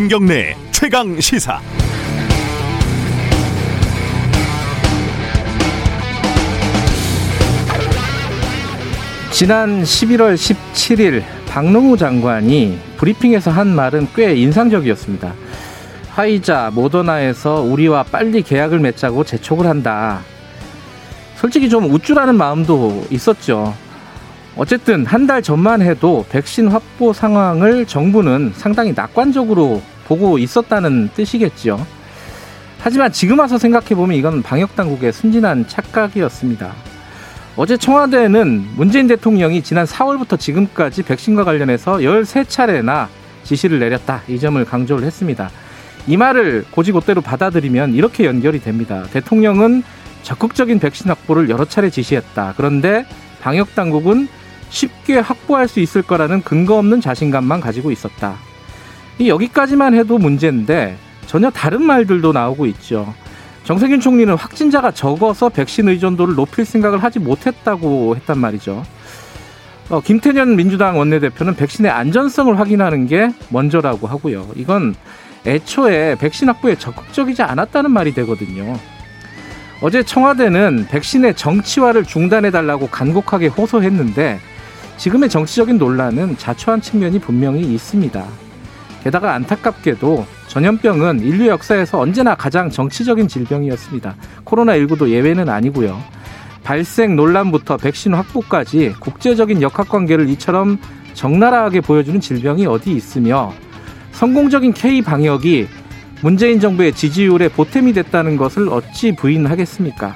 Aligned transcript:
김경래 0.00 0.56
최강 0.70 1.20
시사. 1.20 1.60
지난 9.30 9.82
11월 9.82 10.34
17일 10.34 11.22
박능우 11.48 11.98
장관이 11.98 12.78
브리핑에서 12.96 13.50
한 13.50 13.68
말은 13.68 14.08
꽤 14.14 14.34
인상적이었습니다. 14.36 15.34
화이자 16.12 16.70
모더나에서 16.74 17.60
우리와 17.60 18.04
빨리 18.04 18.40
계약을 18.40 18.78
맺자고 18.78 19.24
재촉을 19.24 19.66
한다. 19.66 20.20
솔직히 21.36 21.68
좀 21.68 21.90
우쭐하는 21.90 22.36
마음도 22.36 23.04
있었죠. 23.10 23.74
어쨌든 24.56 25.06
한 25.06 25.26
달 25.26 25.42
전만 25.42 25.80
해도 25.80 26.26
백신 26.28 26.68
확보 26.68 27.12
상황을 27.12 27.86
정부는 27.86 28.52
상당히 28.56 28.92
낙관적으로 28.92 29.80
보고 30.10 30.38
있었다는 30.38 31.10
뜻이겠죠. 31.14 31.86
하지만 32.80 33.12
지금 33.12 33.38
와서 33.38 33.58
생각해보면 33.58 34.16
이건 34.16 34.42
방역당국의 34.42 35.12
순진한 35.12 35.68
착각이었습니다. 35.68 36.72
어제 37.56 37.76
청와대는 37.76 38.70
문재인 38.74 39.06
대통령이 39.06 39.62
지난 39.62 39.86
4월부터 39.86 40.36
지금까지 40.36 41.04
백신과 41.04 41.44
관련해서 41.44 41.98
13차례나 41.98 43.06
지시를 43.44 43.78
내렸다. 43.78 44.22
이 44.26 44.40
점을 44.40 44.62
강조를 44.64 45.04
했습니다. 45.04 45.48
이 46.08 46.16
말을 46.16 46.64
고지고대로 46.72 47.20
받아들이면 47.20 47.94
이렇게 47.94 48.24
연결이 48.24 48.60
됩니다. 48.60 49.04
대통령은 49.12 49.84
적극적인 50.24 50.80
백신 50.80 51.08
확보를 51.08 51.50
여러 51.50 51.64
차례 51.64 51.88
지시했다. 51.88 52.54
그런데 52.56 53.06
방역 53.40 53.76
당국은 53.76 54.26
쉽게 54.70 55.18
확보할 55.18 55.68
수 55.68 55.78
있을 55.78 56.02
거라는 56.02 56.42
근거 56.42 56.78
없는 56.78 57.00
자신감만 57.00 57.60
가지고 57.60 57.92
있었다. 57.92 58.49
여기까지만 59.28 59.94
해도 59.94 60.18
문제인데 60.18 60.96
전혀 61.26 61.50
다른 61.50 61.82
말들도 61.82 62.32
나오고 62.32 62.66
있죠. 62.66 63.14
정세균 63.64 64.00
총리는 64.00 64.34
확진자가 64.34 64.90
적어서 64.90 65.48
백신 65.48 65.88
의존도를 65.88 66.34
높일 66.34 66.64
생각을 66.64 67.02
하지 67.02 67.18
못했다고 67.18 68.16
했단 68.16 68.38
말이죠. 68.38 68.82
어, 69.90 70.00
김태년 70.00 70.56
민주당 70.56 70.98
원내대표는 70.98 71.56
백신의 71.56 71.90
안전성을 71.90 72.58
확인하는 72.58 73.06
게 73.06 73.30
먼저라고 73.48 74.06
하고요. 74.06 74.48
이건 74.56 74.94
애초에 75.46 76.16
백신 76.16 76.48
확보에 76.48 76.76
적극적이지 76.76 77.42
않았다는 77.42 77.90
말이 77.90 78.14
되거든요. 78.14 78.76
어제 79.82 80.02
청와대는 80.02 80.86
백신의 80.90 81.34
정치화를 81.34 82.04
중단해달라고 82.04 82.88
간곡하게 82.88 83.48
호소했는데 83.48 84.38
지금의 84.98 85.30
정치적인 85.30 85.78
논란은 85.78 86.36
자초한 86.36 86.82
측면이 86.82 87.18
분명히 87.18 87.62
있습니다. 87.62 88.49
게다가 89.02 89.34
안타깝게도 89.34 90.26
전염병은 90.48 91.20
인류 91.20 91.46
역사에서 91.48 91.98
언제나 91.98 92.34
가장 92.34 92.70
정치적인 92.70 93.28
질병이었습니다. 93.28 94.14
코로나19도 94.44 95.08
예외는 95.08 95.48
아니고요. 95.48 96.00
발생 96.62 97.16
논란부터 97.16 97.78
백신 97.78 98.14
확보까지 98.14 98.94
국제적인 99.00 99.62
역학관계를 99.62 100.28
이처럼 100.30 100.78
적나라하게 101.14 101.80
보여주는 101.80 102.20
질병이 102.20 102.66
어디 102.66 102.92
있으며 102.92 103.52
성공적인 104.12 104.74
K 104.74 105.02
방역이 105.02 105.66
문재인 106.22 106.60
정부의 106.60 106.92
지지율에 106.92 107.48
보탬이 107.48 107.94
됐다는 107.94 108.36
것을 108.36 108.68
어찌 108.68 109.14
부인하겠습니까? 109.16 110.14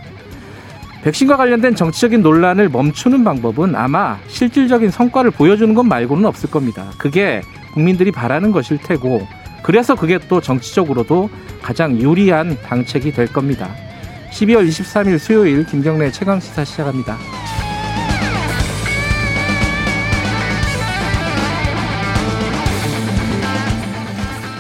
백신과 1.03 1.37
관련된 1.37 1.75
정치적인 1.75 2.23
논란을 2.23 2.69
멈추는 2.69 3.25
방법은 3.25 3.75
아마 3.75 4.19
실질적인 4.27 4.91
성과를 4.91 5.31
보여주는 5.31 5.75
것 5.75 5.83
말고는 5.83 6.25
없을 6.27 6.51
겁니다. 6.51 6.91
그게 6.99 7.43
국민들이 7.75 8.11
바라는 8.13 8.53
것일 8.53 8.79
테고, 8.79 9.27
그래서 9.63 9.95
그게 9.95 10.19
또 10.29 10.41
정치적으로도 10.41 11.29
가장 11.61 11.99
유리한 12.01 12.57
방책이 12.63 13.13
될 13.13 13.27
겁니다. 13.27 13.69
12월 14.31 14.67
23일 14.67 15.19
수요일 15.19 15.67
김경래 15.67 16.11
최강 16.11 16.41
시사 16.41 16.65
시작합니다. 16.65 17.17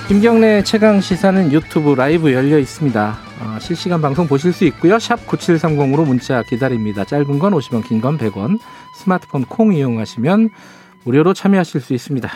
김경래 0.09 0.63
최강 0.63 1.01
시사는 1.01 1.51
유튜브 1.53 1.95
라이브 1.95 2.33
열려 2.33 2.59
있습니다. 2.59 3.19
어, 3.41 3.59
실시간 3.59 4.01
방송 4.03 4.27
보실 4.29 4.53
수 4.53 4.65
있고요. 4.67 4.99
샵 4.99 5.27
9730으로 5.27 6.07
문자 6.07 6.43
기다립니다. 6.43 7.05
짧은 7.05 7.39
건 7.39 7.53
50원, 7.55 7.85
긴 7.87 8.01
건 8.01 8.19
100원. 8.19 8.59
스마트폰 8.95 9.45
콩 9.47 9.73
이용하시면 9.75 10.51
무료로 11.05 11.33
참여하실 11.35 11.81
수 11.81 11.95
있습니다. 11.95 12.29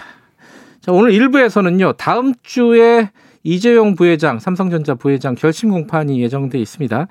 자, 0.89 0.93
오늘 0.93 1.11
1부에서는요. 1.11 1.99
다음 1.99 2.33
주에 2.43 3.11
이재용 3.43 3.95
부회장, 3.95 4.39
삼성전자 4.39 4.95
부회장 4.95 5.35
결심 5.35 5.69
공판이 5.69 6.19
예정돼 6.23 6.59
있습니다. 6.59 7.09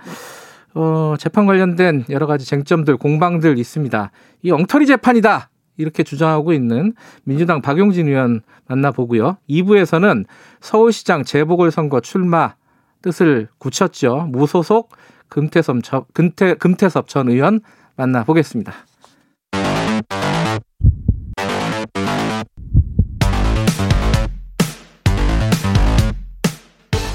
어, 0.73 1.13
재판 1.19 1.45
관련된 1.45 2.05
여러 2.09 2.25
가지 2.25 2.43
쟁점들, 2.43 2.97
공방들 2.97 3.59
있습니다. 3.59 4.11
이 4.41 4.49
엉터리 4.49 4.87
재판이다. 4.87 5.51
이렇게 5.77 6.01
주장하고 6.01 6.53
있는 6.53 6.93
민주당 7.23 7.61
박용진 7.61 8.07
의원 8.07 8.41
만나보고요. 8.66 9.37
2부에서는 9.47 10.25
서울시장 10.59 11.23
재보궐선거 11.23 11.99
출마 11.99 12.55
뜻을 13.03 13.47
굳혔죠. 13.59 14.27
무소속 14.31 14.89
금태섭, 15.29 15.81
금태, 16.16 16.55
금태섭 16.55 17.07
전 17.07 17.29
의원 17.29 17.59
만나보겠습니다. 17.95 18.73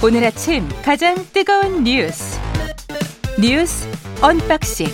오늘 0.04 0.24
아침 0.24 0.68
가장 0.84 1.14
뜨거운 1.32 1.84
뉴스 1.84 2.40
뉴스 3.40 3.86
언박싱 4.20 4.88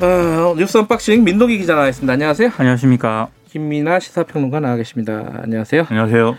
어, 0.00 0.54
뉴스 0.56 0.78
언박싱 0.78 1.22
민동기 1.22 1.58
기자 1.58 1.74
나와있습니다. 1.74 2.10
안녕하세요. 2.10 2.50
안녕하십니까. 2.56 3.28
김민아 3.50 4.00
시사평론가 4.00 4.60
나와 4.60 4.76
계십니다. 4.76 5.40
안녕하세요. 5.42 5.86
안녕하세요. 5.90 6.36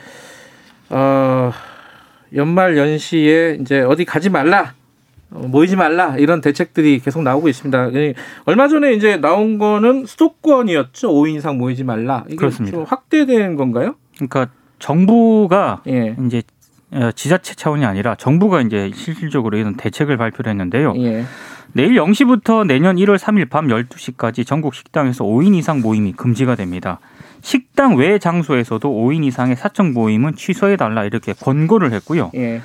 어, 0.90 1.52
연말 2.36 2.76
연시에 2.78 3.58
이제 3.62 3.82
어디 3.82 4.06
가지 4.06 4.30
말라, 4.30 4.74
어, 4.74 4.83
모이지 5.34 5.76
말라 5.76 6.18
이런 6.18 6.42
대책들이 6.42 7.00
계속 7.00 7.24
나오고 7.24 7.50
있습니다. 7.50 7.90
얼마 8.46 8.68
전에 8.68 8.94
이제 8.94 9.18
나온 9.18 9.58
거는 9.58 10.06
수도권이었죠. 10.06 11.10
5인 11.10 11.38
이상 11.38 11.58
모이지 11.58 11.84
말라. 11.84 12.24
이게 12.28 12.36
그렇습니다. 12.36 12.78
좀 12.78 12.86
확대된 12.86 13.56
건가요? 13.56 13.96
그러니까 14.16 14.48
정부가 14.80 15.82
예. 15.88 16.16
이제 16.26 16.44
어, 16.92 17.12
지자체 17.12 17.56
차원이 17.56 17.86
아니라 17.86 18.16
정부가 18.16 18.62
이제 18.62 18.92
실질적으로 18.94 19.58
이런 19.58 19.76
대책을 19.76 20.18
발표를 20.18 20.52
했는데요. 20.52 20.94
예. 20.98 21.26
내일 21.72 21.96
0시부터 21.96 22.68
내년 22.68 22.98
1월 22.98 23.18
3일 23.18 23.50
밤 23.50 23.68
12시까지 23.68 24.46
전국 24.46 24.76
식당에서 24.76 25.24
5인 25.24 25.56
이상 25.56 25.82
모임이 25.82 26.14
금지가 26.14 26.56
됩니다. 26.56 27.00
식당 27.42 27.96
외 27.96 28.20
장소에서도 28.20 28.88
5인 28.88 29.24
이상의 29.26 29.56
사적 29.56 29.92
모임은 29.92 30.36
취소해 30.36 30.76
달라 30.76 31.04
이렇게 31.04 31.34
권고를 31.34 31.92
했고요. 31.94 32.32
예. 32.36 32.62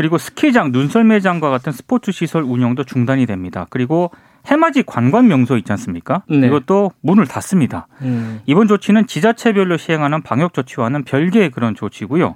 그리고 0.00 0.16
스키장, 0.16 0.72
눈썰매장과 0.72 1.50
같은 1.50 1.72
스포츠 1.72 2.10
시설 2.10 2.42
운영도 2.42 2.84
중단이 2.84 3.26
됩니다. 3.26 3.66
그리고 3.68 4.10
해맞이 4.46 4.82
관광 4.82 5.28
명소 5.28 5.58
있지 5.58 5.70
않습니까? 5.72 6.22
네. 6.26 6.46
이것도 6.46 6.92
문을 7.02 7.26
닫습니다. 7.26 7.86
음. 8.00 8.40
이번 8.46 8.66
조치는 8.66 9.06
지자체별로 9.06 9.76
시행하는 9.76 10.22
방역 10.22 10.54
조치와는 10.54 11.04
별개의 11.04 11.50
그런 11.50 11.74
조치고요. 11.74 12.34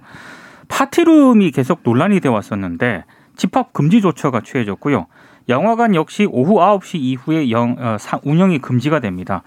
파티룸이 0.68 1.52
계속 1.52 1.80
논란이 1.84 2.20
되어 2.20 2.32
왔었는데 2.32 3.04
집합 3.34 3.72
금지 3.72 4.02
조처가 4.02 4.42
취해졌고요. 4.42 5.06
영화관 5.48 5.94
역시 5.94 6.28
오후 6.30 6.56
9시 6.56 6.96
이후에 6.96 7.50
영, 7.50 7.76
어, 7.78 7.96
사, 7.98 8.20
운영이 8.24 8.58
금지가 8.58 9.00
됩니다. 9.00 9.42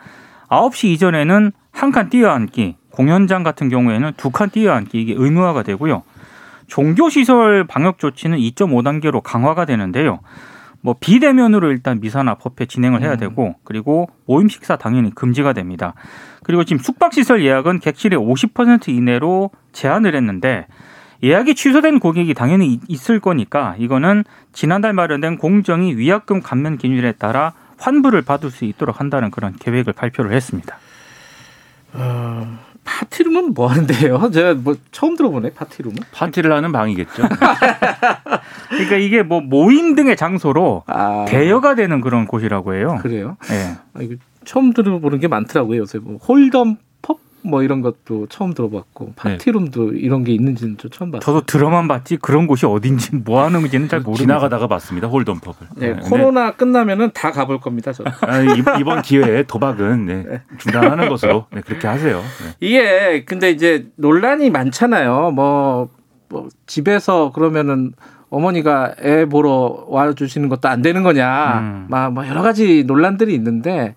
9시 0.49 0.87
이전에는 0.87 1.51
한 1.71 1.91
칸 1.91 2.09
뛰어앉기, 2.09 2.77
공연장 2.89 3.43
같은 3.43 3.69
경우에는 3.69 4.13
두 4.17 4.31
칸 4.31 4.49
뛰어앉기 4.49 4.99
이게 4.99 5.13
의무화가 5.15 5.61
되고요. 5.61 6.01
종교시설 6.67 7.65
방역 7.65 7.97
조치는 7.97 8.37
2.5단계로 8.37 9.21
강화가 9.23 9.65
되는데요. 9.65 10.19
뭐 10.81 10.95
비대면으로 10.99 11.71
일단 11.71 11.99
미사나 11.99 12.35
법회 12.35 12.65
진행을 12.65 13.01
해야 13.01 13.15
되고 13.15 13.55
그리고 13.63 14.09
모임 14.25 14.47
식사 14.47 14.77
당연히 14.77 15.13
금지가 15.13 15.53
됩니다. 15.53 15.93
그리고 16.43 16.63
지금 16.63 16.81
숙박시설 16.81 17.43
예약은 17.43 17.79
객실의 17.79 18.17
50% 18.19 18.89
이내로 18.89 19.49
제한을 19.73 20.15
했는데 20.15 20.67
예약이 21.23 21.55
취소된 21.55 21.99
고객이 21.99 22.33
당연히 22.33 22.79
있을 22.87 23.19
거니까 23.19 23.75
이거는 23.79 24.23
지난달 24.53 24.93
마련된 24.93 25.37
공정위 25.37 25.95
위약금 25.95 26.41
감면 26.41 26.77
기준에 26.77 27.11
따라 27.13 27.53
환불을 27.79 28.21
받을 28.21 28.51
수 28.51 28.65
있도록 28.65 28.99
한다는 28.99 29.31
그런 29.31 29.55
계획을 29.57 29.93
발표를 29.93 30.31
했습니다. 30.31 30.77
어, 31.93 32.59
파티룸은 32.87 33.53
뭐 33.53 33.67
하는데요? 33.67 34.31
제가 34.31 34.53
뭐 34.55 34.75
처음 34.91 35.15
들어보네 35.17 35.51
파티룸은. 35.51 35.97
파티를 36.13 36.51
하는 36.53 36.71
방이겠죠. 36.71 37.23
그러니까 38.69 38.95
이게 38.95 39.23
뭐 39.23 39.41
모임 39.41 39.93
등의 39.95 40.15
장소로 40.15 40.83
아, 40.87 41.25
대여가 41.27 41.75
되는 41.75 41.99
그런 42.01 42.25
곳이라고 42.25 42.75
해요. 42.75 42.97
그래요? 43.01 43.37
예. 43.51 43.75
아, 43.93 44.01
이거 44.01 44.15
처음 44.45 44.71
들어보는 44.71 45.19
게 45.19 45.27
많더라고요. 45.27 45.81
요새 45.81 45.99
뭐 45.99 46.17
홀덤 46.17 46.75
펍 46.75 46.86
뭐 47.43 47.63
이런 47.63 47.81
것도 47.81 48.27
처음 48.29 48.53
들어봤고 48.53 49.13
파티룸도 49.15 49.93
이런 49.93 50.23
게 50.23 50.33
있는지는 50.33 50.77
좀 50.77 50.91
처음 50.91 51.11
봤어요. 51.11 51.21
저도 51.21 51.45
들어만 51.45 51.87
봤지 51.87 52.17
그런 52.17 52.47
곳이 52.47 52.65
어딘지 52.65 53.15
뭐 53.15 53.43
하는 53.43 53.61
건지는 53.61 53.87
잘 53.87 53.99
모르겠어요. 54.01 54.25
지나가다가 54.25 54.67
봤습니다. 54.67 55.07
홀덤펍을. 55.07 55.55
네, 55.77 55.93
코로나 55.93 56.51
끝나면은 56.51 57.11
다 57.13 57.31
가볼 57.31 57.59
겁니다. 57.61 57.93
저. 57.93 58.03
아, 58.21 58.41
이- 58.41 58.63
이번 58.79 59.01
기회에 59.01 59.43
도박은 59.43 60.05
네, 60.07 60.25
중단하는 60.57 61.07
것으로 61.09 61.45
네, 61.53 61.61
그렇게 61.61 61.87
하세요. 61.87 62.17
네. 62.17 62.55
이게 62.59 63.23
근데 63.25 63.51
이제 63.51 63.87
논란이 63.95 64.49
많잖아요. 64.49 65.31
뭐, 65.31 65.89
뭐 66.29 66.49
집에서 66.65 67.31
그러면은 67.31 67.93
어머니가 68.29 68.95
애 69.01 69.25
보러 69.25 69.85
와 69.87 70.11
주시는 70.11 70.49
것도 70.49 70.67
안 70.67 70.81
되는 70.81 71.01
거냐, 71.03 71.59
음. 71.59 71.85
막, 71.89 72.11
뭐 72.11 72.27
여러 72.27 72.41
가지 72.41 72.83
논란들이 72.85 73.33
있는데 73.35 73.95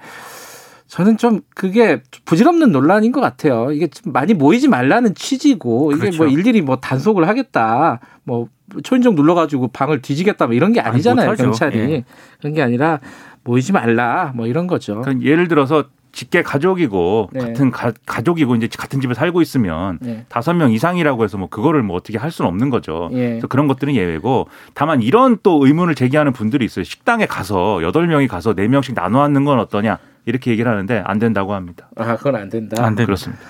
저는 0.91 1.19
좀 1.19 1.41
그게 1.55 2.03
부질없는 2.25 2.73
논란인 2.73 3.13
것 3.13 3.21
같아요. 3.21 3.71
이게 3.71 3.87
좀 3.87 4.13
많이 4.13 4.35
모이지 4.35 4.67
말라는 4.67 5.15
취지고 5.15 5.93
이게 5.93 6.01
그렇죠. 6.01 6.25
뭐 6.25 6.27
일일이 6.27 6.63
뭐 6.63 6.77
단속을 6.77 7.29
하겠다, 7.29 8.01
뭐 8.25 8.49
초인종 8.83 9.15
눌러가지고 9.15 9.69
방을 9.69 10.03
뒤지겠다, 10.03 10.47
뭐 10.47 10.55
이런 10.57 10.73
게 10.73 10.81
아니, 10.81 10.95
아니잖아요. 10.95 11.31
못하죠. 11.31 11.45
경찰이 11.45 11.79
예. 11.79 12.05
그런 12.41 12.55
게 12.55 12.63
아니라 12.63 12.99
모이지 13.45 13.73
말라, 13.73 14.33
뭐 14.35 14.49
이런 14.49 14.67
거죠. 14.67 15.01
그러니까 15.01 15.25
예를 15.25 15.47
들어서 15.47 15.85
직계 16.11 16.43
가족이고 16.43 17.31
네. 17.35 17.39
같은 17.39 17.71
가, 17.71 17.93
가족이고 18.05 18.57
이제 18.57 18.69
같은 18.77 19.01
집에 19.01 19.15
살고 19.15 19.43
있으면 19.43 19.99
네. 20.01 20.25
다섯 20.29 20.55
명 20.55 20.73
이상이라고 20.73 21.23
해서 21.23 21.39
뭐 21.39 21.49
그거를 21.49 21.85
뭐 21.85 21.95
어떻게 21.95 22.19
할 22.19 22.33
수는 22.33 22.49
없는 22.49 22.69
거죠. 22.69 23.11
예. 23.13 23.29
그래서 23.29 23.47
그런 23.47 23.69
것들은 23.69 23.95
예외고 23.95 24.49
다만 24.75 25.03
이런 25.03 25.39
또 25.45 25.65
의문을 25.65 25.95
제기하는 25.95 26.33
분들이 26.33 26.65
있어요. 26.65 26.83
식당에 26.85 27.27
가서 27.27 27.81
여덟 27.85 28.09
명이 28.09 28.27
가서 28.27 28.55
네 28.55 28.67
명씩 28.67 28.97
나눠 28.97 29.23
앉는 29.23 29.45
건 29.45 29.61
어떠냐 29.61 29.99
이렇게 30.27 30.51
얘기를 30.51 30.71
하는데 30.71 31.03
안 31.05 31.19
된다고 31.19 31.55
합니다. 31.55 31.89
아, 31.97 32.17
그건 32.17 32.37
안 32.37 32.49
된다. 32.49 32.77
안 32.79 32.95
됩니다. 32.95 33.07
그렇습니다. 33.07 33.43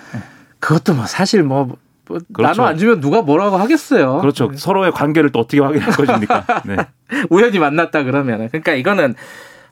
그것도 0.58 0.94
뭐 0.94 1.06
사실 1.06 1.42
뭐, 1.42 1.76
뭐 2.06 2.18
그렇죠. 2.32 2.62
나눠 2.62 2.66
앉으면 2.66 3.00
누가 3.00 3.22
뭐라고 3.22 3.56
하겠어요. 3.56 4.18
그렇죠. 4.20 4.50
서로의 4.54 4.92
관계를 4.92 5.30
또 5.30 5.40
어떻게 5.40 5.60
확인할 5.60 5.90
것입니까? 5.92 6.62
네. 6.64 6.76
우연히 7.30 7.58
만났다 7.58 8.04
그러면. 8.04 8.48
그러니까 8.48 8.74
이거는 8.74 9.14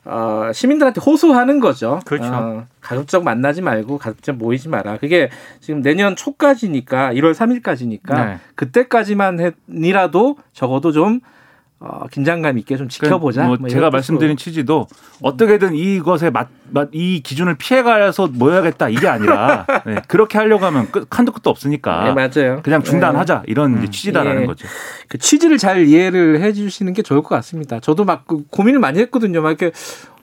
어, 0.05 0.51
시민들한테 0.53 1.01
호소하는 1.01 1.59
거죠. 1.59 1.99
그렇죠. 2.05 2.31
어, 2.31 2.65
가급적 2.81 3.23
만나지 3.23 3.61
말고 3.61 3.97
가급적 3.97 4.35
모이지 4.37 4.69
마라. 4.69 4.97
그게 4.97 5.29
지금 5.59 5.81
내년 5.81 6.15
초까지니까 6.15 7.13
1월 7.13 7.33
3일까지니까 7.33 8.15
네. 8.15 8.37
그때까지만이라도 8.55 10.37
적어도 10.53 10.91
좀 10.91 11.19
어, 11.81 12.07
긴장감 12.11 12.57
있게 12.57 12.75
좀 12.75 12.89
지켜보자. 12.89 13.43
뭐뭐 13.43 13.55
이런 13.55 13.69
제가 13.69 13.79
뜻으로. 13.87 13.91
말씀드린 13.91 14.35
취지도 14.35 14.87
어떻게든 15.21 15.75
이것에 15.75 16.29
맞, 16.29 16.49
맞, 16.71 16.89
이 16.91 17.21
기준을 17.23 17.55
피해가서 17.55 18.27
모여야겠다 18.33 18.89
이게 18.89 19.07
아니라 19.07 19.65
네, 19.85 20.01
그렇게 20.09 20.37
하려고 20.37 20.65
하면 20.65 20.91
끝, 20.91 21.07
한도 21.09 21.31
끝도 21.31 21.49
없으니까 21.49 22.03
네, 22.03 22.13
맞아요. 22.13 22.61
그냥 22.63 22.83
중단하자 22.83 23.43
이런 23.47 23.77
이제 23.77 23.87
음. 23.87 23.91
취지다라는 23.91 24.41
예. 24.41 24.45
거죠. 24.45 24.67
그 25.07 25.17
취지를 25.17 25.57
잘 25.57 25.85
이해를 25.87 26.41
해 26.41 26.51
주시는 26.51 26.91
게 26.91 27.01
좋을 27.01 27.21
것 27.21 27.29
같습니다. 27.35 27.79
저도 27.79 28.03
막그 28.03 28.47
고민을 28.51 28.79
많이 28.81 28.99
했거든요. 28.99 29.41
막 29.41 29.49
이렇게 29.49 29.71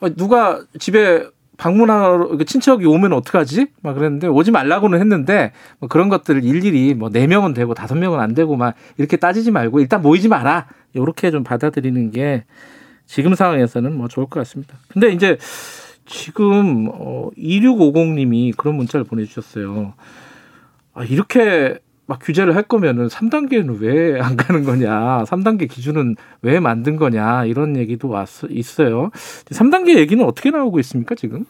어, 0.01 0.11
누가 0.15 0.61
집에 0.79 1.27
방문하러 1.57 2.27
이렇게 2.29 2.45
친척이 2.45 2.85
오면 2.85 3.15
어떡하지? 3.15 3.69
막 3.83 3.95
그랬는데 3.95 4.27
오지 4.27 4.51
말라고는 4.51 5.01
했는데 5.01 5.53
뭐 5.79 5.89
그런 5.89 6.11
것들을 6.11 6.45
일일이 6.45 6.93
뭐 6.93 7.09
네 7.09 7.27
명은 7.27 7.55
되고 7.55 7.73
다섯 7.73 7.95
명은 7.95 8.21
안 8.21 8.35
되고 8.35 8.57
막 8.57 8.75
이렇게 8.99 9.17
따지지 9.17 9.51
말고 9.53 9.81
일단 9.81 10.03
모이지 10.03 10.29
마라. 10.29 10.67
요렇게 10.97 11.31
좀 11.31 11.45
받아들이는 11.45 12.11
게 12.11 12.45
지금 13.07 13.35
상황에서는 13.35 13.97
뭐 13.97 14.09
좋을 14.09 14.27
것 14.27 14.41
같습니다. 14.41 14.77
근데 14.89 15.11
이제 15.11 15.39
지금 16.07 16.89
어 16.93 17.31
2650님이 17.37 18.57
그런 18.57 18.77
문자를 18.77 19.05
보내주셨어요. 19.05 19.95
아, 20.95 21.05
이렇게 21.05 21.79
막 22.07 22.21
규제를 22.23 22.55
할 22.55 22.63
거면은 22.63 23.09
3단계는 23.09 23.81
왜 23.81 24.21
안 24.21 24.37
가는 24.37 24.65
거냐, 24.65 25.25
3단계 25.25 25.69
기준은 25.69 26.15
왜 26.43 26.61
만든 26.61 26.97
거냐 26.97 27.45
이런 27.47 27.77
얘기도 27.77 28.09
왔 28.09 28.29
있어요. 28.51 29.11
3단계 29.51 29.97
얘기는 29.97 30.25
어떻게 30.25 30.51
나오고 30.51 30.79
있습니까 30.81 31.15
지금? 31.17 31.45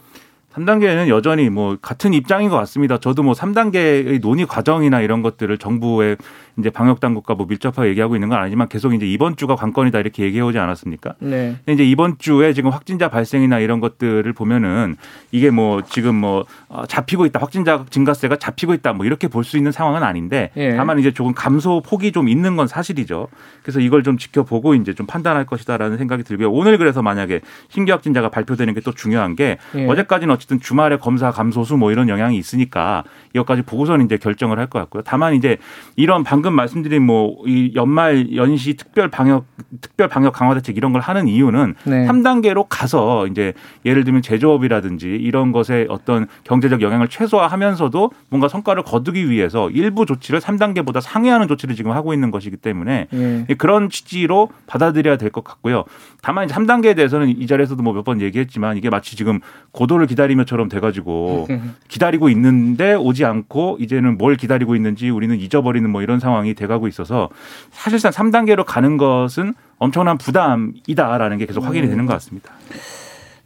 3단계는 0.54 1.08
여전히 1.08 1.50
뭐 1.50 1.76
같은 1.82 2.14
입장인 2.14 2.48
것 2.48 2.56
같습니다. 2.56 2.96
저도 2.98 3.22
뭐 3.22 3.34
3단계의 3.34 4.22
논의 4.22 4.46
과정이나 4.46 5.02
이런 5.02 5.20
것들을 5.20 5.58
정부의 5.58 6.16
이제 6.58 6.70
방역 6.70 7.00
당국과 7.00 7.34
뭐 7.34 7.46
밀접하게 7.46 7.90
얘기하고 7.90 8.16
있는 8.16 8.28
건 8.28 8.38
아니지만 8.38 8.68
계속 8.68 8.94
이제 8.94 9.06
이번 9.06 9.36
주가 9.36 9.56
관건이다 9.56 9.98
이렇게 10.00 10.22
얘기해 10.24 10.42
오지 10.42 10.58
않았습니까? 10.58 11.14
네. 11.18 11.56
근데 11.64 11.72
이제 11.74 11.84
이번 11.84 12.16
주에 12.18 12.52
지금 12.52 12.70
확진자 12.70 13.08
발생이나 13.10 13.58
이런 13.58 13.80
것들을 13.80 14.32
보면은 14.32 14.96
이게 15.32 15.50
뭐 15.50 15.82
지금 15.82 16.14
뭐 16.14 16.46
어, 16.68 16.86
잡히고 16.86 17.26
있다 17.26 17.40
확진자 17.40 17.84
증가세가 17.90 18.36
잡히고 18.36 18.72
있다 18.74 18.92
뭐 18.94 19.04
이렇게 19.06 19.28
볼 19.28 19.44
수 19.44 19.56
있는 19.58 19.70
상황은 19.70 20.02
아닌데 20.02 20.50
예. 20.56 20.74
다만 20.74 20.98
이제 20.98 21.12
조금 21.12 21.32
감소 21.32 21.80
폭이 21.82 22.10
좀 22.10 22.28
있는 22.28 22.56
건 22.56 22.66
사실이죠. 22.66 23.28
그래서 23.62 23.78
이걸 23.78 24.02
좀 24.02 24.18
지켜보고 24.18 24.74
이제 24.74 24.92
좀 24.94 25.06
판단할 25.06 25.44
것이다라는 25.46 25.98
생각이 25.98 26.24
들고요. 26.24 26.50
오늘 26.50 26.78
그래서 26.78 27.00
만약에 27.02 27.42
신규 27.68 27.92
확진자가 27.92 28.30
발표되는 28.30 28.72
게 28.74 28.80
또 28.86 28.92
중요한 28.92 29.34
게 29.36 29.58
예. 29.74 29.86
어제까지는 29.86 30.32
어쨌든 30.32 30.60
주말에 30.60 30.96
검사 30.96 31.30
감소수 31.32 31.76
뭐 31.76 31.90
이런 31.92 32.08
영향이 32.08 32.36
있으니까 32.38 33.02
이것까지 33.36 33.62
보고서는 33.62 34.04
이제 34.06 34.16
결정을 34.16 34.58
할 34.58 34.66
것 34.66 34.80
같고요. 34.80 35.02
다만 35.06 35.34
이제 35.34 35.58
이런 35.94 36.24
방금 36.24 36.52
말씀드린 36.54 37.02
뭐 37.02 37.36
이 37.46 37.72
연말 37.76 38.34
연시 38.34 38.74
특별 38.74 39.08
방역 39.08 39.46
특별 39.80 40.08
방역 40.08 40.32
강화 40.32 40.54
대책 40.54 40.76
이런 40.76 40.92
걸 40.92 41.00
하는 41.00 41.28
이유는 41.28 41.74
네. 41.84 42.06
3단계로 42.06 42.66
가서 42.68 43.26
이제 43.28 43.52
예를 43.84 44.02
들면 44.04 44.22
제조업이라든지 44.22 45.06
이런 45.08 45.52
것에 45.52 45.86
어떤 45.88 46.26
경제적 46.44 46.80
영향을 46.82 47.08
최소화하면서도 47.08 48.10
뭔가 48.30 48.48
성과를 48.48 48.82
거두기 48.82 49.30
위해서 49.30 49.70
일부 49.70 50.06
조치를 50.06 50.40
3단계보다 50.40 51.00
상회하는 51.00 51.46
조치를 51.48 51.74
지금 51.76 51.92
하고 51.92 52.12
있는 52.14 52.30
것이기 52.30 52.56
때문에 52.56 53.06
예. 53.48 53.54
그런 53.54 53.88
취지로 53.90 54.48
받아들여야 54.66 55.16
될 55.16 55.30
것 55.30 55.44
같고요. 55.44 55.84
다만 56.22 56.44
이제 56.46 56.54
3단계에 56.54 56.96
대해서는 56.96 57.28
이 57.28 57.46
자리에서도 57.46 57.82
뭐 57.82 57.92
몇 57.92 58.04
번 58.04 58.20
얘기했지만 58.20 58.76
이게 58.76 58.88
마치 58.90 59.16
지금 59.16 59.40
고도를 59.72 60.06
기다리며처럼 60.06 60.68
돼 60.68 60.80
가지고 60.80 61.46
기다리고 61.88 62.28
있는데 62.30 62.94
오지 62.94 63.24
않고 63.26 63.76
이제는 63.80 64.16
뭘 64.16 64.36
기다리고 64.36 64.74
있는지 64.74 65.10
우리는 65.10 65.36
잊어버리는 65.36 65.88
뭐 65.88 66.02
이런 66.02 66.20
상황이 66.20 66.54
돼가고 66.54 66.88
있어서 66.88 67.28
사실상 67.70 68.12
3단계로 68.12 68.64
가는 68.64 68.96
것은 68.96 69.54
엄청난 69.78 70.16
부담이다라는 70.16 71.38
게 71.38 71.46
계속 71.46 71.64
확인이 71.64 71.88
되는 71.88 72.06
것 72.06 72.14
같습니다. 72.14 72.52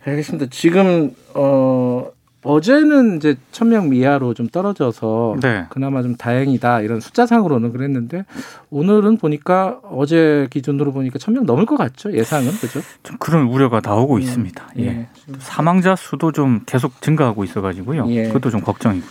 알겠습니다. 0.05 0.47
지금 0.50 1.14
어 1.35 2.11
어제는 2.43 3.16
이제 3.16 3.37
천명 3.52 3.90
미하로 3.90 4.33
좀 4.33 4.49
떨어져서 4.49 5.37
네. 5.43 5.66
그나마 5.69 6.02
좀 6.02 6.16
다행이다 6.16 6.81
이런 6.81 7.00
숫자상으로는 7.00 7.73
그랬는데 7.73 8.25
오늘은 8.71 9.19
보니까 9.19 9.81
어제 9.83 10.47
기준으로 10.50 10.93
보니까 10.93 11.19
천명 11.19 11.45
넘을 11.45 11.66
것 11.66 11.76
같죠 11.76 12.12
예상은 12.12 12.50
그죠? 12.52 12.81
좀 13.02 13.16
그런 13.19 13.47
우려가 13.47 13.81
나오고 13.85 14.19
있습니다. 14.19 14.69
예. 14.78 14.87
예. 14.87 15.09
사망자 15.38 15.95
수도 15.97 16.33
좀 16.33 16.61
계속 16.64 17.02
증가하고 17.02 17.45
있어가지고요. 17.45 18.07
예. 18.09 18.28
그것도 18.28 18.50
좀 18.50 18.62
걱정이고. 18.62 19.07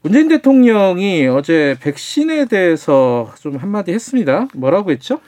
문재인 0.00 0.28
대통령이 0.28 1.26
어제 1.26 1.76
백신에 1.80 2.46
대해서 2.46 3.32
좀 3.40 3.56
한마디 3.56 3.92
했습니다. 3.92 4.48
뭐라고 4.54 4.92
했죠? 4.92 5.20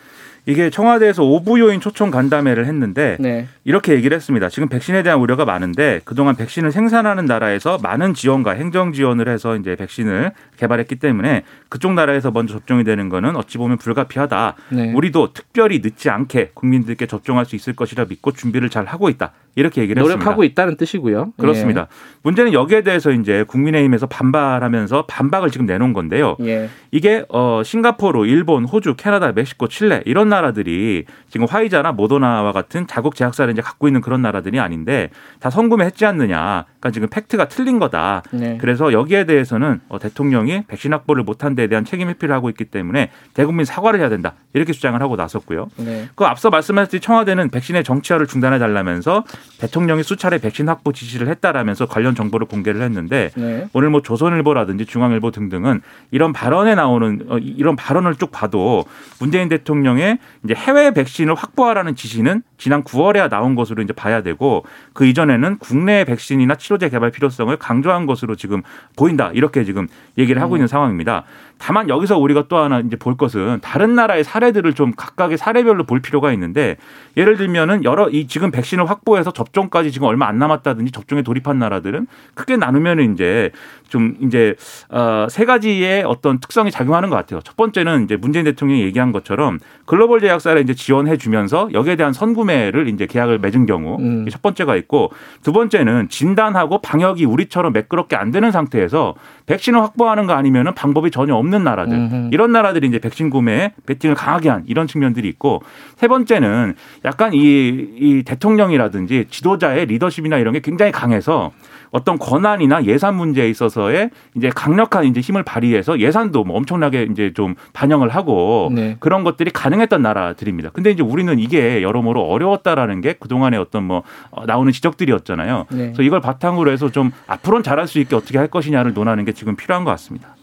이게 0.51 0.69
청와대에서 0.69 1.23
오부 1.23 1.61
요인 1.61 1.81
초청 1.81 2.11
간담회를 2.11 2.67
했는데 2.67 3.17
네. 3.21 3.47
이렇게 3.65 3.93
얘기를 3.93 4.17
했습니다. 4.17 4.49
지금 4.49 4.69
백신에 4.69 5.05
대한 5.05 5.21
우려가 5.21 5.45
많은데 5.45 6.01
그동안 6.05 6.35
백신을 6.35 6.73
생산하는 6.73 7.27
나라에서 7.27 7.79
많은 7.81 8.15
지원과 8.15 8.53
행정 8.53 8.93
지원을 8.93 9.29
해서 9.29 9.55
이제 9.55 9.77
백신을 9.77 10.33
개발했기 10.57 10.97
때문에 10.97 11.45
그쪽 11.69 11.93
나라에서 11.93 12.33
먼저 12.33 12.55
접종이 12.55 12.83
되는 12.83 13.09
거는 13.09 13.37
어찌 13.37 13.59
보면 13.59 13.79
불가피하다. 13.79 14.57
네. 14.71 14.93
우리도 14.93 15.35
특별히 15.35 15.79
늦지 15.85 16.11
않게 16.11 16.51
국민들께 16.55 17.07
접종할 17.07 17.47
수 17.47 17.55
있을 17.55 17.77
것이라 17.77 18.07
믿고 18.09 18.33
준비를 18.33 18.71
잘 18.71 18.87
하고 18.87 19.09
있다. 19.09 19.33
이렇게 19.57 19.83
얘기를 19.83 20.01
했습니다. 20.01 20.19
노력하고 20.19 20.45
있다는 20.45 20.77
뜻이고요. 20.77 21.33
그렇습니다. 21.37 21.89
문제는 22.23 22.53
여기에 22.53 22.83
대해서 22.83 23.11
이제 23.11 23.45
국민의힘에서 23.45 24.07
반발하면서 24.07 25.07
반박을 25.07 25.51
지금 25.51 25.67
내놓은 25.67 25.93
건데요. 25.93 26.37
예. 26.41 26.51
예. 26.51 26.69
이게 26.91 27.25
어 27.29 27.63
싱가포르, 27.65 28.27
일본, 28.27 28.65
호주, 28.65 28.95
캐나다, 28.97 29.33
멕시코, 29.33 29.69
칠레 29.69 30.03
이런 30.07 30.29
나라 30.29 30.40
들이 30.53 31.05
지금 31.29 31.47
화이자나 31.49 31.93
모더나와 31.93 32.53
같은 32.53 32.87
자국 32.87 33.15
제약사를 33.15 33.53
이제 33.53 33.63
갖고 33.63 33.87
있는 33.87 34.01
그런 34.01 34.23
나라들이 34.23 34.59
아닌데 34.59 35.11
다 35.39 35.51
성금했지 35.51 36.05
않느냐. 36.07 36.65
그러니까 36.81 36.91
지금 36.93 37.09
팩트가 37.09 37.49
틀린 37.49 37.79
거다. 37.79 38.23
네. 38.33 38.59
그래서 38.61 38.93
여기에 38.93 39.25
대해서는 39.25 39.81
어, 39.89 39.99
대통령이 39.99 40.65
백신 40.67 40.93
확보를 40.93 41.23
못한 41.23 41.55
데에 41.55 41.67
대한 41.67 41.85
책임 41.85 42.09
회피를 42.09 42.35
하고 42.35 42.49
있기 42.49 42.65
때문에 42.65 43.11
대국민 43.35 43.65
사과를 43.65 44.01
해야 44.01 44.09
된다. 44.09 44.35
이렇게 44.55 44.73
주장을 44.73 45.01
하고 45.01 45.17
나섰고요. 45.17 45.69
네. 45.77 46.09
그 46.15 46.25
앞서 46.25 46.51
말씀하셨듯이 46.51 47.01
청와대는 47.01 47.51
백신의 47.51 47.85
정치화를 47.85 48.27
중단해 48.27 48.59
달라면서 48.59 49.25
대통령이 49.59 50.03
수차례 50.03 50.39
백신 50.39 50.69
확보 50.69 50.93
지시를 50.93 51.29
했다라면서 51.29 51.87
관련 51.87 52.15
정보를 52.15 52.47
공개를 52.47 52.83
했는데 52.83 53.31
네. 53.37 53.69
오늘 53.73 53.91
뭐 53.91 54.03
조선일보라든지 54.03 54.87
중앙일보 54.87 55.31
등등은 55.31 55.83
이런 56.11 56.33
발언에 56.33 56.75
나오는 56.75 57.21
어, 57.29 57.39
이런 57.39 57.77
발언을 57.77 58.15
쭉 58.17 58.31
봐도 58.31 58.85
문재인 59.19 59.49
대통령의 59.49 60.19
이제 60.45 60.55
해외 60.55 60.91
백신을 60.93 61.35
확보하라는 61.35 61.95
지시는 61.95 62.43
지난 62.59 62.85
9월에야 62.85 63.29
나온 63.29 63.55
것으로 63.55 63.83
이제 63.83 63.93
봐야 63.93 64.23
되고 64.23 64.65
그 64.93 65.07
이전에는 65.07 65.59
국내 65.59 66.05
백신이나 66.05 66.55
치료제 66.55 66.89
개발 66.89 67.11
필요성을 67.11 67.55
강조한 67.57 68.07
것으로 68.07 68.37
지금 68.37 68.63
보인다 68.97 69.31
이렇게 69.33 69.65
지금 69.65 69.89
얘기를 70.19 70.41
하고 70.41 70.57
있는 70.57 70.67
상황입니다. 70.67 71.25
다만 71.61 71.91
여기서 71.91 72.19
우리가 72.19 72.45
또 72.49 72.57
하나 72.57 72.81
이제 72.81 72.97
볼 72.97 73.19
것은 73.19 73.59
다른 73.61 73.95
나라의 73.95 74.25
사례들을 74.25 74.73
좀 74.73 74.93
각각의 74.97 75.37
사례별로 75.37 75.85
볼 75.85 76.01
필요가 76.01 76.33
있는데 76.33 76.79
예를 77.19 77.37
들면은 77.37 77.85
여러 77.85 78.09
이 78.09 78.27
지금 78.27 78.51
백신을 78.51 78.89
확보해서 78.89 79.31
접종까지 79.31 79.93
지금 79.93 80.09
얼마 80.09 80.27
안 80.27 80.39
남았다든지 80.39 80.91
접종에 80.91 81.21
돌입한 81.21 81.59
나라들은 81.59 82.07
크게 82.33 82.57
나누면은 82.57 83.13
이제 83.13 83.51
좀 83.91 84.17
이제 84.23 84.55
어세 84.89 85.45
가지의 85.45 86.05
어떤 86.05 86.39
특성이 86.39 86.71
작용하는 86.71 87.11
것 87.11 87.17
같아요. 87.17 87.41
첫 87.43 87.57
번째는 87.57 88.05
이제 88.05 88.17
문재인 88.17 88.47
대통령이 88.47 88.83
얘기한 88.83 89.13
것처럼 89.13 89.59
글로벌 89.85 90.21
제약사를 90.21 90.63
이제 90.63 90.73
지원해 90.73 91.19
주면서 91.19 91.69
여기에 91.75 91.97
대한 91.97 92.15
선구매를 92.15 92.89
이제 92.89 93.07
계약을 93.07 93.39
맺은 93.39 93.67
경우 93.67 93.99
음. 94.01 94.27
첫 94.31 94.41
번째가 94.41 94.77
있고 94.77 95.13
두 95.43 95.53
번째는 95.53 96.09
진단하고 96.09 96.81
방역이 96.81 97.27
우리처럼 97.27 97.75
매끄럽게 97.75 98.17
안 98.17 98.31
되는 98.31 98.51
상태에서 98.51 99.15
백신을 99.47 99.83
확보하는 99.83 100.27
거 100.27 100.33
아니면은 100.33 100.75
방법이 100.75 101.11
전혀 101.11 101.35
없는 101.35 101.50
나라들 101.59 101.97
음흠. 101.97 102.29
이런 102.33 102.53
나라들이 102.53 102.87
이제 102.89 102.99
백신 102.99 103.31
구매에 103.31 103.73
베팅을 103.87 104.15
강하게 104.15 104.49
한 104.49 104.65
이런 104.67 104.87
측면들이 104.87 105.29
있고 105.29 105.63
세 105.97 106.09
번째는 106.09 106.75
약간 107.05 107.33
이, 107.35 107.39
이 107.39 108.23
대통령이라든지 108.25 109.27
지도자의 109.31 109.87
리더십이나 109.87 110.39
이런 110.39 110.55
게 110.55 110.61
굉장히 110.61 110.93
강해서 110.93 111.53
어떤 111.91 112.19
권한이나 112.19 112.85
예산 112.85 113.17
문제에 113.17 113.49
있어서의 113.49 114.11
이제 114.37 114.51
강력한 114.55 115.05
이제 115.05 115.21
힘을 115.21 115.43
발휘해서 115.43 115.99
예산도 115.99 116.45
뭐 116.45 116.57
엄청나게 116.57 117.09
이제 117.11 117.33
좀 117.35 117.55
반영을 117.73 118.09
하고 118.09 118.71
네. 118.73 118.97
그런 119.01 119.25
것들이 119.25 119.51
가능했던 119.51 120.01
나라들입니다. 120.03 120.71
근데 120.71 120.91
이제 120.91 121.03
우리는 121.03 121.39
이게 121.39 121.83
여러모로 121.83 122.23
어려웠다라는 122.23 123.01
게 123.01 123.15
그동안의 123.15 123.59
어떤 123.59 123.85
뭐 123.85 124.03
어, 124.31 124.47
나오는 124.47 124.71
지적들이었잖아요. 124.73 125.67
네. 125.71 125.77
그래서 125.77 126.03
이걸 126.03 126.21
바탕으로 126.21 126.71
해서 126.71 126.91
좀 126.91 127.11
앞으로는 127.27 127.63
잘할 127.63 127.89
수 127.89 127.99
있게 127.99 128.15
어떻게 128.15 128.39
할 128.39 128.47
것이냐를 128.47 128.95
논하는 128.95 129.25
게 129.25 129.33
지금 129.33 129.57
필요한 129.57 129.85
것 129.85 129.91
같습니다. 129.93 130.37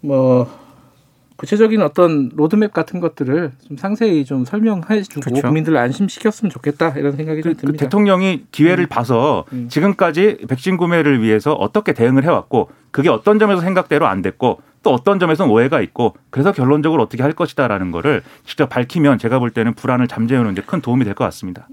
뭐 0.00 0.46
구체적인 1.36 1.82
어떤 1.82 2.30
로드맵 2.34 2.72
같은 2.72 3.00
것들을 3.00 3.50
좀 3.66 3.76
상세히 3.76 4.24
좀 4.24 4.44
설명해주고 4.44 5.20
그렇죠. 5.22 5.42
국민들을 5.42 5.76
안심시켰으면 5.76 6.50
좋겠다 6.50 6.90
이런 6.90 7.16
생각이 7.16 7.42
좀그 7.42 7.56
듭니다. 7.60 7.84
대통령이 7.84 8.44
기회를 8.52 8.86
봐서 8.86 9.44
음. 9.52 9.68
지금까지 9.68 10.38
백신 10.48 10.76
구매를 10.76 11.20
위해서 11.20 11.52
어떻게 11.52 11.94
대응을 11.94 12.22
해왔고 12.24 12.70
그게 12.92 13.08
어떤 13.08 13.40
점에서 13.40 13.60
생각대로 13.60 14.06
안 14.06 14.22
됐고 14.22 14.60
또 14.84 14.90
어떤 14.90 15.18
점에서는 15.18 15.50
오해가 15.52 15.80
있고 15.80 16.14
그래서 16.30 16.52
결론적으로 16.52 17.02
어떻게 17.02 17.22
할 17.24 17.32
것이다라는 17.32 17.90
거를 17.90 18.22
직접 18.44 18.68
밝히면 18.68 19.18
제가 19.18 19.38
볼 19.40 19.50
때는 19.50 19.74
불안을 19.74 20.06
잠재우는 20.08 20.54
데 20.54 20.62
큰 20.62 20.80
도움이 20.80 21.04
될 21.04 21.14
것 21.14 21.24
같습니다. 21.24 21.66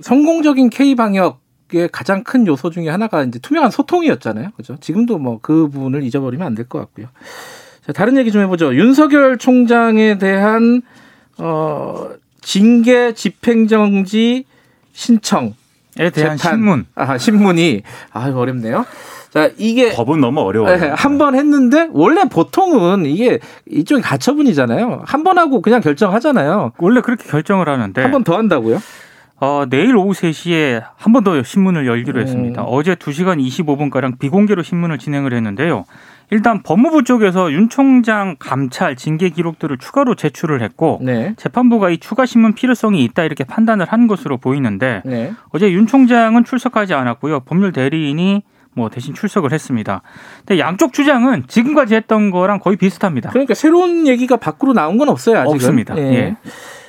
성공적인 0.00 0.70
K 0.70 0.94
방역 0.94 1.40
의 1.74 1.88
가장 1.92 2.24
큰 2.24 2.46
요소 2.46 2.70
중에 2.70 2.88
하나가 2.88 3.22
이제 3.24 3.38
투명한 3.38 3.70
소통이었잖아요. 3.70 4.50
그죠? 4.56 4.76
지금도 4.80 5.18
뭐 5.18 5.38
그 5.42 5.68
부분을 5.68 6.02
잊어버리면 6.02 6.46
안 6.46 6.54
될 6.54 6.66
것 6.68 6.78
같고요. 6.78 7.08
자, 7.86 7.92
다른 7.92 8.16
얘기 8.16 8.32
좀 8.32 8.40
해보죠. 8.42 8.74
윤석열 8.74 9.36
총장에 9.38 10.16
대한 10.18 10.80
어, 11.36 12.08
징계 12.40 13.12
집행정지 13.12 14.44
신청 14.92 15.54
에 15.98 16.10
대한. 16.10 16.36
신문. 16.38 16.86
아, 16.94 17.18
신문이 17.18 17.82
아 18.12 18.30
어렵네요. 18.30 18.84
자 19.30 19.50
이게 19.58 19.92
법은 19.92 20.20
너무 20.20 20.40
어려워요. 20.40 20.76
네, 20.76 20.88
한번 20.88 21.34
했는데 21.34 21.88
원래 21.92 22.24
보통은 22.24 23.04
이게 23.04 23.40
이쪽이 23.70 24.00
가처분이잖아요. 24.00 25.02
한 25.04 25.22
번 25.24 25.38
하고 25.38 25.60
그냥 25.60 25.80
결정하잖아요. 25.82 26.72
원래 26.78 27.00
그렇게 27.02 27.28
결정을 27.28 27.68
하는데 27.68 28.00
한 28.00 28.10
번 28.12 28.24
더 28.24 28.36
한다고요? 28.38 28.80
어, 29.40 29.64
내일 29.68 29.96
오후 29.96 30.12
3시에 30.12 30.82
한 30.96 31.12
번 31.12 31.22
더 31.24 31.40
신문을 31.42 31.86
열기로 31.86 32.20
음. 32.20 32.22
했습니다. 32.22 32.62
어제 32.64 32.94
2시간 32.94 33.38
25분가량 33.44 34.18
비공개로 34.18 34.62
신문을 34.62 34.98
진행을 34.98 35.32
했는데요. 35.32 35.84
일단 36.30 36.62
법무부 36.62 37.04
쪽에서 37.04 37.50
윤 37.52 37.68
총장 37.70 38.36
감찰 38.38 38.96
징계 38.96 39.30
기록들을 39.30 39.78
추가로 39.78 40.14
제출을 40.14 40.60
했고 40.62 40.98
네. 41.02 41.34
재판부가 41.38 41.88
이 41.90 41.98
추가 41.98 42.26
신문 42.26 42.52
필요성이 42.54 43.02
있다 43.04 43.24
이렇게 43.24 43.44
판단을 43.44 43.86
한 43.86 44.06
것으로 44.08 44.36
보이는데 44.36 45.02
네. 45.06 45.32
어제 45.50 45.72
윤 45.72 45.86
총장은 45.86 46.44
출석하지 46.44 46.92
않았고요. 46.94 47.40
법률 47.40 47.72
대리인이 47.72 48.42
뭐 48.74 48.90
대신 48.90 49.14
출석을 49.14 49.52
했습니다. 49.52 50.02
근데 50.46 50.58
양쪽 50.60 50.92
주장은 50.92 51.44
지금까지 51.48 51.94
했던 51.94 52.30
거랑 52.30 52.58
거의 52.60 52.76
비슷합니다. 52.76 53.30
그러니까 53.30 53.54
새로운 53.54 54.06
얘기가 54.06 54.36
밖으로 54.36 54.72
나온 54.74 54.98
건 54.98 55.08
없어요 55.08 55.38
아직은. 55.38 55.54
없습니다. 55.54 55.96
예. 55.96 56.36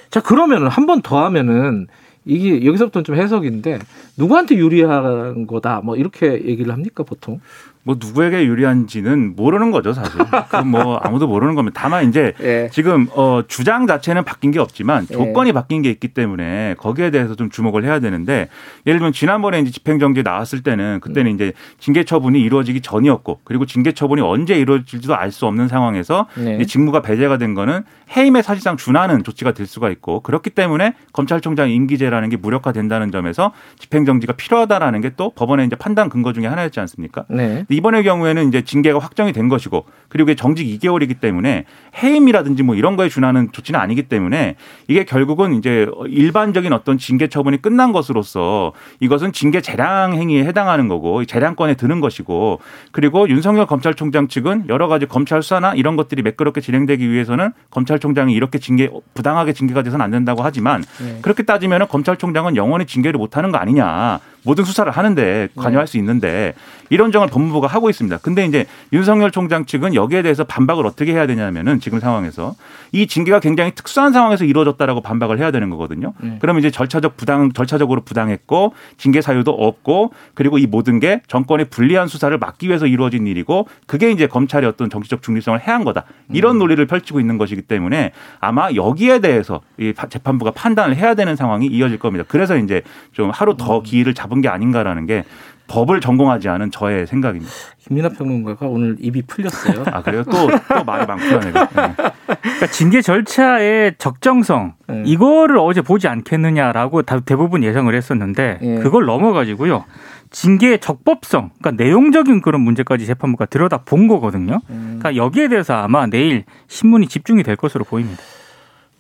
자 0.09 0.19
그러면은 0.21 0.67
한 0.67 0.85
번 0.85 1.01
더 1.01 1.23
하면은 1.25 1.87
이게 2.25 2.65
여기서부터는 2.65 3.03
좀 3.03 3.15
해석인데 3.15 3.79
누구한테 4.17 4.55
유리한 4.55 5.47
거다 5.47 5.81
뭐 5.81 5.95
이렇게 5.95 6.45
얘기를 6.45 6.71
합니까 6.73 7.03
보통? 7.03 7.39
뭐 7.83 7.95
누구에게 7.99 8.45
유리한지는 8.45 9.35
모르는 9.35 9.71
거죠 9.71 9.93
사실. 9.93 10.17
그건 10.49 10.67
뭐 10.67 10.97
아무도 10.97 11.27
모르는 11.27 11.55
겁니다. 11.55 11.79
다만 11.81 12.07
이제 12.09 12.33
예. 12.41 12.69
지금 12.71 13.07
어 13.13 13.41
주장 13.47 13.85
자체는 13.87 14.23
바뀐 14.25 14.51
게 14.51 14.59
없지만 14.59 15.07
예. 15.11 15.13
조건이 15.13 15.51
바뀐 15.53 15.81
게 15.81 15.89
있기 15.89 16.09
때문에 16.09 16.75
거기에 16.77 17.11
대해서 17.11 17.35
좀 17.35 17.49
주목을 17.49 17.83
해야 17.83 17.99
되는데 17.99 18.47
예를 18.87 18.99
들면 18.99 19.13
지난번에 19.13 19.59
이제 19.59 19.71
집행정지 19.71 20.23
나왔을 20.23 20.63
때는 20.63 20.99
그때는 21.01 21.35
이제 21.35 21.53
징계 21.79 22.03
처분이 22.03 22.41
이루어지기 22.41 22.81
전이었고 22.81 23.41
그리고 23.43 23.65
징계 23.65 23.91
처분이 23.91 24.21
언제 24.21 24.55
이루어질지도 24.57 25.15
알 25.15 25.29
수 25.29 25.45
없는 25.45 25.67
상황에서 25.67 26.25
네. 26.35 26.57
이 26.59 26.65
직무가 26.65 27.03
배제가 27.03 27.37
된 27.37 27.53
거는 27.53 27.83
해임에 28.17 28.41
사실상 28.41 28.77
준하는 28.77 29.23
조치가 29.23 29.51
될 29.51 29.67
수가 29.67 29.91
있고 29.91 30.21
그렇기 30.21 30.49
때문에 30.49 30.95
검찰총장 31.13 31.69
임기제라는 31.69 32.29
게 32.29 32.35
무력화된다는 32.37 33.11
점에서 33.11 33.51
집행정지가 33.77 34.33
필요하다라는 34.33 35.01
게 35.01 35.09
또 35.19 35.31
법원의 35.31 35.65
이제 35.65 35.75
판단 35.75 36.07
근거 36.07 36.31
중에 36.31 36.47
하나였지 36.47 36.79
않습니까? 36.79 37.25
네. 37.29 37.65
이번의 37.69 38.03
경우에는 38.03 38.47
이제 38.47 38.63
징계가 38.63 38.99
확정이 38.99 39.31
된 39.31 39.47
것이고 39.47 39.85
그리고 40.09 40.33
정직 40.35 40.65
2개월이기 40.65 41.19
때문에 41.19 41.65
해임이라든지 42.01 42.63
뭐 42.63 42.75
이런 42.75 42.95
거에 42.95 43.09
준하는 43.09 43.51
조치는 43.51 43.79
아니기 43.79 44.03
때문에 44.03 44.55
이게 44.87 45.05
결국은 45.05 45.53
이제 45.53 45.87
일반적인 46.07 46.73
어떤 46.73 46.97
징계 46.97 47.27
처분이 47.27 47.61
끝난 47.61 47.91
것으로서 47.91 48.73
이것은 48.99 49.31
징계 49.31 49.61
재량 49.61 50.13
행위에 50.13 50.43
해당하는 50.43 50.87
거고 50.87 51.23
재량권에 51.25 51.75
드는 51.75 52.01
것이고 52.01 52.59
그리고 52.91 53.29
윤석열 53.29 53.67
검찰총장 53.67 54.27
측은 54.27 54.65
여러 54.69 54.87
가지 54.87 55.05
검찰 55.05 55.43
수사나 55.43 55.75
이런 55.75 55.95
것들이 55.95 56.21
매끄럽게 56.23 56.61
진행되기 56.61 57.09
위해서는 57.09 57.51
검찰총장이 57.69 58.33
이렇게 58.33 58.59
징계 58.59 58.89
부당하게 59.13 59.53
징계가 59.53 59.83
돼서는 59.83 60.03
안 60.03 60.11
된다고 60.11 60.41
하지만 60.43 60.83
네. 60.99 61.19
그렇게 61.21 61.43
따지면 61.43 61.87
검찰총장은 61.87 62.55
영원히 62.55 62.85
징계를 62.85 63.17
못 63.17 63.37
하는 63.37 63.51
거 63.51 63.57
아니냐. 63.57 64.19
모든 64.43 64.63
수사를 64.63 64.91
하는데 64.91 65.49
관여할 65.55 65.87
수 65.87 65.97
있는데 65.97 66.53
이런 66.89 67.11
정을 67.11 67.27
법무부가 67.27 67.67
하고 67.67 67.89
있습니다. 67.89 68.17
근데 68.17 68.45
이제 68.45 68.65
윤석열 68.93 69.31
총장 69.31 69.65
측은 69.65 69.95
여기에 69.95 70.23
대해서 70.23 70.43
반박을 70.43 70.85
어떻게 70.85 71.13
해야 71.13 71.27
되냐면은 71.27 71.79
지금 71.79 71.99
상황에서 71.99 72.55
이 72.91 73.07
징계가 73.07 73.39
굉장히 73.39 73.71
특수한 73.71 74.11
상황에서 74.11 74.45
이루어졌다라고 74.45 75.01
반박을 75.01 75.37
해야 75.39 75.51
되는 75.51 75.69
거거든요. 75.69 76.13
네. 76.21 76.37
그러면 76.41 76.59
이제 76.59 76.71
절차적 76.71 77.17
부당 77.17 77.51
절차적으로 77.51 78.01
부당했고 78.01 78.73
징계 78.97 79.21
사유도 79.21 79.51
없고 79.51 80.11
그리고 80.33 80.57
이 80.57 80.65
모든 80.65 80.99
게 80.99 81.21
정권의 81.27 81.67
불리한 81.69 82.07
수사를 82.07 82.35
막기 82.37 82.67
위해서 82.67 82.87
이루어진 82.87 83.27
일이고 83.27 83.67
그게 83.85 84.11
이제 84.11 84.27
검찰의 84.27 84.67
어떤 84.67 84.89
정치적 84.89 85.21
중립성을 85.21 85.59
해한 85.59 85.83
거다. 85.83 86.05
이런 86.33 86.55
음. 86.55 86.59
논리를 86.59 86.83
펼치고 86.85 87.19
있는 87.19 87.37
것이기 87.37 87.63
때문에 87.63 88.11
아마 88.39 88.71
여기에 88.73 89.19
대해서 89.19 89.61
이 89.77 89.93
재판부가 90.09 90.51
판단을 90.51 90.95
해야 90.95 91.13
되는 91.13 91.35
상황이 91.35 91.67
이어질 91.67 91.99
겁니다. 91.99 92.25
그래서 92.27 92.57
이제 92.57 92.81
좀 93.11 93.29
하루 93.29 93.51
음. 93.51 93.57
더 93.57 93.83
기일을 93.83 94.13
잡은 94.13 94.38
게 94.41 94.49
아닌가라는 94.49 95.05
게 95.05 95.23
법을 95.67 96.01
전공하지 96.01 96.49
않은 96.49 96.71
저의 96.71 97.05
생각입니다. 97.05 97.51
김민하 97.77 98.09
평론가가 98.09 98.65
오늘 98.67 98.95
입이 98.99 99.21
풀렸어요. 99.23 99.83
아 99.91 100.01
그래요? 100.01 100.23
또 100.23 100.47
또 100.67 100.83
말이 100.83 101.05
많구나 101.05 101.39
내가. 101.39 101.65
네. 101.67 101.93
그러니까 102.41 102.67
징계 102.71 103.01
절차의 103.01 103.95
적정성 103.97 104.73
네. 104.87 105.03
이거를 105.05 105.57
어제 105.59 105.81
보지 105.81 106.07
않겠느냐라고 106.07 107.03
다 107.03 107.19
대부분 107.19 107.63
예상을 107.63 107.93
했었는데 107.93 108.59
예. 108.61 108.75
그걸 108.79 109.05
넘어가지고요. 109.05 109.85
징계의 110.31 110.79
적법성, 110.79 111.49
그러니까 111.59 111.83
내용적인 111.83 112.41
그런 112.41 112.61
문제까지 112.61 113.05
재판부가 113.07 113.45
들여다 113.45 113.79
본 113.79 114.07
거거든요. 114.07 114.59
음. 114.69 114.99
그러니까 114.99 115.15
여기에 115.15 115.47
대해서 115.49 115.73
아마 115.73 116.05
내일 116.05 116.43
신문이 116.67 117.07
집중이 117.07 117.41
될 117.43 117.55
것으로 117.55 117.83
보입니다. 117.83 118.21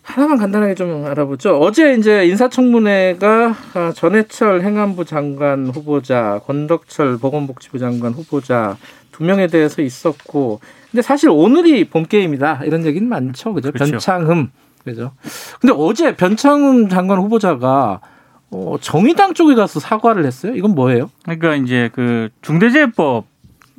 하나만 0.09 0.39
간단하게 0.39 0.73
좀 0.73 1.05
알아보죠. 1.05 1.59
어제 1.59 1.93
이제 1.93 2.25
인사청문회가 2.25 3.55
아, 3.75 3.93
전해철 3.95 4.61
행안부 4.63 5.05
장관 5.05 5.67
후보자, 5.67 6.41
권덕철 6.45 7.19
보건복지부 7.19 7.77
장관 7.77 8.13
후보자 8.13 8.75
두 9.11 9.23
명에 9.23 9.45
대해서 9.45 9.83
있었고, 9.83 10.61
근데 10.89 11.03
사실 11.03 11.29
오늘이 11.29 11.87
본 11.87 12.07
게임이다 12.07 12.61
이런 12.65 12.85
얘기는 12.87 13.07
많죠, 13.07 13.53
그죠? 13.53 13.71
그렇죠. 13.71 13.91
변창흠, 13.91 14.47
그죠? 14.83 15.11
근데 15.61 15.73
어제 15.77 16.15
변창흠 16.15 16.89
장관 16.89 17.19
후보자가 17.19 18.01
어, 18.49 18.77
정의당 18.81 19.35
쪽에 19.35 19.53
가서 19.53 19.79
사과를 19.79 20.25
했어요. 20.25 20.55
이건 20.55 20.73
뭐예요? 20.73 21.11
그러니까 21.21 21.55
이제 21.55 21.91
그 21.93 22.29
중대재해법 22.41 23.25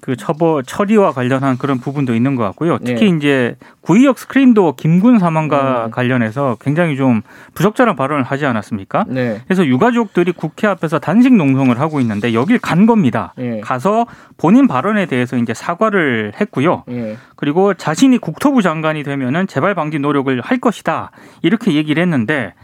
그 0.00 0.16
처벌 0.16 0.62
처리와 0.62 1.12
관련한 1.12 1.58
그런 1.58 1.78
부분도 1.78 2.14
있는 2.14 2.34
것 2.34 2.42
같고요. 2.44 2.78
특히 2.78 3.10
네. 3.10 3.16
이제 3.16 3.56
구의역 3.82 4.18
스크린도 4.18 4.76
김군 4.76 5.18
사망과 5.18 5.86
음. 5.86 5.90
관련해서 5.90 6.56
굉장히 6.60 6.96
좀 6.96 7.22
부적절한 7.54 7.96
발언을 7.96 8.22
하지 8.22 8.46
않았습니까? 8.46 9.04
네. 9.08 9.40
그래서 9.44 9.66
유가족들이 9.66 10.32
국회 10.32 10.66
앞에서 10.66 10.98
단식 10.98 11.34
농성을 11.34 11.78
하고 11.78 12.00
있는데 12.00 12.32
여길 12.32 12.58
간 12.58 12.86
겁니다. 12.86 13.34
예. 13.38 13.60
가서 13.60 14.06
본인 14.36 14.66
발언에 14.66 15.06
대해서 15.06 15.36
이제 15.36 15.52
사과를 15.54 16.32
했고요. 16.40 16.84
예. 16.90 17.16
그리고 17.36 17.74
자신이 17.74 18.18
국토부 18.18 18.62
장관이 18.62 19.02
되면은 19.02 19.46
재발 19.46 19.74
방지 19.74 19.98
노력을 19.98 20.40
할 20.40 20.58
것이다. 20.58 21.10
이렇게 21.42 21.74
얘기를 21.74 22.02
했는데 22.02 22.54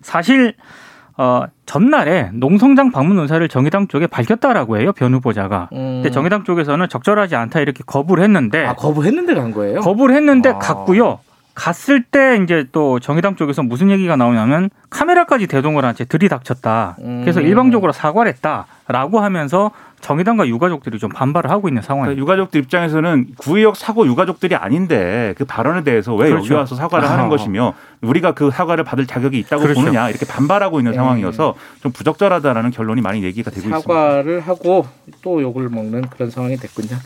사실 0.00 0.54
어 1.18 1.44
전날에 1.64 2.30
농성장 2.34 2.90
방문 2.90 3.18
의사를 3.18 3.46
정의당 3.48 3.88
쪽에 3.88 4.06
밝혔다라고 4.06 4.78
해요. 4.78 4.92
변 4.92 5.14
후보자가. 5.14 5.70
음. 5.72 6.02
근데 6.02 6.10
정의당 6.10 6.44
쪽에서는 6.44 6.88
적절하지 6.88 7.36
않다 7.36 7.60
이렇게 7.60 7.82
거부를 7.86 8.22
했는데 8.24 8.66
아 8.66 8.74
거부했는데 8.74 9.34
간 9.34 9.50
거예요? 9.52 9.80
거부를 9.80 10.14
했는데 10.14 10.50
아. 10.50 10.58
갔고요. 10.58 11.20
갔을 11.54 12.02
때 12.02 12.38
이제 12.44 12.66
또 12.70 13.00
정의당 13.00 13.34
쪽에서 13.34 13.62
무슨 13.62 13.90
얘기가 13.90 14.14
나오냐면 14.16 14.68
카메라까지 14.90 15.46
대동을 15.46 15.86
한 15.86 15.94
채 15.94 16.04
들이닥쳤다. 16.04 16.96
그래서 16.98 17.40
음. 17.40 17.46
일방적으로 17.46 17.92
사과를 17.92 18.30
했다라고 18.34 19.20
하면서 19.20 19.70
정의당과 20.06 20.46
유가족들이 20.46 21.00
좀 21.00 21.10
반발을 21.10 21.50
하고 21.50 21.66
있는 21.66 21.82
상황입니다. 21.82 22.14
그러니까 22.14 22.22
유가족들 22.22 22.60
입장에서는 22.60 23.34
구의역 23.38 23.74
사고 23.74 24.06
유가족들이 24.06 24.54
아닌데 24.54 25.34
그 25.36 25.44
발언에 25.44 25.82
대해서 25.82 26.14
왜 26.14 26.26
여기 26.30 26.42
그렇죠. 26.42 26.54
와서 26.54 26.76
사과를 26.76 27.08
아. 27.08 27.12
하는 27.12 27.28
것이며 27.28 27.74
우리가 28.02 28.30
그 28.32 28.52
사과를 28.52 28.84
받을 28.84 29.04
자격이 29.06 29.36
있다고 29.40 29.62
그렇죠. 29.62 29.80
보느냐 29.80 30.08
이렇게 30.08 30.24
반발하고 30.24 30.78
있는 30.78 30.92
네. 30.92 30.96
상황이어서 30.96 31.54
좀 31.82 31.90
부적절하다라는 31.90 32.70
결론이 32.70 33.00
많이 33.00 33.24
얘기가 33.24 33.50
되고 33.50 33.66
있습니다. 33.68 33.80
사과를 33.80 34.40
하고 34.40 34.86
또 35.22 35.42
욕을 35.42 35.68
먹는 35.70 36.02
그런 36.02 36.30
상황이 36.30 36.56
됐군요. 36.56 36.96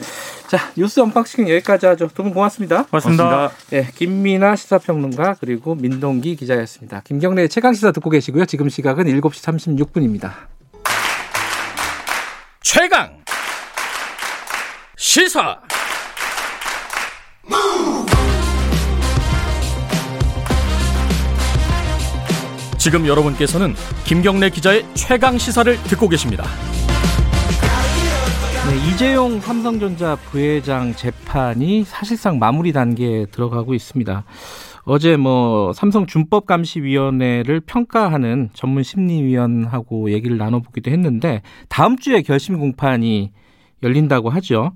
자 0.49 0.59
뉴스 0.77 1.01
언박싱 1.01 1.49
여기까지 1.49 1.87
하죠. 1.87 2.09
두 2.09 2.23
분 2.23 2.35
고맙습니다. 2.35 2.85
고맙습니다. 2.85 3.51
예, 3.73 3.89
김민아 3.95 4.57
시사평론가 4.57 5.37
그리고 5.41 5.75
민동기 5.75 6.37
기자였습니다. 6.37 7.01
김경래 7.05 7.49
최강 7.49 7.73
시사 7.73 7.93
듣고 7.93 8.11
계시고요. 8.11 8.45
지금 8.45 8.69
시각은 8.69 9.07
7시 9.07 9.87
36분입니다. 9.89 10.60
최강 12.73 13.11
시사 14.97 15.61
지금 22.79 23.09
여러분께서는 23.09 23.75
김경래 24.05 24.51
기자의 24.51 24.87
최강 24.95 25.37
시사를 25.37 25.83
듣고 25.83 26.09
계십니다. 26.09 26.45
네, 28.69 28.89
이재용 28.89 29.41
삼성전자 29.41 30.15
부회장 30.15 30.95
재판이 30.95 31.83
사실상 31.83 32.39
마무리 32.39 32.73
단계에 32.73 33.27
들어가고 33.27 33.75
있습니다. 33.75 34.23
어제 34.85 35.17
뭐 35.17 35.73
삼성 35.73 36.07
준법 36.07 36.47
감시위원회를 36.47 37.61
평가하는 37.61 38.51
전문 38.55 38.83
심리위원하고 38.83 40.13
얘기를 40.13 40.37
나눠보기도 40.39 40.91
했는데 40.91 41.43
다음 41.69 41.99
주에 41.99 42.23
결심 42.23 42.59
공판이 42.59 43.31
열린다고 43.83 44.31
하죠. 44.31 44.73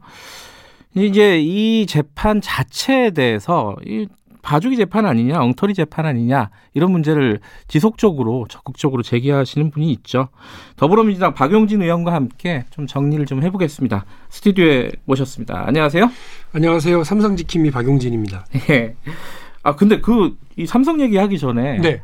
이제 0.94 1.40
이 1.40 1.86
재판 1.86 2.40
자체에 2.40 3.10
대해서 3.10 3.74
이 3.84 4.06
봐주기 4.42 4.76
재판 4.76 5.06
아니냐, 5.06 5.40
엉터리 5.40 5.72
재판 5.72 6.04
아니냐 6.04 6.50
이런 6.74 6.92
문제를 6.92 7.40
지속적으로 7.66 8.46
적극적으로 8.48 9.02
제기하시는 9.02 9.70
분이 9.70 9.90
있죠. 9.92 10.28
더불어민주당 10.76 11.32
박용진 11.32 11.80
의원과 11.82 12.12
함께 12.12 12.64
좀 12.70 12.86
정리를 12.86 13.24
좀 13.24 13.42
해보겠습니다. 13.42 14.04
스튜디오에 14.28 14.90
모셨습니다. 15.06 15.64
안녕하세요. 15.66 16.10
안녕하세요. 16.52 17.04
삼성지킴이 17.04 17.70
박용진입니다. 17.70 18.44
예. 18.70 18.94
아 19.64 19.74
근데 19.74 20.00
그 20.00 20.36
이 20.56 20.66
삼성 20.66 21.00
얘기하기 21.00 21.38
전에 21.38 21.78
네. 21.78 22.02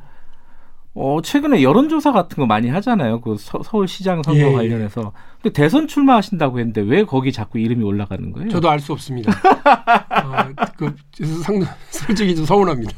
어 0.92 1.20
최근에 1.22 1.62
여론조사 1.62 2.10
같은 2.10 2.36
거 2.38 2.46
많이 2.46 2.68
하잖아요. 2.68 3.20
그 3.20 3.36
서, 3.38 3.60
울시장 3.72 4.24
선거 4.24 4.40
예, 4.40 4.48
예. 4.48 4.52
관련해서. 4.52 5.12
근데 5.40 5.52
대선 5.52 5.86
출마하신다고 5.86 6.58
했는데 6.58 6.80
왜 6.80 7.04
거기 7.04 7.30
자꾸 7.30 7.60
이름이 7.60 7.84
올라가는 7.84 8.32
거예요? 8.32 8.48
저도 8.48 8.68
알 8.68 8.80
수 8.80 8.92
없습니다. 8.92 9.30
어, 10.24 10.48
그 10.76 10.92
상, 11.44 11.62
솔직히 11.90 12.34
좀 12.34 12.44
서운합니다. 12.44 12.92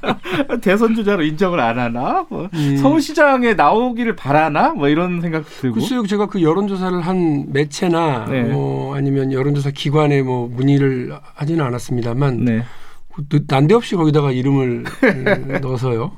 대선 0.62 0.94
주자로 0.94 1.24
인정을 1.24 1.60
안 1.60 1.78
하나? 1.78 2.24
뭐 2.30 2.48
음. 2.54 2.76
서울시장에 2.78 3.52
나오기를 3.52 4.16
바라나? 4.16 4.70
뭐 4.70 4.88
이런 4.88 5.20
생각 5.20 5.44
들고. 5.44 5.74
글쎄요, 5.74 6.06
제가 6.06 6.26
그 6.26 6.40
여론조사를 6.40 6.98
한 7.02 7.52
매체나 7.52 8.24
네. 8.30 8.42
뭐 8.44 8.96
아니면 8.96 9.30
여론조사 9.30 9.72
기관에 9.72 10.22
뭐 10.22 10.48
문의를 10.48 11.12
하지는 11.34 11.62
않았습니다만 11.66 12.44
네. 12.46 12.64
그 13.28 13.44
난데없이 13.48 13.96
거기다가 13.96 14.30
이름을 14.30 14.84
음, 15.04 15.58
넣어서요. 15.62 16.12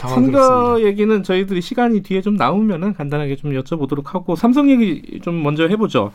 당황스럽습니다. 0.00 0.42
선거 0.44 0.82
얘기는 0.82 1.22
저희들이 1.22 1.60
시간이 1.60 2.02
뒤에 2.02 2.22
좀 2.22 2.36
나오면은 2.36 2.94
간단하게 2.94 3.36
좀 3.36 3.52
여쭤보도록 3.52 4.06
하고 4.06 4.36
삼성 4.36 4.70
얘기 4.70 5.20
좀 5.22 5.42
먼저 5.42 5.66
해보죠. 5.68 6.12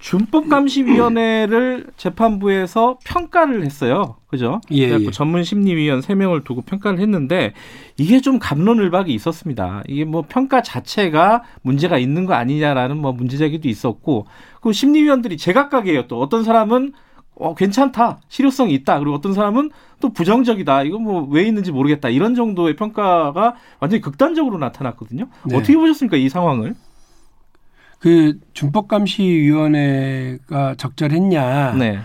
준법감시위원회를 0.00 1.88
재판부에서 1.96 2.98
평가를 3.04 3.64
했어요. 3.64 4.16
그죠? 4.28 4.60
예, 4.72 4.98
예. 4.98 5.10
전문 5.10 5.44
심리위원 5.44 6.00
3명을 6.00 6.42
두고 6.44 6.62
평가를 6.62 7.00
했는데 7.00 7.52
이게 7.98 8.20
좀 8.20 8.38
감론을박이 8.38 9.12
있었습니다. 9.12 9.82
이게 9.88 10.04
뭐 10.04 10.24
평가 10.26 10.62
자체가 10.62 11.42
문제가 11.62 11.98
있는 11.98 12.24
거 12.24 12.32
아니냐라는 12.34 12.96
뭐 12.96 13.12
문제 13.12 13.36
제기도 13.36 13.68
있었고 13.68 14.26
그 14.62 14.72
심리위원들이 14.72 15.36
제각각이에요. 15.36 16.06
또 16.06 16.18
어떤 16.20 16.44
사람은 16.44 16.92
어, 17.40 17.54
괜찮다. 17.54 18.20
실효성이 18.28 18.74
있다. 18.74 18.98
그리고 18.98 19.14
어떤 19.16 19.32
사람은 19.32 19.70
또 20.00 20.12
부정적이다. 20.12 20.82
이거 20.84 20.98
뭐 20.98 21.26
왜 21.30 21.44
있는지 21.44 21.72
모르겠다. 21.72 22.08
이런 22.10 22.34
정도의 22.34 22.76
평가가 22.76 23.54
완전히 23.80 24.00
극단적으로 24.02 24.58
나타났거든요. 24.58 25.26
네. 25.46 25.56
어떻게 25.56 25.76
보셨습니까? 25.76 26.16
이 26.16 26.28
상황을? 26.28 26.74
그 27.98 28.38
준법감시위원회가 28.54 30.74
적절했냐라고 30.76 31.78
네. 31.78 31.98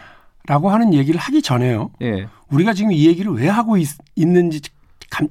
하는 0.48 0.93
얘기를 0.93 1.19
하기 1.19 1.41
전에요. 1.41 1.91
예. 2.02 2.28
우리가 2.52 2.74
지금 2.74 2.91
이 2.91 3.08
얘기를 3.08 3.32
왜 3.34 3.48
하고 3.48 3.78
있, 3.78 3.88
는지 4.17 4.62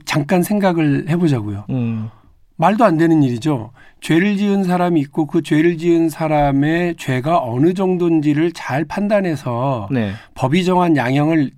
잠깐 0.05 0.43
생각을 0.43 1.09
해보자고요. 1.09 1.65
음. 1.71 2.11
말도 2.57 2.85
안 2.85 2.97
되는 2.97 3.23
일이죠. 3.23 3.73
죄를 4.01 4.37
지은 4.37 4.65
사람이 4.65 5.01
있고 5.01 5.27
그 5.27 5.43
죄를 5.43 5.79
지은 5.79 6.09
사람의 6.09 6.97
죄가 6.97 7.43
어느 7.43 7.75
정도인지를 7.75 8.53
잘 8.53 8.85
판단해서 8.85 9.89
네. 9.91 10.13
법이 10.35 10.65
정한 10.65 10.97
양형을 10.97 11.51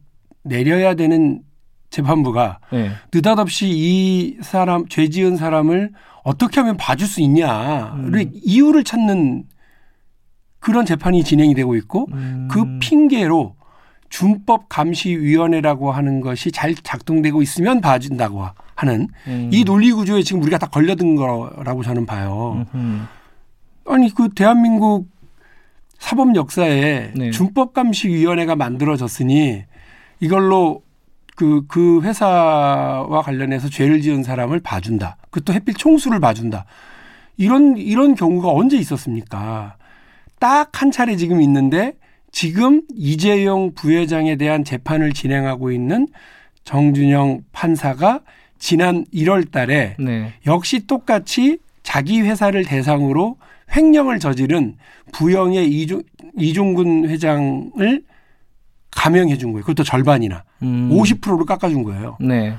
내려야 0.43 0.95
되는 0.95 1.43
재판부가 1.91 2.61
네. 2.73 2.91
느닷없이 3.13 3.69
이 3.69 4.39
사람 4.43 4.87
죄 4.89 5.09
지은 5.09 5.37
사람을 5.37 5.91
어떻게 6.23 6.61
하면 6.61 6.77
봐줄 6.77 7.07
수 7.07 7.21
있냐를 7.21 8.31
이유를 8.33 8.85
찾는 8.85 9.45
그런 10.59 10.87
재판이 10.87 11.25
진행이 11.25 11.55
되고 11.55 11.77
있고 11.77 12.07
음. 12.13 12.49
그 12.51 12.79
핑계로 12.81 13.56
준법 14.09 14.69
감시위원회라고 14.69 15.93
하는 15.93 16.21
것이 16.21 16.53
잘 16.53 16.75
작동되고 16.75 17.43
있으면 17.43 17.81
봐준다고 17.81 18.47
하는 18.75 19.09
음. 19.27 19.51
이 19.53 19.65
논리 19.65 19.93
구조에 19.93 20.23
지금 20.23 20.43
우리가 20.43 20.59
다 20.59 20.67
걸려든 20.67 21.17
거라고 21.17 21.83
저는 21.83 22.07
봐요. 22.07 22.67
음. 22.75 23.07
아니 23.87 24.13
그 24.15 24.29
대한민국 24.31 25.09
사법 25.99 26.35
역사에 26.37 27.13
네. 27.15 27.31
준법 27.31 27.73
감시위원회가 27.73 28.57
만들어졌으니 28.57 29.65
이걸로 30.21 30.83
그, 31.37 31.65
그 31.69 32.01
회사와 32.03 33.23
관련해서 33.23 33.69
죄를 33.69 34.01
지은 34.01 34.23
사람을 34.23 34.61
봐준다. 34.61 35.17
그것도 35.31 35.53
해필 35.53 35.75
총수를 35.75 36.21
봐준다. 36.21 36.65
이런, 37.37 37.77
이런 37.77 38.15
경우가 38.15 38.51
언제 38.51 38.79
있었습니까? 38.79 39.77
딱 40.39 40.71
한 40.81 40.91
차례 40.91 41.17
지금 41.17 41.41
있는데 41.43 41.95
지금 42.33 42.83
이재용 42.95 43.73
부회장에 43.75 44.37
대한 44.37 44.65
재판을 44.65 45.13
진행하고 45.13 45.73
있는 45.73 46.09
정준영 46.65 47.43
판사가 47.53 48.21
지난 48.59 49.05
1월 49.13 49.51
달에 49.51 49.97
네. 49.99 50.33
역시 50.47 50.87
똑같이 50.87 51.59
자기 51.83 52.21
회사를 52.21 52.65
대상으로 52.65 53.37
횡령을 53.75 54.19
저지른 54.19 54.77
부영의 55.13 55.71
이종, 55.71 56.03
이종근 56.37 57.09
회장을 57.09 58.03
감형해 58.91 59.37
준 59.39 59.53
거예요. 59.53 59.63
그것도 59.63 59.85
절반이나 59.85 60.45
음. 60.63 60.91
50%를 60.91 61.47
깎아 61.47 61.69
준 61.69 61.83
거예요. 61.85 62.17
네. 62.21 62.55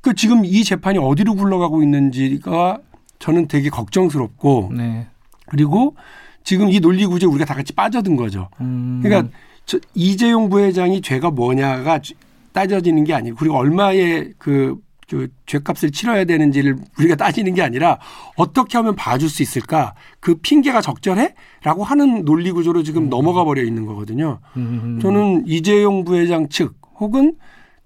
그 0.00 0.14
지금 0.14 0.44
이 0.44 0.64
재판이 0.64 0.98
어디로 0.98 1.34
굴러가고 1.34 1.82
있는지가 1.82 2.78
저는 3.18 3.46
되게 3.46 3.70
걱정스럽고 3.70 4.72
네. 4.76 5.06
그리고 5.46 5.96
지금 6.44 6.70
이 6.70 6.80
논리 6.80 7.06
구조에 7.06 7.28
우리가 7.28 7.44
다 7.44 7.54
같이 7.54 7.72
빠져든 7.72 8.16
거죠. 8.16 8.48
음. 8.60 9.00
그러니까 9.02 9.32
저 9.64 9.78
이재용 9.94 10.48
부회장이 10.48 11.00
죄가 11.00 11.30
뭐냐가 11.30 12.00
따져지는 12.52 13.04
게 13.04 13.14
아니고 13.14 13.36
그리고 13.36 13.56
얼마의 13.56 14.32
그 14.38 14.76
그 15.12 15.28
죄값을 15.44 15.90
치러야 15.90 16.24
되는지를 16.24 16.78
우리가 16.98 17.16
따지는 17.22 17.52
게 17.52 17.60
아니라 17.60 17.98
어떻게 18.34 18.78
하면 18.78 18.96
봐줄 18.96 19.28
수 19.28 19.42
있을까? 19.42 19.94
그 20.20 20.36
핑계가 20.36 20.80
적절해? 20.80 21.34
라고 21.62 21.84
하는 21.84 22.24
논리 22.24 22.50
구조로 22.50 22.82
지금 22.82 23.10
넘어가 23.10 23.44
버려 23.44 23.62
있는 23.62 23.84
거거든요. 23.84 24.40
음. 24.56 24.98
저는 25.02 25.44
이재용 25.46 26.04
부회장 26.04 26.48
측 26.48 26.76
혹은 26.98 27.34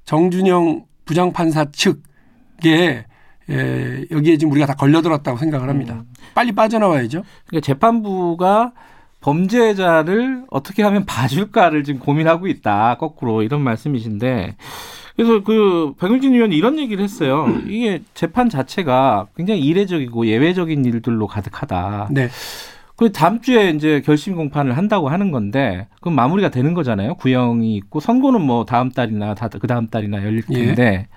정준영 0.04 0.84
부장판사 1.04 1.66
측에 1.72 3.06
에, 3.50 4.04
여기에 4.10 4.38
지금 4.38 4.52
우리가 4.52 4.66
다 4.66 4.74
걸려들었다고 4.74 5.38
생각을 5.38 5.68
합니다. 5.68 6.04
빨리 6.34 6.52
빠져나와야죠. 6.52 7.22
그러니까 7.46 7.64
재판부가 7.64 8.72
범죄자를 9.20 10.44
어떻게 10.50 10.82
하면 10.82 11.04
봐줄까를 11.04 11.84
지금 11.84 12.00
고민하고 12.00 12.46
있다. 12.46 12.96
거꾸로 12.96 13.42
이런 13.42 13.60
말씀이신데. 13.62 14.56
그래서 15.16 15.42
그 15.42 15.94
박용진 15.98 16.34
의원이 16.34 16.56
이런 16.56 16.78
얘기를 16.78 17.02
했어요. 17.02 17.48
이게 17.66 18.02
재판 18.14 18.48
자체가 18.50 19.28
굉장히 19.34 19.60
이례적이고 19.60 20.26
예외적인 20.26 20.84
일들로 20.84 21.26
가득하다. 21.26 22.08
네. 22.12 22.28
그 22.96 23.12
다음 23.12 23.40
주에 23.40 23.70
이제 23.70 24.00
결심 24.04 24.36
공판을 24.36 24.76
한다고 24.76 25.08
하는 25.08 25.30
건데 25.30 25.86
그럼 26.00 26.14
마무리가 26.14 26.50
되는 26.50 26.74
거잖아요. 26.74 27.14
구형이 27.16 27.76
있고 27.76 28.00
선고는 28.00 28.40
뭐 28.40 28.64
다음 28.64 28.90
달이나 28.90 29.34
그 29.34 29.66
다음 29.66 29.88
달이나 29.88 30.22
열릴 30.22 30.42
예. 30.50 30.66
텐데 30.66 31.08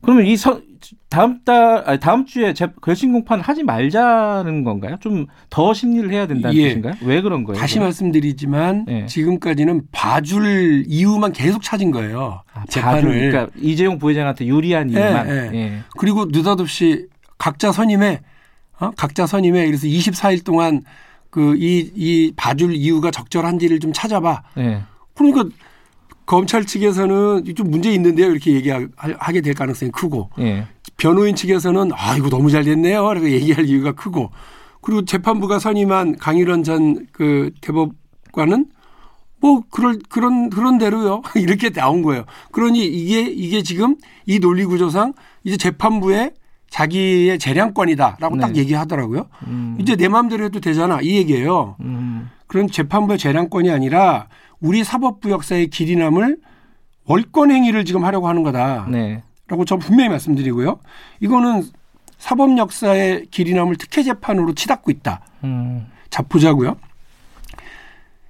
그러면 0.00 0.26
이 0.26 0.36
선, 0.36 0.62
다음 1.08 1.42
달 1.44 1.82
아니, 1.86 1.98
다음 2.00 2.24
주에 2.26 2.52
재, 2.54 2.68
결심 2.82 3.12
공판을 3.12 3.42
하지 3.44 3.62
말자는 3.62 4.64
건가요? 4.64 4.96
좀 5.00 5.26
더 5.50 5.74
심리를 5.74 6.10
해야 6.10 6.26
된다는 6.26 6.56
예. 6.56 6.68
뜻인가요? 6.70 6.94
왜 7.02 7.20
그런 7.20 7.44
거예요? 7.44 7.58
다시 7.60 7.74
그럼? 7.74 7.86
말씀드리지만 7.86 8.84
네. 8.86 9.06
지금까지는 9.06 9.82
봐줄 9.92 10.84
이유만 10.86 11.32
계속 11.32 11.62
찾은 11.62 11.90
거예요. 11.90 12.42
아, 12.54 12.64
재판을. 12.68 13.00
재판을 13.02 13.30
그러니까 13.30 13.52
이재용 13.60 13.98
부회장한테 13.98 14.46
유리한 14.46 14.88
이유만 14.90 15.28
예, 15.28 15.32
예. 15.52 15.56
예. 15.58 15.78
그리고 15.98 16.24
느닷없이 16.26 17.06
각자 17.38 17.70
선임해, 17.72 18.20
어? 18.80 18.90
각자 18.96 19.26
선임해. 19.26 19.66
그래서 19.66 19.86
24일 19.86 20.44
동안 20.44 20.82
그 21.30 21.54
이 21.56 21.90
이 21.96 22.32
봐줄 22.36 22.74
이유가 22.74 23.10
적절한지를 23.10 23.78
좀 23.80 23.92
찾아봐. 23.92 24.42
예. 24.58 24.82
그러니까 25.14 25.44
검찰 26.32 26.64
측에서는 26.64 27.44
좀 27.54 27.70
문제 27.70 27.92
있는데요. 27.92 28.30
이렇게 28.30 28.52
얘기하게 28.52 29.42
될 29.42 29.52
가능성이 29.52 29.90
크고 29.90 30.30
예. 30.38 30.66
변호인 30.96 31.36
측에서는 31.36 31.90
아 31.92 32.16
이거 32.16 32.30
너무 32.30 32.50
잘 32.50 32.64
됐네요. 32.64 33.12
라고 33.12 33.28
얘기할 33.30 33.66
이유가 33.66 33.92
크고 33.92 34.30
그리고 34.80 35.04
재판부가 35.04 35.58
선임한 35.58 36.16
강일원 36.16 36.62
전 36.62 37.04
그 37.12 37.50
대법관은 37.60 38.64
뭐 39.42 39.62
그럴 39.70 39.98
그런 40.08 40.48
그런 40.48 40.78
대로요. 40.78 41.20
이렇게 41.36 41.68
나온 41.68 42.00
거예요. 42.00 42.24
그러니 42.50 42.82
이게 42.82 43.20
이게 43.20 43.62
지금 43.62 43.96
이 44.24 44.38
논리 44.38 44.64
구조상 44.64 45.12
이제 45.44 45.58
재판부의 45.58 46.32
자기의 46.70 47.38
재량권이다라고 47.38 48.38
딱 48.38 48.52
네. 48.52 48.60
얘기하더라고요. 48.60 49.26
음, 49.48 49.76
이제 49.78 49.96
내 49.96 50.08
마음대로 50.08 50.46
해도 50.46 50.60
되잖아. 50.60 51.00
이 51.02 51.14
얘기예요. 51.16 51.76
음, 51.80 52.30
그런 52.46 52.68
재판부의 52.68 53.18
재량권이 53.18 53.70
아니라 53.70 54.28
우리 54.62 54.84
사법부 54.84 55.30
역사의 55.30 55.68
길이 55.68 55.96
남을 55.96 56.38
월권 57.04 57.50
행위를 57.50 57.84
지금 57.84 58.04
하려고 58.04 58.28
하는 58.28 58.42
거다. 58.42 58.86
네. 58.88 59.22
라고 59.48 59.64
저 59.64 59.76
분명히 59.76 60.08
말씀드리고요. 60.08 60.78
이거는 61.20 61.64
사법 62.16 62.56
역사의 62.56 63.26
길이 63.30 63.52
남을 63.52 63.76
특혜 63.76 64.02
재판으로 64.02 64.54
치닫고 64.54 64.90
있다. 64.90 65.20
음, 65.44 65.88
자 66.08 66.22
보자고요. 66.22 66.76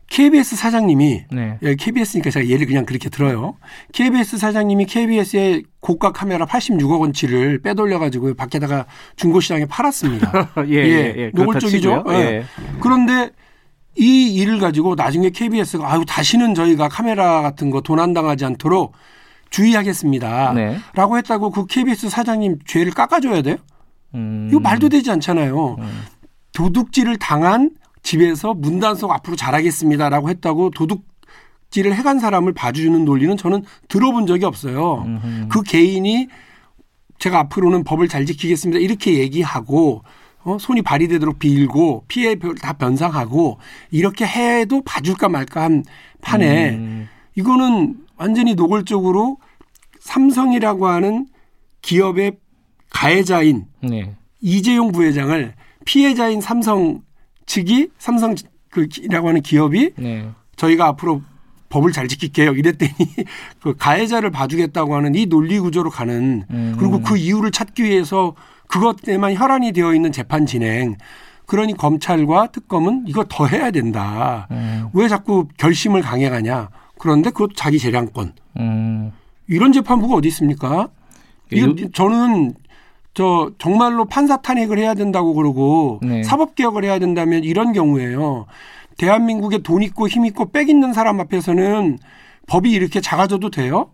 KBS 0.09 0.57
사장님이 0.57 1.25
네. 1.31 1.59
예, 1.63 1.75
KBS니까 1.75 2.31
제가 2.31 2.47
예를 2.47 2.67
그냥 2.67 2.85
그렇게 2.85 3.09
들어요. 3.09 3.57
KBS 3.93 4.37
사장님이 4.39 4.87
KBS의 4.87 5.65
고가 5.81 6.13
카메라 6.13 6.45
86억 6.45 7.01
원치를 7.01 7.61
빼돌려 7.63 7.99
가지고 7.99 8.35
밖에다가 8.35 8.87
중고 9.17 9.41
시장에 9.41 9.65
팔았습니다. 9.67 10.53
예, 10.69 10.75
예, 10.75 11.15
예. 11.17 11.31
노골적이죠. 11.35 12.05
그렇다 12.05 12.11
치고요. 12.11 12.19
예. 12.19 12.45
그런데 12.81 13.31
이 13.97 14.35
일을 14.35 14.59
가지고 14.59 14.95
나중에 14.95 15.31
KBS가 15.31 15.93
아유 15.93 16.05
다시는 16.07 16.55
저희가 16.55 16.89
카메라 16.89 17.43
같은 17.43 17.71
거 17.71 17.81
도난 17.81 18.13
당하지 18.13 18.45
않도록 18.45 18.95
주의하겠습니다. 19.51 20.55
네. 20.55 20.79
라고 20.95 21.19
했다고 21.19 21.51
그 21.51 21.67
KBS 21.67 22.09
사장님 22.09 22.61
죄를 22.67 22.93
깎아줘야 22.93 23.43
돼요? 23.43 23.57
음, 24.15 24.49
이거 24.51 24.61
말도 24.61 24.89
되지 24.89 25.11
않잖아요. 25.11 25.77
음. 25.79 26.03
도둑질을 26.53 27.19
당한 27.19 27.71
집에서 28.03 28.55
문단속 28.55 29.11
앞으로 29.11 29.37
잘하겠습니다라고 29.37 30.31
했다고 30.31 30.71
도둑질을 30.71 31.95
해간 31.95 32.19
사람을 32.19 32.53
봐주는 32.55 33.05
논리는 33.05 33.37
저는 33.37 33.63
들어본 33.89 34.27
적이 34.27 34.47
없어요. 34.47 35.03
음흠. 35.07 35.49
그 35.49 35.63
개인이 35.63 36.29
제가 37.19 37.39
앞으로는 37.41 37.85
법을 37.85 38.09
잘 38.09 38.27
지키겠습니다 38.27 38.81
이렇게 38.81 39.19
얘기하고 39.19 40.03
어, 40.45 40.59
손이 40.59 40.83
발휘되도록 40.83 41.39
빌고 41.39 42.05
피해 42.09 42.35
별- 42.35 42.55
다 42.57 42.73
변상하고 42.73 43.59
이렇게 43.91 44.27
해도 44.27 44.83
봐줄까 44.83 45.29
말까 45.29 45.63
한 45.63 45.85
판에 46.21 46.71
음, 46.71 47.09
이거는 47.37 47.97
완전히 48.17 48.55
노골적으로 48.55 49.39
삼성이라고 50.01 50.87
하는 50.89 51.27
기업의 51.83 52.33
가해자인 52.91 53.67
네. 53.81 54.15
이재용 54.41 54.93
부회장을 54.93 55.55
피해자인 55.85 56.41
삼성 56.41 57.03
측이 57.47 57.89
삼성 57.99 58.35
그라고 58.71 59.29
하는 59.29 59.43
기업이 59.43 59.93
네. 59.97 60.29
저희가 60.57 60.87
앞으로 60.89 61.23
법을 61.69 61.93
잘 61.93 62.07
지킬게요. 62.07 62.53
이랬더니 62.53 62.91
그 63.63 63.75
가해자를 63.77 64.31
봐주겠다고 64.31 64.95
하는 64.95 65.15
이 65.15 65.27
논리 65.27 65.59
구조로 65.59 65.91
가는 65.91 66.45
음. 66.51 66.77
그리고 66.79 67.01
그 67.01 67.17
이유를 67.17 67.51
찾기 67.51 67.83
위해서 67.85 68.35
그것에만 68.73 69.35
혈안이 69.35 69.73
되어 69.73 69.95
있는 69.95 70.11
재판 70.13 70.47
진행. 70.47 70.97
그러니 71.47 71.77
검찰과 71.77 72.49
특검은 72.53 73.05
이거 73.07 73.25
더 73.29 73.47
해야 73.47 73.71
된다. 73.71 74.47
음, 74.51 74.89
왜 74.95 75.09
자꾸 75.09 75.47
결심을 75.59 76.01
강행하냐. 76.01 76.71
그런데 76.99 77.31
그것도 77.31 77.53
자기 77.55 77.79
재량권. 77.79 78.33
음. 78.59 79.13
이런 79.49 79.73
재판부가 79.73 80.15
어디 80.15 80.29
있습니까? 80.29 80.89
이거 81.51 81.67
요- 81.69 81.91
저는 81.93 82.55
저 83.13 83.51
정말로 83.59 84.07
판사 84.07 84.39
탄핵을 84.39 84.79
해야 84.79 84.95
된다고 84.95 85.35
그러고 85.35 86.01
네. 86.03 86.23
사법 86.23 86.55
개혁을 86.55 86.85
해야 86.85 86.99
된다면 86.99 87.45
이런 87.45 87.75
경우에요. 87.75 88.47
대한민국에 88.97 89.59
돈 89.59 89.83
있고 89.83 90.09
힘 90.09 90.25
있고 90.25 90.51
빽 90.51 90.71
있는 90.71 90.95
사람 90.95 91.21
앞에서는 91.21 91.99
법이 92.47 92.71
이렇게 92.71 93.03
작아져도 93.03 93.51
돼요? 93.51 93.91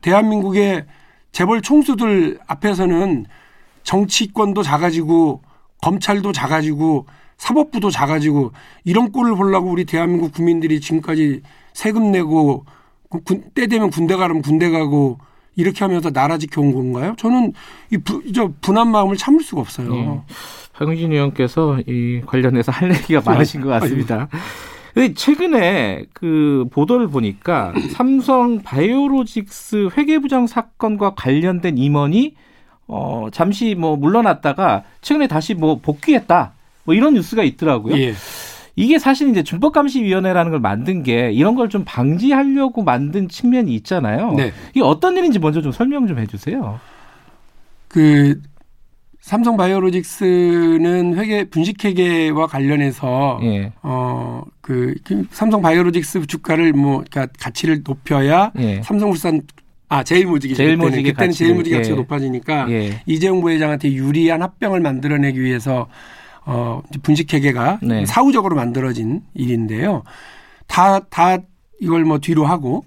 대한민국의 0.00 0.86
재벌 1.30 1.62
총수들 1.62 2.38
앞에서는 2.48 3.26
정치권도 3.92 4.62
작아지고 4.62 5.40
검찰도 5.82 6.32
작아지고 6.32 7.06
사법부도 7.38 7.88
작아지고 7.90 8.52
이런 8.84 9.12
꼴을 9.12 9.34
보려고 9.34 9.70
우리 9.70 9.86
대한민국 9.86 10.32
국민들이 10.34 10.78
지금까지 10.78 11.40
세금 11.72 12.12
내고 12.12 12.66
그 13.08 13.20
군- 13.22 13.44
때 13.54 13.66
되면 13.66 13.88
군대 13.88 14.14
가면 14.16 14.42
군대 14.42 14.68
가고 14.68 15.18
이렇게 15.56 15.84
하면서 15.86 16.10
나라 16.10 16.36
지켜온 16.36 16.74
건가요? 16.74 17.14
저는 17.16 17.54
이 17.90 17.96
부, 17.96 18.22
저 18.34 18.52
분한 18.60 18.88
마음을 18.90 19.16
참을 19.16 19.40
수가 19.42 19.62
없어요. 19.62 19.90
네. 19.94 20.20
박용진 20.74 21.10
의원께서 21.12 21.78
이 21.86 22.20
관련해서 22.26 22.70
할 22.70 22.92
얘기가 22.94 23.22
많으신 23.24 23.62
것 23.62 23.68
같습니다. 23.80 24.28
근데 24.92 25.14
최근에 25.14 26.04
그 26.12 26.66
보도를 26.70 27.08
보니까 27.08 27.72
삼성 27.94 28.60
바이오로직스 28.62 29.90
회계부정 29.96 30.46
사건과 30.46 31.14
관련된 31.14 31.78
임원이 31.78 32.34
어 32.88 33.28
잠시 33.32 33.74
뭐 33.74 33.96
물러났다가 33.96 34.82
최근에 35.02 35.26
다시 35.28 35.54
뭐 35.54 35.78
복귀했다. 35.80 36.52
뭐 36.84 36.94
이런 36.94 37.14
뉴스가 37.14 37.42
있더라고요. 37.44 37.96
예. 37.98 38.14
이게 38.76 38.98
사실 38.98 39.28
이제 39.28 39.42
준법감시위원회라는 39.42 40.50
걸 40.52 40.60
만든 40.60 41.02
게 41.02 41.30
이런 41.32 41.54
걸 41.56 41.68
좀 41.68 41.82
방지하려고 41.84 42.82
만든 42.82 43.28
측면이 43.28 43.74
있잖아요. 43.76 44.32
네. 44.34 44.52
이게 44.70 44.80
어떤 44.82 45.16
일인지 45.16 45.38
먼저 45.38 45.60
좀 45.60 45.72
설명 45.72 46.06
좀 46.06 46.18
해주세요. 46.18 46.78
그 47.88 48.40
삼성 49.20 49.56
바이오로직스는 49.56 51.16
회계 51.18 51.44
분식 51.50 51.84
회계와 51.84 52.46
관련해서 52.46 53.40
예, 53.42 53.72
어그 53.82 54.94
삼성 55.30 55.60
바이오로직스 55.60 56.26
주가를 56.26 56.72
뭐 56.72 57.04
그러니까 57.10 57.26
가치를 57.38 57.82
높여야 57.84 58.52
예, 58.58 58.80
삼성물산 58.82 59.42
아 59.88 60.04
제일모직이 60.04 60.54
제일모직의 60.54 61.12
그때는, 61.12 61.12
그때는 61.12 61.28
가치를, 61.30 61.48
제일모직 61.48 61.72
가치가 61.74 61.96
예. 61.96 62.00
높아지니까 62.00 62.70
예. 62.70 63.02
이재용 63.06 63.40
부회장한테 63.40 63.92
유리한 63.92 64.42
합병을 64.42 64.80
만들어내기 64.80 65.40
위해서 65.40 65.88
어 66.44 66.82
분식회계가 67.02 67.80
네. 67.82 68.04
사후적으로 68.06 68.54
만들어진 68.54 69.22
일인데요. 69.34 70.02
다다 70.66 71.38
이걸 71.80 72.04
뭐 72.04 72.18
뒤로 72.18 72.44
하고 72.44 72.84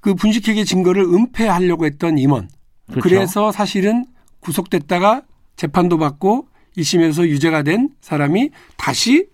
그 0.00 0.14
분식회계 0.14 0.64
증거를 0.64 1.02
은폐하려고 1.02 1.86
했던 1.86 2.18
임원. 2.18 2.48
그렇죠. 2.86 3.00
그래서 3.00 3.52
사실은 3.52 4.04
구속됐다가 4.40 5.22
재판도 5.56 5.98
받고 5.98 6.48
1심에서 6.76 7.26
유죄가 7.26 7.62
된 7.62 7.90
사람이 8.00 8.50
다시 8.76 9.26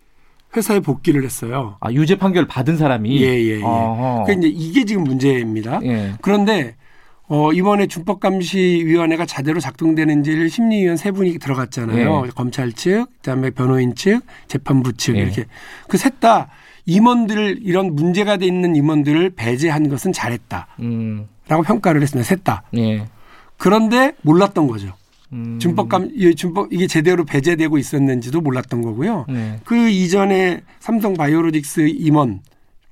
회사에 0.56 0.80
복귀를 0.80 1.24
했어요. 1.24 1.76
아, 1.80 1.90
유죄 1.92 2.16
판결 2.16 2.46
받은 2.46 2.76
사람이 2.76 3.20
예, 3.22 3.26
예, 3.26 3.58
예. 3.58 3.62
어허. 3.62 4.24
그러니까 4.24 4.32
이제 4.32 4.48
이게 4.48 4.84
지금 4.84 5.04
문제입니다. 5.04 5.80
예. 5.82 6.12
그런데 6.20 6.76
어, 7.28 7.52
이번에 7.52 7.86
준법감시위원회가 7.86 9.24
자대로 9.26 9.60
작동되는지를 9.60 10.50
심리위원 10.50 10.96
세 10.96 11.10
분이 11.12 11.38
들어갔잖아요. 11.38 12.24
예. 12.26 12.30
검찰 12.34 12.72
측, 12.72 13.06
그다음에 13.16 13.50
변호인 13.50 13.94
측, 13.94 14.20
재판부 14.48 14.92
측 14.94 15.16
예. 15.16 15.20
이렇게 15.22 15.44
그 15.88 15.96
셋 15.96 16.20
다 16.20 16.48
임원들 16.84 17.60
이런 17.62 17.94
문제가 17.94 18.36
돼 18.36 18.46
있는 18.46 18.74
임원들을 18.76 19.30
배제한 19.30 19.88
것은 19.88 20.12
잘했다라고 20.12 20.66
음, 20.80 21.26
평가를 21.48 22.02
했습니다. 22.02 22.28
셋 22.28 22.42
다. 22.44 22.64
예. 22.76 23.06
그런데 23.56 24.12
몰랐던 24.22 24.66
거죠. 24.66 24.92
음, 25.32 25.58
준법감 25.60 26.10
이 26.14 26.34
준법 26.34 26.72
이게 26.72 26.86
제대로 26.86 27.24
배제되고 27.24 27.78
있었는지도 27.78 28.40
몰랐던 28.40 28.82
거고요. 28.82 29.24
네. 29.28 29.60
그 29.64 29.88
이전에 29.88 30.60
삼성 30.80 31.14
바이오로직스 31.14 31.88
임원 31.88 32.40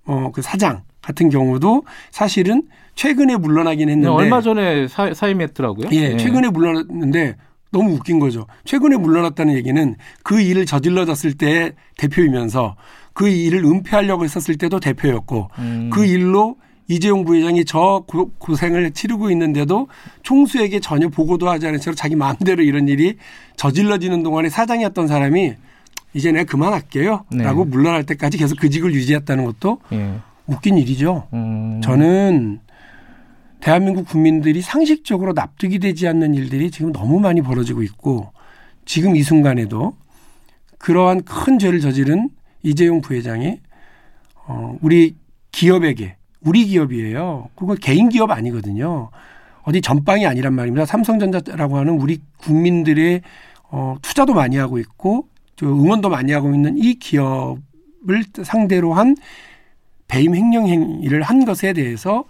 어그 0.05 0.41
사장 0.41 0.83
같은 1.03 1.29
경우도 1.29 1.83
사실은 2.13 2.63
최근에 3.01 3.39
물러나긴 3.39 3.89
했는데 3.89 4.09
얼마 4.11 4.43
전에 4.43 4.87
사, 4.87 5.15
사임했더라고요. 5.15 5.89
예, 5.93 6.19
최근에 6.19 6.51
물러났는데 6.51 7.37
너무 7.73 7.95
웃긴 7.95 8.19
거죠. 8.19 8.47
최근에 8.67 8.99
물러났다는 8.99 9.55
얘기는 9.55 9.97
그 10.23 10.39
일을 10.39 10.67
저질러졌을 10.67 11.33
때 11.33 11.73
대표이면서 11.97 12.77
그 13.15 13.27
일을 13.27 13.65
은폐하려고 13.65 14.25
했었을 14.25 14.57
때도 14.59 14.81
대표였고 14.81 15.49
음, 15.61 15.89
그 15.91 16.05
일로 16.05 16.57
이재용 16.89 17.25
부회장이 17.25 17.65
저 17.65 18.05
고- 18.07 18.33
고생을 18.37 18.91
치르고 18.91 19.31
있는데도 19.31 19.89
총수에게 20.23 20.81
전혀 20.81 21.09
보고도 21.09 21.49
하지 21.49 21.69
않은 21.69 21.81
채로 21.81 21.95
자기 21.95 22.17
마음대로 22.17 22.63
이런 22.63 22.87
일이 22.87 23.17
저질러지는 23.57 24.23
동안에 24.23 24.51
사장이었던 24.51 25.07
사람이 25.07 25.55
이제 26.13 26.33
내가 26.33 26.45
그만할게요. 26.45 27.25
네. 27.33 27.45
라고 27.45 27.65
물러날 27.65 28.05
때까지 28.05 28.37
계속 28.37 28.59
그 28.59 28.69
직을 28.69 28.93
유지했다는 28.93 29.47
것도 29.47 29.79
예. 29.93 30.17
웃긴 30.47 30.77
일이죠. 30.77 31.29
음, 31.33 31.81
저는 31.83 32.61
대한민국 33.61 34.07
국민들이 34.07 34.63
상식적으로 34.63 35.33
납득이 35.33 35.79
되지 35.79 36.09
않는 36.09 36.35
일들이 36.35 36.71
지금 36.71 36.93
너무 36.93 37.21
많이 37.21 37.43
벌어지고 37.43 37.83
있고 37.83 38.33
지금 38.85 39.17
이 39.17 39.23
순간에도 39.23 39.95
그러한 40.79 41.23
큰 41.25 41.59
죄를 41.59 41.81
저지른 41.81 42.31
이재용 42.63 43.01
부회장이 43.01 43.61
어, 44.47 44.77
우리 44.81 45.15
기업에게 45.53 46.17
우리 46.41 46.65
기업이에요. 46.65 47.51
그거 47.55 47.75
개인 47.75 48.09
기업 48.09 48.31
아니거든요. 48.31 49.11
어디 49.63 49.81
전방이 49.83 50.27
아니란 50.27 50.55
말입니다. 50.55 50.87
삼성전자라고 50.87 51.77
하는 51.77 52.01
우리 52.01 52.21
국민들의 52.39 53.21
어, 53.71 53.97
투자도 54.01 54.35
많이 54.35 54.57
하고 54.57 54.79
있고 54.79 55.29
저 55.57 55.67
응원도 55.67 56.09
많이 56.09 56.33
하고 56.33 56.55
있는 56.55 56.79
이 56.79 56.95
기업을 56.95 58.25
상대로 58.43 58.95
한 58.95 59.17
배임 60.09 60.35
횡령 60.35 60.67
행위를 60.67 61.23
한 61.23 61.45
것에 61.45 61.75
대해서 61.75 62.25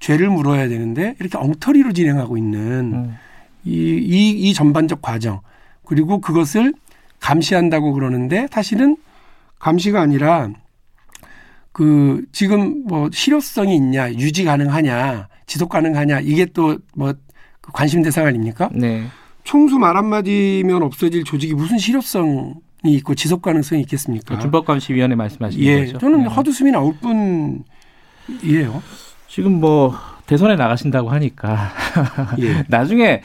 죄를 0.00 0.28
물어야 0.30 0.68
되는데 0.68 1.14
이렇게 1.20 1.38
엉터리로 1.38 1.92
진행하고 1.92 2.36
있는 2.36 2.92
음. 2.94 3.14
이, 3.64 3.70
이, 3.72 4.30
이 4.30 4.54
전반적 4.54 5.02
과정 5.02 5.40
그리고 5.84 6.20
그것을 6.20 6.74
감시한다고 7.20 7.92
그러는데 7.92 8.46
사실은 8.50 8.96
감시가 9.58 10.00
아니라 10.00 10.50
그 11.72 12.24
지금 12.32 12.84
뭐 12.86 13.10
실효성이 13.12 13.76
있냐 13.76 14.12
유지 14.12 14.44
가능하냐 14.44 15.28
지속 15.46 15.68
가능하냐 15.70 16.20
이게 16.20 16.46
또 16.46 16.76
뭐 16.94 17.14
관심 17.72 18.02
대상 18.02 18.26
아닙니까? 18.26 18.70
네. 18.72 19.06
총수 19.44 19.78
말 19.78 19.96
한마디면 19.96 20.82
없어질 20.82 21.24
조직이 21.24 21.54
무슨 21.54 21.78
실효성이 21.78 22.54
있고 22.84 23.14
지속 23.14 23.42
가능성이 23.42 23.82
있겠습니까? 23.82 24.34
그 24.34 24.40
준법감시위원회 24.40 25.14
말씀하시는 25.14 25.64
예, 25.64 25.86
거죠. 25.86 25.98
저는 25.98 26.22
네. 26.22 26.28
헛웃음이 26.28 26.70
나올 26.72 26.94
뿐이에요. 27.00 28.82
지금 29.28 29.60
뭐 29.60 29.94
대선에 30.26 30.56
나가신다고 30.56 31.10
하니까 31.10 31.68
예. 32.40 32.64
나중에 32.68 33.22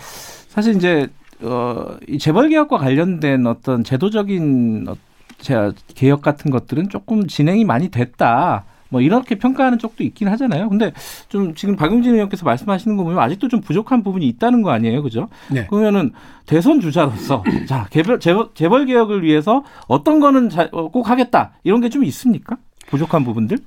사실 0.48 0.76
이제 0.76 1.08
어, 1.42 1.86
이 2.08 2.20
재벌 2.20 2.50
개혁과 2.50 2.78
관련된 2.78 3.48
어떤 3.48 3.84
제도적인 3.84 4.86
어, 4.90 4.96
제- 5.40 5.72
개혁 5.96 6.22
같은 6.22 6.52
것들은 6.52 6.90
조금 6.90 7.26
진행이 7.28 7.66
많이 7.66 7.90
됐다. 7.90 8.66
뭐 8.90 9.00
이렇게 9.02 9.36
평가하는 9.36 9.80
쪽도 9.80 10.04
있긴 10.04 10.28
하잖아요. 10.28 10.68
근데 10.68 10.92
좀 11.30 11.56
지금 11.56 11.78
박용진 11.78 12.14
의원께서 12.14 12.46
말씀하시는 12.46 12.98
거 12.98 13.04
보면 13.06 13.20
아직도 13.20 13.48
좀 13.48 13.62
부족한 13.62 14.04
부분이 14.04 14.28
있다는 14.28 14.62
거 14.62 14.70
아니에요, 14.72 15.02
그죠? 15.02 15.30
네. 15.50 15.66
그러면은 15.68 16.12
대선 16.46 16.82
주자로서 16.82 17.42
자 17.68 17.88
개별 17.90 18.20
재벌, 18.20 18.50
재벌 18.54 18.86
개혁을 18.86 19.24
위해서 19.24 19.64
어떤 19.88 20.20
거는 20.20 20.50
자- 20.50 20.68
어, 20.74 20.90
꼭 20.90 21.10
하겠다 21.10 21.54
이런 21.64 21.80
게 21.80 21.88
좀 21.90 22.04
있습니까? 22.04 22.58
부족한 22.88 23.24
부분들? 23.24 23.60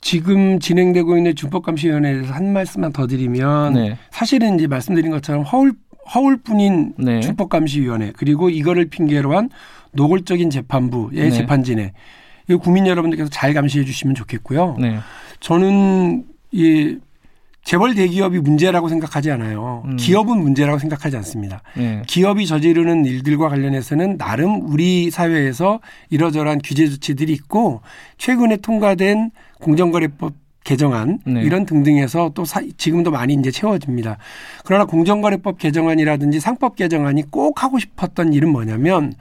지금 0.00 0.58
진행되고 0.58 1.16
있는 1.16 1.34
준법감시위원회에 1.34 2.12
대해서 2.14 2.32
한 2.32 2.52
말씀만 2.52 2.92
더 2.92 3.06
드리면 3.06 3.74
네, 3.74 3.98
사실은 4.10 4.56
이제 4.56 4.66
말씀드린 4.66 5.10
것처럼 5.10 5.42
허울 5.42 5.72
허울뿐인 6.14 6.94
네, 6.98 7.20
준법감시위원회 7.20 8.12
그리고 8.16 8.50
이거를 8.50 8.86
핑계로 8.86 9.36
한 9.36 9.50
노골적인 9.92 10.50
재판부의 10.50 11.10
네. 11.12 11.30
재판진에 11.30 11.92
이 12.48 12.54
국민 12.54 12.86
여러분들께서 12.86 13.30
잘 13.30 13.54
감시해 13.54 13.84
주시면 13.84 14.14
좋겠고요. 14.14 14.76
네, 14.80 14.98
저는 15.40 16.24
이 16.50 16.96
재벌 17.62 17.94
대기업이 17.94 18.38
문제라고 18.40 18.88
생각하지 18.88 19.30
않아요. 19.32 19.82
음. 19.84 19.96
기업은 19.96 20.38
문제라고 20.42 20.78
생각하지 20.78 21.16
않습니다. 21.18 21.62
네, 21.76 22.02
기업이 22.06 22.46
저지르는 22.46 23.04
일들과 23.04 23.48
관련해서는 23.48 24.16
나름 24.16 24.62
우리 24.72 25.10
사회에서 25.10 25.80
이러저러한 26.08 26.60
규제 26.64 26.88
조치들이 26.88 27.32
있고 27.34 27.82
최근에 28.18 28.56
통과된 28.56 29.30
공정거래법 29.60 30.32
개정안 30.64 31.18
네. 31.26 31.42
이런 31.42 31.64
등등에서 31.64 32.32
또 32.34 32.44
사- 32.44 32.62
지금도 32.76 33.10
많이 33.10 33.34
이제 33.34 33.50
채워집니다. 33.50 34.18
그러나 34.64 34.84
공정거래법 34.84 35.58
개정안이라든지 35.58 36.40
상법 36.40 36.76
개정안이 36.76 37.30
꼭 37.30 37.62
하고 37.62 37.78
싶었던 37.78 38.32
일은 38.32 38.50
뭐냐면 38.50 39.14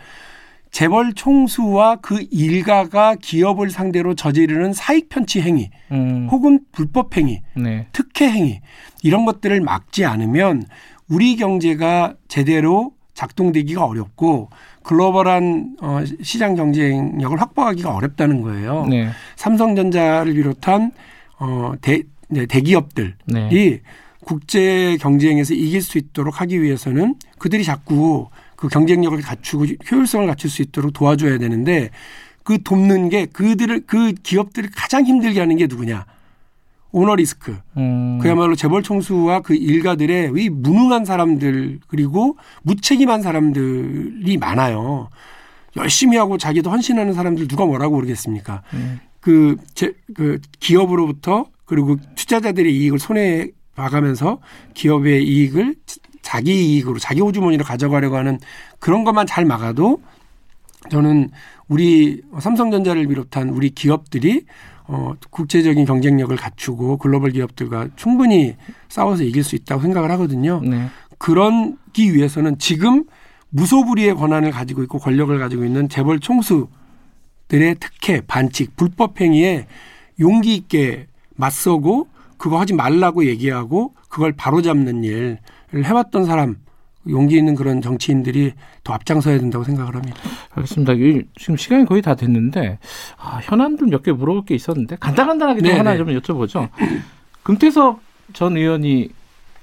재벌 0.71 1.13
총수와 1.13 1.97
그 1.97 2.25
일가가 2.31 3.15
기업을 3.15 3.71
상대로 3.71 4.13
저지르는 4.13 4.73
사익 4.73 5.09
편취 5.09 5.41
행위 5.41 5.71
음, 5.91 6.27
혹은 6.31 6.59
불법 6.71 7.17
행위 7.17 7.41
네, 7.55 7.87
특혜 7.91 8.29
행위 8.29 8.61
이런 9.01 9.25
것들을 9.25 9.59
막지 9.61 10.05
않으면 10.05 10.65
우리 11.09 11.35
경제가 11.35 12.15
제대로 12.27 12.93
작동되기가 13.15 13.83
어렵고 13.83 14.49
글로벌한 14.83 15.75
어, 15.81 15.99
시장 16.21 16.55
경쟁력을 16.55 17.39
확보하기가 17.39 17.93
어렵다는 17.93 18.41
거예요. 18.41 18.85
네, 18.85 19.09
삼성전자를 19.35 20.33
비롯한 20.33 20.91
어, 21.39 21.73
대, 21.81 22.03
네, 22.29 22.45
대기업들이 22.45 23.13
네, 23.25 23.81
국제 24.23 24.97
경쟁에서 25.01 25.53
이길 25.53 25.81
수 25.81 25.97
있도록 25.97 26.39
하기 26.41 26.61
위해서는 26.61 27.15
그들이 27.39 27.63
자꾸 27.63 28.29
그 28.59 28.67
경쟁력을 28.67 29.19
갖추고 29.21 29.67
효율성을 29.89 30.27
갖출 30.27 30.49
수 30.49 30.61
있도록 30.61 30.91
도와줘야 30.91 31.37
되는데 31.37 31.91
그 32.43 32.61
돕는 32.61 33.07
게 33.07 33.25
그들을 33.25 33.85
그 33.87 34.11
기업들을 34.11 34.71
가장 34.75 35.05
힘들게 35.05 35.39
하는 35.39 35.55
게 35.55 35.67
누구냐? 35.67 36.05
오너 36.91 37.15
리스크. 37.15 37.57
음, 37.77 38.19
그야말로 38.21 38.55
재벌 38.55 38.83
총수와 38.83 39.41
그 39.41 39.55
일가들의 39.55 40.33
이 40.35 40.49
무능한 40.49 41.05
사람들 41.05 41.79
그리고 41.87 42.35
무책임한 42.63 43.21
사람들이 43.21 44.37
많아요. 44.37 45.09
열심히 45.77 46.17
하고 46.17 46.37
자기도 46.37 46.69
헌신하는 46.69 47.13
사람들 47.13 47.47
누가 47.47 47.65
뭐라고 47.65 47.95
그러겠습니까? 47.95 48.63
음. 48.73 48.99
그, 49.21 49.55
제, 49.73 49.93
그 50.13 50.39
기업으로부터 50.59 51.45
그리고 51.63 51.95
투자자들의 52.15 52.75
이익을 52.75 52.99
손에 52.99 53.51
봐가면서 53.75 54.39
기업의 54.73 55.25
이익을 55.25 55.75
자기 56.29 56.75
이익으로 56.75 56.99
자기 56.99 57.21
호주머니로 57.21 57.65
가져가려고 57.65 58.15
하는 58.15 58.37
그런 58.77 59.03
것만 59.03 59.25
잘 59.25 59.45
막아도 59.45 59.99
저는 60.91 61.31
우리 61.67 62.21
삼성전자를 62.39 63.07
비롯한 63.07 63.49
우리 63.49 63.71
기업들이 63.71 64.45
어, 64.83 65.13
국제적인 65.31 65.85
경쟁력을 65.85 66.35
갖추고 66.35 66.97
글로벌 66.97 67.31
기업들과 67.31 67.87
충분히 67.95 68.55
싸워서 68.89 69.23
이길 69.23 69.43
수 69.43 69.55
있다고 69.55 69.81
생각을 69.81 70.11
하거든요. 70.11 70.61
네, 70.63 70.89
그런기 71.17 72.13
위해서는 72.13 72.59
지금 72.59 73.05
무소불위의 73.49 74.13
권한을 74.13 74.51
가지고 74.51 74.83
있고 74.83 74.99
권력을 74.99 75.35
가지고 75.39 75.65
있는 75.65 75.89
재벌 75.89 76.19
총수들의 76.19 76.67
특혜, 77.79 78.21
반칙, 78.21 78.75
불법 78.75 79.19
행위에 79.19 79.65
용기 80.19 80.53
있게 80.53 81.07
맞서고 81.37 82.07
그거 82.37 82.59
하지 82.59 82.73
말라고 82.73 83.25
얘기하고 83.25 83.95
그걸 84.09 84.31
바로잡는 84.33 85.03
일을 85.03 85.39
해왔던 85.73 86.25
사람 86.25 86.55
용기 87.09 87.37
있는 87.37 87.55
그런 87.55 87.81
정치인들이 87.81 88.53
더 88.83 88.93
앞장서야 88.93 89.39
된다고 89.39 89.63
생각을 89.63 89.95
합니다. 89.95 90.17
알겠습니다. 90.51 90.93
이- 90.93 91.23
지금 91.37 91.55
시간이 91.57 91.85
거의 91.85 92.01
다 92.01 92.15
됐는데 92.15 92.77
아, 93.17 93.39
현안들 93.43 93.87
몇개 93.87 94.11
물어볼 94.11 94.45
게 94.45 94.55
있었는데 94.55 94.97
간단간단하게 94.99 95.61
좀 95.61 95.71
네, 95.71 95.77
하나 95.77 95.91
네. 95.93 95.97
좀 95.97 96.07
여쭤보죠. 96.09 96.69
금태섭 97.43 97.99
전 98.33 98.57
의원이 98.57 99.09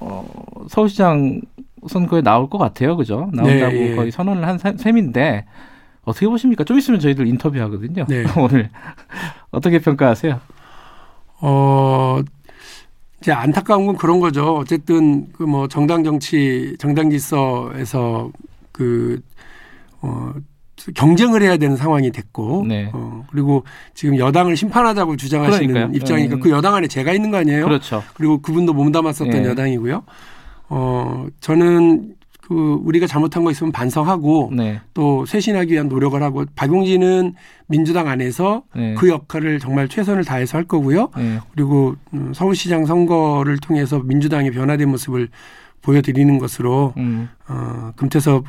어, 0.00 0.26
서울시장 0.68 1.40
선거에 1.88 2.20
나올 2.22 2.50
것 2.50 2.58
같아요, 2.58 2.96
그죠? 2.96 3.30
나온다고 3.32 3.72
네, 3.72 3.90
예. 3.92 3.94
거의 3.96 4.10
선언을 4.10 4.46
한 4.46 4.58
셈- 4.58 4.76
셈인데 4.76 5.44
어떻게 6.04 6.26
보십니까? 6.26 6.64
좀 6.64 6.78
있으면 6.78 6.98
저희들 7.00 7.26
인터뷰하거든요. 7.28 8.06
네. 8.08 8.24
오늘 8.38 8.70
어떻게 9.50 9.78
평가하세요? 9.78 10.40
어, 11.40 12.20
이제 13.20 13.32
안타까운 13.32 13.86
건 13.86 13.96
그런 13.96 14.20
거죠. 14.20 14.56
어쨌든 14.56 15.32
그 15.32 15.44
뭐 15.44 15.68
정당 15.68 16.04
정치, 16.04 16.76
정당 16.78 17.10
질서에서 17.10 18.30
그, 18.72 19.20
어, 20.02 20.32
경쟁을 20.94 21.42
해야 21.42 21.56
되는 21.56 21.76
상황이 21.76 22.10
됐고, 22.12 22.66
네. 22.68 22.90
어, 22.92 23.24
그리고 23.30 23.64
지금 23.94 24.18
여당을 24.18 24.56
심판하자고 24.56 25.16
주장하시는 25.16 25.72
그러니까요. 25.72 25.96
입장이니까 25.96 26.34
음. 26.36 26.40
그 26.40 26.50
여당 26.50 26.74
안에 26.74 26.86
제가 26.86 27.12
있는 27.14 27.30
거 27.30 27.38
아니에요? 27.38 27.64
그렇죠. 27.64 28.02
그리고 28.14 28.42
그분도 28.42 28.74
몸담았었던 28.74 29.44
예. 29.44 29.48
여당이고요. 29.48 30.02
어, 30.68 31.26
저는 31.40 32.15
그 32.48 32.80
우리가 32.84 33.06
잘못한 33.08 33.42
거 33.42 33.50
있으면 33.50 33.72
반성하고 33.72 34.50
네. 34.54 34.80
또 34.94 35.26
쇄신하기 35.26 35.72
위한 35.72 35.88
노력을 35.88 36.20
하고 36.22 36.44
박용진은 36.54 37.34
민주당 37.66 38.06
안에서 38.06 38.62
네. 38.74 38.94
그 38.94 39.08
역할을 39.08 39.58
정말 39.58 39.88
최선을 39.88 40.24
다해서 40.24 40.56
할 40.56 40.64
거고요. 40.64 41.10
네. 41.16 41.40
그리고 41.52 41.96
음, 42.14 42.32
서울시장 42.32 42.86
선거를 42.86 43.58
통해서 43.58 43.98
민주당의 43.98 44.52
변화된 44.52 44.88
모습을 44.88 45.28
보여드리는 45.82 46.38
것으로 46.38 46.94
음. 46.98 47.28
어, 47.48 47.92
금태섭 47.96 48.44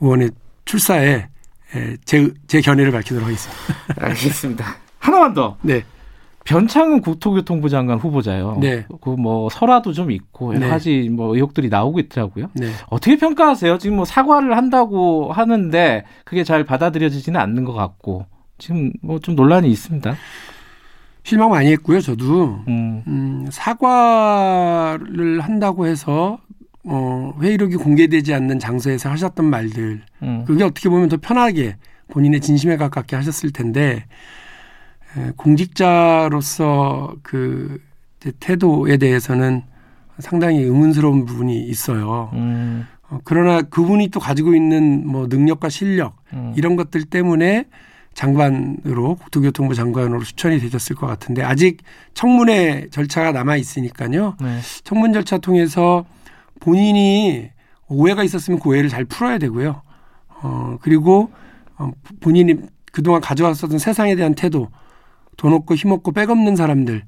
의원의 0.00 0.30
출사에 0.64 1.26
에, 1.74 1.96
제, 2.04 2.30
제 2.46 2.60
견해를 2.60 2.92
밝히도록 2.92 3.26
하겠습니다. 3.26 3.62
알겠습니다. 4.06 4.76
하나만 4.98 5.34
더. 5.34 5.56
네. 5.62 5.82
변창흠 6.50 7.00
국토교통부 7.02 7.68
장관 7.68 7.98
후보자요. 7.98 8.58
네. 8.60 8.84
그뭐 9.00 9.48
설화도 9.50 9.92
좀 9.92 10.10
있고 10.10 10.54
여러 10.54 10.66
네. 10.66 10.68
가지 10.68 11.08
뭐 11.08 11.34
의혹들이 11.34 11.68
나오고 11.68 12.00
있더라고요. 12.00 12.50
네. 12.54 12.70
어떻게 12.88 13.16
평가하세요? 13.16 13.78
지금 13.78 13.96
뭐 13.96 14.04
사과를 14.04 14.56
한다고 14.56 15.32
하는데 15.32 16.04
그게 16.24 16.42
잘 16.42 16.64
받아들여지지는 16.64 17.38
않는 17.38 17.64
것 17.64 17.72
같고 17.72 18.26
지금 18.58 18.92
뭐 19.02 19.20
좀 19.20 19.36
논란이 19.36 19.70
있습니다. 19.70 20.14
실망 21.22 21.50
많이 21.50 21.70
했고요. 21.70 22.00
저도 22.00 22.62
음, 22.66 23.02
음, 23.06 23.46
사과를 23.50 25.40
한다고 25.40 25.86
해서 25.86 26.38
어, 26.82 27.32
회의록이 27.40 27.76
공개되지 27.76 28.34
않는 28.34 28.58
장소에서 28.58 29.10
하셨던 29.10 29.44
말들 29.44 30.02
음. 30.22 30.44
그게 30.46 30.64
어떻게 30.64 30.88
보면 30.88 31.08
더 31.10 31.18
편하게 31.18 31.76
본인의 32.08 32.40
진심에 32.40 32.76
가깝게 32.76 33.14
하셨을 33.14 33.52
텐데 33.52 33.82
에, 33.92 34.04
공직자로서 35.36 37.14
그 37.22 37.80
이제 38.20 38.32
태도에 38.38 38.96
대해서는 38.96 39.62
상당히 40.18 40.58
의문스러운 40.58 41.24
부분이 41.24 41.62
있어요. 41.62 42.30
음, 42.34 42.86
어, 43.08 43.18
그러나 43.24 43.62
그분이 43.62 44.08
또 44.08 44.20
가지고 44.20 44.54
있는 44.54 45.06
뭐 45.06 45.26
능력과 45.26 45.68
실력 45.68 46.16
음. 46.32 46.52
이런 46.56 46.76
것들 46.76 47.04
때문에 47.04 47.64
장관으로 48.14 49.14
국토교통부 49.16 49.74
장관으로 49.74 50.22
추천이 50.22 50.58
되셨을 50.58 50.96
것 50.96 51.06
같은데 51.06 51.42
아직 51.42 51.78
청문회 52.14 52.88
절차가 52.90 53.32
남아 53.32 53.56
있으니까요. 53.56 54.36
네. 54.40 54.58
청문 54.84 55.12
절차 55.12 55.38
통해서 55.38 56.04
본인이 56.60 57.50
오해가 57.88 58.22
있었으면 58.22 58.60
그 58.60 58.68
오해를 58.68 58.88
잘 58.88 59.04
풀어야 59.04 59.38
되고요. 59.38 59.82
어, 60.42 60.78
그리고 60.82 61.30
어, 61.78 61.90
본인이 62.20 62.56
그동안 62.92 63.20
가져왔었던 63.20 63.78
세상에 63.78 64.16
대한 64.16 64.34
태도, 64.34 64.68
돈 65.40 65.54
없고 65.54 65.74
힘 65.74 65.90
없고 65.90 66.12
백 66.12 66.28
없는 66.28 66.54
사람들에 66.54 67.00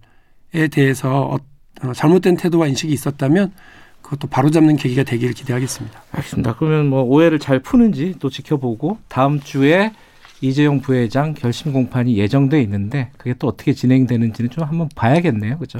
대해서 0.70 1.22
어, 1.22 1.38
어, 1.86 1.92
잘못된 1.92 2.38
태도와 2.38 2.66
인식이 2.66 2.90
있었다면 2.90 3.52
그것도 4.00 4.28
바로잡는 4.28 4.76
계기가 4.76 5.02
되기를 5.02 5.34
기대하겠습니다. 5.34 6.02
알겠습니다. 6.12 6.56
그러면 6.56 6.86
뭐 6.86 7.02
오해를 7.02 7.38
잘 7.38 7.60
푸는지 7.60 8.14
또 8.20 8.30
지켜보고 8.30 8.96
다음 9.08 9.38
주에 9.38 9.92
이재용 10.40 10.80
부회장 10.80 11.34
결심 11.34 11.74
공판이 11.74 12.16
예정돼 12.16 12.62
있는데 12.62 13.10
그게 13.18 13.34
또 13.38 13.48
어떻게 13.48 13.74
진행되는지는 13.74 14.50
좀 14.50 14.64
한번 14.64 14.88
봐야겠네요. 14.96 15.58
그죠? 15.58 15.78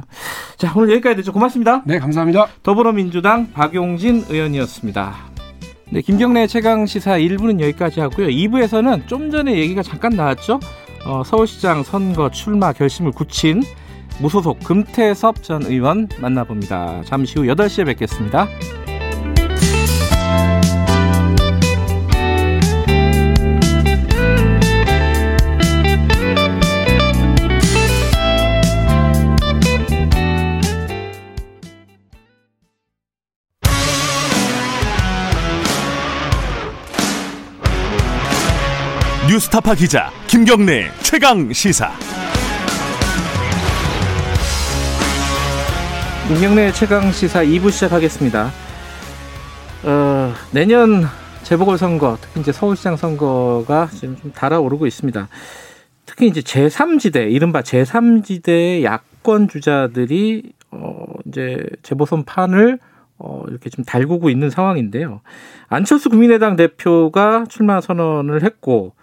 자, 0.55 0.71
오늘 0.75 0.91
여기까지 0.91 1.17
듣죠. 1.17 1.33
고맙습니다. 1.33 1.81
네, 1.87 1.97
감사합니다. 1.97 2.47
더불어민주당 2.61 3.51
박용진 3.51 4.25
의원이었습니다. 4.29 5.15
네, 5.89 6.01
김경래 6.01 6.45
최강 6.45 6.85
시사 6.85 7.17
1부는 7.17 7.59
여기까지 7.59 7.99
하고요. 7.99 8.27
2부에서는 8.27 9.07
좀 9.07 9.31
전에 9.31 9.57
얘기가 9.57 9.81
잠깐 9.81 10.11
나왔죠. 10.15 10.59
어, 11.05 11.23
서울시장 11.23 11.83
선거 11.83 12.29
출마 12.29 12.71
결심을 12.73 13.11
굳힌 13.11 13.61
무소속 14.19 14.59
금태섭 14.59 15.43
전 15.43 15.63
의원 15.63 16.07
만나봅니다. 16.19 17.03
잠시 17.05 17.39
후 17.39 17.45
8시에 17.45 17.85
뵙겠습니다. 17.85 18.47
뉴스타파 39.33 39.73
기자 39.73 40.11
김경래 40.27 40.91
최강 41.01 41.51
시사. 41.51 41.89
김경래 46.27 46.71
최강 46.71 47.11
시사 47.11 47.43
2부 47.43 47.71
시작하겠습니다. 47.71 48.51
어, 49.85 50.33
내년 50.51 51.05
재보궐 51.41 51.79
선거, 51.79 52.15
특히 52.21 52.41
이제 52.41 52.51
서울시장 52.51 52.95
선거가 52.95 53.87
지금 53.91 54.15
좀 54.17 54.31
달아오르고 54.33 54.85
있습니다. 54.85 55.27
특히 56.05 56.27
이제 56.27 56.41
제3지대, 56.41 57.31
이른바 57.31 57.61
제3지대의 57.61 58.83
야권 58.83 59.47
주자들이 59.47 60.53
어, 60.69 61.05
이제 61.25 61.57
재보선 61.81 62.25
판을 62.25 62.77
어, 63.17 63.43
이렇게 63.47 63.71
좀 63.71 63.83
달구고 63.83 64.29
있는 64.29 64.51
상황인데요. 64.51 65.21
안철수 65.69 66.11
국민의당 66.11 66.55
대표가 66.55 67.45
출마 67.49 67.81
선언을 67.81 68.43
했고, 68.43 68.93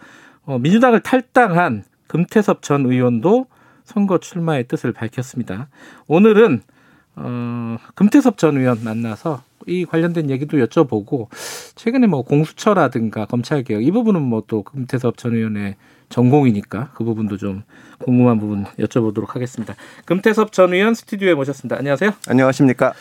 어, 0.44 0.59
민주당을 0.59 1.00
탈당한 1.00 1.85
금태섭 2.07 2.62
전 2.62 2.87
의원도 2.87 3.46
선거 3.85 4.18
출마의 4.18 4.68
뜻을 4.68 4.92
밝혔습니다. 4.92 5.68
오늘은 6.07 6.62
어, 7.16 7.76
금태섭 7.94 8.38
전 8.38 8.57
의원 8.57 8.83
만나서 8.83 9.42
이 9.66 9.85
관련된 9.85 10.31
얘기도 10.31 10.57
여쭤보고 10.59 11.29
최근에 11.74 12.07
뭐 12.07 12.22
공수처라든가 12.22 13.26
검찰 13.26 13.62
개혁 13.62 13.83
이 13.85 13.90
부분은 13.90 14.22
뭐 14.22 14.42
또 14.46 14.62
금태섭 14.62 15.18
전 15.18 15.35
의원의 15.35 15.76
전공이니까 16.09 16.90
그 16.94 17.05
부분도 17.05 17.37
좀 17.37 17.62
궁금한 17.98 18.38
부분 18.40 18.64
여쭤보도록 18.79 19.29
하겠습니다. 19.29 19.74
금태섭 20.07 20.53
전 20.53 20.72
의원 20.72 20.94
스튜디오에 20.94 21.35
모셨습니다. 21.35 21.76
안녕하세요. 21.76 22.11
안녕하십니까? 22.29 22.94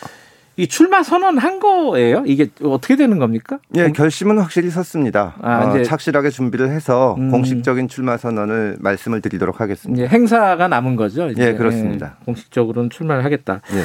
이 0.59 0.67
출마 0.67 1.03
선언한 1.03 1.59
거예요? 1.59 2.21
이게 2.25 2.49
어떻게 2.61 2.97
되는 2.97 3.17
겁니까? 3.17 3.59
예, 3.75 3.93
결심은 3.93 4.39
확실히 4.39 4.69
섰습니다. 4.69 5.35
아, 5.41 5.63
어, 5.63 5.83
착실하게 5.83 6.31
준비를 6.31 6.69
해서 6.69 7.15
음. 7.17 7.31
공식적인 7.31 7.87
출마 7.87 8.17
선언을 8.17 8.75
말씀을 8.81 9.21
드리도록 9.21 9.61
하겠습니다. 9.61 10.03
이제 10.03 10.13
행사가 10.13 10.67
남은 10.67 10.97
거죠. 10.97 11.29
이제. 11.29 11.47
예, 11.47 11.53
그렇습니다. 11.53 12.17
예, 12.19 12.25
공식적으로는 12.25 12.89
출마를 12.89 13.23
하겠다. 13.23 13.61
예. 13.71 13.83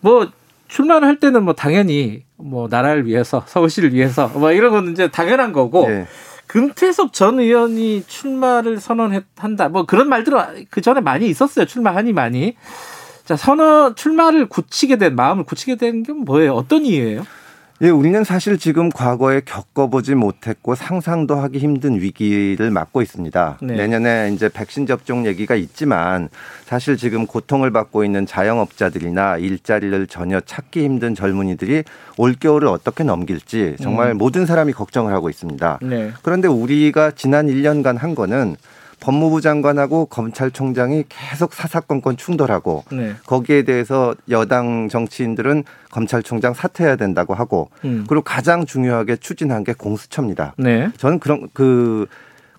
뭐 0.00 0.28
출마를 0.66 1.06
할 1.06 1.20
때는 1.20 1.44
뭐 1.44 1.54
당연히 1.54 2.24
뭐 2.36 2.66
나라를 2.68 3.06
위해서 3.06 3.44
서울시를 3.46 3.94
위해서 3.94 4.26
뭐 4.34 4.50
이런 4.50 4.72
건 4.72 4.90
이제 4.90 5.06
당연한 5.06 5.52
거고 5.52 5.86
예. 5.88 6.08
금태섭 6.48 7.12
전 7.12 7.38
의원이 7.38 8.04
출마를 8.08 8.80
선언한다 8.80 9.68
뭐 9.70 9.86
그런 9.86 10.08
말들은 10.08 10.66
그 10.68 10.80
전에 10.80 11.00
많이 11.00 11.28
있었어요 11.28 11.64
출마하니 11.64 12.12
많이 12.12 12.56
자 13.24 13.36
선언 13.36 13.94
출마를 13.94 14.46
굳히게 14.46 14.96
된 14.96 15.14
마음을 15.14 15.44
굳히게 15.44 15.76
된 15.76 16.02
게 16.02 16.12
뭐예요 16.12 16.54
어떤 16.54 16.84
이유예요? 16.84 17.24
예, 17.82 17.88
우리는 17.88 18.22
사실 18.22 18.58
지금 18.58 18.90
과거에 18.90 19.40
겪어보지 19.44 20.14
못했고 20.14 20.76
상상도 20.76 21.34
하기 21.34 21.58
힘든 21.58 22.00
위기를 22.00 22.70
맞고 22.70 23.02
있습니다. 23.02 23.58
네. 23.60 23.74
내년에 23.74 24.30
이제 24.32 24.48
백신 24.48 24.86
접종 24.86 25.26
얘기가 25.26 25.56
있지만 25.56 26.28
사실 26.64 26.96
지금 26.96 27.26
고통을 27.26 27.72
받고 27.72 28.04
있는 28.04 28.24
자영업자들이나 28.24 29.38
일자리를 29.38 30.06
전혀 30.06 30.38
찾기 30.38 30.84
힘든 30.84 31.16
젊은이들이 31.16 31.82
올겨울을 32.18 32.68
어떻게 32.68 33.02
넘길지 33.02 33.76
정말 33.82 34.12
음. 34.12 34.18
모든 34.18 34.46
사람이 34.46 34.72
걱정을 34.74 35.12
하고 35.12 35.28
있습니다. 35.28 35.80
네. 35.82 36.12
그런데 36.22 36.46
우리가 36.46 37.10
지난 37.12 37.48
1년간 37.48 37.98
한 37.98 38.14
거는 38.14 38.54
법무부 39.02 39.40
장관하고 39.40 40.06
검찰총장이 40.06 41.04
계속 41.08 41.54
사사건건 41.54 42.16
충돌하고 42.16 42.84
네. 42.92 43.14
거기에 43.26 43.64
대해서 43.64 44.14
여당 44.30 44.88
정치인들은 44.88 45.64
검찰총장 45.90 46.54
사퇴해야 46.54 46.94
된다고 46.94 47.34
하고 47.34 47.68
음. 47.84 48.04
그리고 48.08 48.22
가장 48.22 48.64
중요하게 48.64 49.16
추진한 49.16 49.64
게 49.64 49.72
공수처입니다. 49.72 50.54
네. 50.56 50.90
저는 50.98 51.18
그런 51.18 51.48
그 51.52 52.06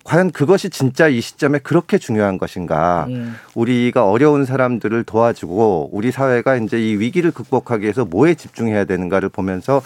과연 0.04 0.32
그것이 0.32 0.68
진짜 0.68 1.08
이 1.08 1.22
시점에 1.22 1.58
그렇게 1.60 1.96
중요한 1.96 2.36
것인가? 2.36 3.06
음. 3.08 3.36
우리가 3.54 4.06
어려운 4.06 4.44
사람들을 4.44 5.02
도와주고 5.04 5.90
우리 5.92 6.12
사회가 6.12 6.56
이제 6.56 6.78
이 6.78 6.96
위기를 6.96 7.30
극복하기 7.30 7.84
위해서 7.84 8.04
뭐에 8.04 8.34
집중해야 8.34 8.84
되는가를 8.84 9.30
보면서 9.30 9.80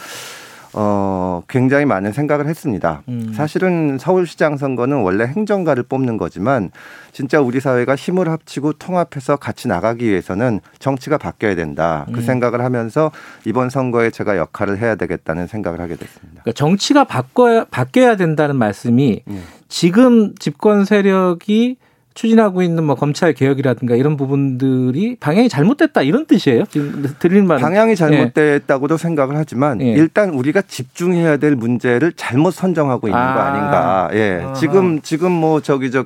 어, 0.80 1.42
굉장히 1.48 1.86
많은 1.86 2.12
생각을 2.12 2.46
했습니다. 2.46 3.02
음. 3.08 3.32
사실은 3.34 3.98
서울시장 3.98 4.56
선거는 4.56 4.98
원래 4.98 5.24
행정가를 5.24 5.82
뽑는 5.82 6.18
거지만 6.18 6.70
진짜 7.10 7.40
우리 7.40 7.58
사회가 7.58 7.96
힘을 7.96 8.28
합치고 8.28 8.74
통합해서 8.74 9.34
같이 9.34 9.66
나가기 9.66 10.08
위해서는 10.08 10.60
정치가 10.78 11.18
바뀌어야 11.18 11.56
된다. 11.56 12.06
그 12.12 12.20
음. 12.20 12.24
생각을 12.24 12.60
하면서 12.60 13.10
이번 13.44 13.70
선거에 13.70 14.10
제가 14.10 14.36
역할을 14.36 14.78
해야 14.78 14.94
되겠다는 14.94 15.48
생각을 15.48 15.80
하게 15.80 15.96
됐습니다. 15.96 16.42
그러니까 16.42 16.52
정치가 16.52 17.02
바꿔야 17.02 17.64
바뀌어야 17.64 18.14
된다는 18.14 18.54
말씀이 18.54 19.22
예. 19.28 19.38
지금 19.66 20.36
집권 20.36 20.84
세력이 20.84 21.76
추진하고 22.18 22.62
있는 22.62 22.82
뭐 22.82 22.96
검찰 22.96 23.32
개혁이라든가 23.32 23.94
이런 23.94 24.16
부분들이 24.16 25.14
방향이 25.20 25.48
잘못됐다 25.48 26.02
이런 26.02 26.26
뜻이에요. 26.26 26.64
지금 26.68 27.14
들릴 27.20 27.44
말 27.44 27.60
방향이 27.60 27.94
잘못됐다고도 27.94 28.96
생각을 28.96 29.36
하지만 29.36 29.80
예. 29.80 29.92
일단 29.92 30.30
우리가 30.30 30.62
집중해야 30.62 31.36
될 31.36 31.54
문제를 31.54 32.12
잘못 32.16 32.50
선정하고 32.50 33.06
있는 33.06 33.20
거 33.20 33.24
아. 33.24 33.44
아닌가. 33.44 34.10
예. 34.14 34.42
아하. 34.42 34.52
지금 34.54 35.00
지금 35.00 35.30
뭐 35.30 35.60
저기 35.60 35.92
저 35.92 36.04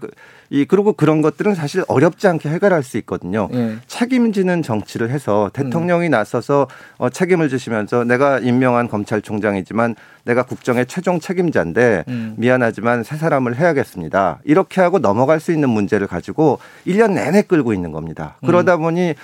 이 0.52 0.66
그리고 0.66 0.92
그런 0.92 1.22
것들은 1.22 1.54
사실 1.54 1.82
어렵지 1.88 2.28
않게 2.28 2.50
해결할 2.50 2.82
수 2.82 2.98
있거든요. 2.98 3.48
예. 3.54 3.76
책임지는 3.86 4.60
정치를 4.62 5.08
해서 5.08 5.50
대통령이 5.54 6.10
나서서 6.10 6.68
어, 6.98 7.08
책임을 7.08 7.48
지시면서 7.48 8.04
내가 8.04 8.38
임명한 8.38 8.88
검찰총장이지만 8.88 9.96
내가 10.24 10.44
국정의 10.44 10.86
최종 10.86 11.20
책임자인데 11.20 12.04
음. 12.08 12.34
미안하지만 12.36 13.02
새 13.02 13.16
사람을 13.16 13.56
해야겠습니다. 13.56 14.40
이렇게 14.44 14.80
하고 14.80 14.98
넘어갈 14.98 15.40
수 15.40 15.52
있는 15.52 15.70
문제를 15.70 16.06
가지고 16.06 16.58
1년 16.86 17.12
내내 17.12 17.42
끌고 17.42 17.72
있는 17.72 17.92
겁니다. 17.92 18.36
그러다 18.44 18.76
보니 18.76 19.14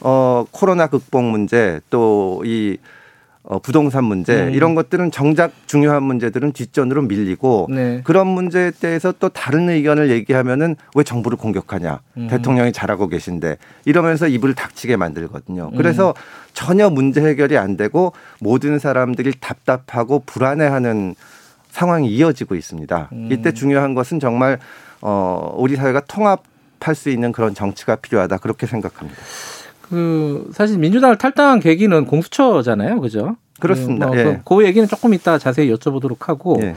어 0.00 0.44
코로나 0.50 0.86
극복 0.86 1.24
문제 1.24 1.80
또이 1.90 2.78
어, 3.48 3.58
부동산 3.58 4.04
문제 4.04 4.48
음. 4.48 4.52
이런 4.52 4.74
것들은 4.74 5.10
정작 5.10 5.52
중요한 5.66 6.02
문제들은 6.02 6.52
뒷전으로 6.52 7.02
밀리고 7.02 7.68
네. 7.70 8.02
그런 8.04 8.26
문제에 8.26 8.70
대해서 8.70 9.10
또 9.18 9.30
다른 9.30 9.70
의견을 9.70 10.10
얘기하면은 10.10 10.76
왜 10.94 11.02
정부를 11.02 11.38
공격하냐 11.38 12.00
음. 12.18 12.28
대통령이 12.28 12.72
잘하고 12.72 13.08
계신데 13.08 13.56
이러면서 13.86 14.28
입을 14.28 14.54
닥치게 14.54 14.96
만들거든요. 14.96 15.70
음. 15.72 15.76
그래서 15.78 16.12
전혀 16.52 16.90
문제 16.90 17.22
해결이 17.22 17.56
안 17.56 17.78
되고 17.78 18.12
모든 18.38 18.78
사람들이 18.78 19.32
답답하고 19.40 20.24
불안해하는 20.26 21.14
상황이 21.70 22.10
이어지고 22.10 22.54
있습니다. 22.54 23.08
음. 23.12 23.28
이때 23.32 23.52
중요한 23.52 23.94
것은 23.94 24.20
정말 24.20 24.58
어, 25.00 25.54
우리 25.56 25.74
사회가 25.74 26.00
통합할 26.00 26.94
수 26.94 27.08
있는 27.08 27.32
그런 27.32 27.54
정치가 27.54 27.96
필요하다 27.96 28.38
그렇게 28.38 28.66
생각합니다. 28.66 29.18
그 29.88 30.50
사실 30.52 30.78
민주당을 30.78 31.16
탈당한 31.16 31.60
계기는 31.60 32.04
공수처잖아요, 32.06 33.00
그죠? 33.00 33.36
그렇습니다. 33.60 34.06
그, 34.06 34.14
뭐 34.14 34.18
예. 34.20 34.24
그, 34.24 34.56
그 34.56 34.64
얘기는 34.64 34.86
조금 34.86 35.14
이따 35.14 35.38
자세히 35.38 35.72
여쭤보도록 35.72 36.26
하고. 36.26 36.58
예. 36.62 36.74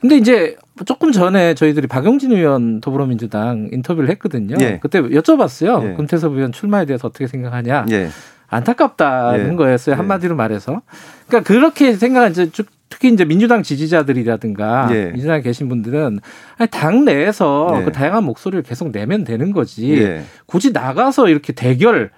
근데 0.00 0.16
이제 0.16 0.56
조금 0.86 1.12
전에 1.12 1.54
저희들이 1.54 1.86
박용진 1.86 2.32
의원 2.32 2.80
더불어민주당 2.80 3.68
인터뷰를 3.70 4.08
했거든요. 4.10 4.56
예. 4.60 4.78
그때 4.80 5.00
여쭤봤어요. 5.02 5.90
예. 5.90 5.94
금태섭 5.94 6.32
의원 6.34 6.52
출마에 6.52 6.86
대해서 6.86 7.08
어떻게 7.08 7.26
생각하냐. 7.26 7.86
예. 7.90 8.08
안타깝다는 8.48 9.52
예. 9.52 9.56
거였어요. 9.56 9.94
예. 9.94 9.96
한마디로 9.96 10.34
말해서. 10.36 10.82
그러니까 11.28 11.46
그렇게 11.46 11.92
생각한 11.94 12.30
이제 12.32 12.50
쭉- 12.50 12.66
특히 12.90 13.08
이제 13.08 13.24
민주당 13.24 13.62
지지자들이라든가 13.62 14.88
예. 14.90 15.04
민주당에 15.12 15.40
계신 15.40 15.68
분들은 15.68 16.18
아니, 16.58 16.70
당 16.70 17.04
내에서 17.04 17.78
예. 17.78 17.84
그 17.84 17.92
다양한 17.92 18.24
목소리를 18.24 18.62
계속 18.64 18.90
내면 18.90 19.24
되는 19.24 19.52
거지. 19.52 19.92
예. 19.92 20.24
굳이 20.44 20.72
나가서 20.72 21.28
이렇게 21.28 21.52
대결을 21.52 22.10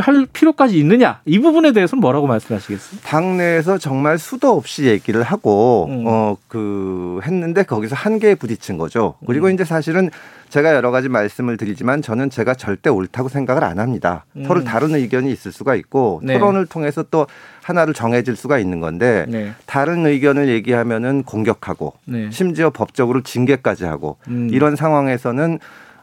할 0.00 0.26
필요까지 0.30 0.78
있느냐 0.78 1.20
이 1.24 1.38
부분에 1.38 1.72
대해서는 1.72 2.00
뭐라고 2.00 2.26
말씀하시겠어요? 2.26 3.00
당 3.02 3.38
내에서 3.38 3.78
정말 3.78 4.18
수도 4.18 4.50
없이 4.50 4.84
얘기를 4.84 5.22
하고 5.22 5.86
음. 5.88 6.04
어그 6.06 7.20
했는데 7.24 7.62
거기서 7.62 7.96
한계에 7.96 8.34
부딪힌 8.34 8.76
거죠. 8.76 9.14
그리고 9.26 9.46
음. 9.46 9.54
이제 9.54 9.64
사실은 9.64 10.10
제가 10.52 10.74
여러 10.74 10.90
가지 10.90 11.08
말씀을 11.08 11.56
드리지만 11.56 12.02
저는 12.02 12.28
제가 12.28 12.52
절대 12.52 12.90
옳다고 12.90 13.30
생각을 13.30 13.64
안 13.64 13.78
합니다. 13.78 14.26
음. 14.36 14.44
서로 14.44 14.62
다른 14.62 14.94
의견이 14.94 15.32
있을 15.32 15.50
수가 15.50 15.74
있고 15.76 16.20
네. 16.22 16.34
토론을 16.38 16.66
통해서 16.66 17.02
또 17.10 17.26
하나를 17.62 17.94
정해질 17.94 18.36
수가 18.36 18.58
있는 18.58 18.78
건데 18.78 19.24
네. 19.30 19.54
다른 19.64 20.04
의견을 20.04 20.48
얘기하면은 20.48 21.22
공격하고 21.22 21.94
네. 22.04 22.30
심지어 22.30 22.68
법적으로 22.68 23.22
징계까지 23.22 23.86
하고 23.86 24.18
음. 24.28 24.50
이런 24.52 24.76
상황에서는 24.76 25.58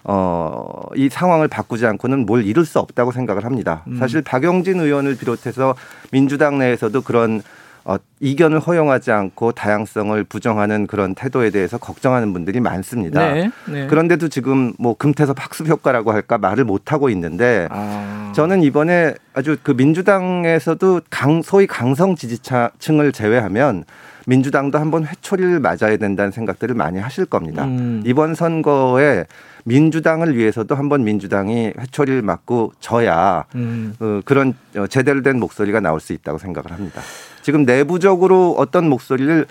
어, 0.05 0.81
이 0.95 1.09
상황을 1.09 1.47
바꾸지 1.47 1.85
않고는 1.85 2.25
뭘 2.25 2.43
이룰 2.43 2.65
수 2.65 2.79
없다고 2.79 3.11
생각을 3.11 3.45
합니다. 3.45 3.83
음. 3.85 3.97
사실 3.97 4.23
박영진 4.23 4.79
의원을 4.79 5.15
비롯해서 5.15 5.75
민주당 6.11 6.57
내에서도 6.57 6.99
그런 7.01 7.43
어, 7.85 7.97
이견을 8.19 8.59
허용하지 8.59 9.11
않고 9.11 9.53
다양성을 9.53 10.23
부정하는 10.25 10.87
그런 10.87 11.15
태도에 11.15 11.49
대해서 11.49 11.77
걱정하는 11.77 12.33
분들이 12.33 12.59
많습니다. 12.59 13.33
네. 13.33 13.51
네. 13.67 13.87
그런데도 13.87 14.29
지금 14.29 14.73
뭐 14.77 14.93
금태섭 14.93 15.43
학습 15.43 15.67
효과라고 15.67 16.11
할까 16.11 16.37
말을 16.37 16.65
못 16.65 16.91
하고 16.91 17.09
있는데 17.09 17.67
아. 17.71 18.31
저는 18.35 18.63
이번에 18.63 19.15
아주 19.33 19.57
그 19.63 19.71
민주당에서도 19.71 21.01
강 21.09 21.41
소위 21.41 21.67
강성 21.67 22.15
지지층을 22.15 23.11
제외하면 23.11 23.85
민주당도 24.25 24.77
한번 24.77 25.05
회초리를 25.07 25.59
맞아야 25.59 25.97
된다는 25.97 26.31
생각들을 26.31 26.75
많이 26.75 26.99
하실 26.99 27.25
겁니다. 27.25 27.65
음. 27.65 28.03
이번 28.05 28.35
선거에 28.35 29.25
민주당을 29.65 30.35
위해서도 30.37 30.75
한번 30.75 31.03
민주당이 31.03 31.73
회초리를 31.79 32.21
맞고 32.21 32.73
져야 32.79 33.45
음. 33.55 33.95
어, 33.99 34.21
그런 34.25 34.53
어, 34.77 34.87
제대로 34.87 35.21
된 35.21 35.39
목소리가 35.39 35.79
나올 35.79 35.99
수 35.99 36.13
있다고 36.13 36.37
생각을 36.37 36.71
합니다. 36.71 37.01
지금 37.41 37.63
내부적으로 37.63 38.55
어떤 38.57 38.89
목소리를 38.89 39.45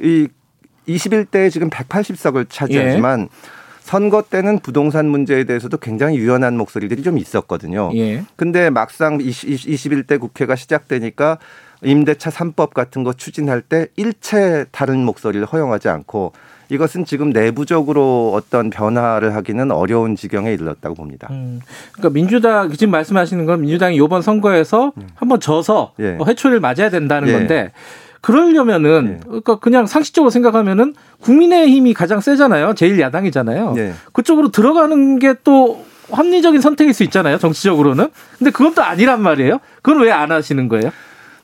이 0.00 0.28
21대에 0.88 1.50
지금 1.50 1.70
180석을 1.70 2.46
차지하지만 2.48 3.28
선거 3.80 4.22
때는 4.22 4.60
부동산 4.60 5.06
문제에 5.06 5.44
대해서도 5.44 5.76
굉장히 5.76 6.16
유연한 6.16 6.56
목소리들이 6.56 7.02
좀 7.02 7.18
있었거든요. 7.18 7.90
예. 7.94 8.24
근데 8.34 8.70
막상 8.70 9.18
20, 9.20 9.50
21대 9.50 10.18
국회가 10.18 10.56
시작되니까 10.56 11.38
임대차 11.82 12.30
3법 12.30 12.72
같은 12.72 13.04
거 13.04 13.12
추진할 13.12 13.60
때 13.60 13.88
일체 13.96 14.64
다른 14.72 15.04
목소리를 15.04 15.44
허용하지 15.46 15.90
않고 15.90 16.32
이것은 16.68 17.04
지금 17.04 17.30
내부적으로 17.30 18.32
어떤 18.34 18.70
변화를 18.70 19.34
하기는 19.34 19.70
어려운 19.70 20.16
지경에 20.16 20.52
이르렀다고 20.52 20.94
봅니다. 20.94 21.28
음. 21.30 21.60
그러니까 21.92 22.14
민주당 22.14 22.70
지금 22.72 22.90
말씀하시는 22.90 23.44
건 23.46 23.60
민주당이 23.62 23.96
이번 23.96 24.22
선거에서 24.22 24.92
한번 25.14 25.40
져서 25.40 25.92
예. 26.00 26.18
회초리를 26.24 26.60
맞아야 26.60 26.90
된다는 26.90 27.28
예. 27.28 27.32
건데 27.32 27.72
그러려면은 28.20 29.18
예. 29.18 29.20
그러니까 29.26 29.58
그냥 29.58 29.86
상식적으로 29.86 30.30
생각하면은 30.30 30.94
국민의힘이 31.20 31.92
가장 31.94 32.20
세잖아요. 32.20 32.74
제일 32.74 32.98
야당이잖아요. 32.98 33.74
예. 33.76 33.92
그쪽으로 34.12 34.50
들어가는 34.50 35.18
게 35.18 35.34
또 35.44 35.84
합리적인 36.10 36.60
선택일 36.60 36.92
수 36.92 37.02
있잖아요. 37.04 37.38
정치적으로는. 37.38 38.08
근데 38.38 38.50
그건 38.50 38.74
또 38.74 38.82
아니란 38.82 39.22
말이에요. 39.22 39.58
그건 39.82 40.02
왜 40.02 40.10
안 40.12 40.30
하시는 40.32 40.68
거예요? 40.68 40.90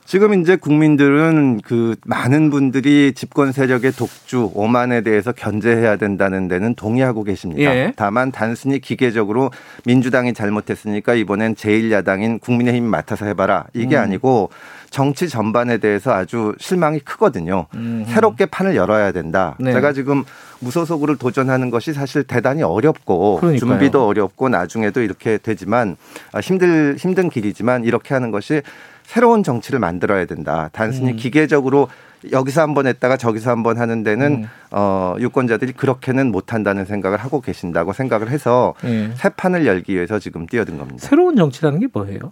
지금 0.05 0.39
이제 0.41 0.55
국민들은 0.55 1.61
그 1.63 1.95
많은 2.05 2.49
분들이 2.49 3.13
집권 3.13 3.51
세력의 3.51 3.93
독주, 3.93 4.51
오만에 4.53 5.01
대해서 5.01 5.31
견제해야 5.31 5.95
된다는 5.95 6.47
데는 6.47 6.75
동의하고 6.75 7.23
계십니다. 7.23 7.73
예. 7.73 7.93
다만 7.95 8.31
단순히 8.31 8.79
기계적으로 8.79 9.51
민주당이 9.85 10.33
잘못했으니까 10.33 11.13
이번엔 11.13 11.55
제1야당인 11.55 12.41
국민의힘 12.41 12.83
맡아서 12.83 13.25
해봐라. 13.25 13.65
이게 13.73 13.95
음. 13.95 14.01
아니고 14.01 14.49
정치 14.89 15.29
전반에 15.29 15.77
대해서 15.77 16.11
아주 16.11 16.53
실망이 16.59 16.99
크거든요. 16.99 17.67
음. 17.75 18.03
새롭게 18.09 18.45
판을 18.47 18.75
열어야 18.75 19.13
된다. 19.13 19.55
네. 19.57 19.71
제가 19.71 19.93
지금 19.93 20.25
무소속으로 20.59 21.15
도전하는 21.15 21.69
것이 21.69 21.93
사실 21.93 22.23
대단히 22.23 22.61
어렵고 22.61 23.37
그러니까요. 23.37 23.59
준비도 23.59 24.05
어렵고 24.05 24.49
나중에도 24.49 25.01
이렇게 25.01 25.37
되지만 25.37 25.95
아, 26.33 26.39
힘들 26.39 26.97
힘든 26.99 27.29
길이지만 27.29 27.85
이렇게 27.85 28.13
하는 28.13 28.31
것이 28.31 28.61
새로운 29.11 29.43
정치를 29.43 29.79
만들어야 29.79 30.23
된다. 30.23 30.69
단순히 30.71 31.11
음. 31.11 31.15
기계적으로 31.17 31.89
여기서 32.31 32.61
한번 32.61 32.87
했다가 32.87 33.17
저기서 33.17 33.49
한번 33.49 33.77
하는 33.77 34.03
데는 34.03 34.43
음. 34.43 34.49
어, 34.71 35.17
유권자들이 35.19 35.73
그렇게는 35.73 36.31
못한다는 36.31 36.85
생각을 36.85 37.17
하고 37.17 37.41
계신다고 37.41 37.91
생각을 37.91 38.29
해서 38.29 38.73
예. 38.85 39.11
새 39.15 39.27
판을 39.27 39.65
열기 39.65 39.95
위해서 39.95 40.17
지금 40.17 40.47
뛰어든 40.47 40.77
겁니다. 40.77 41.05
새로운 41.05 41.35
정치라는 41.35 41.81
게 41.81 41.87
뭐예요? 41.91 42.31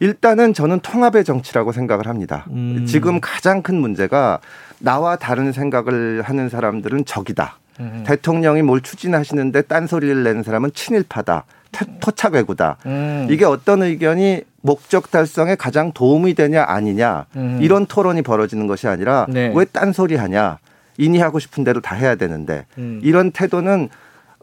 일단은 0.00 0.52
저는 0.52 0.80
통합의 0.80 1.22
정치라고 1.22 1.70
생각을 1.70 2.08
합니다. 2.08 2.44
음. 2.50 2.86
지금 2.88 3.20
가장 3.20 3.62
큰 3.62 3.76
문제가 3.76 4.40
나와 4.80 5.14
다른 5.14 5.52
생각을 5.52 6.22
하는 6.22 6.48
사람들은 6.48 7.04
적이다. 7.04 7.58
음. 7.78 8.02
대통령이 8.04 8.62
뭘 8.62 8.80
추진하시는데 8.80 9.62
딴소리를 9.62 10.24
내는 10.24 10.42
사람은 10.42 10.72
친일파다. 10.74 11.44
토- 11.74 11.84
토착 12.00 12.34
왜구다. 12.34 12.76
음. 12.86 13.26
이게 13.30 13.44
어떤 13.44 13.82
의견이 13.82 14.42
목적 14.60 15.10
달성에 15.10 15.56
가장 15.56 15.92
도움이 15.92 16.34
되냐 16.34 16.64
아니냐 16.66 17.26
음. 17.36 17.58
이런 17.60 17.86
토론이 17.86 18.22
벌어지는 18.22 18.66
것이 18.66 18.86
아니라 18.88 19.26
네. 19.28 19.52
왜 19.54 19.64
딴소리 19.66 20.16
하냐 20.16 20.58
이니 20.96 21.18
하고 21.18 21.38
싶은 21.38 21.64
대로 21.64 21.80
다 21.80 21.94
해야 21.94 22.14
되는데 22.14 22.64
음. 22.78 23.00
이런 23.02 23.30
태도는 23.30 23.88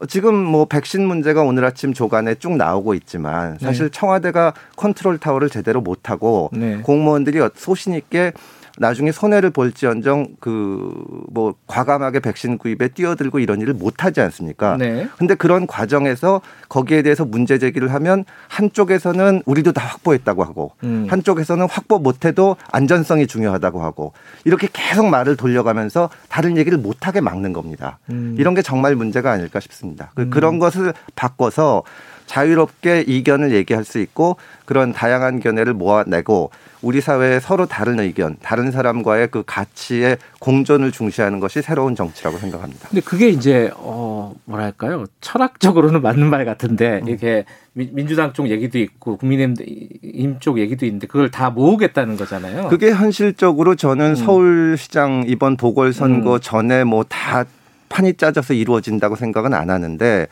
지금 0.08 0.34
뭐 0.34 0.64
백신 0.66 1.04
문제가 1.06 1.42
오늘 1.42 1.64
아침 1.64 1.92
조간에 1.92 2.34
쭉 2.34 2.56
나오고 2.56 2.94
있지만 2.94 3.56
사실 3.60 3.88
청와대가 3.90 4.52
컨트롤 4.76 5.18
타워를 5.18 5.48
제대로 5.48 5.80
못 5.80 6.10
하고 6.10 6.50
네. 6.52 6.78
공무원들이 6.82 7.40
소신 7.54 7.94
있게 7.94 8.32
나중에 8.78 9.12
손해를 9.12 9.50
볼지언정 9.50 10.36
그 10.40 10.92
뭐 11.32 11.54
과감하게 11.66 12.20
백신 12.20 12.58
구입에 12.58 12.88
뛰어들고 12.88 13.38
이런 13.38 13.60
일을 13.62 13.72
못 13.72 14.04
하지 14.04 14.20
않습니까? 14.20 14.76
네. 14.76 15.08
근데 15.16 15.34
그런 15.34 15.66
과정에서 15.66 16.42
거기에 16.68 17.00
대해서 17.02 17.24
문제 17.24 17.58
제기를 17.58 17.92
하면 17.94 18.24
한쪽에서는 18.48 19.42
우리도 19.46 19.72
다 19.72 19.82
확보했다고 19.86 20.44
하고 20.44 20.72
음. 20.84 21.06
한쪽에서는 21.08 21.66
확보 21.70 21.98
못 21.98 22.24
해도 22.26 22.56
안전성이 22.70 23.26
중요하다고 23.26 23.82
하고 23.82 24.12
이렇게 24.44 24.68
계속 24.72 25.06
말을 25.06 25.36
돌려가면서 25.36 26.10
다른 26.28 26.56
얘기를 26.58 26.76
못 26.78 27.06
하게 27.06 27.20
막는 27.22 27.52
겁니다. 27.52 27.98
음. 28.10 28.36
이런 28.38 28.54
게 28.54 28.60
정말 28.62 28.94
문제가 28.94 29.32
아닐까 29.32 29.58
싶습니다. 29.60 30.10
그- 30.14 30.28
그런 30.28 30.58
것을 30.58 30.92
바꿔서 31.14 31.82
자유롭게 32.36 33.04
이견을 33.06 33.52
얘기할 33.52 33.84
수 33.84 33.98
있고 33.98 34.36
그런 34.64 34.92
다양한 34.94 35.40
견해를 35.40 35.74
모아내고 35.74 36.50
우리 36.80 37.00
사회에 37.02 37.40
서로 37.40 37.66
다른 37.66 38.00
의견, 38.00 38.36
다른 38.42 38.70
사람과의 38.72 39.28
그 39.30 39.42
가치의 39.46 40.16
공존을 40.40 40.92
중시하는 40.92 41.40
것이 41.40 41.60
새로운 41.60 41.94
정치라고 41.94 42.38
생각합니다. 42.38 42.88
근데 42.88 43.02
그게 43.02 43.28
이제 43.28 43.70
어 43.76 44.34
뭐랄까요 44.46 45.04
철학적으로는 45.20 46.00
맞는 46.00 46.28
말 46.30 46.44
같은데 46.46 47.02
이게 47.06 47.44
민- 47.74 47.90
민주당 47.94 48.32
쪽 48.32 48.48
얘기도 48.48 48.78
있고 48.78 49.18
국민의힘 49.18 50.38
쪽 50.40 50.58
얘기도 50.58 50.86
있는데 50.86 51.06
그걸 51.06 51.30
다 51.30 51.50
모으겠다는 51.50 52.16
거잖아요. 52.16 52.68
그게 52.68 52.90
현실적으로 52.92 53.74
저는 53.76 54.14
서울시장 54.16 55.24
이번 55.26 55.56
보궐선거 55.58 56.34
음. 56.36 56.40
전에 56.40 56.84
뭐 56.84 57.04
다 57.04 57.44
판이 57.90 58.14
짜져서 58.14 58.54
이루어진다고 58.54 59.16
생각은 59.16 59.52
안 59.52 59.68
하는데 59.68 60.26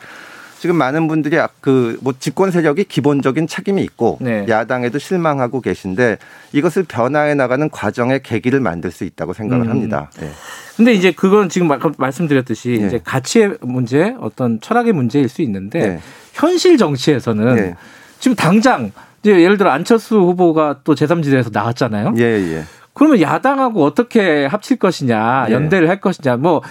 지금 0.61 0.75
많은 0.75 1.07
분들이 1.07 1.39
그 1.59 1.97
뭐 2.01 2.13
집권 2.19 2.51
세력이 2.51 2.83
기본적인 2.83 3.47
책임이 3.47 3.81
있고 3.81 4.19
네. 4.21 4.45
야당에도 4.47 4.99
실망하고 4.99 5.59
계신데 5.59 6.19
이것을 6.53 6.83
변화해 6.83 7.33
나가는 7.33 7.67
과정의 7.67 8.21
계기를 8.21 8.59
만들 8.59 8.91
수 8.91 9.03
있다고 9.03 9.33
생각을 9.33 9.65
음. 9.65 9.71
합니다. 9.71 10.11
네. 10.19 10.29
근데 10.77 10.93
이제 10.93 11.11
그건 11.11 11.49
지금 11.49 11.67
말- 11.67 11.79
말씀드렸듯이 11.97 12.77
네. 12.79 12.85
이제 12.87 13.01
가치의 13.03 13.57
문제, 13.61 14.15
어떤 14.19 14.61
철학의 14.61 14.93
문제일 14.93 15.29
수 15.29 15.41
있는데 15.41 15.79
네. 15.79 15.99
현실 16.33 16.77
정치에서는 16.77 17.55
네. 17.55 17.75
지금 18.19 18.35
당장 18.35 18.91
이제 19.23 19.41
예를 19.41 19.57
들어 19.57 19.71
안철수 19.71 20.17
후보가 20.19 20.81
또 20.83 20.93
제3지대에서 20.93 21.51
나왔잖아요. 21.51 22.13
예, 22.19 22.23
예. 22.23 22.63
그러면 22.93 23.19
야당하고 23.21 23.83
어떻게 23.83 24.45
합칠 24.45 24.77
것이냐, 24.77 25.45
네. 25.47 25.53
연대를 25.55 25.89
할 25.89 25.99
것이냐, 25.99 26.37
뭐 26.37 26.61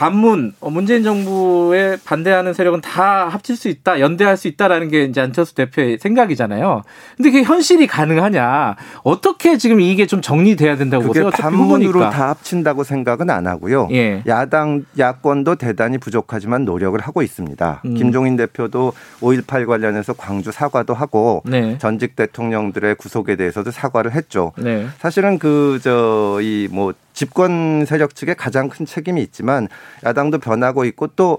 반문 0.00 0.54
어, 0.60 0.70
문재인 0.70 1.02
정부에 1.02 1.98
반대하는 2.06 2.54
세력은 2.54 2.80
다 2.80 3.28
합칠 3.28 3.54
수 3.54 3.68
있다, 3.68 4.00
연대할 4.00 4.38
수 4.38 4.48
있다라는 4.48 4.88
게 4.88 5.04
이제 5.04 5.20
안철수 5.20 5.54
대표의 5.54 5.98
생각이잖아요. 5.98 6.80
근데 7.18 7.30
그게 7.30 7.42
현실이 7.44 7.86
가능하냐? 7.86 8.76
어떻게 9.02 9.58
지금 9.58 9.78
이게 9.82 10.06
좀 10.06 10.22
정리돼야 10.22 10.76
된다고 10.78 11.02
그게 11.06 11.20
보세요? 11.20 11.30
반문으로 11.30 11.88
후보니까. 11.90 12.08
다 12.08 12.28
합친다고 12.30 12.82
생각은 12.82 13.28
안 13.28 13.46
하고요. 13.46 13.88
예. 13.92 14.22
야당 14.26 14.86
야권도 14.98 15.56
대단히 15.56 15.98
부족하지만 15.98 16.64
노력을 16.64 16.98
하고 16.98 17.20
있습니다. 17.20 17.82
음. 17.84 17.94
김종인 17.94 18.36
대표도 18.36 18.94
5.18 19.20 19.66
관련해서 19.66 20.14
광주 20.14 20.50
사과도 20.50 20.94
하고 20.94 21.42
네. 21.44 21.76
전직 21.76 22.16
대통령들의 22.16 22.94
구속에 22.94 23.36
대해서도 23.36 23.70
사과를 23.70 24.12
했죠. 24.14 24.52
네. 24.56 24.86
사실은 24.98 25.38
그 25.38 25.78
저 25.82 26.38
이 26.40 26.68
뭐 26.70 26.94
집권 27.20 27.84
세력 27.84 28.14
측에 28.14 28.32
가장 28.32 28.70
큰 28.70 28.86
책임이 28.86 29.20
있지만 29.24 29.68
야당도 30.06 30.38
변하고 30.38 30.86
있고 30.86 31.08
또 31.08 31.36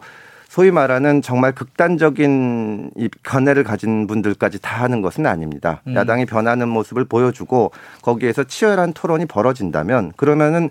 소위 0.47 0.69
말하는 0.69 1.23
정말 1.23 1.53
극단적인 1.53 2.91
이 2.97 3.09
견해를 3.23 3.63
가진 3.63 4.05
분들까지 4.05 4.61
다 4.61 4.83
하는 4.83 5.01
것은 5.01 5.25
아닙니다. 5.25 5.81
음. 5.87 5.95
야당이 5.95 6.27
변하는 6.27 6.69
모습을 6.69 7.05
보여주고 7.05 7.71
거기에서 8.03 8.43
치열한 8.43 8.93
토론이 8.93 9.25
벌어진다면 9.25 10.13
그러면은 10.17 10.69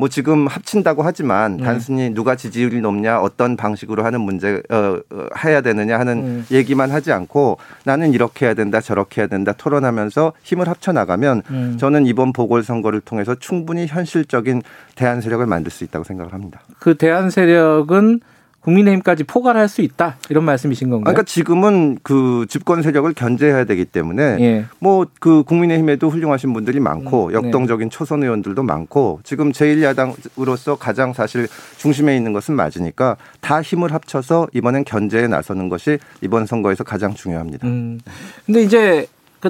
뭐 0.00 0.08
지금 0.08 0.46
합친다고 0.46 1.02
하지만 1.02 1.58
네. 1.58 1.64
단순히 1.64 2.08
누가 2.08 2.34
지지율이 2.34 2.80
높냐 2.80 3.20
어떤 3.20 3.54
방식으로 3.54 4.02
하는 4.02 4.22
문제 4.22 4.62
어, 4.70 4.98
어 5.10 5.26
해야 5.44 5.60
되느냐 5.60 5.98
하는 5.98 6.18
음. 6.18 6.46
얘기만 6.50 6.90
하지 6.90 7.12
않고 7.12 7.58
나는 7.84 8.14
이렇게 8.14 8.46
해야 8.46 8.54
된다 8.54 8.80
저렇게 8.80 9.20
해야 9.20 9.28
된다 9.28 9.52
토론하면서 9.52 10.32
힘을 10.42 10.68
합쳐 10.68 10.92
나가면 10.92 11.42
음. 11.50 11.76
저는 11.78 12.06
이번 12.06 12.32
보궐 12.32 12.62
선거를 12.62 13.02
통해서 13.02 13.34
충분히 13.34 13.86
현실적인 13.86 14.62
대안 14.94 15.20
세력을 15.20 15.44
만들 15.44 15.70
수 15.70 15.84
있다고 15.84 16.02
생각을 16.04 16.32
합니다. 16.32 16.62
그 16.78 16.94
대한 16.96 17.28
세력은 17.28 18.20
국민의힘까지 18.60 19.24
포괄할 19.24 19.68
수 19.68 19.80
있다 19.80 20.16
이런 20.28 20.44
말씀이신 20.44 20.90
건가요? 20.90 21.04
그러니까 21.14 21.22
지금은 21.22 21.98
그 22.02 22.44
집권 22.48 22.82
세력을 22.82 23.10
견제해야 23.14 23.64
되기 23.64 23.84
때문에 23.84 24.36
예. 24.40 24.64
뭐그 24.80 25.44
국민의힘에도 25.44 26.10
훌륭하신 26.10 26.52
분들이 26.52 26.78
많고 26.80 27.28
음, 27.28 27.32
역동적인 27.32 27.88
초선 27.90 28.22
의원들도 28.22 28.62
많고 28.62 29.20
지금 29.24 29.52
제1야당으로서 29.52 30.76
가장 30.78 31.12
사실 31.12 31.48
중심에 31.78 32.16
있는 32.16 32.32
것은 32.32 32.54
맞으니까 32.54 33.16
다 33.40 33.62
힘을 33.62 33.92
합쳐서 33.94 34.48
이번엔 34.52 34.84
견제에 34.84 35.26
나서는 35.26 35.68
것이 35.68 35.98
이번 36.20 36.46
선거에서 36.46 36.84
가장 36.84 37.14
중요합니다. 37.14 37.66
음. 37.66 38.00
근데 38.46 38.62
이제 38.62 39.06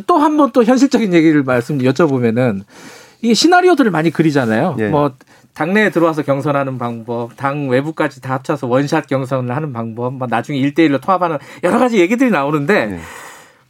또 0.06 0.18
한 0.18 0.36
번 0.36 0.52
또 0.52 0.62
현실적인 0.62 1.12
얘기를 1.14 1.42
말씀 1.42 1.78
여쭤보면은 1.78 2.62
이게 3.22 3.34
시나리오들을 3.34 3.90
많이 3.90 4.10
그리잖아요. 4.10 4.76
예. 4.78 4.88
뭐 4.88 5.12
당내에 5.54 5.90
들어와서 5.90 6.22
경선하는 6.22 6.78
방법, 6.78 7.36
당 7.36 7.68
외부까지 7.68 8.20
다 8.20 8.34
합쳐서 8.34 8.66
원샷 8.66 9.06
경선을 9.06 9.54
하는 9.54 9.72
방법, 9.72 10.14
뭐 10.14 10.26
나중에 10.28 10.58
일대일로 10.58 10.98
통합하는 10.98 11.38
여러 11.64 11.78
가지 11.78 11.98
얘기들이 11.98 12.30
나오는데 12.30 12.74
예. 12.92 13.00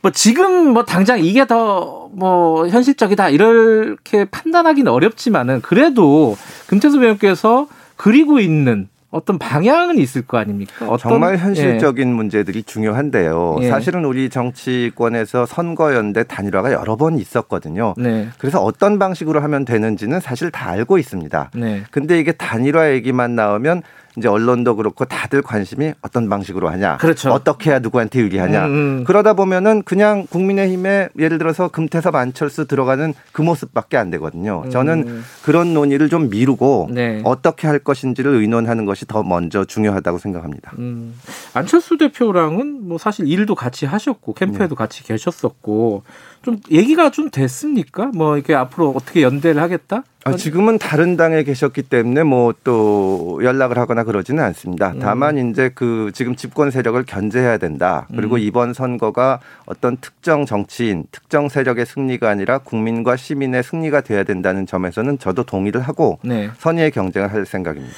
뭐 0.02 0.10
지금 0.10 0.72
뭐 0.72 0.84
당장 0.84 1.18
이게 1.24 1.46
더 1.46 2.00
뭐 2.12 2.66
현실적이다 2.68 3.30
이렇게 3.30 4.24
판단하기는 4.24 4.90
어렵지만은 4.90 5.60
그래도 5.60 6.36
금태수 6.66 7.00
배우께서 7.00 7.68
그리고 7.96 8.40
있는 8.40 8.88
어떤 9.10 9.38
방향은 9.38 9.98
있을 9.98 10.22
거 10.22 10.38
아닙니까? 10.38 10.86
어떤 10.86 10.98
정말 10.98 11.34
예. 11.34 11.38
현실적인 11.38 12.12
문제들이 12.14 12.62
중요한데요. 12.62 13.56
예. 13.62 13.68
사실은 13.68 14.04
우리 14.04 14.30
정치권에서 14.30 15.46
선거연대 15.46 16.24
단일화가 16.24 16.72
여러 16.72 16.96
번 16.96 17.18
있었거든요. 17.18 17.94
네. 17.96 18.28
그래서 18.38 18.62
어떤 18.62 18.98
방식으로 19.00 19.40
하면 19.40 19.64
되는지는 19.64 20.20
사실 20.20 20.50
다 20.52 20.70
알고 20.70 20.98
있습니다. 20.98 21.50
네. 21.54 21.82
근데 21.90 22.20
이게 22.20 22.32
단일화 22.32 22.92
얘기만 22.92 23.34
나오면 23.34 23.82
이제 24.16 24.28
언론도 24.28 24.76
그렇고 24.76 25.04
다들 25.04 25.42
관심이 25.42 25.92
어떤 26.02 26.28
방식으로 26.28 26.68
하냐, 26.70 26.96
그렇죠. 26.98 27.30
어떻게 27.30 27.70
해야 27.70 27.78
누구한테 27.78 28.20
유리하냐. 28.20 28.66
음, 28.66 28.70
음. 28.70 29.04
그러다 29.04 29.34
보면은 29.34 29.82
그냥 29.82 30.26
국민의힘에 30.28 31.10
예를 31.18 31.38
들어서 31.38 31.68
금태섭 31.68 32.14
안철수 32.14 32.66
들어가는 32.66 33.14
그 33.32 33.42
모습밖에 33.42 33.96
안 33.96 34.10
되거든요. 34.10 34.64
저는 34.70 35.04
음. 35.06 35.24
그런 35.44 35.74
논의를 35.74 36.08
좀 36.08 36.28
미루고 36.30 36.88
네. 36.92 37.20
어떻게 37.24 37.66
할 37.66 37.78
것인지를 37.78 38.34
의논하는 38.34 38.84
것이 38.84 39.06
더 39.06 39.22
먼저 39.22 39.64
중요하다고 39.64 40.18
생각합니다. 40.18 40.72
음, 40.78 41.14
안철수 41.54 41.96
대표랑은 41.96 42.88
뭐 42.88 42.98
사실 42.98 43.28
일도 43.28 43.54
같이 43.54 43.86
하셨고 43.86 44.34
캠프에도 44.34 44.74
같이 44.74 45.04
계셨었고 45.04 46.02
좀 46.42 46.58
얘기가 46.70 47.10
좀 47.10 47.30
됐습니까? 47.30 48.06
뭐 48.14 48.36
이렇게 48.36 48.54
앞으로 48.54 48.90
어떻게 48.96 49.22
연대를 49.22 49.60
하겠다? 49.60 50.04
아, 50.24 50.36
지금은 50.36 50.78
다른 50.78 51.16
당에 51.16 51.42
계셨기 51.42 51.82
때문에 51.82 52.22
뭐 52.22 52.52
또 52.64 53.40
연락을 53.42 53.78
하거나 53.78 54.04
그러지는 54.04 54.42
않습니다. 54.44 54.94
다만 55.00 55.50
이제 55.50 55.70
그 55.74 56.10
지금 56.12 56.36
집권 56.36 56.70
세력을 56.70 57.02
견제해야 57.04 57.58
된다. 57.58 58.06
그리고 58.14 58.38
이번 58.38 58.74
선거가 58.74 59.40
어떤 59.66 59.96
특정 59.96 60.44
정치인, 60.44 61.04
특정 61.10 61.48
세력의 61.48 61.86
승리가 61.86 62.28
아니라 62.28 62.58
국민과 62.58 63.16
시민의 63.16 63.62
승리가 63.62 64.02
돼야 64.02 64.24
된다는 64.24 64.66
점에서는 64.66 65.18
저도 65.18 65.44
동의를 65.44 65.80
하고 65.80 66.18
네. 66.22 66.50
선의의 66.58 66.90
경쟁을 66.90 67.32
할 67.32 67.46
생각입니다. 67.46 67.94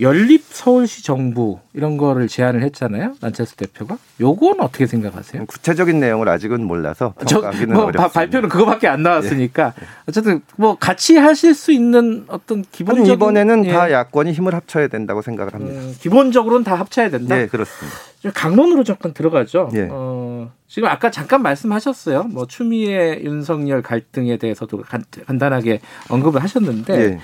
연립 0.00 0.44
서울시 0.48 1.02
정부 1.02 1.58
이런 1.74 1.96
거를 1.96 2.28
제안을 2.28 2.62
했잖아요. 2.62 3.14
안철수 3.20 3.56
대표가. 3.56 3.98
요건 4.20 4.60
어떻게 4.60 4.86
생각하세요? 4.86 5.46
구체적인 5.46 5.98
내용을 5.98 6.28
아직은 6.28 6.64
몰라서 6.64 7.14
저, 7.26 7.40
평가하기는 7.40 7.74
뭐 7.74 7.84
어렵습니다. 7.86 8.02
바- 8.06 8.12
발표는 8.12 8.48
그거밖에 8.48 8.86
안 8.86 9.02
나왔으니까 9.02 9.74
어쨌든 10.08 10.40
뭐 10.56 10.76
같이 10.78 11.16
하실 11.16 11.52
수 11.54 11.72
있는 11.72 12.24
어떤 12.28 12.64
기본적인 12.70 13.12
이번에는 13.12 13.66
예. 13.66 13.72
다 13.72 13.90
야권이 13.90 14.32
힘을 14.32 14.54
합쳐야 14.54 14.86
된다고 14.86 15.20
생각을 15.20 15.52
합니다. 15.52 15.80
음, 15.80 15.94
기본적으로는 15.98 16.62
다 16.62 16.76
합쳐야 16.76 17.10
된다. 17.10 17.34
네, 17.34 17.48
그렇습니다. 17.48 17.96
좀 18.20 18.30
강론으로 18.32 18.84
잠깐 18.84 19.12
들어가죠. 19.12 19.70
예. 19.74 19.88
어, 19.90 20.50
지금 20.68 20.88
아까 20.88 21.10
잠깐 21.10 21.42
말씀하셨어요. 21.42 22.24
뭐 22.24 22.46
추미애 22.46 23.20
윤석열 23.24 23.82
갈등에 23.82 24.36
대해서도 24.36 24.82
간, 24.82 25.02
간단하게 25.26 25.80
언급을 26.08 26.40
하셨는데 26.42 26.94
예. 27.14 27.18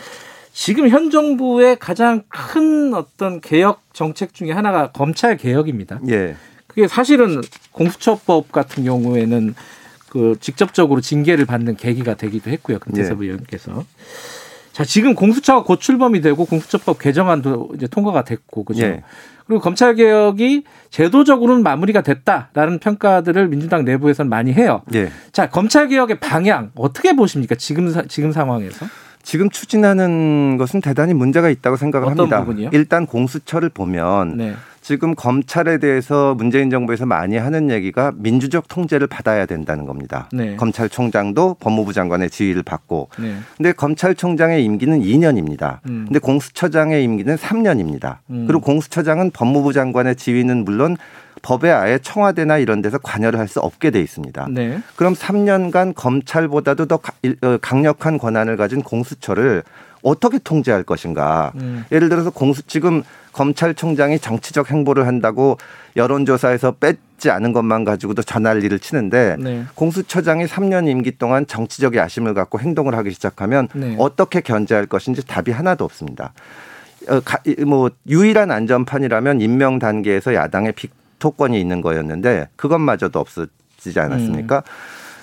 지금 0.54 0.88
현 0.88 1.10
정부의 1.10 1.76
가장 1.80 2.22
큰 2.28 2.94
어떤 2.94 3.40
개혁 3.40 3.82
정책 3.92 4.32
중에 4.34 4.52
하나가 4.52 4.92
검찰 4.92 5.36
개혁입니다. 5.36 5.98
예. 6.08 6.36
그게 6.68 6.86
사실은 6.86 7.42
공수처법 7.72 8.52
같은 8.52 8.84
경우에는 8.84 9.54
그 10.08 10.36
직접적으로 10.40 11.00
징계를 11.00 11.44
받는 11.44 11.76
계기가 11.76 12.14
되기도 12.14 12.50
했고요. 12.50 12.78
금태섭 12.78 13.20
예. 13.22 13.26
의원께서. 13.26 13.84
자, 14.72 14.84
지금 14.84 15.14
공수처가 15.16 15.64
곧 15.64 15.80
출범이 15.80 16.20
되고 16.20 16.44
공수처법 16.44 17.00
개정안도 17.00 17.72
이제 17.74 17.88
통과가 17.88 18.22
됐고, 18.22 18.64
그죠? 18.64 18.84
예. 18.84 19.02
그리고 19.46 19.60
검찰 19.60 19.96
개혁이 19.96 20.62
제도적으로는 20.90 21.64
마무리가 21.64 22.00
됐다라는 22.02 22.78
평가들을 22.78 23.48
민주당 23.48 23.84
내부에서는 23.84 24.28
많이 24.30 24.52
해요. 24.52 24.82
예. 24.94 25.10
자, 25.32 25.50
검찰 25.50 25.88
개혁의 25.88 26.20
방향 26.20 26.70
어떻게 26.76 27.12
보십니까? 27.14 27.56
지금 27.56 27.90
사- 27.90 28.04
지금 28.08 28.30
상황에서? 28.30 28.86
지금 29.24 29.50
추진하는 29.50 30.56
것은 30.58 30.80
대단히 30.80 31.14
문제가 31.14 31.48
있다고 31.48 31.76
생각을 31.76 32.08
합니다. 32.08 32.40
부분이요? 32.40 32.70
일단 32.72 33.06
공수처를 33.06 33.70
보면 33.70 34.36
네. 34.36 34.54
지금 34.82 35.14
검찰에 35.14 35.78
대해서 35.78 36.34
문재인 36.34 36.68
정부에서 36.68 37.06
많이 37.06 37.38
하는 37.38 37.70
얘기가 37.70 38.12
민주적 38.16 38.68
통제를 38.68 39.06
받아야 39.06 39.46
된다는 39.46 39.86
겁니다. 39.86 40.28
네. 40.30 40.56
검찰총장도 40.56 41.56
법무부 41.58 41.94
장관의 41.94 42.28
지휘를 42.28 42.62
받고 42.62 43.08
네. 43.18 43.36
근데 43.56 43.72
검찰총장의 43.72 44.62
임기는 44.62 45.00
2년입니다. 45.00 45.78
음. 45.88 46.04
근데 46.06 46.18
공수처장의 46.18 47.02
임기는 47.02 47.34
3년입니다. 47.36 48.18
음. 48.28 48.44
그리고 48.46 48.60
공수처장은 48.60 49.30
법무부 49.30 49.72
장관의 49.72 50.16
지휘는 50.16 50.66
물론 50.66 50.98
법에 51.44 51.70
아예 51.70 51.98
청와대나 51.98 52.56
이런 52.58 52.80
데서 52.80 52.96
관여를 52.98 53.38
할 53.38 53.44
수 53.48 53.60
없게 53.60 53.90
돼 53.90 54.00
있습니다. 54.00 54.46
네. 54.50 54.80
그럼 54.96 55.12
3년간 55.14 55.94
검찰보다도 55.94 56.86
더 56.86 56.94
어, 57.42 57.58
강력한 57.60 58.16
권한을 58.16 58.56
가진 58.56 58.82
공수처를 58.82 59.62
어떻게 60.02 60.38
통제할 60.38 60.82
것인가? 60.82 61.52
음. 61.56 61.84
예를 61.92 62.08
들어서 62.08 62.30
공수 62.30 62.62
지금 62.62 63.02
검찰총장이 63.32 64.18
정치적 64.18 64.70
행보를 64.70 65.06
한다고 65.06 65.58
여론조사에서 65.96 66.72
뺏지 66.80 67.30
않은 67.30 67.52
것만 67.52 67.84
가지고도 67.84 68.22
전할리를 68.22 68.78
치는데 68.78 69.36
네. 69.38 69.64
공수처장이 69.74 70.46
3년 70.46 70.88
임기 70.88 71.18
동안 71.18 71.46
정치적 71.46 71.94
야심을 71.96 72.32
갖고 72.32 72.58
행동을 72.60 72.94
하기 72.96 73.10
시작하면 73.12 73.68
네. 73.74 73.94
어떻게 73.98 74.40
견제할 74.40 74.86
것인지 74.86 75.26
답이 75.26 75.50
하나도 75.52 75.84
없습니다. 75.84 76.32
어, 77.08 77.20
가- 77.20 77.40
뭐 77.66 77.90
유일한 78.08 78.50
안전판이라면 78.50 79.42
임명 79.42 79.78
단계에서 79.78 80.32
야당의 80.34 80.72
빅 80.72 80.90
토권이 81.24 81.58
있는 81.58 81.80
거였는데 81.80 82.48
그것마저도 82.56 83.18
없어지지 83.18 83.98
않았습니까? 83.98 84.62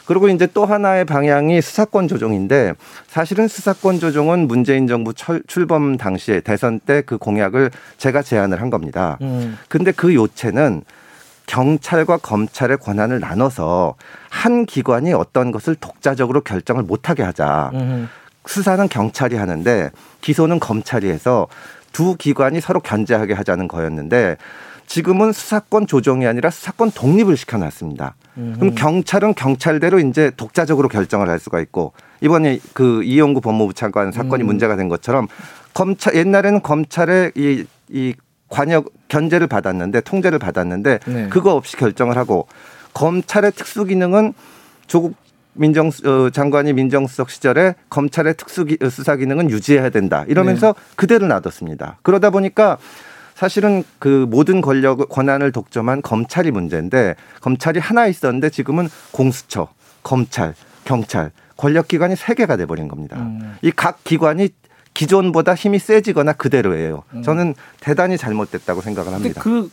그리고 0.07 0.27
이제 0.29 0.47
또 0.51 0.65
하나의 0.65 1.05
방향이 1.05 1.61
수사권 1.61 2.07
조정인데 2.07 2.73
사실은 3.07 3.47
수사권 3.47 3.99
조정은 3.99 4.47
문재인 4.47 4.87
정부 4.87 5.13
철- 5.13 5.43
출범 5.45 5.97
당시에 5.97 6.39
대선 6.41 6.79
때 6.79 7.03
그 7.03 7.19
공약을 7.19 7.69
제가 7.97 8.23
제안을 8.23 8.59
한 8.61 8.71
겁니다. 8.71 9.19
음. 9.21 9.59
근데 9.69 9.91
그 9.91 10.15
요체는 10.15 10.81
경찰과 11.45 12.17
검찰의 12.17 12.77
권한을 12.77 13.19
나눠서 13.19 13.93
한 14.29 14.65
기관이 14.65 15.13
어떤 15.13 15.51
것을 15.51 15.75
독자적으로 15.75 16.41
결정을 16.41 16.81
못하게 16.83 17.21
하자. 17.21 17.69
음. 17.75 18.09
수사는 18.47 18.87
경찰이 18.89 19.35
하는데 19.35 19.91
기소는 20.21 20.59
검찰이 20.59 21.07
해서 21.09 21.47
두 21.93 22.15
기관이 22.15 22.59
서로 22.59 22.79
견제하게 22.79 23.33
하자는 23.33 23.67
거였는데 23.67 24.37
지금은 24.91 25.31
수사권 25.31 25.87
조정이 25.87 26.27
아니라 26.27 26.49
수사권 26.49 26.91
독립을 26.91 27.37
시켜놨습니다. 27.37 28.15
그럼 28.35 28.75
경찰은 28.75 29.35
경찰대로 29.35 29.99
이제 29.99 30.31
독자적으로 30.35 30.89
결정을 30.89 31.29
할 31.29 31.39
수가 31.39 31.61
있고 31.61 31.93
이번에 32.19 32.59
그 32.73 33.01
이용구 33.01 33.39
법무부 33.39 33.73
차관 33.73 34.11
사건이 34.11 34.43
음. 34.43 34.47
문제가 34.47 34.75
된 34.75 34.89
것처럼 34.89 35.29
검찰 35.73 36.15
옛날에는 36.15 36.61
검찰의 36.61 37.31
이, 37.35 37.63
이 37.87 38.15
관여 38.49 38.83
견제를 39.07 39.47
받았는데 39.47 40.01
통제를 40.01 40.39
받았는데 40.39 40.99
네. 41.05 41.29
그거 41.29 41.55
없이 41.55 41.77
결정을 41.77 42.17
하고 42.17 42.47
검찰의 42.93 43.53
특수 43.53 43.85
기능은 43.85 44.33
조국 44.87 45.15
민정 45.53 45.87
어, 45.87 46.29
장관이 46.31 46.73
민정수석 46.73 47.29
시절에 47.29 47.75
검찰의 47.89 48.35
특수 48.35 48.65
수사 48.89 49.15
기능은 49.15 49.49
유지해야 49.51 49.89
된다 49.89 50.25
이러면서 50.27 50.75
그대로 50.97 51.27
놔뒀습니다. 51.27 51.99
그러다 52.01 52.29
보니까 52.29 52.77
사실은 53.41 53.83
그 53.97 54.27
모든 54.29 54.61
권력 54.61 55.09
권한을 55.09 55.51
독점한 55.51 56.03
검찰이 56.03 56.51
문제인데 56.51 57.15
검찰이 57.41 57.79
하나 57.79 58.05
있었는데 58.05 58.51
지금은 58.51 58.87
공수처, 59.09 59.67
검찰, 60.03 60.53
경찰 60.85 61.31
권력 61.57 61.87
기관이 61.87 62.15
세 62.15 62.35
개가 62.35 62.55
돼 62.55 62.67
버린 62.67 62.87
겁니다. 62.87 63.17
음. 63.17 63.57
이각 63.63 64.03
기관이 64.03 64.49
기존보다 64.93 65.55
힘이 65.55 65.79
세지거나 65.79 66.33
그대로예요. 66.33 67.01
저는 67.23 67.55
대단히 67.79 68.15
잘못됐다고 68.15 68.81
생각을 68.81 69.11
음. 69.11 69.15
합니다. 69.15 69.41
그 69.41 69.71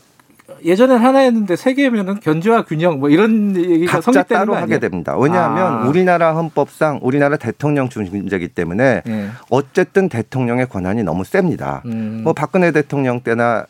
예전엔 0.64 0.98
하나였는데 0.98 1.56
세 1.56 1.74
개면은 1.74 2.20
견제와 2.20 2.64
균형 2.64 3.00
뭐 3.00 3.10
이런 3.10 3.54
얘기가 3.56 4.00
각자 4.00 4.22
따로 4.22 4.54
거 4.54 4.58
하게? 4.58 4.78
됩니다. 4.78 5.16
왜냐하면 5.16 5.82
아. 5.82 5.88
우리나라 5.88 6.34
헌법상 6.34 7.00
우리나라 7.02 7.36
대통령 7.36 7.88
중심제이기 7.88 8.48
때문에 8.48 9.02
예. 9.06 9.28
어쨌든 9.50 10.08
대통령의 10.08 10.66
권한이 10.68 11.02
너무 11.02 11.24
셉니다. 11.24 11.82
음. 11.86 12.22
뭐 12.24 12.32
박근혜 12.32 12.72
대통령 12.72 13.20
때나 13.20 13.66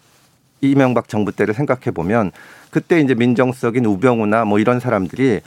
이명박 0.60 1.08
정부 1.08 1.32
때를 1.32 1.52
생각해 1.54 1.90
보면 1.92 2.30
그때 2.70 3.00
이제 3.00 3.14
민정수석인 3.14 3.84
우병우나 3.84 4.44
뭐 4.44 4.58
이런 4.58 4.78
사람들이 4.80 5.40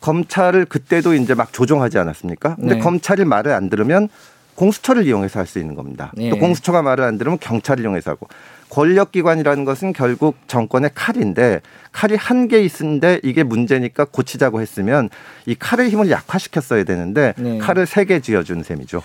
검찰을 0.00 0.64
그때도 0.64 1.14
이제 1.14 1.34
막 1.34 1.52
조종하지 1.52 1.98
않았습니까? 1.98 2.56
근데 2.56 2.74
네. 2.76 2.80
검찰이 2.80 3.24
말을 3.24 3.52
안 3.52 3.68
들으면 3.70 4.08
공수처를 4.54 5.06
이용해서 5.06 5.38
할 5.40 5.46
수 5.46 5.58
있는 5.58 5.74
겁니다. 5.74 6.12
예. 6.18 6.30
또 6.30 6.38
공수처가 6.38 6.82
말을 6.82 7.04
안 7.04 7.18
들으면 7.18 7.38
경찰을 7.40 7.82
이용해서 7.82 8.10
하고 8.12 8.28
권력기관이라는 8.70 9.64
것은 9.64 9.92
결국 9.92 10.36
정권의 10.46 10.90
칼인데 10.94 11.60
칼이 11.92 12.14
한 12.14 12.48
개 12.48 12.60
있는데 12.62 13.20
이게 13.22 13.42
문제니까 13.42 14.04
고치자고 14.06 14.60
했으면 14.60 15.10
이 15.46 15.54
칼의 15.54 15.90
힘을 15.90 16.10
약화시켰어야 16.10 16.84
되는데 16.84 17.34
네. 17.36 17.58
칼을 17.58 17.86
세 17.86 18.04
개 18.04 18.20
쥐어준 18.20 18.62
셈이죠. 18.62 19.02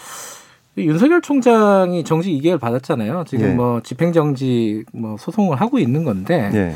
윤석열 0.77 1.21
총장이 1.21 2.03
정직 2.03 2.31
2개월 2.41 2.59
받았잖아요. 2.59 3.23
지금 3.27 3.45
예. 3.45 3.53
뭐 3.53 3.81
집행정지 3.81 4.83
뭐 4.93 5.15
소송을 5.17 5.59
하고 5.61 5.79
있는 5.79 6.03
건데 6.03 6.49
예. 6.53 6.75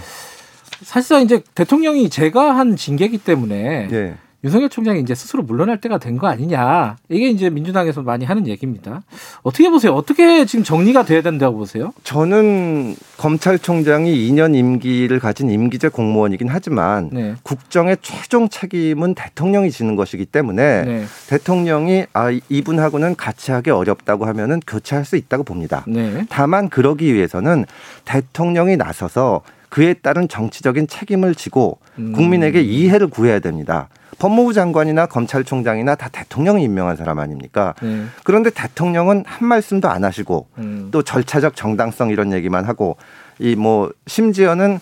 사실상 0.83 1.21
이제 1.21 1.41
대통령이 1.55 2.09
제가 2.09 2.55
한 2.55 2.75
징계기 2.75 3.17
때문에 3.19 3.89
예. 3.91 4.15
윤석열 4.43 4.69
총장이 4.69 5.01
이제 5.01 5.13
스스로 5.15 5.43
물러날 5.43 5.81
때가 5.81 5.97
된 5.97 6.17
거 6.19 6.27
아니냐. 6.27 6.97
이게 7.09 7.29
이제 7.29 7.49
민주당에서 7.49 8.01
많이 8.01 8.25
하는 8.25 8.47
얘기입니다. 8.47 9.01
어떻게 9.41 9.69
보세요? 9.69 9.93
어떻게 9.93 10.45
지금 10.45 10.63
정리가 10.63 11.03
돼야 11.05 11.21
된다고 11.21 11.57
보세요? 11.57 11.93
저는 12.03 12.95
검찰총장이 13.17 14.29
2년 14.29 14.55
임기를 14.55 15.19
가진 15.19 15.49
임기제 15.49 15.89
공무원이긴 15.89 16.47
하지만 16.49 17.09
네. 17.11 17.35
국정의 17.43 17.97
최종 18.01 18.49
책임은 18.49 19.13
대통령이 19.15 19.71
지는 19.71 19.95
것이기 19.95 20.25
때문에 20.25 20.83
네. 20.83 21.05
대통령이 21.29 22.05
아 22.13 22.31
이분하고는 22.49 23.15
같이 23.15 23.51
하기 23.51 23.69
어렵다고 23.71 24.25
하면은 24.25 24.59
교체할 24.65 25.05
수 25.05 25.15
있다고 25.15 25.43
봅니다. 25.43 25.83
네. 25.87 26.25
다만 26.29 26.69
그러기 26.69 27.13
위해서는 27.13 27.65
대통령이 28.05 28.77
나서서 28.77 29.41
그에 29.69 29.93
따른 29.93 30.27
정치적인 30.27 30.87
책임을 30.87 31.35
지고 31.35 31.77
음. 31.97 32.11
국민에게 32.13 32.61
이해를 32.61 33.07
구해야 33.07 33.39
됩니다. 33.39 33.87
법무부 34.19 34.53
장관이나 34.53 35.05
검찰총장이나 35.07 35.95
다 35.95 36.09
대통령이 36.11 36.63
임명한 36.63 36.97
사람 36.97 37.19
아닙니까? 37.19 37.73
네. 37.81 38.03
그런데 38.23 38.49
대통령은 38.49 39.23
한 39.25 39.47
말씀도 39.47 39.89
안 39.89 40.03
하시고 40.03 40.47
음. 40.57 40.89
또 40.91 41.01
절차적 41.01 41.55
정당성 41.55 42.09
이런 42.09 42.33
얘기만 42.33 42.65
하고 42.65 42.97
이 43.39 43.55
뭐 43.55 43.91
심지어는 44.07 44.79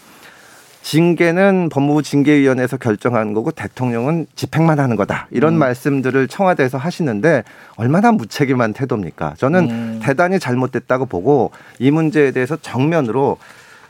징계는 0.81 1.67
법무부 1.69 2.01
징계위원회에서 2.01 2.77
결정하는 2.77 3.33
거고 3.33 3.51
대통령은 3.51 4.25
집행만 4.35 4.79
하는 4.79 4.95
거다 4.95 5.27
이런 5.31 5.55
음. 5.55 5.59
말씀들을 5.59 6.29
청와대에서 6.29 6.77
하시는데 6.77 7.43
얼마나 7.75 8.13
무책임한 8.13 8.71
태도입니까? 8.71 9.33
저는 9.37 9.69
음. 9.69 9.99
대단히 10.01 10.39
잘못됐다고 10.39 11.07
보고 11.07 11.51
이 11.79 11.91
문제에 11.91 12.31
대해서 12.31 12.55
정면으로 12.55 13.37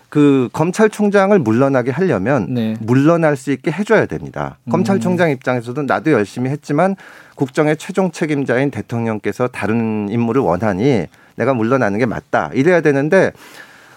그 0.10 0.50
검찰총장을 0.54 1.38
물러나게 1.40 1.92
하려면 1.92 2.54
네. 2.54 2.76
물러날 2.80 3.36
수 3.36 3.52
있게 3.52 3.72
해줘야 3.72 4.06
됩니다. 4.06 4.58
음. 4.66 4.72
검찰총장 4.72 5.32
입장에서도 5.32 5.82
나도 5.84 6.12
열심히 6.12 6.50
했지만 6.50 6.96
국정의 7.36 7.78
최종 7.78 8.12
책임자인 8.12 8.72
대통령께서 8.72 9.48
다른 9.48 10.08
임무를 10.10 10.42
원하니 10.42 11.08
내가 11.36 11.54
물러나는 11.54 12.00
게 12.00 12.06
맞다. 12.06 12.52
이래야 12.54 12.82
되는데 12.82 13.32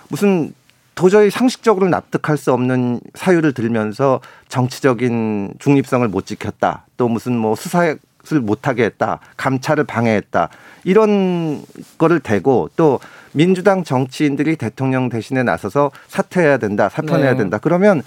무슨 0.09 0.53
도저히 0.95 1.31
상식적으로 1.31 1.89
납득할 1.89 2.37
수 2.37 2.53
없는 2.53 3.01
사유를 3.15 3.55
들면서 3.55 4.21
정치적인 4.49 5.55
중립성을 5.59 6.07
못 6.09 6.27
지켰다. 6.27 6.85
또 6.97 7.09
무슨 7.09 7.39
뭐 7.39 7.55
수사를 7.55 7.99
못하게 8.43 8.85
했다. 8.85 9.21
감찰을 9.39 9.85
방해했다. 9.85 10.51
이런 10.85 11.63
거를 11.97 12.21
대고 12.21 12.69
또 12.77 13.01
민주당 13.33 13.85
정치인들이 13.85 14.57
대통령 14.57 15.09
대신에 15.09 15.43
나서서 15.43 15.91
사퇴해야 16.09 16.59
된다. 16.59 16.89
사퇴해야 16.89 17.33
네. 17.33 17.37
된다. 17.37 17.59
그러면 17.61 18.03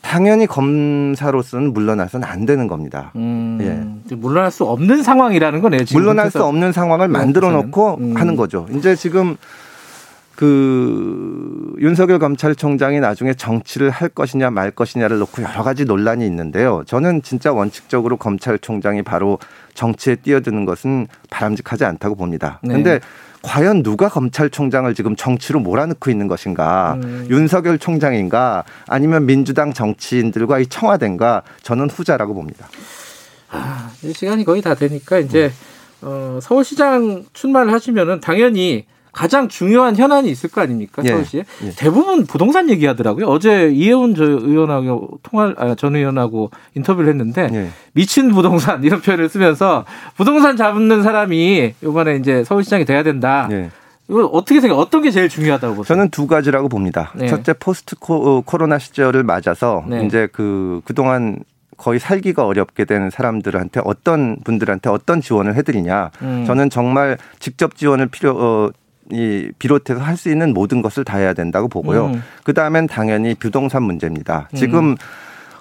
당연히 0.00 0.46
검사로서는 0.46 1.72
물러나서는 1.72 2.26
안 2.26 2.46
되는 2.46 2.66
겁니다. 2.66 3.12
음, 3.16 4.02
이제 4.04 4.14
물러날 4.14 4.50
수 4.50 4.64
없는 4.64 5.02
상황이라는 5.02 5.60
거네요. 5.60 5.84
지금 5.84 6.00
예. 6.00 6.02
물러날 6.02 6.30
수 6.30 6.44
없는 6.44 6.72
상황을 6.72 7.08
만들어 7.08 7.50
놓고 7.50 7.98
음. 8.00 8.16
하는 8.16 8.36
거죠. 8.36 8.66
이제 8.72 8.94
지금 8.94 9.36
그 10.38 11.74
윤석열 11.80 12.20
검찰총장이 12.20 13.00
나중에 13.00 13.34
정치를 13.34 13.90
할 13.90 14.08
것이냐 14.08 14.50
말 14.50 14.70
것이냐를 14.70 15.18
놓고 15.18 15.42
여러 15.42 15.64
가지 15.64 15.84
논란이 15.84 16.24
있는데요. 16.26 16.84
저는 16.86 17.22
진짜 17.22 17.52
원칙적으로 17.52 18.16
검찰총장이 18.16 19.02
바로 19.02 19.40
정치에 19.74 20.14
뛰어드는 20.14 20.64
것은 20.64 21.08
바람직하지 21.28 21.84
않다고 21.84 22.14
봅니다. 22.14 22.60
네. 22.62 22.72
근데 22.72 23.00
과연 23.42 23.82
누가 23.82 24.08
검찰총장을 24.08 24.92
지금 24.94 25.14
정치로 25.16 25.60
몰아넣고 25.60 26.10
있는 26.10 26.26
것인가? 26.28 26.98
음. 27.02 27.26
윤석열 27.30 27.78
총장인가? 27.78 28.64
아니면 28.86 29.26
민주당 29.26 29.72
정치인들과 29.72 30.58
이 30.58 30.66
청와대인가? 30.66 31.42
저는 31.62 31.88
후자라고 31.90 32.34
봅니다. 32.34 32.68
아, 33.50 33.90
시간이 34.12 34.44
거의 34.44 34.60
다 34.60 34.74
되니까 34.74 35.18
이제 35.18 35.52
어, 36.02 36.38
서울시장 36.42 37.24
출마를 37.32 37.72
하시면은 37.72 38.20
당연히 38.20 38.86
가장 39.12 39.48
중요한 39.48 39.96
현안이 39.96 40.30
있을 40.30 40.50
거 40.50 40.60
아닙니까 40.60 41.02
예, 41.04 41.08
서울시에 41.08 41.44
예. 41.64 41.70
대부분 41.76 42.26
부동산 42.26 42.70
얘기하더라고요. 42.70 43.26
어제 43.26 43.70
이혜훈 43.70 44.14
저 44.14 44.24
의원하고 44.24 45.18
통화 45.22 45.54
아, 45.56 45.74
전 45.74 45.96
의원하고 45.96 46.50
인터뷰를 46.74 47.08
했는데 47.10 47.48
예. 47.52 47.68
미친 47.92 48.32
부동산 48.32 48.84
이런 48.84 49.00
표현을 49.00 49.28
쓰면서 49.28 49.84
부동산 50.16 50.56
잡는 50.56 51.02
사람이 51.02 51.74
이번에 51.82 52.16
이제 52.16 52.44
서울시장이 52.44 52.84
돼야 52.84 53.02
된다. 53.02 53.48
예. 53.50 53.70
이거 54.08 54.24
어떻게 54.26 54.60
생각? 54.60 54.78
어떤 54.78 55.02
게 55.02 55.10
제일 55.10 55.28
중요하다고 55.28 55.74
보세요? 55.74 55.94
저는 55.94 56.10
두 56.10 56.26
가지라고 56.26 56.68
봅니다. 56.68 57.12
네. 57.14 57.26
첫째 57.26 57.52
포스트 57.52 57.94
코, 57.96 58.40
코로나 58.42 58.78
시절을 58.78 59.22
맞아서 59.22 59.84
네. 59.86 60.04
이제 60.06 60.28
그 60.32 60.80
그동안 60.84 61.40
거의 61.76 62.00
살기가 62.00 62.44
어렵게 62.44 62.84
된 62.86 63.10
사람들한테 63.10 63.80
어떤 63.84 64.36
분들한테 64.44 64.90
어떤 64.90 65.20
지원을 65.20 65.54
해드리냐. 65.56 66.10
음. 66.22 66.44
저는 66.46 66.70
정말 66.70 67.18
직접 67.38 67.76
지원을 67.76 68.08
필요 68.08 68.30
어, 68.32 68.70
이 69.10 69.50
비롯해서 69.58 70.00
할 70.00 70.16
수 70.18 70.30
있는 70.30 70.52
모든 70.52 70.82
것을 70.82 71.04
다 71.04 71.16
해야 71.18 71.32
된다고 71.32 71.68
보고요. 71.68 72.06
음. 72.06 72.22
그 72.42 72.52
다음엔 72.52 72.88
당연히 72.88 73.34
부동산 73.34 73.84
문제입니다. 73.84 74.48
지금 74.54 74.96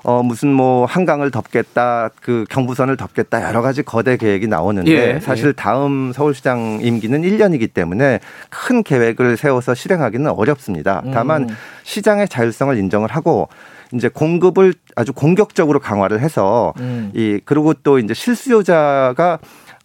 어 0.04 0.24
무슨 0.24 0.50
뭐 0.54 0.86
한강을 0.86 1.32
덮겠다, 1.32 2.10
그 2.22 2.46
경부선을 2.50 2.98
덮겠다 2.98 3.44
여러 3.48 3.62
가지 3.62 3.84
거대 3.84 4.16
계획이 4.18 4.48
나오는데 4.48 4.92
예, 4.92 5.20
사실 5.20 5.54
다음 5.54 6.14
서울시장 6.14 6.80
임기는 6.82 7.22
1년이기 7.24 7.74
때문에 7.74 8.20
큰 8.50 8.84
계획을 8.84 9.38
세워서 9.38 9.76
실행하기는 9.76 10.32
어렵습니다. 10.32 11.04
다만 11.14 11.44
음. 11.44 11.56
시장의 11.84 12.30
자율성을 12.30 12.76
인정을 12.78 13.10
하고 13.10 13.50
이제 13.94 14.08
공급을 14.08 14.74
아주 14.96 15.14
공격적으로 15.14 15.80
강화를 15.80 16.20
해서 16.22 16.74
음. 16.80 17.12
이 17.14 17.40
그리고 17.46 17.74
또 17.74 18.00
이제 18.00 18.14
실수요자가 18.14 19.40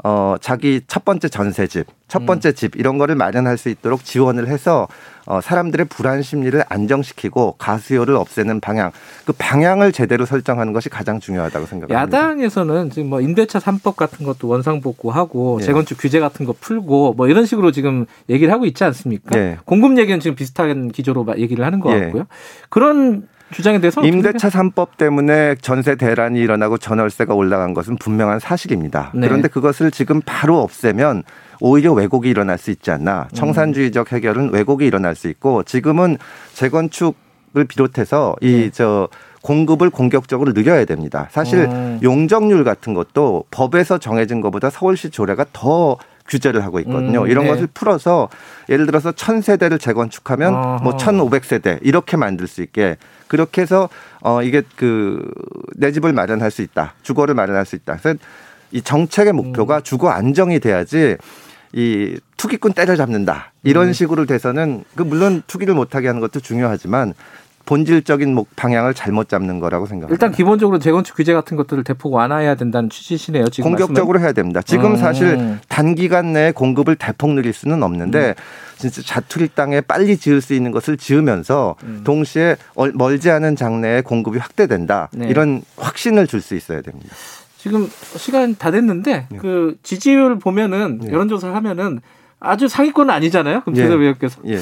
어 0.04 0.36
자기 0.40 0.80
첫 0.86 1.04
번째 1.04 1.28
전세집, 1.28 1.86
첫 2.12 2.26
번째 2.26 2.52
집 2.52 2.76
이런 2.76 2.98
거를 2.98 3.14
마련할 3.14 3.56
수 3.56 3.70
있도록 3.70 4.04
지원을 4.04 4.46
해서 4.46 4.86
어 5.24 5.40
사람들의 5.40 5.86
불안 5.86 6.20
심리를 6.20 6.62
안정시키고 6.68 7.54
가수요를 7.56 8.16
없애는 8.16 8.60
방향, 8.60 8.90
그 9.24 9.32
방향을 9.32 9.92
제대로 9.92 10.26
설정하는 10.26 10.74
것이 10.74 10.90
가장 10.90 11.20
중요하다고 11.20 11.64
생각합니다. 11.64 12.02
야당에서는 12.02 12.90
지금 12.90 13.08
뭐 13.08 13.22
임대차 13.22 13.60
3법 13.60 13.96
같은 13.96 14.26
것도 14.26 14.46
원상복구하고 14.46 15.60
예. 15.62 15.64
재건축 15.64 15.96
규제 15.98 16.20
같은 16.20 16.44
거 16.44 16.52
풀고 16.52 17.14
뭐 17.14 17.28
이런 17.28 17.46
식으로 17.46 17.72
지금 17.72 18.04
얘기를 18.28 18.52
하고 18.52 18.66
있지 18.66 18.84
않습니까? 18.84 19.38
예. 19.38 19.56
공급 19.64 19.96
얘기는 19.96 20.20
지금 20.20 20.34
비슷한 20.34 20.92
기조로 20.92 21.24
막 21.24 21.38
얘기를 21.38 21.64
하는 21.64 21.80
것 21.80 21.94
예. 21.94 22.00
같고요. 22.00 22.26
그런 22.68 23.26
주장에 23.52 23.80
대해서 23.80 24.02
임대차 24.02 24.48
3법 24.48 24.96
때문에 24.96 25.54
전세 25.60 25.94
대란이 25.94 26.40
일어나고 26.40 26.78
전월세가 26.78 27.34
올라간 27.34 27.74
것은 27.74 27.96
분명한 27.96 28.40
사실입니다. 28.40 29.12
네. 29.14 29.28
그런데 29.28 29.48
그것을 29.48 29.90
지금 29.90 30.20
바로 30.24 30.60
없애면 30.60 31.22
오히려 31.60 31.92
왜곡이 31.92 32.28
일어날 32.28 32.58
수 32.58 32.70
있지 32.70 32.90
않나. 32.90 33.28
청산주의적 33.34 34.12
해결은 34.12 34.52
왜곡이 34.52 34.86
일어날 34.86 35.14
수 35.14 35.28
있고 35.28 35.62
지금은 35.62 36.18
재건축을 36.54 37.64
비롯해서 37.68 38.36
네. 38.42 38.48
이저 38.48 39.08
공급을 39.42 39.90
공격적으로 39.90 40.52
늘려야 40.52 40.84
됩니다. 40.84 41.28
사실 41.30 41.60
음. 41.60 42.00
용적률 42.02 42.64
같은 42.64 42.94
것도 42.94 43.44
법에서 43.50 43.98
정해진 43.98 44.40
것보다 44.40 44.70
서울시 44.70 45.10
조례가 45.10 45.46
더 45.52 45.98
규제를 46.28 46.64
하고 46.64 46.78
있거든요. 46.80 47.22
음, 47.22 47.28
이런 47.28 47.44
네. 47.44 47.50
것을 47.50 47.68
풀어서 47.72 48.28
예를 48.68 48.86
들어서 48.86 49.12
천 49.12 49.40
세대를 49.40 49.78
재건축하면 49.78 50.54
아하. 50.54 50.78
뭐 50.82 50.96
천오백 50.96 51.44
세대 51.44 51.78
이렇게 51.82 52.16
만들 52.16 52.46
수 52.46 52.62
있게 52.62 52.96
그렇게 53.28 53.62
해서 53.62 53.88
어 54.20 54.42
이게 54.42 54.62
그 54.76 55.22
내 55.76 55.92
집을 55.92 56.12
마련할 56.12 56.50
수 56.50 56.62
있다. 56.62 56.94
주거를 57.02 57.34
마련할 57.34 57.66
수 57.66 57.76
있다. 57.76 57.96
그래서 57.96 58.18
이 58.70 58.80
정책의 58.82 59.32
목표가 59.32 59.78
음. 59.78 59.82
주거 59.82 60.10
안정이 60.10 60.60
돼야지 60.60 61.16
이 61.72 62.18
투기꾼 62.36 62.72
때려잡는다. 62.72 63.52
이런 63.64 63.88
음. 63.88 63.92
식으로 63.92 64.26
돼서는 64.26 64.84
그 64.94 65.02
물론 65.02 65.42
투기를 65.46 65.74
못하게 65.74 66.06
하는 66.06 66.20
것도 66.20 66.40
중요하지만 66.40 67.14
본질적인 67.64 68.34
목 68.34 68.54
방향을 68.56 68.94
잘못 68.94 69.28
잡는 69.28 69.60
거라고 69.60 69.86
생각합니다. 69.86 70.12
일단 70.14 70.32
기본적으로 70.36 70.78
재건축 70.78 71.16
규제 71.16 71.32
같은 71.32 71.56
것들을 71.56 71.84
대폭 71.84 72.12
완화해야 72.12 72.54
된다는 72.54 72.90
취지시네요. 72.90 73.48
지금 73.48 73.70
공격적으로 73.70 74.20
해야 74.20 74.32
됩니다. 74.32 74.60
지금 74.62 74.92
음. 74.92 74.96
사실 74.96 75.58
단기간 75.68 76.32
내에 76.32 76.52
공급을 76.52 76.96
대폭 76.96 77.30
늘릴 77.34 77.52
수는 77.52 77.82
없는데 77.82 78.28
음. 78.30 78.34
진짜 78.78 79.00
자투리 79.02 79.48
땅에 79.54 79.80
빨리 79.80 80.16
지을 80.16 80.40
수 80.40 80.54
있는 80.54 80.72
것을 80.72 80.96
지으면서 80.96 81.76
동시에 82.04 82.56
얼- 82.74 82.92
멀지 82.94 83.30
않은 83.30 83.54
장래에 83.56 84.00
공급이 84.02 84.38
확대된다. 84.38 85.08
네. 85.12 85.28
이런 85.28 85.62
확신을 85.76 86.26
줄 86.26 86.40
수 86.42 86.56
있어야 86.56 86.80
됩니다. 86.82 87.14
지금 87.56 87.88
시간 88.16 88.56
다 88.56 88.72
됐는데 88.72 89.26
네. 89.30 89.38
그 89.38 89.76
지지율 89.84 90.40
보면은 90.40 90.98
네. 91.00 91.12
여론조사를 91.12 91.54
하면은 91.54 92.00
아주 92.40 92.66
상위권은 92.66 93.14
아니잖아요. 93.14 93.60
그럼 93.60 93.76
예. 93.76 93.82
최서 93.82 93.94
의원께서 93.94 94.40
예. 94.46 94.58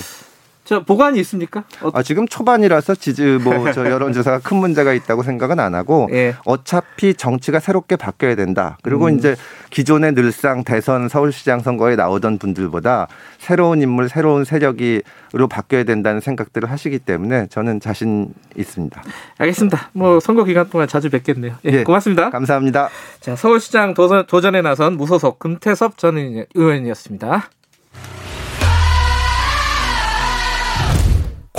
자 0.70 0.78
보관이 0.78 1.18
있습니까? 1.18 1.64
어, 1.82 1.90
아, 1.92 2.00
지금 2.04 2.28
초반이라서 2.28 2.94
지지 2.94 3.24
뭐 3.42 3.72
저 3.72 3.90
여론조사가 3.90 4.38
큰 4.38 4.58
문제가 4.58 4.92
있다고 4.92 5.24
생각은 5.24 5.58
안 5.58 5.74
하고 5.74 6.08
예. 6.14 6.36
어차피 6.44 7.14
정치가 7.14 7.58
새롭게 7.58 7.96
바뀌어야 7.96 8.36
된다. 8.36 8.78
그리고 8.84 9.06
음. 9.06 9.18
이제 9.18 9.34
기존의 9.70 10.12
늘상 10.12 10.62
대선 10.62 11.08
서울시장 11.08 11.58
선거에 11.58 11.96
나오던 11.96 12.38
분들보다 12.38 13.08
새로운 13.38 13.82
인물, 13.82 14.08
새로운 14.08 14.44
세력이로 14.44 15.48
바뀌어야 15.50 15.82
된다는 15.82 16.20
생각들을 16.20 16.70
하시기 16.70 17.00
때문에 17.00 17.48
저는 17.48 17.80
자신 17.80 18.32
있습니다. 18.56 19.02
알겠습니다. 19.38 19.90
뭐 19.92 20.20
선거 20.20 20.44
기간 20.44 20.70
동안 20.70 20.86
자주 20.86 21.10
뵙겠네요. 21.10 21.56
예, 21.66 21.70
예. 21.78 21.82
고맙습니다. 21.82 22.30
감사합니다. 22.30 22.90
자 23.18 23.34
서울시장 23.34 23.94
도전, 23.94 24.24
도전에 24.24 24.62
나선 24.62 24.96
무소속 24.96 25.40
금태섭 25.40 25.98
전 25.98 26.16
의원이었습니다. 26.54 27.50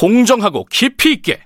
공정하고 0.01 0.65
깊이 0.65 1.13
있게 1.13 1.39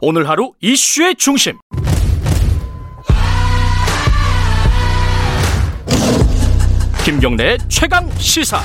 오늘 0.00 0.28
하루 0.28 0.52
이슈의 0.60 1.16
중심 1.16 1.58
김경래의 7.04 7.58
최강 7.66 8.08
시사 8.12 8.60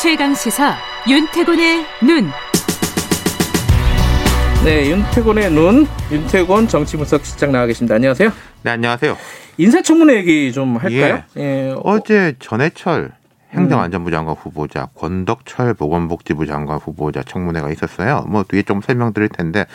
최강 0.00 0.34
시사 0.34 0.76
윤태곤의 1.08 1.86
눈. 2.02 2.32
네, 4.64 4.90
윤태곤의 4.90 5.50
눈, 5.52 5.86
윤태곤 6.10 6.66
정치분석 6.66 7.24
실장 7.24 7.52
나와 7.52 7.66
계십니다. 7.66 7.94
안녕하세요. 7.94 8.53
네, 8.64 8.70
안녕하세요. 8.70 9.18
인사청문회 9.58 10.16
얘기 10.16 10.50
좀 10.50 10.78
할까요? 10.78 11.22
예. 11.36 11.72
어, 11.72 11.82
어제 11.84 12.34
전해철 12.38 13.12
행정안전부 13.52 14.10
장관 14.10 14.34
후보자, 14.36 14.86
권덕철 14.94 15.74
보건복지부 15.74 16.46
장관 16.46 16.78
후보자 16.78 17.22
청문회가 17.22 17.70
있었어요. 17.70 18.24
뭐 18.26 18.42
뒤에 18.42 18.62
좀 18.62 18.80
설명드릴 18.80 19.28
텐데 19.28 19.66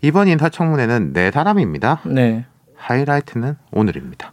이번 0.00 0.28
인사청문회는 0.28 1.12
네 1.12 1.32
사람입니다. 1.32 2.02
네. 2.06 2.44
하이라이트는 2.76 3.56
오늘입니다. 3.72 4.32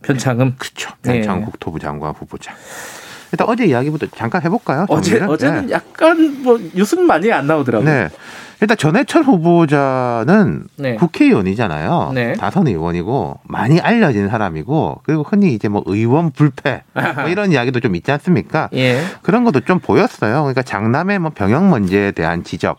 변창흠. 0.00 0.54
그렇죠. 0.56 0.94
네. 1.02 1.16
변창 1.20 1.44
국토부 1.44 1.78
장관 1.78 2.12
후보자. 2.14 2.54
일단 3.32 3.46
어제 3.50 3.66
이야기부터 3.66 4.06
잠깐 4.16 4.40
해볼까요? 4.44 4.86
어제 4.88 5.10
정리를? 5.10 5.28
어제는 5.30 5.66
네. 5.66 5.72
약간 5.72 6.42
뭐 6.42 6.58
뉴스는 6.74 7.04
많이 7.04 7.30
안 7.30 7.46
나오더라고요. 7.46 7.86
네. 7.86 8.08
일단 8.60 8.76
전해철 8.76 9.22
후보자는 9.22 10.64
네. 10.76 10.94
국회의원이잖아요. 10.94 12.12
네. 12.14 12.32
다선 12.34 12.66
의원이고 12.66 13.40
많이 13.44 13.80
알려진 13.80 14.28
사람이고 14.28 15.00
그리고 15.04 15.22
흔히 15.22 15.52
이제 15.52 15.68
뭐 15.68 15.82
의원 15.86 16.30
불패 16.30 16.82
뭐 16.94 17.28
이런 17.28 17.52
이야기도 17.52 17.80
좀 17.80 17.94
있지 17.96 18.10
않습니까? 18.12 18.68
예. 18.74 19.00
그런 19.22 19.44
것도 19.44 19.60
좀 19.60 19.78
보였어요. 19.78 20.40
그러니까 20.42 20.62
장남의 20.62 21.18
뭐 21.18 21.30
병역 21.34 21.64
문제에 21.64 22.12
대한 22.12 22.44
지적, 22.44 22.78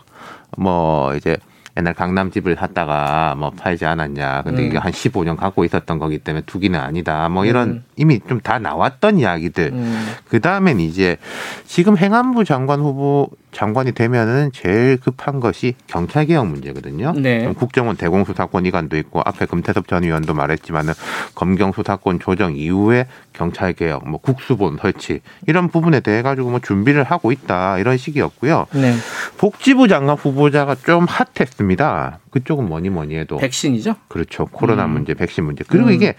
뭐 0.58 1.14
이제 1.16 1.38
옛날 1.78 1.94
강남 1.94 2.32
집을 2.32 2.56
샀다가 2.56 3.36
뭐 3.38 3.52
팔지 3.52 3.86
않았냐. 3.86 4.42
근데 4.44 4.64
음. 4.64 4.68
이게 4.68 4.78
한 4.78 4.92
15년 4.92 5.36
갖고 5.38 5.64
있었던 5.64 6.00
거기 6.00 6.18
때문에 6.18 6.44
투기는 6.46 6.80
아니다. 6.80 7.30
뭐 7.30 7.46
이런 7.46 7.70
음. 7.70 7.84
이미 7.96 8.20
좀 8.28 8.38
다 8.48 8.60
나왔던 8.60 9.18
이야기들. 9.20 9.72
음. 9.74 10.08
그 10.30 10.40
다음엔 10.40 10.80
이제 10.80 11.18
지금 11.66 11.98
행안부 11.98 12.46
장관 12.46 12.80
후보 12.80 13.30
장관이 13.52 13.94
되면은 13.94 14.52
제일 14.54 14.98
급한 14.98 15.40
것이 15.40 15.74
경찰 15.88 16.28
개혁 16.28 16.48
문제거든요. 16.48 17.14
네. 17.18 17.44
좀 17.44 17.56
국정원 17.56 17.96
대공수사권 17.98 18.66
이관도 18.68 18.98
있고 18.98 19.22
앞에 19.26 19.48
금태섭 19.48 19.88
전 19.88 20.04
의원도 20.04 20.34
말했지만은 20.36 20.94
검경 21.34 21.72
수사권 21.72 22.20
조정 22.20 22.56
이후에 22.56 23.08
경찰 23.34 23.74
개혁, 23.74 24.08
뭐 24.08 24.20
국수본 24.20 24.78
설치 24.82 25.22
이런 25.48 25.70
부분에 25.70 26.00
대해 26.02 26.22
가지고 26.22 26.52
뭐 26.52 26.60
준비를 26.60 27.04
하고 27.04 27.32
있다 27.32 27.80
이런 27.80 27.98
식이었고요. 27.98 28.68
네. 28.74 28.94
복지부 29.38 29.88
장관 29.88 30.16
후보자가 30.16 30.76
좀 30.76 31.06
핫했습니다. 31.06 31.67
있습니다. 31.68 32.20
그쪽은 32.32 32.68
뭐니 32.68 32.90
뭐니 32.90 33.16
해도 33.16 33.38
백신이죠. 33.38 33.96
그렇죠. 34.08 34.46
코로나 34.46 34.86
음. 34.86 34.92
문제, 34.92 35.14
백신 35.14 35.44
문제. 35.44 35.64
그리고 35.68 35.88
음. 35.90 35.94
이게 35.94 36.16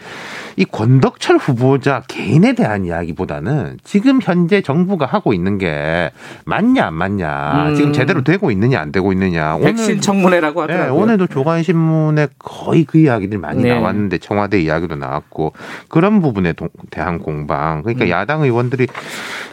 이 0.57 0.65
권덕철 0.65 1.37
후보자 1.39 2.03
개인에 2.09 2.55
대한 2.55 2.85
이야기보다는 2.85 3.79
지금 3.83 4.21
현재 4.23 4.61
정부가 4.61 5.07
하고 5.07 5.33
있는 5.33 5.59
게 5.59 6.11
맞냐 6.45 6.87
안 6.87 6.95
맞냐, 6.95 7.69
음. 7.71 7.75
지금 7.75 7.93
제대로 7.93 8.23
되고 8.23 8.51
있느냐 8.51 8.81
안 8.81 8.93
되고 8.93 9.13
있느냐. 9.13 9.59
백신 9.59 10.01
청문회라고 10.01 10.67
네, 10.67 10.73
하더라고요. 10.75 11.03
오늘도 11.03 11.27
조간 11.29 11.63
신문에 11.63 12.29
거의 12.39 12.85
그 12.85 12.99
이야기들이 12.99 13.39
많이 13.41 13.63
네. 13.63 13.75
나왔는데 13.75 14.19
청와대 14.19 14.61
이야기도 14.61 14.97
나왔고 14.97 15.53
그런 15.89 16.21
부분에 16.21 16.53
동- 16.53 16.69
대한 16.91 17.19
공방. 17.19 17.83
그러니까 17.83 18.05
음. 18.05 18.11
야당 18.11 18.43
의원들이 18.43 18.87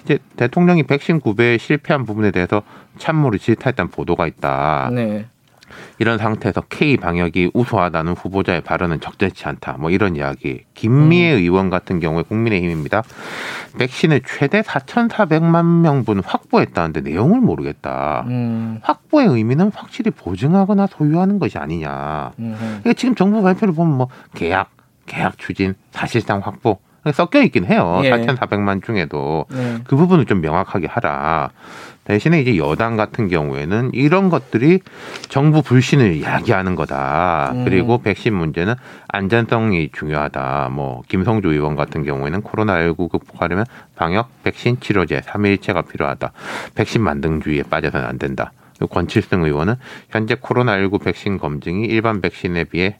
이제 0.04 0.20
대통령이 0.36 0.84
백신 0.84 1.20
구배에 1.20 1.58
실패한 1.58 2.06
부분에 2.06 2.32
대해서 2.32 2.62
참모를 2.98 3.39
질타했다는 3.39 3.91
보도가 3.91 4.28
있다. 4.28 4.89
네. 4.93 5.26
이런 5.99 6.18
상태에서 6.18 6.61
K 6.70 6.97
방역이 6.97 7.51
우수하다는 7.53 8.13
후보자의 8.13 8.61
발언은 8.61 8.99
적절치 8.99 9.45
않다. 9.45 9.78
뭐 9.80 9.89
이런 9.89 10.16
이야기. 10.16 10.63
김미애 10.74 11.34
음. 11.34 11.39
의원 11.39 11.70
같은 11.70 11.99
경우에 11.99 12.24
국민의힘입니다. 12.24 13.03
백신을 13.78 14.22
최대 14.26 14.61
4,400만 14.61 15.82
명분 15.82 16.22
확보했다는데 16.24 17.01
내용을 17.01 17.41
모르겠다. 17.41 18.26
음. 18.28 18.80
확보의 18.82 19.28
의미는 19.28 19.72
확실히 19.74 20.11
보증하거나 20.11 20.88
소유하는 20.88 21.39
것이 21.39 21.57
아니냐. 21.57 22.32
음. 22.39 22.55
그러니까 22.59 22.93
지금 22.93 23.16
정부 23.16 23.41
발표를 23.41 23.74
보면 23.74 23.97
뭐 23.97 24.07
계약, 24.34 24.70
계약 25.05 25.38
추진, 25.38 25.76
사실상 25.91 26.39
확보 26.39 26.80
섞여 27.13 27.41
있긴 27.43 27.66
해요. 27.66 28.01
예. 28.03 28.09
4,400만 28.09 28.84
중에도 28.84 29.45
네. 29.49 29.78
그 29.84 29.95
부분을 29.95 30.26
좀 30.26 30.41
명확하게 30.41 30.88
하라. 30.88 31.51
대신에 32.06 32.39
이제 32.39 32.58
여당 32.58 32.95
같은 32.95 33.28
경우에는 33.28 33.91
이런 33.93 34.30
것들이 34.30 34.80
정부 35.28 35.62
불신을 35.62 36.22
야기하는 36.22 36.76
거다. 36.76 37.51
음. 37.53 37.66
그리고 37.66 37.97
백신 37.97 38.34
문제는 38.34 38.76
안전성이 39.08 39.89
중요하다. 39.91 40.70
뭐 40.72 41.01
김성주 41.08 41.51
의원 41.51 41.76
같은 41.76 42.03
경우에는 42.03 42.41
코로나19 42.41 43.10
극복하려면 43.10 43.66
방역, 43.95 44.30
백신, 44.43 44.80
치료제 44.80 45.22
삼위일체가 45.26 45.82
필요하다. 45.82 46.32
백신 46.76 47.01
만등주의에 47.01 47.64
빠져서는 47.64 48.06
안 48.06 48.18
된다. 48.20 48.51
권칠승 48.89 49.43
의원은 49.43 49.76
현재 50.10 50.36
코로나19 50.36 51.03
백신 51.03 51.38
검증이 51.38 51.86
일반 51.86 52.22
백신에 52.22 52.66
비해 52.66 52.97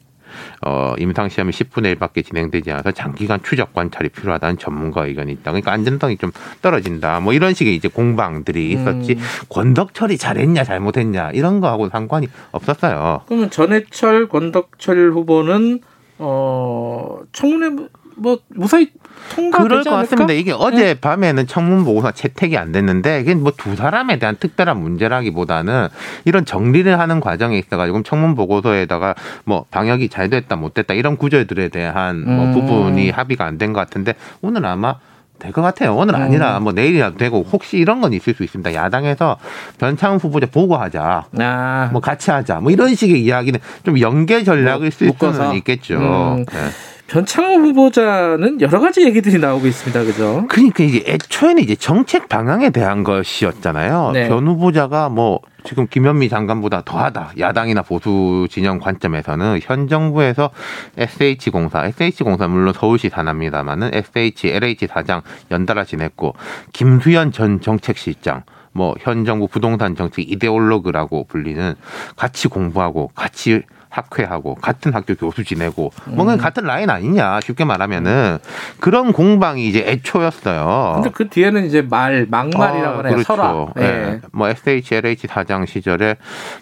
어, 0.66 0.94
임상시험이 0.98 1.52
10분의 1.52 1.96
1밖에 1.96 2.26
진행되지 2.26 2.72
않아서 2.72 2.92
장기간 2.92 3.42
추적 3.44 3.74
관찰이 3.74 4.10
필요하다는 4.10 4.58
전문가 4.58 5.06
의견이 5.06 5.32
있다. 5.34 5.52
그러니까 5.52 5.72
안전성이 5.72 6.18
좀 6.18 6.32
떨어진다. 6.62 7.20
뭐 7.20 7.34
이런 7.34 7.54
식의 7.54 7.76
이제 7.76 7.88
공방들이 7.88 8.72
있었지. 8.72 9.14
음. 9.14 9.20
권덕철이 9.50 10.18
잘했냐 10.18 10.64
잘못했냐 10.64 11.32
이런 11.32 11.60
거하고 11.60 11.90
상관이 11.90 12.28
없었어요. 12.52 13.22
그러면 13.28 13.50
전해철, 13.50 14.28
권덕철 14.28 15.12
후보는 15.12 15.80
어 16.18 17.20
청문회 17.34 17.88
뭐 18.18 18.40
무사히 18.50 18.92
통과되지 19.36 19.64
그럴 19.68 19.84
것 19.84 19.90
않을까? 19.92 20.02
같습니다. 20.10 20.34
이게 20.34 20.52
어제 20.52 20.94
밤에는 20.94 21.48
청문 21.48 21.84
보고서 21.84 22.12
채택이 22.12 22.58
안 22.58 22.72
됐는데 22.72 23.22
이게 23.22 23.36
뭐 23.36 23.52
두 23.58 23.76
사람에 23.76 24.20
대한 24.20 24.36
특별한 24.40 24.78
문제라기보다는 24.82 25.88
이런 26.26 26.46
정리를 26.46 26.98
하는 27.00 27.20
과정에 27.20 27.58
있어가지고 27.58 28.04
청문 28.04 28.36
보고서에다가 28.36 29.16
뭐 29.44 29.66
방역이 29.72 30.10
잘 30.10 30.30
됐다 30.30 30.56
못 30.56 30.74
됐다 30.74 30.94
이런 30.94 31.18
구절들에 31.18 31.70
대한 31.70 32.24
뭐 32.26 32.46
음. 32.46 32.54
부분이 32.54 33.10
합의가 33.10 33.46
안 33.46 33.58
된 33.58 33.74
것 33.74 33.80
같은데 33.80 34.14
오늘 34.42 34.66
아마 34.66 34.96
될것 35.40 35.62
같아요. 35.64 35.96
오늘 35.96 36.16
음. 36.16 36.22
아니라 36.22 36.60
뭐 36.62 36.72
내일이라도 36.72 37.18
되고 37.18 37.44
혹시 37.52 37.78
이런 37.78 38.00
건 38.00 38.14
있을 38.14 38.34
수 38.34 38.44
있습니다. 38.44 38.74
야당에서 38.74 39.38
변창훈 39.80 40.18
후보자 40.20 40.46
보고하자. 40.48 41.26
아, 41.40 41.90
뭐 41.92 42.00
같이 42.02 42.32
하자. 42.32 42.62
뭐 42.62 42.72
이런 42.72 42.96
식의 42.96 43.22
이야기는 43.22 43.60
좀 43.84 44.00
연계 44.00 44.44
전략을 44.46 44.92
쓸 44.92 45.08
묶어서? 45.08 45.54
있겠죠. 45.56 45.96
음. 45.98 46.46
네. 46.46 46.62
변창호 47.08 47.60
후보자는 47.60 48.62
여러 48.62 48.80
가지 48.80 49.04
얘기들이 49.04 49.38
나오고 49.40 49.68
있습니다. 49.68 50.04
그죠? 50.04 50.46
그러니까 50.50 50.84
이게 50.84 51.04
애초에는 51.12 51.62
이제 51.62 51.76
정책 51.76 52.28
방향에 52.30 52.72
대한 52.72 53.04
것이었잖아요. 53.04 54.12
네. 54.14 54.28
변 54.28 54.48
후보자가 54.48 55.10
뭐 55.10 55.40
지금 55.64 55.88
김현미 55.88 56.30
장관보다 56.30 56.82
더하다. 56.84 57.34
야당이나 57.40 57.84
보수 57.84 58.48
진영 58.50 58.80
관점에서는 58.80 59.60
현 59.62 59.88
정부에서 59.88 60.50
SH공사, 60.98 61.86
SH공사 61.86 62.48
물론 62.48 62.74
서울시 62.74 63.10
산합니다만은 63.10 63.92
SH, 63.94 64.50
LH 64.50 64.88
사장 64.88 65.22
연달아 65.52 65.86
지냈고 65.86 66.34
김수현 66.74 67.32
전 67.32 67.62
정책실장 67.62 68.44
뭐현 68.74 69.26
정부 69.26 69.48
부동산 69.48 69.96
정책 69.96 70.30
이데올로그라고 70.30 71.26
불리는 71.28 71.76
같이 72.16 72.48
공부하고 72.48 73.12
같이 73.16 73.62
학회하고 73.96 74.56
같은 74.56 74.94
학교 74.94 75.16
교수 75.16 75.44
지내고 75.46 75.92
뭔가 76.06 76.34
음. 76.34 76.38
같은 76.38 76.64
라인 76.64 76.90
아니냐 76.90 77.40
쉽게 77.42 77.64
말하면은 77.64 78.40
그런 78.80 79.14
공방이 79.14 79.68
이제 79.68 79.84
애초였어요. 79.88 80.94
근데 80.96 81.10
그 81.12 81.30
뒤에는 81.30 81.66
이제 81.66 81.82
말 81.82 82.28
막말이라고 82.30 83.00
아, 83.00 83.04
하네요. 83.06 83.24
설화. 83.24 83.68
예. 83.80 83.84
예. 83.84 84.22
뭐 84.34 84.50
SHLH 84.50 85.28
사장 85.28 85.66
시절에 85.66 86.18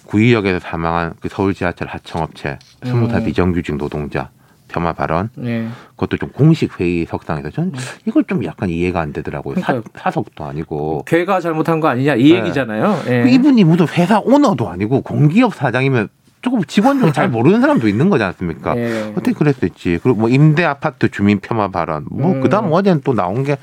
구의역에서 0.05 0.59
사망한 0.59 1.13
그 1.19 1.27
서울 1.29 1.53
지하철 1.55 1.87
하청업체 1.87 2.59
스무 2.83 3.09
살 3.09 3.21
음. 3.21 3.25
비정규직 3.25 3.77
노동자 3.77 4.29
폄하 4.67 4.93
발언 4.93 5.29
예. 5.43 5.67
그것도 5.91 6.17
좀 6.17 6.29
공식 6.29 6.79
회의 6.79 7.05
석상에서 7.05 7.49
전 7.49 7.71
이걸 8.05 8.23
좀 8.25 8.43
약간 8.45 8.69
이해가 8.69 9.01
안 9.01 9.11
되더라고요. 9.11 9.55
사, 9.59 9.67
그러니까요. 9.67 9.91
사 9.95 10.11
석도 10.11 10.45
아니고 10.45 11.03
걔가 11.07 11.39
잘못한 11.39 11.79
거 11.79 11.87
아니냐 11.87 12.15
이 12.15 12.31
네. 12.31 12.39
얘기잖아요. 12.39 13.01
예. 13.07 13.23
그 13.23 13.29
이분이 13.29 13.63
무슨 13.63 13.87
회사 13.89 14.19
오너도 14.19 14.69
아니고 14.69 15.01
공기업 15.01 15.55
사장이면 15.55 16.09
조금 16.43 16.63
직원 16.65 16.99
중에 16.99 17.11
잘 17.11 17.29
모르는 17.29 17.61
사람도 17.61 17.87
있는 17.87 18.09
거지 18.09 18.23
않습니까? 18.23 18.77
예. 18.77 19.11
어떻게 19.17 19.31
그랬을지. 19.31 19.99
그리고 20.03 20.19
뭐 20.19 20.29
임대 20.29 20.63
아파트 20.63 21.09
주민 21.09 21.39
폄하 21.39 21.69
발언. 21.69 22.05
뭐 22.11 22.33
음. 22.33 22.41
그다음 22.41 22.71
어제는 22.71 23.01
또 23.03 23.13
나온 23.13 23.43
게 23.43 23.57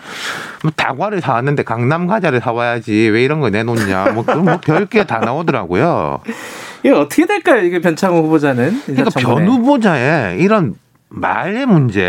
뭐 0.62 0.70
다과를 0.76 1.20
사왔는데 1.20 1.62
강남 1.62 2.06
과자를 2.06 2.40
사와야지 2.40 2.92
왜 3.12 3.22
이런 3.24 3.40
거 3.40 3.50
내놓냐. 3.50 4.10
뭐, 4.12 4.24
그런 4.24 4.44
뭐 4.44 4.58
별게 4.58 5.04
다 5.04 5.18
나오더라고요. 5.20 6.20
이게 6.82 6.90
어떻게 6.92 7.26
될까요? 7.26 7.62
이게 7.62 7.80
변창호 7.80 8.22
후보자는 8.22 8.82
그러니까 8.86 9.10
변 9.20 9.46
후보자의 9.46 10.40
이런 10.40 10.74
말의 11.08 11.66
문제 11.66 12.00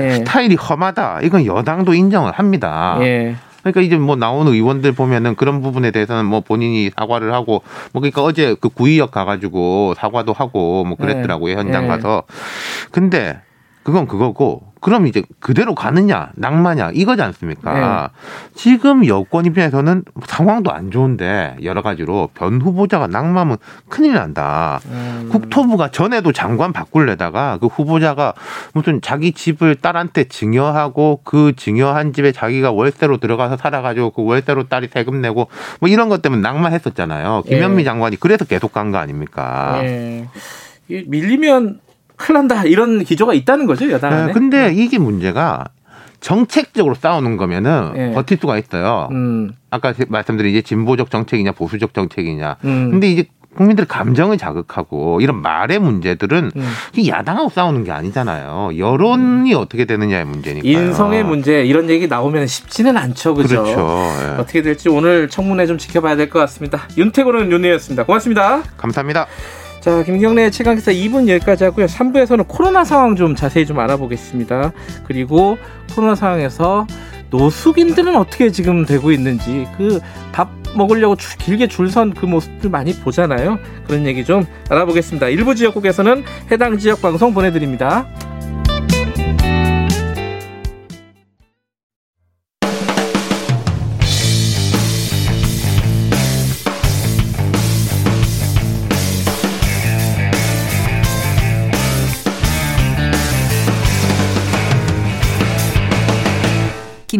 예. 0.00 0.10
스타일이 0.16 0.56
험하다. 0.56 1.20
이건 1.22 1.46
여당도 1.46 1.94
인정을 1.94 2.32
합니다. 2.32 2.98
예. 3.00 3.36
그러니까 3.72 3.80
이제 3.82 3.96
뭐 3.96 4.16
나오는 4.16 4.52
의원들 4.52 4.92
보면은 4.92 5.34
그런 5.34 5.62
부분에 5.62 5.90
대해서는 5.90 6.26
뭐 6.26 6.40
본인이 6.40 6.90
사과를 6.96 7.32
하고 7.32 7.62
뭐 7.92 8.00
그러니까 8.00 8.22
어제 8.22 8.54
그 8.60 8.68
구의역 8.68 9.10
가가지고 9.10 9.94
사과도 9.96 10.32
하고 10.32 10.84
뭐 10.84 10.96
그랬더라고요 10.96 11.58
현장 11.58 11.82
네. 11.82 11.88
가서 11.88 12.22
근데 12.90 13.40
그건 13.82 14.06
그거고 14.06 14.67
그럼 14.80 15.06
이제 15.06 15.22
그대로 15.40 15.74
가느냐 15.74 16.30
낭마냐 16.34 16.90
이거지 16.94 17.22
않습니까? 17.22 18.10
지금 18.54 19.06
여권 19.06 19.44
입장에서는 19.46 20.04
상황도 20.26 20.72
안 20.72 20.90
좋은데 20.90 21.56
여러 21.62 21.82
가지로 21.82 22.28
변 22.34 22.60
후보자가 22.60 23.06
낭마면 23.06 23.58
큰일 23.88 24.14
난다. 24.14 24.80
음. 24.86 25.28
국토부가 25.30 25.90
전에도 25.90 26.32
장관 26.32 26.72
바꿀래다가 26.72 27.58
그 27.60 27.66
후보자가 27.66 28.34
무슨 28.72 29.00
자기 29.00 29.32
집을 29.32 29.76
딸한테 29.76 30.24
증여하고 30.24 31.20
그 31.24 31.52
증여한 31.56 32.12
집에 32.12 32.32
자기가 32.32 32.70
월세로 32.72 33.18
들어가서 33.18 33.56
살아가지고 33.56 34.10
그 34.10 34.24
월세로 34.24 34.68
딸이 34.68 34.88
세금 34.92 35.20
내고 35.20 35.48
뭐 35.80 35.88
이런 35.88 36.08
것 36.08 36.22
때문에 36.22 36.42
낭만했었잖아요. 36.42 37.42
김현미 37.46 37.80
예. 37.80 37.84
장관이 37.84 38.16
그래서 38.20 38.44
계속 38.44 38.72
간 38.72 38.88
거 38.92 38.98
아닙니까? 38.98 39.80
예. 39.82 40.26
이 40.88 41.04
밀리면 41.06 41.80
큰일 42.18 42.34
난다 42.40 42.64
이런 42.64 43.02
기조가 43.04 43.32
있다는 43.32 43.64
거죠 43.66 43.90
여당 43.90 44.12
안에. 44.12 44.26
네, 44.26 44.32
근데 44.32 44.72
이게 44.74 44.98
문제가 44.98 45.64
정책적으로 46.20 46.94
싸우는 46.94 47.36
거면은 47.36 47.92
예. 47.96 48.12
버틸 48.12 48.38
수가 48.40 48.58
있어요. 48.58 49.08
음, 49.12 49.52
아까 49.70 49.94
말씀드린 50.08 50.50
이제 50.52 50.62
진보적 50.62 51.10
정책이냐 51.10 51.52
보수적 51.52 51.94
정책이냐. 51.94 52.56
음. 52.64 52.90
근데 52.90 53.08
이제 53.10 53.24
국민들의 53.56 53.86
감정을 53.88 54.36
자극하고 54.36 55.20
이런 55.20 55.40
말의 55.42 55.78
문제들은 55.78 56.50
음. 56.54 56.72
이 56.96 57.08
야당하고 57.08 57.48
싸우는 57.50 57.84
게 57.84 57.92
아니잖아요. 57.92 58.70
여론이 58.76 59.54
어떻게 59.54 59.84
되느냐의 59.84 60.24
문제니까. 60.26 60.68
인성의 60.68 61.24
문제 61.24 61.64
이런 61.64 61.88
얘기 61.88 62.06
나오면 62.08 62.46
쉽지는 62.46 62.96
않죠, 62.96 63.34
그죠? 63.34 63.62
그렇죠. 63.62 63.80
예. 64.22 64.40
어떻게 64.40 64.62
될지 64.62 64.88
오늘 64.88 65.28
청문회 65.28 65.66
좀 65.66 65.78
지켜봐야 65.78 66.16
될 66.16 66.28
것 66.30 66.40
같습니다. 66.40 66.82
윤태곤은 66.96 67.50
윤희였습니다. 67.52 68.04
고맙습니다. 68.04 68.62
감사합니다. 68.76 69.26
자, 69.80 70.02
김경래 70.02 70.50
최강기사 70.50 70.92
2분 70.92 71.28
여기까지 71.28 71.64
하고요. 71.64 71.86
3부에서는 71.86 72.46
코로나 72.48 72.84
상황 72.84 73.14
좀 73.16 73.34
자세히 73.36 73.64
좀 73.64 73.78
알아보겠습니다. 73.78 74.72
그리고 75.04 75.56
코로나 75.94 76.14
상황에서 76.14 76.86
노숙인들은 77.30 78.16
어떻게 78.16 78.50
지금 78.50 78.84
되고 78.84 79.12
있는지 79.12 79.66
그 79.76 80.00
밥 80.32 80.50
먹으려고 80.76 81.16
주- 81.16 81.36
길게 81.38 81.66
줄 81.68 81.88
선 81.90 82.12
그 82.12 82.26
모습들 82.26 82.68
많이 82.70 82.92
보잖아요. 82.94 83.58
그런 83.86 84.04
얘기 84.06 84.24
좀 84.24 84.46
알아보겠습니다. 84.68 85.28
일부 85.28 85.54
지역국에서는 85.54 86.24
해당 86.52 86.76
지역 86.78 87.00
방송 87.00 87.32
보내드립니다. 87.32 88.06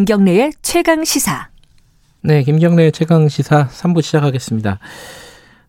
김경래의 0.08 0.54
최강 0.62 1.04
시사. 1.04 1.50
네, 2.22 2.42
김경래 2.42 2.90
최강 2.92 3.28
시사 3.28 3.68
3부 3.68 4.00
시작하겠습니다. 4.00 4.78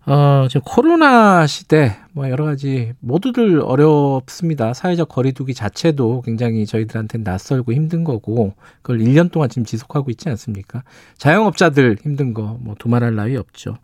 어, 0.06 0.48
지금 0.48 0.62
코로나 0.64 1.46
시대 1.46 1.98
뭐 2.14 2.30
여러 2.30 2.46
가지 2.46 2.94
모두들 3.02 3.60
어렵습니다. 3.60 4.74
사회적 4.74 5.10
거리두기 5.10 5.54
자체도 5.54 6.22
굉장히 6.22 6.66
저희들한테 6.66 7.18
낯설고 7.18 7.74
힘든 7.74 8.06
거고 8.06 8.54
그걸 8.82 9.00
1년 9.00 9.30
동안 9.30 9.50
지금 9.50 9.66
지속하고 9.66 10.10
있지 10.10 10.30
않습니까? 10.30 10.86
자영업자들 11.18 11.98
힘든 12.02 12.34
거 12.34 12.58
뭐 12.62 12.76
두말할 12.80 13.16
나위 13.16 13.36
없죠. 13.36 13.76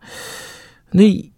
근데 0.88 1.06
이, 1.06 1.32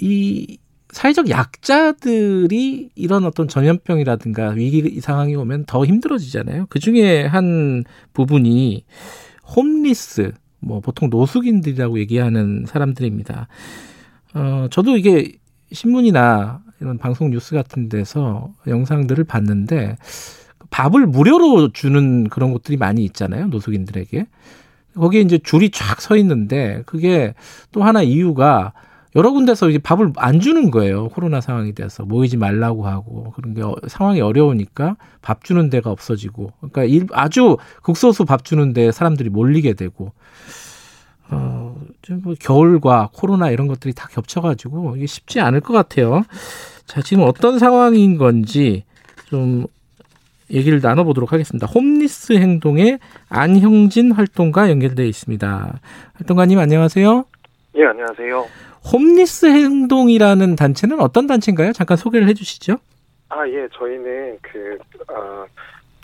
이 0.00 0.58
사회적 0.92 1.30
약자들이 1.30 2.90
이런 2.94 3.24
어떤 3.24 3.48
전염병이라든가 3.48 4.50
위기 4.50 5.00
상황이 5.00 5.34
오면 5.36 5.64
더 5.66 5.84
힘들어지잖아요. 5.84 6.66
그 6.68 6.78
중에 6.78 7.24
한 7.26 7.84
부분이 8.12 8.84
홈리스, 9.56 10.32
뭐 10.60 10.80
보통 10.80 11.10
노숙인들이라고 11.10 11.98
얘기하는 12.00 12.64
사람들입니다. 12.66 13.48
어, 14.34 14.66
저도 14.70 14.96
이게 14.96 15.32
신문이나 15.72 16.62
이런 16.80 16.98
방송 16.98 17.30
뉴스 17.30 17.54
같은 17.54 17.88
데서 17.88 18.52
영상들을 18.66 19.22
봤는데 19.24 19.96
밥을 20.70 21.06
무료로 21.06 21.72
주는 21.72 22.28
그런 22.28 22.52
곳들이 22.52 22.76
많이 22.76 23.04
있잖아요. 23.04 23.48
노숙인들에게. 23.48 24.26
거기에 24.94 25.20
이제 25.20 25.38
줄이 25.38 25.70
쫙 25.70 26.00
서 26.00 26.16
있는데 26.16 26.82
그게 26.86 27.34
또 27.72 27.82
하나 27.82 28.02
이유가 28.02 28.72
여러 29.16 29.32
군데서 29.32 29.68
이제 29.70 29.78
밥을 29.78 30.12
안 30.16 30.40
주는 30.40 30.70
거예요. 30.70 31.08
코로나 31.08 31.40
상황이 31.40 31.74
돼서 31.74 32.04
모이지 32.04 32.36
말라고 32.36 32.86
하고 32.86 33.32
그런 33.34 33.54
게 33.54 33.62
어, 33.62 33.74
상황이 33.88 34.20
어려우니까 34.20 34.96
밥 35.20 35.44
주는 35.44 35.68
데가 35.68 35.90
없어지고 35.90 36.52
그러니까 36.60 36.84
일, 36.84 37.06
아주 37.12 37.56
극소수 37.82 38.24
밥 38.24 38.44
주는 38.44 38.72
데 38.72 38.92
사람들이 38.92 39.28
몰리게 39.30 39.74
되고 39.74 40.12
어, 41.30 41.76
뭐 42.22 42.34
겨울과 42.38 43.10
코로나 43.12 43.50
이런 43.50 43.66
것들이 43.66 43.94
다 43.94 44.08
겹쳐가지고 44.08 44.96
이게 44.96 45.06
쉽지 45.06 45.40
않을 45.40 45.60
것 45.60 45.72
같아요. 45.72 46.22
자, 46.86 47.02
지금 47.02 47.24
어떤 47.24 47.58
상황인 47.58 48.18
건지 48.18 48.84
좀 49.26 49.66
얘기를 50.50 50.80
나눠보도록 50.80 51.32
하겠습니다. 51.32 51.66
홈리스 51.66 52.32
행동의 52.32 52.98
안형진 53.28 54.12
활동가 54.12 54.68
연결되어 54.70 55.06
있습니다. 55.06 55.80
활동가님 56.14 56.58
안녕하세요. 56.58 57.24
예, 57.80 57.86
안녕하세요. 57.86 58.46
홈리스 58.92 59.46
행동이라는 59.46 60.54
단체는 60.54 61.00
어떤 61.00 61.26
단체인가요? 61.26 61.72
잠깐 61.72 61.96
소개를 61.96 62.28
해주시죠. 62.28 62.76
아, 63.30 63.48
예, 63.48 63.66
저희는 63.72 64.36
그, 64.42 64.78
아, 65.08 65.46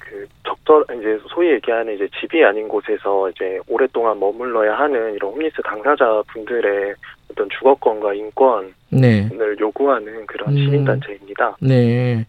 그 0.01 0.27
적절 0.47 0.85
이제 0.99 1.19
소위 1.29 1.51
얘기하는 1.51 1.95
이제 1.95 2.09
집이 2.19 2.43
아닌 2.43 2.67
곳에서 2.67 3.29
이제 3.29 3.59
오랫동안 3.69 4.19
머물러야 4.19 4.75
하는 4.75 5.13
이런 5.13 5.33
홈리스 5.33 5.57
당사자 5.67 6.23
분들의 6.33 6.95
어떤 7.31 7.47
주거권과 7.51 8.15
인권을 8.15 8.73
네. 8.89 9.29
요구하는 9.61 10.25
그런 10.27 10.57
음. 10.57 10.57
시민 10.57 10.85
단체입니다. 10.87 11.59
네. 11.61 12.25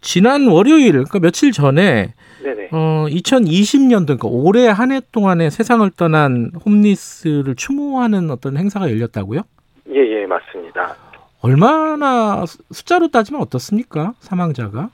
지난 0.00 0.48
월요일, 0.48 0.92
그러니까 0.92 1.20
며칠 1.20 1.52
전에 1.52 2.12
네네. 2.42 2.68
어, 2.72 3.06
2020년도, 3.08 4.06
그러니까 4.18 4.28
올해 4.28 4.68
한 4.68 4.90
해 4.92 5.00
동안에 5.12 5.50
세상을 5.50 5.88
떠난 5.96 6.50
홈리스를 6.64 7.54
추모하는 7.54 8.30
어떤 8.30 8.56
행사가 8.56 8.90
열렸다고요? 8.90 9.42
예, 9.90 10.22
예, 10.22 10.26
맞습니다. 10.26 10.94
얼마나 11.42 12.44
수- 12.46 12.58
숫자로 12.70 13.08
따지면 13.08 13.40
어떻습니까? 13.42 14.14
사망자가? 14.20 14.90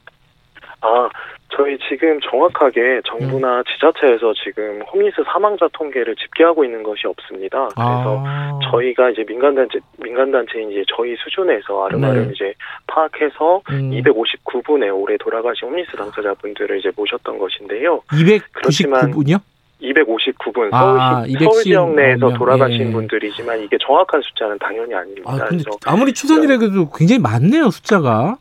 아, 0.80 1.08
저희 1.56 1.78
지금 1.88 2.20
정확하게 2.20 2.80
음. 2.80 3.02
정부나 3.06 3.62
지자체에서 3.72 4.34
지금 4.44 4.82
홈리스 4.92 5.16
사망자 5.24 5.66
통계를 5.72 6.14
집계하고 6.16 6.64
있는 6.64 6.82
것이 6.82 7.06
없습니다. 7.06 7.68
그래서 7.74 8.22
아, 8.26 8.58
저희가 8.70 9.10
이제 9.10 9.24
민간단체, 9.26 9.78
민간단체인 10.02 10.70
이제 10.70 10.84
저희 10.94 11.16
수준에서 11.16 11.86
아름아름 11.86 12.26
네. 12.26 12.32
이제 12.34 12.54
파악해서 12.86 13.62
음, 13.70 13.90
259분의 13.90 14.94
올해 14.94 15.16
돌아가신 15.16 15.68
홈리스 15.68 15.96
당사자분들을 15.96 16.78
이제 16.78 16.90
모셨던 16.94 17.38
것인데요. 17.38 18.02
299분이요? 18.10 19.40
259분 19.80 20.72
아, 20.72 21.24
서울시 21.24 21.32
210 21.32 21.44
서울 21.44 21.62
지역 21.62 21.94
내에서 21.94 22.26
명, 22.28 22.38
돌아가신 22.38 22.80
예. 22.88 22.92
분들이지만 22.92 23.62
이게 23.62 23.76
정확한 23.78 24.22
숫자는 24.22 24.58
당연히 24.58 24.94
아닙니다. 24.94 25.30
아, 25.30 25.36
근데 25.36 25.64
그래서 25.64 25.78
아무리 25.84 26.12
추산이라도 26.12 26.90
굉장히 26.90 27.20
많네요, 27.20 27.70
숫자가. 27.70 28.38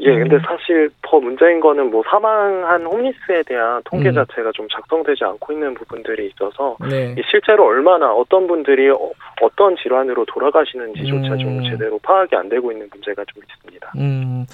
예, 0.00 0.14
근데 0.18 0.36
음. 0.36 0.40
사실 0.46 0.90
더 1.02 1.18
문제인 1.20 1.60
거는 1.60 1.90
뭐 1.90 2.02
사망한 2.08 2.86
홈리스에 2.86 3.42
대한 3.46 3.82
통계 3.84 4.10
음. 4.10 4.14
자체가 4.14 4.52
좀 4.52 4.68
작성되지 4.72 5.24
않고 5.24 5.52
있는 5.52 5.74
부분들이 5.74 6.26
있어서 6.28 6.76
네. 6.88 7.14
이 7.18 7.22
실제로 7.30 7.66
얼마나 7.66 8.12
어떤 8.12 8.46
분들이 8.46 8.88
어, 8.90 8.98
어떤 9.42 9.76
질환으로 9.76 10.24
돌아가시는지조차 10.26 11.34
음. 11.34 11.38
좀 11.38 11.62
제대로 11.70 11.98
파악이 11.98 12.36
안 12.36 12.48
되고 12.48 12.70
있는 12.70 12.88
문제가 12.92 13.24
좀 13.26 13.42
있습니다. 13.42 13.92
음, 13.96 14.46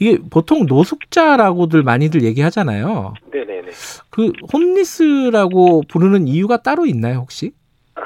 이게 0.00 0.18
보통 0.30 0.66
노숙자라고들 0.66 1.82
많이들 1.82 2.22
얘기하잖아요. 2.24 3.14
네네네. 3.32 3.68
그 4.10 4.32
홈리스라고 4.52 5.82
부르는 5.88 6.26
이유가 6.26 6.56
따로 6.58 6.86
있나요, 6.86 7.18
혹시? 7.18 7.52
아, 7.94 8.02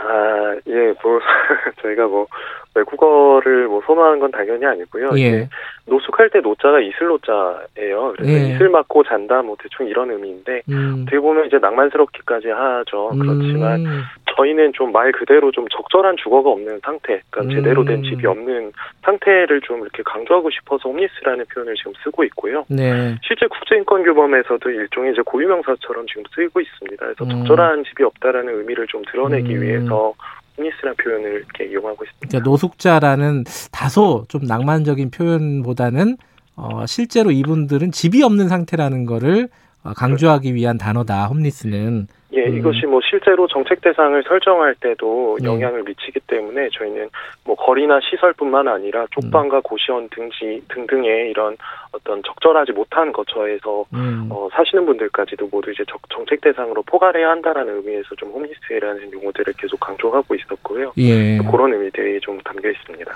예, 0.67 0.95
뭐 1.03 1.21
저희가 1.83 2.07
뭐 2.07 2.27
외국어를 2.75 3.69
뭐 3.69 3.83
선호하는 3.87 4.19
건 4.19 4.31
당연히 4.31 4.65
아니고요. 4.67 5.11
예. 5.19 5.49
노숙할 5.87 6.31
때 6.31 6.41
노자가 6.41 6.81
이슬 6.81 7.07
노자예요. 7.07 8.15
그래서 8.17 8.33
예. 8.33 8.55
이슬 8.55 8.69
맞고 8.69 9.05
잔다 9.05 9.43
뭐 9.43 9.57
대충 9.63 9.87
이런 9.87 10.11
의미인데 10.11 10.63
음. 10.71 11.03
어떻게 11.03 11.21
보면 11.21 11.47
이제 11.47 11.59
낭만스럽기까지 11.59 12.49
하죠. 12.49 13.11
그렇지만 13.21 13.87
음, 13.87 14.03
저희는 14.37 14.73
좀 14.73 14.95
말 14.95 15.11
그대로 15.11 15.51
좀 15.51 15.67
적절한 15.69 16.17
주거가 16.19 16.51
없는 16.51 16.79
상태, 16.85 17.21
그러니까 17.31 17.41
음. 17.53 17.57
제대로 17.57 17.85
된 17.85 18.05
집이 18.05 18.25
없는 18.27 18.73
상태를 19.03 19.61
좀 19.63 19.81
이렇게 19.81 20.05
강조하고 20.05 20.51
싶어서 20.51 20.89
홈리스라는 20.89 21.45
표현을 21.53 21.75
지금 21.75 21.93
쓰고 22.05 22.23
있고요. 22.25 22.65
네. 22.69 23.17
실제 23.25 23.47
국제인권규범에서도 23.49 24.71
일종의 24.71 25.13
이제 25.13 25.23
고유명사처럼 25.27 26.07
지금 26.07 26.23
쓰이고 26.33 26.61
있습니다. 26.61 27.05
그래서 27.05 27.25
음. 27.25 27.29
적절한 27.31 27.85
집이 27.85 28.05
없다라는 28.05 28.57
의미를 28.57 28.87
좀 28.87 29.03
드러내기 29.11 29.57
음. 29.57 29.63
위해서 29.63 30.15
홈리스라는 30.57 30.97
표현을 30.97 31.33
이렇게 31.33 31.65
이용하고 31.71 32.05
있습니다. 32.05 32.29
그러니까 32.29 32.51
노숙자라는 32.51 33.45
다소 33.73 34.25
좀 34.29 34.43
낭만적인 34.43 35.11
표현보다는 35.11 36.17
어, 36.57 36.87
실제로 36.87 37.31
이분들은 37.31 37.91
집이 37.93 38.23
없는 38.23 38.49
상태라는 38.49 39.07
거를 39.07 39.49
어, 39.49 39.74
강조하기 39.93 40.55
위한 40.55 40.79
단어다. 40.79 41.27
홈리스는. 41.27 42.07
예, 42.33 42.47
음. 42.47 42.57
이것이 42.57 42.87
뭐 42.87 43.01
실제로 43.09 43.47
정책 43.47 43.81
대상을 43.81 44.21
설정할 44.27 44.75
때도 44.81 45.39
네. 45.41 45.47
영향을 45.47 45.85
미치기 45.85 46.19
때문에 46.27 46.69
저희는 46.73 47.09
뭐 47.45 47.55
거리나 47.55 48.01
시설뿐만 48.01 48.67
아니라 48.67 49.07
쪽방과 49.13 49.61
고시원 49.63 50.09
등지 50.09 50.61
등등의 50.69 51.31
이런 51.31 51.57
어떤 51.93 52.21
적절하지 52.25 52.73
못한 52.73 53.13
거처에서 53.13 53.85
음. 53.95 54.27
어, 54.31 54.49
사시는 54.53 54.85
분들까지도 54.85 55.49
모두 55.53 55.71
이제 55.71 55.85
적- 55.87 56.01
정책 56.13 56.41
대상으로 56.41 56.83
포괄해야 56.83 57.29
한다라는 57.31 57.77
의미에서 57.77 58.17
좀 58.17 58.31
홈리스라는 58.33 59.13
용어들을 59.13 59.53
계속 59.57 59.79
강조하고 59.79 60.35
있었고요. 60.35 60.93
예. 60.99 61.39
그런 61.39 61.73
의미들이 61.73 62.19
좀 62.21 62.41
담겨 62.41 62.69
있습니다. 62.69 63.13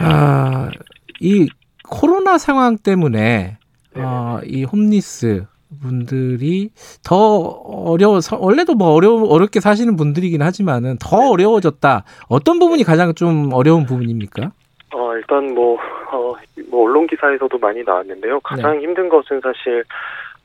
아, 0.00 0.68
이 1.20 1.48
코로나 1.88 2.38
상황 2.38 2.76
때문에. 2.76 3.58
어, 3.94 4.40
이 4.44 4.64
홈리스 4.64 5.44
분들이 5.80 6.70
더 7.04 7.16
어려워서 7.16 8.38
원래도 8.40 8.74
뭐 8.74 8.92
어려 8.92 9.12
어렵게 9.14 9.60
사시는 9.60 9.96
분들이긴 9.96 10.42
하지만은 10.42 10.96
더 10.98 11.18
네. 11.18 11.30
어려워졌다. 11.30 12.04
어떤 12.28 12.58
부분이 12.58 12.84
가장 12.84 13.14
좀 13.14 13.52
어려운 13.52 13.86
부분입니까? 13.86 14.52
어, 14.94 15.14
일단 15.16 15.54
뭐, 15.54 15.78
어, 16.12 16.34
뭐 16.68 16.84
언론 16.84 17.06
기사에서도 17.06 17.56
많이 17.58 17.82
나왔는데요. 17.82 18.40
가장 18.40 18.76
네. 18.76 18.82
힘든 18.82 19.08
것은 19.08 19.40
사실 19.40 19.84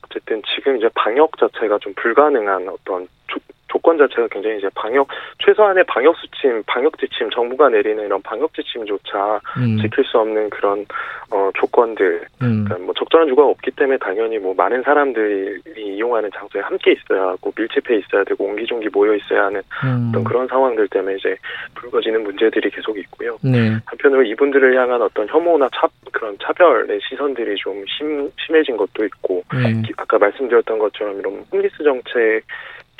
어쨌든 0.04 0.42
지금 0.54 0.76
이제 0.78 0.88
방역 0.94 1.36
자체가 1.38 1.78
좀 1.78 1.92
불가능한 1.94 2.68
어떤 2.68 3.06
조, 3.26 3.38
조건 3.68 3.98
자체가 3.98 4.28
굉장히 4.28 4.58
이제 4.58 4.68
방역 4.74 5.08
최소한의 5.44 5.84
방역 5.84 6.16
수침, 6.16 6.62
방역 6.66 6.98
지침 6.98 7.30
정부가 7.30 7.68
내리는 7.68 8.04
이런 8.04 8.20
방역 8.22 8.52
지침조차 8.54 9.40
음, 9.58 9.78
지킬 9.80 10.04
수 10.04 10.18
없는 10.18 10.50
그런 10.50 10.84
어 11.30 11.50
조건들, 11.54 12.22
음, 12.42 12.64
그러니까 12.64 12.78
뭐 12.86 12.94
적절한 12.94 13.28
주거가 13.28 13.48
없기 13.50 13.70
때문에 13.72 13.98
당연히 13.98 14.38
뭐 14.38 14.54
많은 14.54 14.82
사람들이 14.82 15.60
이용하는 15.76 16.30
장소에 16.34 16.62
함께 16.62 16.92
있어야 16.92 17.28
하고 17.28 17.52
밀집해 17.56 17.96
있어야 17.98 18.24
되고 18.24 18.44
옹기종기 18.44 18.88
모여 18.92 19.14
있어야 19.14 19.44
하는 19.44 19.60
음, 19.84 20.08
어떤 20.10 20.24
그런 20.24 20.46
상황들 20.48 20.88
때문에 20.88 21.16
이제 21.16 21.36
불거지는 21.74 22.24
문제들이 22.24 22.70
계속 22.70 22.96
있고요. 22.98 23.36
네, 23.42 23.76
한편으로 23.84 24.22
이분들을 24.22 24.74
향한 24.78 25.02
어떤 25.02 25.28
혐오나 25.28 25.68
차, 25.74 25.86
그런 26.12 26.36
차별의 26.42 26.98
시선들이 27.08 27.56
좀 27.56 27.84
심, 27.86 28.30
심해진 28.38 28.76
것도 28.78 29.04
있고, 29.04 29.42
네, 29.52 29.82
기- 29.82 29.92
아까 29.98 30.16
말씀드렸던 30.18 30.78
것처럼 30.78 31.18
이런 31.20 31.44
홈리스 31.52 31.82
정책 31.84 32.42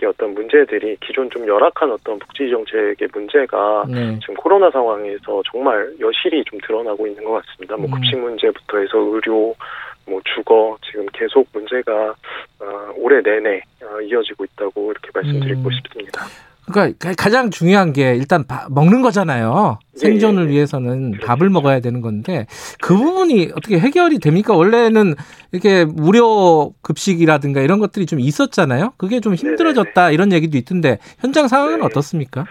의 0.01 0.09
어떤 0.09 0.35
문제들이 0.35 0.97
기존 1.01 1.29
좀 1.31 1.47
열악한 1.47 1.91
어떤 1.91 2.19
복지 2.21 2.49
정책의 2.51 3.09
문제가 3.13 3.85
네, 3.89 4.17
지금 4.21 4.35
코로나 4.37 4.71
상황에서 4.71 5.43
정말 5.51 5.93
여실히 5.99 6.45
좀 6.45 6.61
드러나고 6.63 7.07
있는 7.07 7.25
것 7.25 7.43
같습니다. 7.43 7.77
뭐 7.77 7.87
음. 7.87 7.91
급식 7.91 8.17
문제부터 8.17 8.79
해서 8.79 8.99
의료, 8.99 9.55
뭐 10.07 10.21
주거 10.25 10.79
지금 10.85 11.07
계속 11.13 11.49
문제가 11.53 12.15
어, 12.61 12.93
올해 12.97 13.21
내내 13.23 13.61
어, 13.83 14.01
이어지고 14.01 14.45
있다고 14.45 14.93
이렇게 14.93 15.11
말씀드리고 15.13 15.69
음. 15.69 15.71
싶습니다. 15.73 16.27
그러니까 16.73 17.09
가- 17.09 17.15
가장 17.15 17.51
중요한 17.51 17.93
게 17.93 18.15
일단 18.15 18.45
밥- 18.47 18.71
먹는 18.73 19.03
거잖아요. 19.03 19.79
네, 19.95 20.01
생존을 20.01 20.47
네. 20.47 20.53
위해서는 20.53 21.13
그렇죠. 21.13 21.27
밥을 21.27 21.51
먹어야 21.51 21.81
되는 21.81 22.01
건데 22.01 22.47
그 22.81 22.97
부분이 22.97 23.51
어떻게 23.57 23.79
해결이 23.79 24.19
됩니까? 24.19 24.55
원래는 24.55 25.15
이렇게 25.53 25.85
무료 25.85 26.73
급식이라든가 26.83 27.61
이런 27.61 27.79
것들이 27.79 28.07
좀 28.07 28.21
있었잖아요. 28.21 28.93
그게 28.97 29.21
좀 29.21 29.35
힘들어졌다 29.35 30.11
이런 30.11 30.33
얘기도 30.33 30.57
있던데 30.59 30.99
현장 31.19 31.49
상황은 31.49 31.79
네. 31.81 31.85
어떻습니까? 31.85 32.47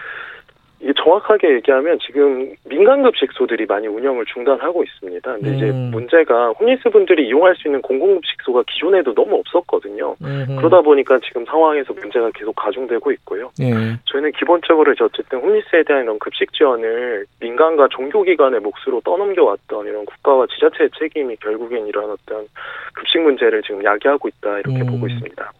이게 0.80 0.92
정확하게 0.96 1.54
얘기하면 1.54 1.98
지금 2.04 2.54
민간급식소들이 2.64 3.66
많이 3.66 3.88
운영을 3.88 4.24
중단하고 4.26 4.84
있습니다. 4.84 5.32
근데 5.34 5.56
이제 5.56 5.70
음. 5.70 5.90
문제가 5.90 6.50
홈리스 6.50 6.88
분들이 6.90 7.26
이용할 7.26 7.56
수 7.56 7.66
있는 7.66 7.82
공공급식소가 7.82 8.62
기존에도 8.68 9.12
너무 9.12 9.36
없었거든요. 9.36 10.14
음흠. 10.22 10.56
그러다 10.56 10.80
보니까 10.82 11.18
지금 11.26 11.44
상황에서 11.46 11.92
문제가 11.92 12.30
계속 12.32 12.54
가중되고 12.54 13.10
있고요. 13.12 13.50
예. 13.60 13.98
저희는 14.04 14.32
기본적으로 14.32 14.92
이제 14.92 15.02
어쨌든 15.02 15.40
홈리스에 15.40 15.82
대한 15.82 16.04
이런 16.04 16.18
급식 16.20 16.52
지원을 16.52 17.26
민간과 17.40 17.88
종교기관의 17.90 18.60
몫으로 18.60 19.00
떠넘겨왔던 19.04 19.86
이런 19.86 20.04
국가와 20.04 20.46
지자체의 20.46 20.90
책임이 20.98 21.36
결국엔 21.36 21.88
이런 21.88 22.10
어떤 22.10 22.46
급식 22.94 23.20
문제를 23.20 23.62
지금 23.62 23.82
야기하고 23.82 24.28
있다 24.28 24.60
이렇게 24.60 24.82
음. 24.82 24.86
보고 24.86 25.08
있습니다. 25.08 25.52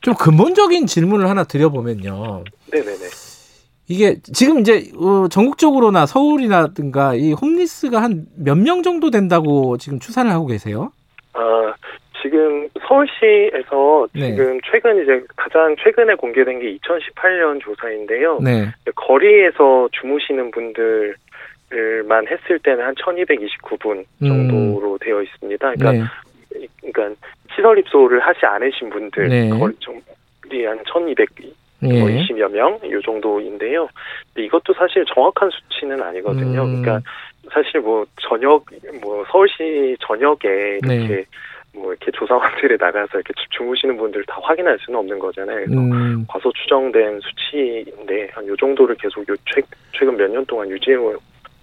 좀 0.00 0.14
근본적인 0.14 0.86
질문을 0.86 1.28
하나 1.28 1.44
드려보면요. 1.44 2.44
네네네. 2.72 3.33
이게 3.88 4.16
지금 4.32 4.60
이제 4.60 4.90
어, 4.96 5.28
전국적으로나 5.28 6.06
서울이라든가 6.06 7.14
이 7.14 7.32
홈리스가 7.32 8.02
한 8.02 8.26
몇 8.36 8.56
명 8.56 8.82
정도 8.82 9.10
된다고 9.10 9.76
지금 9.76 9.98
추산을 9.98 10.30
하고 10.32 10.46
계세요? 10.46 10.90
아, 11.34 11.74
지금 12.22 12.68
서울시에서 12.88 14.06
네. 14.14 14.30
지금 14.30 14.58
최근 14.70 15.02
이제 15.02 15.22
가장 15.36 15.76
최근에 15.82 16.14
공개된 16.14 16.60
게 16.60 16.76
2018년 16.78 17.60
조사인데요. 17.60 18.38
네. 18.42 18.68
거리에서 18.94 19.88
주무시는 19.92 20.50
분들 20.50 21.14
만 22.06 22.26
했을 22.28 22.58
때는 22.60 22.84
한 22.84 22.94
1229분 22.94 24.04
정도로 24.20 24.96
되어 24.98 25.20
있습니다. 25.22 25.72
그러니까, 25.74 25.92
네. 26.54 26.62
이- 26.62 26.68
그러니까 26.92 27.20
시설 27.54 27.78
입소를 27.78 28.20
하지 28.20 28.46
않으신 28.46 28.88
분들 28.90 29.28
네. 29.28 29.48
거리 29.50 29.74
정리 29.80 30.64
한 30.66 30.78
1200, 30.86 31.28
예. 31.90 32.22
20여 32.26 32.48
명, 32.50 32.78
이 32.84 32.90
정도인데요. 33.04 33.88
이것도 34.36 34.74
사실 34.74 35.04
정확한 35.14 35.50
수치는 35.50 36.00
아니거든요. 36.02 36.62
음. 36.64 36.82
그러니까 36.82 37.00
사실 37.52 37.80
뭐 37.80 38.04
저녁, 38.20 38.64
뭐 39.02 39.24
서울시 39.30 39.96
저녁에 40.00 40.78
이렇게 40.82 41.06
네. 41.08 41.24
뭐 41.74 41.92
이렇게 41.92 42.10
조사관들이 42.12 42.76
나가서 42.78 43.10
이렇게 43.18 43.32
주- 43.36 43.48
주무시는 43.58 43.96
분들 43.96 44.24
다 44.26 44.38
확인할 44.42 44.78
수는 44.84 44.98
없는 45.00 45.18
거잖아요. 45.18 45.64
그래서 45.66 45.80
음. 45.80 46.24
과소 46.28 46.52
추정된 46.52 47.20
수치인데 47.20 48.28
한 48.32 48.46
요 48.46 48.54
정도를 48.56 48.94
계속 48.96 49.28
요 49.28 49.34
최, 49.52 49.60
최근 49.92 50.16
몇 50.16 50.28
년 50.30 50.44
동안 50.46 50.70
유지해 50.70 50.96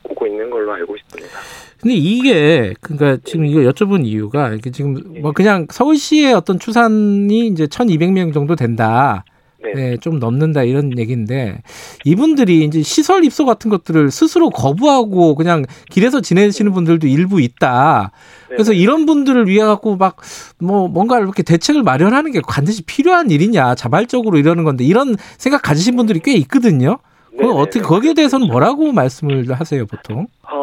오고 0.03 0.27
있는 0.27 0.49
걸로 0.49 0.73
알고 0.73 0.95
있습니다. 0.97 1.39
근데 1.79 1.95
이게 1.95 2.73
그러니까 2.81 3.17
지금 3.23 3.45
이거 3.45 3.61
여쭤본 3.61 4.05
이유가 4.05 4.49
이게 4.53 4.69
지금 4.69 4.95
뭐 5.21 5.31
그냥 5.31 5.65
서울시의 5.69 6.33
어떤 6.33 6.59
추산이 6.59 7.47
이제 7.47 7.65
1,200명 7.65 8.33
정도 8.33 8.55
된다. 8.55 9.23
네. 9.63 9.73
네, 9.73 9.97
좀 9.97 10.19
넘는다 10.19 10.63
이런 10.63 10.97
얘기인데 10.97 11.61
이분들이 12.03 12.63
이제 12.65 12.81
시설 12.81 13.23
입소 13.23 13.45
같은 13.45 13.69
것들을 13.69 14.09
스스로 14.09 14.49
거부하고 14.49 15.35
그냥 15.35 15.65
길에서 15.89 16.21
지내시는 16.21 16.71
분들도 16.73 17.07
일부 17.07 17.39
있다. 17.41 18.11
그래서 18.49 18.71
네. 18.71 18.79
이런 18.79 19.05
분들을 19.05 19.47
위해 19.47 19.63
갖고 19.63 19.97
막 19.97 20.17
뭐 20.59 20.87
뭔가 20.87 21.19
이렇게 21.19 21.43
대책을 21.43 21.83
마련하는 21.83 22.31
게 22.31 22.41
반드시 22.47 22.83
필요한 22.83 23.31
일이냐 23.31 23.75
자발적으로 23.75 24.37
이러는 24.37 24.63
건데 24.63 24.83
이런 24.83 25.15
생각 25.37 25.61
가지신 25.63 25.95
분들이 25.95 26.19
꽤 26.19 26.33
있거든요. 26.33 26.99
네네. 27.37 27.51
어떻게 27.51 27.79
거기에 27.81 28.13
대해서는 28.13 28.47
뭐라고 28.47 28.91
말씀을 28.91 29.51
하세요 29.51 29.85
보통? 29.85 30.27
아, 30.43 30.53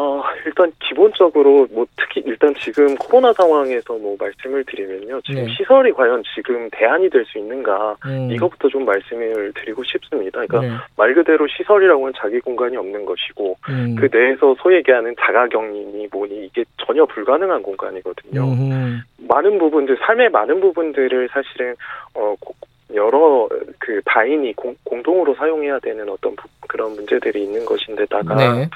일단 0.59 0.73
기본적으로 0.79 1.67
뭐 1.71 1.85
특히 1.95 2.21
일단 2.25 2.53
지금 2.59 2.93
코로나 2.95 3.31
상황에서 3.31 3.93
뭐 3.93 4.17
말씀을 4.19 4.65
드리면요. 4.65 5.21
지금 5.21 5.45
네. 5.45 5.53
시설이 5.55 5.93
과연 5.93 6.21
지금 6.35 6.69
대안이 6.71 7.09
될 7.09 7.23
수 7.25 7.37
있는가 7.37 7.95
음. 8.05 8.29
이것부터 8.31 8.67
좀 8.67 8.83
말씀을 8.85 9.53
드리고 9.55 9.83
싶습니다. 9.85 10.45
그러니까 10.45 10.59
네. 10.61 10.81
말 10.97 11.13
그대로 11.13 11.47
시설이라고는 11.47 12.13
자기 12.17 12.39
공간이 12.41 12.75
없는 12.75 13.05
것이고 13.05 13.55
음. 13.69 13.95
그 13.97 14.09
내에서 14.11 14.53
소위 14.61 14.75
얘기하는 14.77 15.15
자가격리니 15.19 16.07
뭐니 16.11 16.45
이게 16.47 16.65
전혀 16.85 17.05
불가능한 17.05 17.61
공간이거든요. 17.63 18.41
음흠. 18.41 18.97
많은 19.29 19.59
부분들 19.59 19.97
삶의 20.01 20.29
많은 20.31 20.59
부분들을 20.59 21.29
사실은 21.31 21.75
어 22.15 22.35
고- 22.41 22.53
여러 22.95 23.47
그 23.77 24.01
다인이 24.05 24.51
공, 24.55 24.75
공동으로 24.83 25.35
사용해야 25.35 25.77
되는 25.79 26.09
어떤 26.09 26.35
부- 26.35 26.47
그런 26.67 26.93
문제들이 26.95 27.43
있는 27.43 27.63
것인데다가 27.65 28.35
네. 28.35 28.69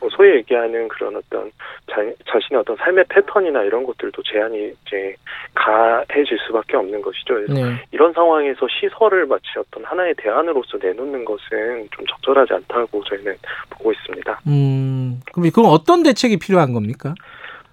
뭐 0.00 0.08
소위 0.10 0.34
얘기하는 0.36 0.88
그런 0.88 1.16
어떤 1.16 1.50
자, 1.90 1.96
자신의 2.30 2.60
어떤 2.60 2.76
삶의 2.76 3.04
패턴이나 3.08 3.62
이런 3.62 3.84
것들도 3.84 4.22
제한이 4.22 4.72
이제 4.86 5.14
가해질 5.54 6.38
수밖에 6.46 6.76
없는 6.76 7.00
것이죠. 7.02 7.34
그래서 7.34 7.54
네. 7.54 7.82
이런 7.92 8.12
상황에서 8.12 8.66
시설을 8.68 9.26
마치 9.26 9.46
어떤 9.58 9.84
하나의 9.84 10.14
대안으로서 10.16 10.78
내놓는 10.80 11.24
것은 11.24 11.88
좀 11.90 12.06
적절하지 12.06 12.54
않다고 12.54 13.02
저희는 13.04 13.34
보고 13.70 13.92
있습니다. 13.92 14.40
음. 14.46 15.20
그럼 15.32 15.50
그럼 15.50 15.70
어떤 15.70 16.02
대책이 16.02 16.38
필요한 16.38 16.72
겁니까? 16.72 17.14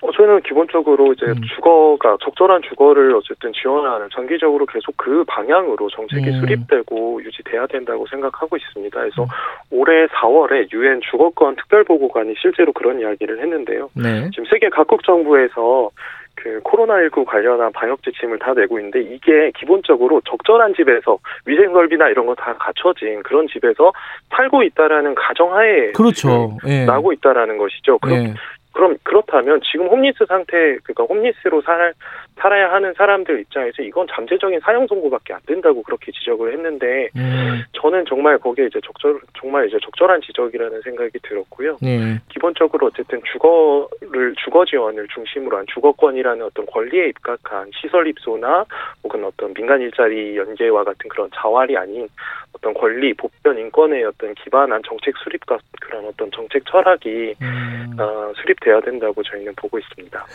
어, 0.01 0.11
저희는 0.11 0.41
기본적으로 0.41 1.13
이제 1.13 1.27
음. 1.27 1.35
주거가 1.55 2.17
적절한 2.21 2.63
주거를 2.63 3.15
어쨌든 3.15 3.51
지원하는 3.53 4.09
장기적으로 4.13 4.65
계속 4.65 4.95
그 4.97 5.23
방향으로 5.27 5.89
정책이 5.89 6.27
음. 6.29 6.39
수립되고 6.39 7.23
유지돼야 7.23 7.67
된다고 7.67 8.05
생각하고 8.07 8.57
있습니다. 8.57 8.99
그래서 8.99 9.23
음. 9.23 9.27
올해 9.69 10.07
4월에 10.07 10.71
유엔 10.73 11.01
주거권 11.09 11.55
특별보고관이 11.55 12.33
실제로 12.41 12.73
그런 12.73 12.99
이야기를 12.99 13.39
했는데요. 13.41 13.89
네. 13.95 14.29
지금 14.31 14.45
세계 14.45 14.69
각국 14.69 15.03
정부에서 15.03 15.91
그 16.33 16.59
코로나19 16.63 17.25
관련한 17.25 17.71
방역 17.71 18.01
지침을 18.01 18.39
다 18.39 18.53
내고 18.53 18.79
있는데 18.79 19.01
이게 19.01 19.51
기본적으로 19.55 20.21
적절한 20.27 20.73
집에서 20.73 21.19
위생 21.45 21.71
설비나 21.73 22.09
이런 22.09 22.25
거 22.25 22.33
다 22.33 22.55
갖춰진 22.57 23.21
그런 23.21 23.47
집에서 23.47 23.91
살고 24.29 24.63
있다라는 24.63 25.13
가정하에 25.13 25.91
그렇죠. 25.91 26.57
예. 26.65 26.85
나고 26.85 27.13
있다라는 27.13 27.57
것이죠. 27.57 27.99
그럼 27.99 28.17
예. 28.17 28.33
그럼 28.73 28.95
그렇다면 29.03 29.59
지금 29.69 29.87
홈리스 29.87 30.25
상태 30.27 30.77
그러니까 30.83 31.03
홈리스로 31.03 31.61
살 31.61 31.93
살아야 32.37 32.71
하는 32.71 32.93
사람들 32.93 33.41
입장에서 33.41 33.83
이건 33.83 34.07
잠재적인 34.07 34.61
사형 34.61 34.87
선고밖에 34.87 35.33
안 35.33 35.39
된다고 35.45 35.83
그렇게 35.83 36.11
지적을 36.11 36.53
했는데 36.53 37.09
음. 37.15 37.61
저는 37.73 38.05
정말 38.07 38.37
거기에 38.39 38.67
이제 38.67 38.79
적절 38.83 39.19
정말 39.39 39.67
이제 39.67 39.77
적절한 39.81 40.21
지적이라는 40.21 40.81
생각이 40.81 41.19
들었고요. 41.21 41.77
예. 41.83 42.19
기본적으로 42.29 42.87
어쨌든 42.87 43.21
주거를 43.31 44.33
주거 44.43 44.65
지원을 44.65 45.07
중심으로 45.13 45.57
한 45.57 45.65
주거권이라는 45.67 46.43
어떤 46.43 46.65
권리에 46.65 47.09
입각한 47.09 47.69
시설 47.75 48.07
입소나 48.07 48.65
혹은 49.03 49.23
어떤 49.23 49.53
민간 49.53 49.81
일자리 49.81 50.37
연계와 50.37 50.83
같은 50.83 51.09
그런 51.09 51.29
자활이 51.35 51.77
아닌 51.77 52.07
어떤 52.53 52.73
권리 52.73 53.13
보편 53.13 53.57
인권의 53.57 54.03
어떤 54.05 54.33
기반한 54.35 54.81
정책 54.87 55.15
수립과 55.17 55.59
그런 55.81 56.05
어떤 56.05 56.31
정책 56.31 56.65
철학이 56.65 57.35
음. 57.41 57.95
어, 57.99 58.33
수립 58.35 58.59
돼야 58.61 58.79
된다고 58.79 59.21
저희는 59.23 59.53
보고 59.55 59.77
있습니다. 59.77 60.25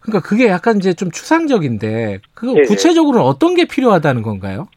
그러니까 0.00 0.28
그게 0.28 0.48
약간 0.48 0.76
이제 0.76 0.94
좀 0.94 1.10
추상적인데 1.10 2.20
그. 2.34 2.52
구체적으로는 2.66 3.26
어떤 3.26 3.54
게 3.54 3.66
필요하다는 3.66 4.22
건가요? 4.22 4.68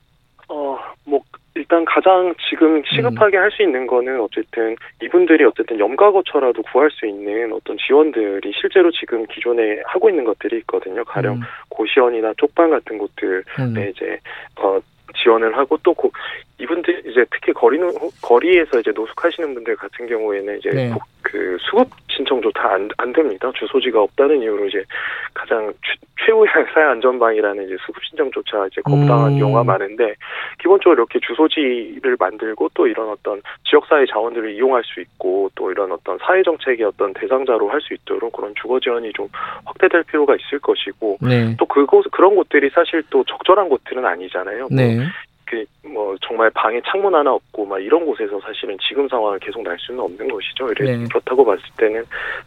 어, 0.49 0.78
뭐, 1.06 1.22
일단 1.56 1.86
가장 1.86 2.34
지금 2.49 2.84
시급하게 2.86 3.38
할수 3.38 3.61
있는 3.61 3.88
거는 3.88 4.19
어쨌든 4.19 4.76
이분들이 5.02 5.45
어쨌든 5.45 5.80
염가거처라도 5.80 6.61
구할 6.64 6.90
수 6.91 7.06
있는 7.06 7.53
어떤 7.53 7.78
지원들이 7.78 8.52
실제로 8.60 8.91
지금 8.91 9.26
기존에 9.28 9.82
하고 9.86 10.10
있는 10.10 10.23
것들이 10.23 10.57
있거든요. 10.60 11.03
가령 11.06 11.36
음. 11.36 11.41
고시원이나 11.69 12.34
쪽방 12.38 12.72
같은 12.72 12.98
곳들에 12.98 13.44
음. 13.60 13.76
이제, 13.90 14.19
어, 14.57 14.80
지원을 15.15 15.56
하고 15.56 15.78
또 15.84 15.94
고, 15.94 16.11
이분들 16.60 17.04
이제 17.08 17.26
특히 17.32 17.52
거리는 17.52 17.90
거리에서 18.22 18.80
이제 18.80 18.92
노숙하시는 18.92 19.54
분들 19.56 19.76
같은 19.76 20.08
경우에는 20.08 20.60
이제 20.60 20.70
네. 20.70 20.90
고- 20.92 21.00
그 21.24 21.58
수급 21.62 21.90
신청조차 22.10 22.62
안, 22.74 22.90
안 22.98 23.12
됩니다. 23.12 23.52
주소지가 23.56 24.02
없다는 24.02 24.42
이유로 24.42 24.66
이제 24.68 24.84
가장 25.34 25.74
최, 25.84 25.94
최후의 26.26 26.48
사회 26.74 26.84
안전방이라는 26.84 27.66
이제 27.66 27.76
수급 27.86 28.04
신청조차 28.06 28.68
이제 28.68 28.82
거부당한 28.82 29.34
음. 29.34 29.40
경우가 29.40 29.64
많은데 29.64 30.14
기본적으로 30.60 30.94
이렇게 31.04 31.20
주소지를 31.26 32.18
만들고 32.20 32.70
또 32.76 32.86
이런 32.88 33.10
어떤 33.10 33.42
지역사회 33.68 34.06
자원들을 34.06 34.52
이용할 34.54 34.84
수 34.86 35.02
있고 35.02 35.50
또 35.56 35.72
이런 35.72 35.92
어떤 35.92 36.18
사회 36.20 36.44
정책의 36.44 36.86
어떤 36.86 37.14
대상자로 37.14 37.70
할 37.70 37.82
수 37.82 37.94
있도록 37.96 38.32
그런 38.34 38.54
주거 38.62 38.80
지원이 38.80 39.12
좀 39.14 39.28
확대될 39.66 40.04
필요가 40.04 40.36
있을 40.36 40.60
것이고 40.60 41.18
네. 41.22 41.56
또 41.58 41.66
그곳 41.66 42.06
그런 42.12 42.36
곳들이 42.36 42.70
사실 42.70 43.04
또 43.10 43.24
적절한 43.26 43.68
곳들은 43.70 44.06
아니잖아요. 44.06 44.60
뭐 44.60 44.70
네. 44.72 45.00
그뭐 45.45 46.15
정말 46.22 46.49
방에 46.52 46.82
창문 46.90 47.14
하나 47.14 47.34
없고 47.34 47.65
막 47.65 47.80
이런 47.80 48.06
곳에서 48.06 48.40
사실은 48.41 48.78
지금 48.88 49.07
상황을 49.07 49.40
계속 49.40 49.61
날 49.64 49.78
수는 49.80 49.99
없는 49.99 50.28
것이죠. 50.28 50.74
네. 50.76 51.03
그렇다고 51.07 51.45
봤을 51.45 51.64
때는 51.78 52.03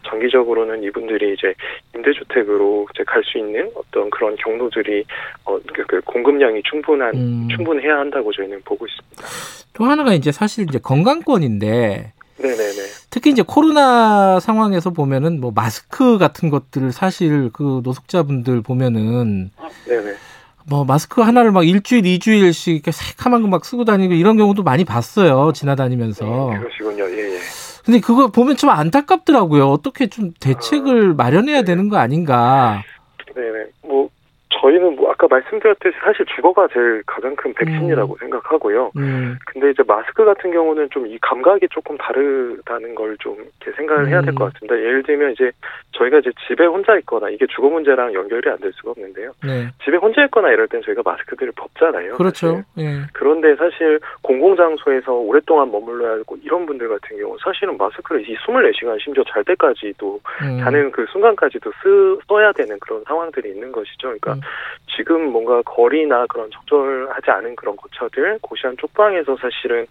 장기적으로는 0.06 0.82
이분들이 0.82 1.35
이제 1.35 1.55
임대주택으로 1.94 2.86
이제 2.94 3.05
갈 3.05 3.23
수 3.27 3.39
있는 3.39 3.68
어떤 3.74 4.09
그런 4.10 4.36
경로들이 4.36 5.05
어, 5.44 5.59
그, 5.74 5.85
그 5.86 6.01
공급량이 6.02 6.62
충분한 6.62 7.14
음. 7.14 7.48
충분해야 7.55 7.98
한다고 7.98 8.32
저희는 8.32 8.62
보고 8.64 8.86
있습니다. 8.86 9.23
또 9.73 9.85
하나가 9.85 10.14
이제 10.14 10.31
사실 10.31 10.64
이제 10.68 10.78
건강권인데 10.78 12.12
네네네. 12.39 12.82
특히 13.10 13.31
이제 13.31 13.43
코로나 13.47 14.39
상황에서 14.40 14.90
보면은 14.90 15.40
뭐 15.40 15.52
마스크 15.55 16.18
같은 16.18 16.51
것들을 16.51 16.93
사실 16.93 17.51
그 17.52 17.81
노숙자분들 17.82 18.62
보면은 18.62 19.51
네네. 19.86 20.12
뭐 20.68 20.84
마스크 20.84 21.20
하나를 21.20 21.52
막 21.52 21.66
일주일, 21.66 22.06
이주일씩 22.06 22.74
이렇게 22.74 22.90
새카만 22.90 23.43
거막 23.43 23.64
쓰고 23.64 23.84
다니고 23.84 24.14
이런 24.14 24.36
경우도 24.36 24.62
많이 24.62 24.84
봤어요. 24.84 25.52
지나다니면서. 25.52 26.24
네, 26.24 26.59
그러시군요. 26.59 27.05
예, 27.05 27.34
예. 27.34 27.38
근데 27.84 28.01
그거 28.01 28.28
보면 28.28 28.56
좀 28.56 28.70
안타깝더라고요. 28.70 29.68
어떻게 29.68 30.09
좀 30.09 30.32
대책을 30.40 31.14
마련해야 31.14 31.62
되는 31.62 31.88
거 31.88 31.98
아닌가. 31.98 32.82
네 33.36 33.43
네. 33.43 33.66
뭐 34.66 34.72
저희는 34.72 34.97
뭐 34.97 35.10
아까 35.10 35.26
말씀드렸듯이 35.30 35.97
사실 36.02 36.26
주거가 36.34 36.66
제일 36.72 37.02
가장 37.06 37.36
큰 37.36 37.55
백신이라고 37.55 38.16
생각하고요. 38.18 38.90
음, 38.97 39.36
근데 39.47 39.70
이제 39.70 39.82
마스크 39.86 40.24
같은 40.24 40.51
경우는 40.51 40.88
좀 40.90 41.06
이 41.06 41.18
감각이 41.22 41.68
조금 41.70 41.97
다르다는 41.98 42.94
걸 42.97 43.16
좀 43.20 43.34
이렇게 43.38 43.76
생각을 43.76 44.09
해야 44.09 44.20
될것 44.22 44.40
음. 44.43 44.51
같습니다. 44.52 44.76
예를 44.76 45.02
들면 45.05 45.32
이제 45.32 45.51
저희가 45.93 46.18
이제 46.18 46.30
집에 46.47 46.66
혼자 46.66 46.97
있거나 46.98 47.30
이게 47.30 47.47
주거 47.47 47.68
문제랑 47.68 48.12
연결이 48.12 48.51
안 48.51 48.56
될 48.59 48.72
수가 48.72 48.90
없는데요. 48.90 49.32
네. 49.44 49.68
집에 49.84 49.97
혼자 49.98 50.24
있거나 50.24 50.51
이럴 50.51 50.66
땐 50.66 50.82
저희가 50.82 51.02
마스크들을 51.05 51.52
벗잖아요. 51.55 52.14
그렇죠. 52.14 52.62
예. 52.78 53.02
그런데 53.12 53.55
사실 53.56 54.01
공공장소에서 54.22 55.12
오랫동안 55.12 55.70
머물러야 55.70 56.18
하고 56.18 56.36
이런 56.43 56.66
분들 56.66 56.88
같은 56.88 57.16
경우 57.18 57.36
사실은 57.43 57.76
마스크를 57.78 58.28
이 58.28 58.34
24시간 58.36 59.01
심지어 59.02 59.22
잘 59.32 59.44
때까지도 59.44 60.20
음. 60.43 60.59
자는 60.60 60.90
그 60.90 61.06
순간까지도 61.12 61.70
쓰, 61.82 62.18
써야 62.26 62.51
되는 62.52 62.76
그런 62.80 63.02
상황들이 63.06 63.51
있는 63.51 63.70
것이죠. 63.72 64.09
그러니까 64.09 64.32
음. 64.34 64.40
지금 64.97 65.31
뭔가 65.33 65.62
거리나 65.62 66.27
그런 66.27 66.51
적절하지 66.51 67.31
않은 67.31 67.57
그런 67.57 67.77
거처들, 67.77 68.39
고시한 68.41 68.77
쪽방에서 68.78 69.37
사실은 69.37 69.87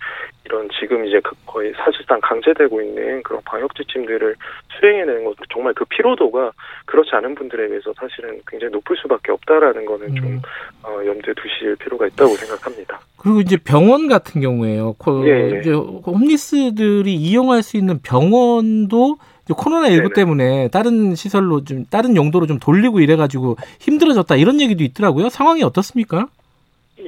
이런 0.46 0.70
지금 0.80 1.06
이제 1.06 1.20
그- 1.24 1.36
거의 1.46 1.74
사실상 1.74 2.20
강제되고 2.22 2.82
있는 2.82 3.22
그런 3.24 3.42
방역 3.46 3.76
지침들을 3.76 4.36
수행해내는 4.80 5.26
것 5.26 5.36
정말 5.52 5.74
그 5.74 5.86
피로도가 5.86 6.52
그렇지 6.86 7.10
않은 7.14 7.36
분들에 7.36 7.68
비해서 7.68 7.94
사실은 7.98 8.40
굉장히 8.48 8.72
높을 8.74 8.96
수밖에 8.98 9.32
없다라는 9.32 9.86
거는 9.86 10.16
좀 10.16 10.26
음. 10.28 10.42
어, 10.84 11.06
염두에 11.06 11.34
두실 11.36 11.76
필요가 11.78 12.08
있다고 12.08 12.36
생각합니다. 12.36 13.00
그리고 13.18 13.42
이제 13.42 13.58
병원 13.58 14.08
같은 14.08 14.42
경우에요. 14.42 14.94
코, 15.00 15.28
예, 15.28 15.52
예. 15.56 15.60
이제 15.60 15.72
홈리스들이 15.74 17.16
이용할 17.16 17.64
수 17.64 17.78
있는 17.78 18.00
병원도 18.02 19.18
코로나 19.54 19.90
19 19.90 20.10
네네. 20.10 20.14
때문에 20.14 20.68
다른 20.70 21.16
시설로 21.16 21.64
좀 21.64 21.86
다른 21.90 22.16
용도로 22.16 22.48
좀 22.48 22.60
돌리고 22.60 23.00
이래가지고 23.00 23.58
힘들어졌다 23.80 24.36
이런 24.36 24.60
얘기도 24.60 24.84
있더라고요. 24.84 25.30
상황이 25.30 25.64
어떻습니까? 25.64 26.28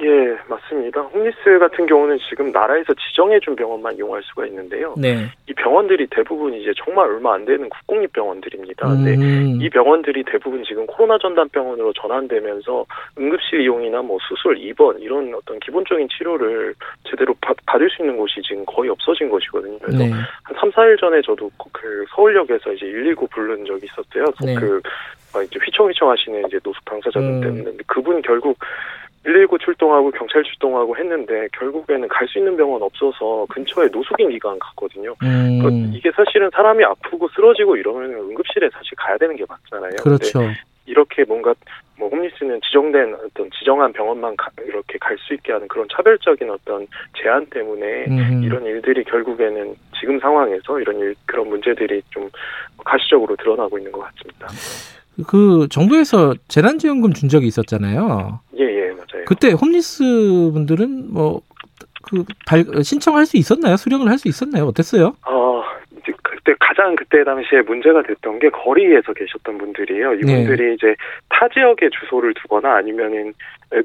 예, 0.00 0.38
맞습니다. 0.48 1.00
홈리스 1.00 1.58
같은 1.58 1.86
경우는 1.86 2.18
지금 2.28 2.52
나라에서 2.52 2.94
지정해준 2.94 3.56
병원만 3.56 3.96
이용할 3.96 4.22
수가 4.22 4.46
있는데요. 4.46 4.94
네. 4.96 5.26
이 5.48 5.52
병원들이 5.54 6.06
대부분 6.10 6.54
이제 6.54 6.72
정말 6.76 7.08
얼마 7.08 7.34
안 7.34 7.44
되는 7.44 7.68
국공립 7.68 8.12
병원들입니다. 8.12 8.86
근데 8.86 9.14
음. 9.16 9.58
이 9.60 9.68
병원들이 9.68 10.22
대부분 10.24 10.62
지금 10.62 10.86
코로나 10.86 11.18
전담 11.18 11.48
병원으로 11.48 11.92
전환되면서 11.94 12.86
응급실 13.18 13.62
이용이나 13.62 14.02
뭐 14.02 14.18
수술, 14.28 14.58
입원 14.58 15.00
이런 15.00 15.34
어떤 15.34 15.58
기본적인 15.58 16.08
치료를 16.16 16.74
제대로 17.10 17.34
받, 17.40 17.56
받을 17.66 17.90
수 17.90 18.02
있는 18.02 18.16
곳이 18.16 18.40
지금 18.42 18.64
거의 18.66 18.90
없어진 18.90 19.28
것이거든요. 19.28 19.78
그래서 19.80 19.98
네. 19.98 20.10
한 20.10 20.56
3, 20.60 20.70
4일 20.70 21.00
전에 21.00 21.20
저도 21.22 21.50
그 21.72 22.04
서울역에서 22.14 22.72
이제 22.74 22.86
119 22.86 23.26
부른 23.28 23.64
적이 23.64 23.86
있었어요. 23.86 24.26
네. 24.44 24.54
그 24.54 24.80
어, 25.34 25.42
이제 25.42 25.58
휘청휘청 25.62 26.08
하시는 26.08 26.46
이제 26.46 26.58
노숙 26.62 26.84
당사자분 26.84 27.36
음. 27.36 27.40
때문에 27.40 27.64
근데 27.64 27.82
그분 27.86 28.22
결국 28.22 28.58
119 29.28 29.58
출동하고 29.58 30.10
경찰 30.12 30.42
출동하고 30.42 30.96
했는데 30.96 31.48
결국에는 31.52 32.08
갈 32.08 32.26
수 32.28 32.38
있는 32.38 32.56
병원 32.56 32.82
없어서 32.82 33.46
근처에 33.50 33.88
노숙인 33.88 34.30
기관 34.30 34.58
갔거든요. 34.58 35.14
음. 35.22 35.60
그 35.62 35.96
이게 35.96 36.10
사실은 36.12 36.48
사람이 36.52 36.82
아프고 36.84 37.28
쓰러지고 37.34 37.76
이러면 37.76 38.10
응급실에 38.14 38.68
사실 38.72 38.90
가야 38.96 39.16
되는 39.18 39.36
게 39.36 39.44
맞잖아요. 39.48 39.96
그렇죠. 40.02 40.40
이렇게 40.86 41.24
뭔가 41.24 41.54
뭐 41.98 42.08
홈리스는 42.08 42.60
지정된 42.62 43.14
어떤 43.14 43.50
지정한 43.58 43.92
병원만 43.92 44.34
가- 44.36 44.50
이렇게 44.66 44.96
갈 44.98 45.16
수 45.18 45.34
있게 45.34 45.52
하는 45.52 45.68
그런 45.68 45.86
차별적인 45.94 46.48
어떤 46.50 46.86
제한 47.20 47.44
때문에 47.46 48.06
음. 48.08 48.42
이런 48.42 48.64
일들이 48.64 49.04
결국에는 49.04 49.74
지금 50.00 50.18
상황에서 50.20 50.80
이런 50.80 50.98
일, 51.00 51.14
그런 51.26 51.48
문제들이 51.48 52.00
좀 52.10 52.30
가시적으로 52.84 53.36
드러나고 53.36 53.76
있는 53.78 53.92
것 53.92 54.00
같습니다. 54.00 54.48
그 55.26 55.66
정부에서 55.70 56.34
재난지원금 56.46 57.12
준 57.12 57.28
적이 57.28 57.48
있었잖아요. 57.48 58.38
예, 58.58 58.64
예. 58.64 58.87
그때 59.28 59.52
홈리스 59.52 60.02
분들은 60.54 61.12
뭐 61.12 61.42
그 62.02 62.24
신청할 62.82 63.26
수 63.26 63.36
있었나요? 63.36 63.76
수령을 63.76 64.08
할 64.08 64.18
수 64.18 64.28
있었나요? 64.28 64.64
어땠어요? 64.66 65.14
어, 65.26 65.62
이제 65.92 66.12
그때 66.22 66.54
가장 66.58 66.96
그때 66.96 67.22
당시에 67.22 67.60
문제가 67.62 68.02
됐던 68.02 68.38
게 68.38 68.48
거리에서 68.50 69.12
계셨던 69.12 69.58
분들이에요. 69.58 70.14
이분들이 70.14 70.74
이제 70.74 70.94
타 71.28 71.48
지역에 71.48 71.88
주소를 71.90 72.34
두거나 72.34 72.76
아니면은 72.76 73.34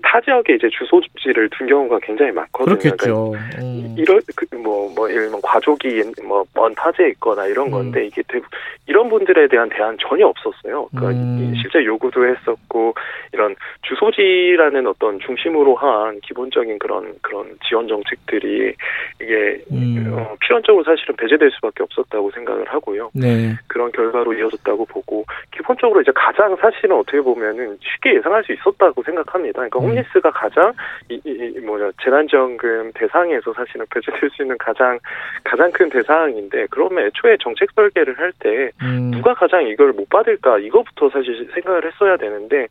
타 0.02 0.22
지역에 0.22 0.56
이제 0.56 0.70
주소지를 0.70 1.50
둔 1.50 1.68
경우가 1.68 2.00
굉장히 2.04 2.32
많거든요. 2.32 2.78
그러니까 2.78 2.96
그렇겠죠. 3.04 3.34
음. 3.62 3.96
이런 3.98 4.22
그뭐뭐 4.36 5.10
예를 5.10 5.24
들면 5.24 5.42
가족이 5.42 6.04
뭐 6.26 6.44
먼 6.56 6.74
타지에 6.76 7.10
있거나 7.10 7.46
이런 7.48 7.70
건데 7.72 8.06
이게 8.06 8.22
대부 8.28 8.46
이런 8.88 9.10
분들에 9.10 9.48
대한 9.48 9.68
대안 9.70 9.98
전혀 10.00 10.28
없었어요. 10.28 10.88
그러니까 10.96 11.20
음. 11.22 11.52
이- 11.54 11.60
실제 11.62 11.84
요구도 11.84 12.26
했었고 12.28 12.94
이런 13.34 13.56
주소지라는 13.82 14.88
어떤 14.88 15.20
중심으로 15.20 15.76
한 15.76 16.20
기본적인 16.22 16.80
그런 16.80 17.14
그런 17.22 17.58
지원 17.68 17.88
정책들이 17.88 18.74
이게 19.22 19.64
음. 19.72 20.14
어, 20.14 20.36
필연적으로 20.40 20.84
사실은 20.84 21.16
배제될 21.16 21.52
수밖에 21.52 21.84
없었다고 21.84 22.32
생각을 22.32 22.66
하고요. 22.68 23.10
네. 23.14 23.56
그런 23.68 23.92
결과로 23.92 24.34
이어졌다고 24.34 24.86
보고 24.86 25.26
기본적으로 25.52 26.02
이제 26.02 26.12
가장 26.14 26.56
사실은 26.58 26.98
어떻게 26.98 27.20
보면은 27.22 27.78
쉽게 27.82 28.16
예상할 28.16 28.44
수 28.44 28.54
있었다고 28.54 29.02
생각합니다. 29.04 29.64
그러니까 29.74 29.80
음. 29.80 29.98
홈리스가 29.98 30.32
가장 30.32 30.74
이, 31.10 31.20
이, 31.26 31.54
이 31.56 31.60
뭐냐 31.60 31.92
재난지원금 32.04 32.92
대상에서 32.96 33.54
사실은 33.54 33.86
배제될 33.94 34.30
수 34.36 34.42
있는 34.44 34.58
가장 34.58 35.00
가장 35.44 35.72
큰 35.72 35.90
대상인데 35.90 36.68
그러면 36.70 37.06
애초에 37.08 37.38
정책 37.42 37.70
설계를 37.76 38.18
할때 38.18 38.72
음. 38.82 39.12
누가 39.12 39.34
가장 39.34 39.68
이걸 39.68 39.92
못 39.94 40.08
받을까 40.10 40.60
이거부터 40.60 41.10
사실 41.10 41.48
생각을 41.54 41.86
했어야 41.86 42.18
되는데 42.18 42.68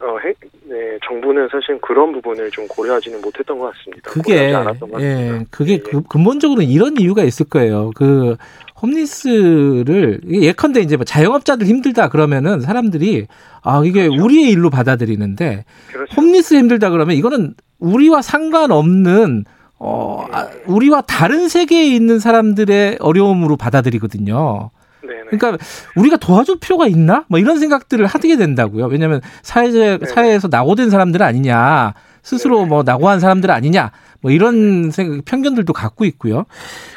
어, 0.00 0.16
해- 0.24 0.34
네, 0.64 0.98
정부는 1.06 1.48
사실 1.50 1.78
그런 1.80 2.12
부분을 2.12 2.50
좀 2.50 2.66
고려하지는 2.68 3.20
못했던 3.20 3.58
것 3.58 3.72
같습니다. 3.72 4.10
그게 4.10 4.52
것 4.90 4.92
같습니다. 4.92 5.00
예, 5.02 5.44
그게 5.50 5.78
그- 5.78 6.02
근본적으로 6.08 6.62
이런 6.62 6.96
이유가 6.98 7.22
있을 7.22 7.46
거예요. 7.48 7.90
그 7.96 8.36
홈리스를 8.82 10.20
예컨대 10.28 10.80
이제 10.80 10.96
뭐 10.96 11.04
자영업자들 11.04 11.66
힘들다 11.66 12.08
그러면은 12.08 12.60
사람들이 12.60 13.26
아 13.62 13.82
이게 13.84 14.06
우리의 14.06 14.50
일로 14.50 14.70
받아들이는데 14.70 15.64
그렇죠. 15.92 16.14
홈리스 16.14 16.54
힘들다 16.54 16.90
그러면 16.90 17.16
이거는 17.16 17.54
우리와 17.78 18.22
상관없는 18.22 19.44
어 19.78 20.26
아, 20.32 20.48
우리와 20.66 21.02
다른 21.02 21.48
세계에 21.48 21.86
있는 21.86 22.18
사람들의 22.18 22.98
어려움으로 23.00 23.56
받아들이거든요. 23.56 24.70
네 25.02 25.08
네. 25.08 25.36
그러니까 25.36 25.64
우리가 25.96 26.16
도와줄 26.16 26.60
필요가 26.60 26.86
있나? 26.86 27.24
뭐 27.28 27.38
이런 27.38 27.58
생각들을 27.58 28.04
하게 28.06 28.36
된다고요. 28.36 28.86
왜냐하면 28.86 29.20
사회 29.42 29.98
사회에서 29.98 30.48
낙오된 30.50 30.90
사람들 30.90 31.22
아니냐, 31.22 31.94
스스로 32.22 32.64
뭐 32.64 32.82
낙오한 32.82 33.20
사람들 33.20 33.50
아니냐, 33.50 33.92
뭐 34.22 34.30
이런 34.30 34.90
생각, 34.90 35.24
편견들도 35.24 35.72
갖고 35.72 36.04
있고요. 36.04 36.44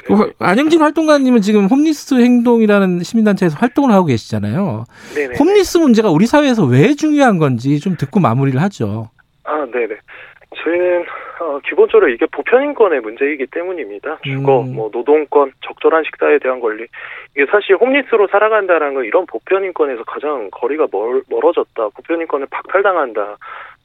그 0.05 0.33
안영진 0.39 0.81
활동가님은 0.81 1.41
지금 1.41 1.65
홈리스 1.65 2.15
행동이라는 2.15 3.03
시민단체에서 3.03 3.57
활동을 3.57 3.91
하고 3.91 4.05
계시잖아요. 4.05 4.85
네네. 5.15 5.35
홈리스 5.37 5.77
문제가 5.77 6.09
우리 6.09 6.25
사회에서 6.25 6.65
왜 6.65 6.93
중요한 6.93 7.37
건지 7.37 7.79
좀 7.79 7.95
듣고 7.95 8.19
마무리를 8.19 8.61
하죠. 8.61 9.09
아, 9.43 9.65
네네. 9.71 9.95
저희는 10.55 11.05
어, 11.39 11.59
기본적으로 11.65 12.09
이게 12.09 12.25
보편인권의 12.25 12.99
문제이기 12.99 13.47
때문입니다. 13.47 14.19
주거, 14.23 14.61
음. 14.61 14.75
뭐 14.75 14.89
노동권, 14.91 15.53
적절한 15.61 16.03
식사에 16.03 16.37
대한 16.39 16.59
권리. 16.59 16.85
이게 17.35 17.45
사실 17.49 17.77
홈리스로 17.77 18.27
살아간다라는 18.27 18.93
건 18.93 19.05
이런 19.05 19.25
보편인권에서 19.25 20.03
가장 20.03 20.49
거리가 20.51 20.87
멀, 20.91 21.23
멀어졌다. 21.29 21.89
보편인권을 21.95 22.47
박탈당한다. 22.51 23.37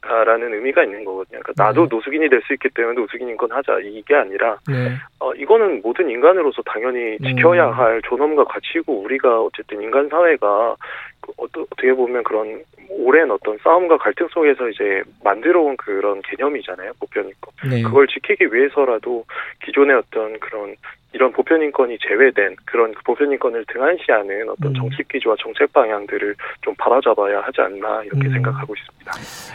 라는 0.05 0.53
의미가 0.53 0.83
있는 0.83 1.03
거거든요. 1.03 1.39
그러니까 1.41 1.53
나도 1.57 1.83
네. 1.83 1.95
노숙인이 1.95 2.29
될 2.29 2.41
수 2.45 2.53
있기 2.53 2.69
때문에 2.69 2.95
노숙인 2.95 3.27
인권 3.29 3.51
하자 3.51 3.79
이게 3.79 4.15
아니라 4.15 4.57
네. 4.67 4.93
어, 5.19 5.33
이거는 5.33 5.81
모든 5.81 6.09
인간으로서 6.09 6.61
당연히 6.63 7.17
지켜야 7.17 7.67
음. 7.69 7.73
할 7.73 8.01
존엄과 8.03 8.43
가치고 8.45 9.01
우리가 9.01 9.41
어쨌든 9.41 9.81
인간 9.81 10.07
사회가 10.09 10.75
그 11.14 11.14
어떻게 11.37 11.93
보면 11.93 12.23
그런 12.23 12.63
오랜 12.89 13.29
어떤 13.31 13.57
싸움과 13.63 13.97
갈등 13.97 14.27
속에서 14.29 14.69
이제 14.69 15.03
만들어온 15.23 15.77
그런 15.77 16.21
개념이잖아요 16.23 16.93
보편인권. 16.99 17.53
네. 17.69 17.81
그걸 17.83 18.07
지키기 18.07 18.53
위해서라도 18.53 19.25
기존의 19.63 19.95
어떤 19.95 20.39
그런 20.39 20.75
이런 21.15 21.31
보편인권이 21.31 21.97
제외된 22.05 22.57
그런 22.65 22.93
그 22.93 23.01
보편인권을 23.03 23.65
등한시하는 23.71 24.49
어떤 24.49 24.71
음. 24.71 24.73
정책 24.73 25.07
기조와 25.07 25.37
정책 25.39 25.71
방향들을 25.71 26.35
좀 26.61 26.75
바라잡아야 26.77 27.39
하지 27.39 27.61
않나 27.61 28.03
이렇게 28.03 28.27
음. 28.27 28.33
생각하고 28.33 28.75
있습니다. 28.75 29.11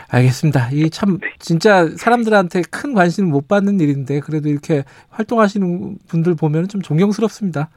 알겠습니다. 0.09 0.69
이게 0.71 0.89
참 0.89 1.19
진짜 1.37 1.85
사람들한테 1.85 2.63
큰 2.71 2.95
관심을 2.95 3.29
못 3.29 3.47
받는 3.47 3.79
일인데 3.79 4.21
그래도 4.21 4.49
이렇게 4.49 4.83
활동하시는 5.11 5.97
분들 6.09 6.35
보면 6.35 6.67
좀 6.67 6.81
존경스럽습니다. 6.81 7.69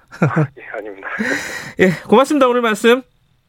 예, 0.59 0.79
아닙니다. 0.79 1.09
예, 1.81 1.91
고맙습니다. 2.09 2.49
오늘 2.49 2.63
말씀. 2.63 3.03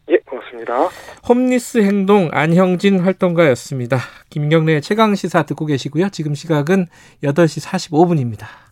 예, 0.10 0.18
고맙습니다. 0.26 0.90
홈리스 1.28 1.80
행동 1.80 2.30
안형진 2.32 3.00
활동가였습니다. 3.00 3.98
김경래의 4.30 4.82
최강 4.82 5.16
시사 5.16 5.44
듣고 5.44 5.66
계시고요. 5.66 6.10
지금 6.10 6.36
시각은 6.36 6.88
8시 7.24 7.66
45분입니다. 7.66 8.65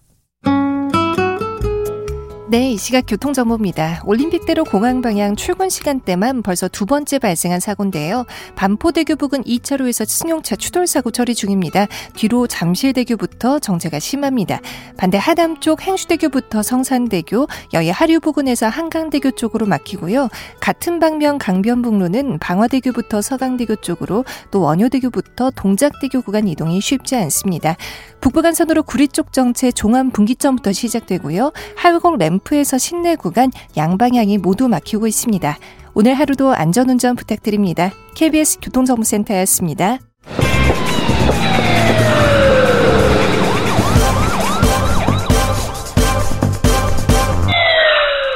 네, 2.53 2.73
이 2.73 2.77
시각 2.77 3.05
교통정보입니다. 3.07 4.03
올림픽대로 4.05 4.63
공항 4.63 5.01
방향 5.01 5.35
출근 5.35 5.69
시간대만 5.69 6.43
벌써 6.43 6.67
두 6.67 6.85
번째 6.85 7.17
발생한 7.17 7.59
사고인데요. 7.59 8.27
반포대교 8.53 9.15
부근 9.15 9.41
2차로에서 9.41 10.05
승용차 10.07 10.57
추돌사고 10.57 11.09
처리 11.09 11.33
중입니다. 11.33 11.87
뒤로 12.15 12.45
잠실대교부터 12.45 13.57
정체가 13.57 13.97
심합니다. 13.97 14.59
반대 14.97 15.17
하남 15.17 15.61
쪽 15.61 15.81
행주대교부터 15.81 16.61
성산대교, 16.61 17.47
여의 17.73 17.91
하류 17.91 18.19
부근에서 18.19 18.67
한강대교 18.67 19.31
쪽으로 19.31 19.65
막히고요. 19.65 20.29
같은 20.59 20.99
방면 20.99 21.39
강변북로는 21.39 22.37
방화대교부터 22.37 23.23
서강대교 23.23 23.77
쪽으로 23.77 24.25
또 24.51 24.61
원효대교부터 24.61 25.49
동작대교 25.55 26.21
구간 26.21 26.47
이동이 26.47 26.81
쉽지 26.81 27.15
않습니다. 27.15 27.77
북부간선으로 28.21 28.83
구리 28.83 29.07
쪽 29.07 29.33
정체 29.33 29.71
종암 29.71 30.11
분기점부터 30.11 30.71
시작되고요. 30.71 31.51
하회공 31.77 32.19
램프 32.19 32.42
에서 32.51 32.77
신내 32.77 33.15
구간 33.15 33.49
양방향이 33.75 34.37
모두 34.37 34.67
막히고 34.67 35.07
있습니다. 35.07 35.57
오늘 35.95 36.13
하루도 36.13 36.53
안전운전 36.53 37.15
부탁드립니다. 37.15 37.91
KBS 38.15 38.59
교통정보센터였습니다. 38.61 39.97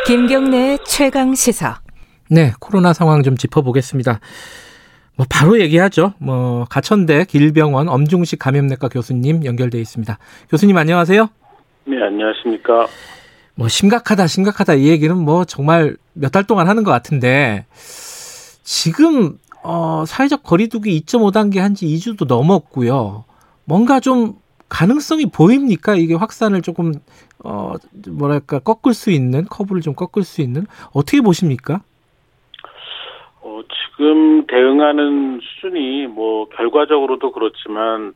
김경래의 0.07 0.79
최강 0.85 1.35
시사. 1.35 1.81
네, 2.29 2.53
코로나 2.59 2.93
상황 2.93 3.23
좀 3.23 3.35
짚어보겠습니다. 3.35 4.19
뭐 5.17 5.25
바로 5.29 5.59
얘기하죠. 5.59 6.13
뭐 6.19 6.65
가천대 6.69 7.25
길병원 7.25 7.89
엄중식 7.89 8.39
감염내과 8.39 8.87
교수님 8.87 9.43
연결돼 9.43 9.79
있습니다. 9.79 10.17
교수님 10.49 10.77
안녕하세요. 10.77 11.27
네, 11.87 11.97
안녕하십니까. 12.03 12.85
뭐 13.57 13.67
심각하다 13.67 14.27
심각하다 14.27 14.75
이 14.75 14.87
얘기는 14.87 15.15
뭐 15.17 15.43
정말 15.45 15.97
몇 16.13 16.31
달 16.31 16.43
동안 16.45 16.67
하는 16.67 16.83
것 16.83 16.91
같은데 16.91 17.65
지금 18.63 19.37
어 19.63 20.03
사회적 20.05 20.43
거리두기 20.43 21.01
2.5 21.01 21.33
단계 21.33 21.59
한 21.59 21.73
지 21.73 21.85
2주도 21.87 22.27
넘었고요. 22.27 23.25
뭔가 23.65 23.99
좀 23.99 24.35
가능성이 24.69 25.25
보입니까? 25.25 25.95
이게 25.95 26.13
확산을 26.13 26.61
조금 26.61 26.93
어 27.43 27.73
뭐랄까 28.09 28.59
꺾을 28.59 28.93
수 28.93 29.09
있는 29.11 29.45
커브를 29.45 29.81
좀 29.81 29.93
꺾을 29.95 30.23
수 30.23 30.41
있는 30.41 30.65
어떻게 30.93 31.21
보십니까? 31.21 31.81
어, 33.41 33.61
지금 33.95 34.45
대응하는 34.47 35.39
수준이 35.41 36.07
뭐 36.07 36.47
결과적으로도 36.49 37.31
그렇지만 37.31 38.13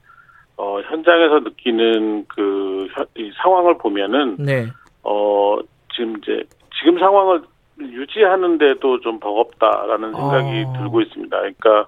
어, 0.57 0.79
현장에서 0.89 1.39
느끼는 1.39 2.25
그 2.27 2.87
현- 2.95 3.07
이 3.17 3.31
상황을 3.41 3.77
보면은 3.77 4.35
네. 4.39 4.67
어, 5.03 5.57
지금 5.95 6.17
이제 6.17 6.43
지금 6.79 6.99
상황을 6.99 7.41
유지하는데도 7.79 8.99
좀 9.01 9.19
버겁다라는 9.19 10.13
생각이 10.13 10.63
어. 10.67 10.73
들고 10.77 11.01
있습니다. 11.01 11.37
그러니까 11.37 11.87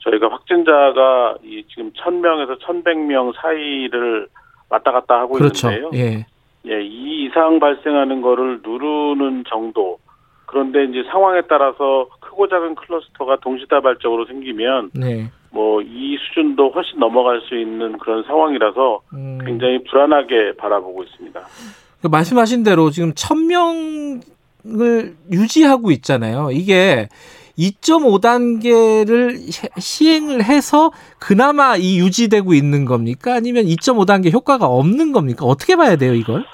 저희가 0.00 0.30
확진자가 0.30 1.36
이 1.42 1.64
지금 1.68 1.90
1000명에서 1.92 2.58
1100명 2.60 3.34
사이를 3.36 4.28
왔다 4.68 4.92
갔다 4.92 5.20
하고 5.20 5.34
그렇죠. 5.34 5.70
있는데요. 5.70 5.90
예. 5.94 6.26
예, 6.66 6.82
이 6.82 7.24
이상 7.24 7.58
발생하는 7.58 8.20
거를 8.20 8.60
누르는 8.62 9.44
정도. 9.48 9.98
그런데 10.46 10.84
이제 10.84 11.04
상황에 11.10 11.42
따라서 11.48 12.08
크고 12.20 12.48
작은 12.48 12.74
클러스터가 12.74 13.36
동시다발적으로 13.36 14.26
생기면 14.26 14.90
네. 14.94 15.30
뭐이 15.52 16.16
수준도 16.18 16.70
훨씬 16.70 16.98
넘어갈 16.98 17.40
수 17.42 17.56
있는 17.56 17.98
그런 17.98 18.24
상황이라서 18.24 19.00
음. 19.14 19.38
굉장히 19.44 19.82
불안하게 19.84 20.56
바라보고 20.56 21.04
있습니다. 21.04 21.40
그 22.02 22.06
말씀하신 22.06 22.62
대로 22.62 22.90
지금 22.90 23.12
1000명을 23.12 25.12
유지하고 25.30 25.90
있잖아요. 25.90 26.50
이게 26.52 27.08
2.5단계를 27.58 29.36
시행을 29.78 30.44
해서 30.44 30.90
그나마 31.18 31.76
이 31.76 31.98
유지되고 31.98 32.54
있는 32.54 32.86
겁니까? 32.86 33.34
아니면 33.34 33.64
2.5단계 33.64 34.32
효과가 34.32 34.66
없는 34.66 35.12
겁니까? 35.12 35.44
어떻게 35.44 35.76
봐야 35.76 35.96
돼요, 35.96 36.14
이걸? 36.14 36.44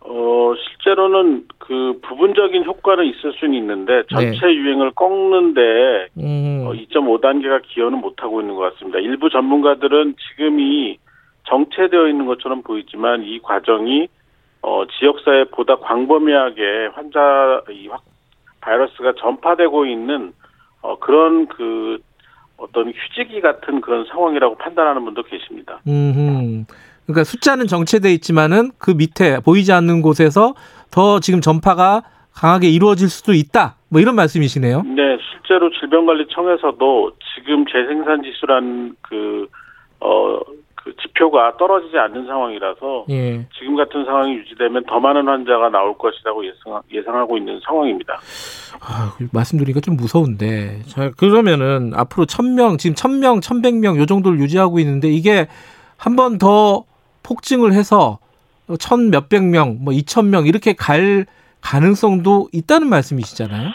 어, 0.00 0.54
실제로는 0.56 1.44
그 1.58 1.98
부분적인 2.02 2.64
효과는 2.64 3.04
있을 3.06 3.34
수는 3.38 3.54
있는데 3.54 4.04
전체 4.10 4.46
유행을 4.46 4.92
꺾는데 4.92 5.60
음, 6.18 6.64
어, 6.66 6.72
2.5단계가 6.72 7.60
기여는 7.62 8.00
못하고 8.00 8.40
있는 8.40 8.54
것 8.54 8.72
같습니다. 8.74 8.98
일부 9.00 9.28
전문가들은 9.28 10.14
지금이 10.30 10.98
정체되어 11.48 12.08
있는 12.08 12.24
것처럼 12.26 12.62
보이지만 12.62 13.22
이 13.24 13.38
과정이 13.40 14.08
어, 14.66 14.86
지역사회 14.98 15.44
보다 15.52 15.76
광범위하게 15.76 16.88
환자 16.94 17.60
이 17.70 17.86
확, 17.88 18.02
바이러스가 18.62 19.12
전파되고 19.18 19.84
있는 19.84 20.32
어, 20.80 20.98
그런 20.98 21.46
그 21.48 21.98
어떤 22.56 22.88
휴지기 22.88 23.42
같은 23.42 23.82
그런 23.82 24.06
상황이라고 24.06 24.56
판단하는 24.56 25.04
분도 25.04 25.22
계십니다. 25.22 25.80
음, 25.86 26.64
그러니까 27.04 27.24
숫자는 27.24 27.66
정체돼 27.66 28.10
있지만은 28.14 28.70
그 28.78 28.92
밑에 28.92 29.40
보이지 29.40 29.70
않는 29.70 30.00
곳에서 30.00 30.54
더 30.90 31.20
지금 31.20 31.42
전파가 31.42 32.02
강하게 32.34 32.68
이루어질 32.68 33.08
수도 33.10 33.34
있다. 33.34 33.76
뭐 33.90 34.00
이런 34.00 34.14
말씀이시네요. 34.14 34.82
네, 34.82 35.18
실제로 35.30 35.70
질병관리청에서도 35.78 37.12
지금 37.34 37.66
재생산 37.66 38.22
지수란 38.22 38.96
그, 39.02 39.46
어, 40.00 40.40
그 40.84 40.94
지표가 40.96 41.56
떨어지지 41.56 41.96
않는 41.96 42.26
상황이라서 42.26 43.06
예. 43.08 43.46
지금 43.58 43.74
같은 43.74 44.04
상황이 44.04 44.34
유지되면 44.34 44.84
더 44.84 45.00
많은 45.00 45.26
환자가 45.26 45.70
나올 45.70 45.96
것이라고 45.96 46.44
예상, 46.44 46.82
예상하고 46.92 47.38
있는 47.38 47.58
상황입니다. 47.64 48.20
아, 48.80 49.16
말씀드리기가 49.32 49.80
좀 49.80 49.96
무서운데. 49.96 50.82
자, 50.86 51.10
그러면은 51.16 51.92
앞으로 51.94 52.26
1000명, 52.26 52.78
지금 52.78 52.94
1000명, 52.94 53.40
1100명 53.42 53.96
요 53.98 54.04
정도를 54.06 54.38
유지하고 54.40 54.78
있는데 54.80 55.08
이게 55.08 55.46
한 55.96 56.16
번 56.16 56.36
더 56.38 56.84
폭증을 57.22 57.72
해서 57.72 58.18
1000 58.78 59.08
몇백 59.10 59.42
명, 59.42 59.78
뭐 59.80 59.94
2000명 59.94 60.46
이렇게 60.46 60.74
갈 60.74 61.24
가능성도 61.62 62.48
있다는 62.52 62.88
말씀이시잖아요. 62.90 63.70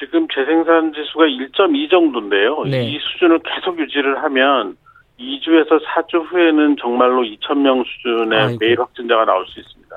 지금 0.00 0.26
재생산 0.34 0.92
지수가 0.92 1.24
1.2 1.24 1.88
정도인데요. 1.90 2.64
네. 2.64 2.88
이 2.90 2.98
수준을 2.98 3.40
계속 3.44 3.78
유지를 3.78 4.22
하면 4.24 4.76
2주에서 5.18 5.80
4주 5.84 6.30
후에는 6.30 6.76
정말로 6.80 7.22
2,000명 7.22 7.82
수준의 7.84 8.38
아이고. 8.40 8.58
매일 8.60 8.80
확진자가 8.80 9.24
나올 9.24 9.46
수 9.46 9.58
있습니다. 9.60 9.96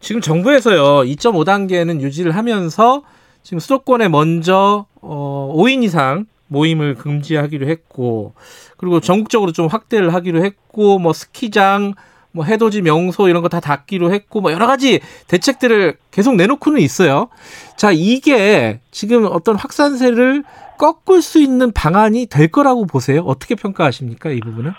지금 0.00 0.20
정부에서요 0.20 1.04
2.5단계는 1.04 2.00
유지를 2.00 2.34
하면서 2.34 3.02
지금 3.42 3.58
수도권에 3.58 4.08
먼저 4.08 4.86
어 5.02 5.52
5인 5.56 5.84
이상 5.84 6.26
모임을 6.48 6.94
금지하기로 6.94 7.68
했고 7.68 8.34
그리고 8.76 9.00
전국적으로 9.00 9.52
좀 9.52 9.66
확대를 9.66 10.14
하기로 10.14 10.42
했고 10.42 10.98
뭐 10.98 11.12
스키장 11.12 11.94
뭐 12.32 12.44
해돋이 12.44 12.80
명소 12.82 13.28
이런 13.28 13.42
거 13.42 13.48
다 13.48 13.60
닫기로 13.60 14.12
했고 14.12 14.40
뭐 14.40 14.52
여러 14.52 14.66
가지 14.66 15.00
대책들을 15.28 15.96
계속 16.10 16.36
내놓고는 16.36 16.80
있어요. 16.80 17.28
자 17.76 17.90
이게 17.92 18.80
지금 18.90 19.26
어떤 19.30 19.56
확산세를 19.56 20.44
꺾을 20.80 21.20
수 21.20 21.38
있는 21.38 21.72
방안이 21.72 22.26
될 22.26 22.50
거라고 22.50 22.86
보세요. 22.86 23.20
어떻게 23.26 23.54
평가하십니까 23.54 24.30
이 24.30 24.40
부분은? 24.40 24.70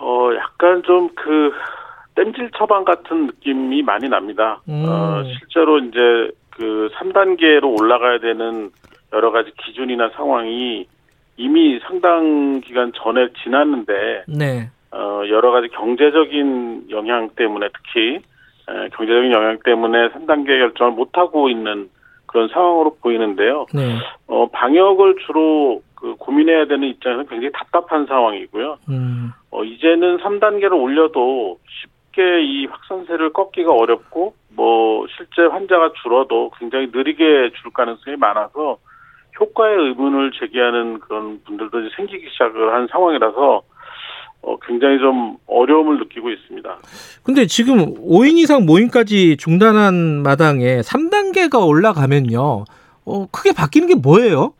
어, 0.00 0.30
약간 0.34 0.82
좀 0.82 1.10
그 1.14 1.52
땜질 2.14 2.50
처방 2.56 2.84
같은 2.84 3.26
느낌이 3.26 3.82
많이 3.82 4.08
납니다. 4.08 4.60
음. 4.68 4.84
어, 4.86 5.22
실제로 5.24 5.78
이제 5.78 6.30
그 6.50 6.90
3단계로 6.94 7.80
올라가야 7.80 8.18
되는 8.18 8.70
여러 9.12 9.30
가지 9.30 9.52
기준이나 9.64 10.10
상황이 10.10 10.86
이미 11.36 11.80
상당 11.86 12.60
기간 12.60 12.92
전에 12.94 13.28
지났는데 13.42 14.24
네. 14.28 14.70
어, 14.92 15.22
여러 15.28 15.50
가지 15.50 15.68
경제적인 15.68 16.88
영향 16.90 17.30
때문에 17.30 17.68
특히 17.72 18.16
에, 18.68 18.88
경제적인 18.94 19.32
영향 19.32 19.58
때문에 19.64 20.08
3단계 20.10 20.46
결정을 20.46 20.92
못 20.92 21.16
하고 21.16 21.48
있는 21.48 21.88
그런 22.30 22.48
상황으로 22.48 22.96
보이는데요. 23.02 23.66
네. 23.74 23.96
어, 24.28 24.46
방역을 24.46 25.16
주로 25.26 25.82
그 25.96 26.14
고민해야 26.16 26.66
되는 26.66 26.88
입장에서 26.88 27.24
굉장히 27.24 27.50
답답한 27.52 28.06
상황이고요. 28.06 28.78
음. 28.88 29.32
어, 29.50 29.64
이제는 29.64 30.18
3단계를 30.18 30.72
올려도 30.72 31.58
쉽게 31.68 32.42
이 32.42 32.66
확산세를 32.66 33.32
꺾기가 33.32 33.72
어렵고 33.72 34.34
뭐 34.54 35.06
실제 35.16 35.42
환자가 35.42 35.92
줄어도 36.02 36.50
굉장히 36.58 36.88
느리게 36.92 37.50
줄 37.60 37.72
가능성이 37.72 38.16
많아서 38.16 38.78
효과의 39.38 39.76
의문을 39.76 40.32
제기하는 40.38 41.00
그런 41.00 41.42
분들도 41.44 41.80
이제 41.80 41.94
생기기 41.96 42.28
시작을 42.30 42.72
한 42.72 42.86
상황이라서 42.88 43.62
어, 44.42 44.56
굉장히 44.66 44.98
좀 44.98 45.36
어려움을 45.46 45.98
느끼고 45.98 46.30
있습니다. 46.30 46.78
근데 47.22 47.46
지금 47.46 47.94
5인 47.94 48.38
이상 48.38 48.64
모임까지 48.64 49.36
중단한 49.36 50.22
마당에 50.22 50.80
3단계가 50.80 51.66
올라가면요. 51.66 52.64
어, 53.04 53.26
크게 53.30 53.52
바뀌는 53.52 53.88
게 53.88 53.94
뭐예요? 53.94 54.54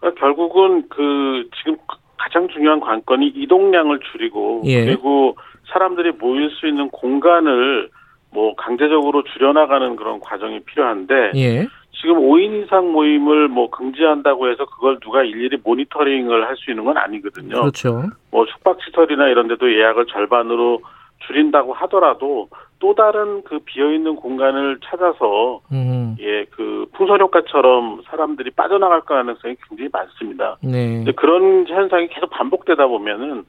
그러니까 0.00 0.20
결국은 0.20 0.88
그 0.88 1.48
지금 1.58 1.76
가장 2.18 2.48
중요한 2.48 2.80
관건이 2.80 3.28
이동량을 3.28 4.00
줄이고 4.12 4.62
예. 4.66 4.84
그리고 4.84 5.36
사람들이 5.72 6.12
모일 6.12 6.50
수 6.50 6.66
있는 6.66 6.88
공간을 6.90 7.88
뭐 8.30 8.54
강제적으로 8.56 9.22
줄여나가는 9.24 9.96
그런 9.96 10.20
과정이 10.20 10.60
필요한데 10.60 11.32
예. 11.36 11.66
지금 12.02 12.16
5인 12.16 12.64
이상 12.64 12.90
모임을 12.90 13.46
뭐 13.46 13.70
금지한다고 13.70 14.50
해서 14.50 14.66
그걸 14.66 14.98
누가 15.00 15.22
일일이 15.22 15.56
모니터링을 15.62 16.48
할 16.48 16.56
수 16.56 16.70
있는 16.70 16.84
건 16.84 16.98
아니거든요. 16.98 17.60
그렇죠. 17.60 18.02
뭐 18.30 18.44
숙박시설이나 18.46 19.28
이런 19.28 19.48
데도 19.48 19.72
예약을 19.72 20.06
절반으로 20.06 20.80
줄인다고 21.26 21.72
하더라도 21.72 22.48
또 22.80 22.94
다른 22.94 23.42
그 23.44 23.60
비어 23.64 23.92
있는 23.92 24.16
공간을 24.16 24.78
찾아서 24.84 25.60
음. 25.72 26.16
예, 26.20 26.44
그 26.50 26.86
풍선 26.92 27.20
효과처럼 27.20 28.02
사람들이 28.06 28.50
빠져나갈 28.50 29.00
가능성이 29.02 29.56
굉장히 29.68 29.88
많습니다. 29.92 30.56
네. 30.62 31.04
그런 31.16 31.66
현상이 31.66 32.08
계속 32.08 32.30
반복되다 32.30 32.86
보면은 32.88 33.44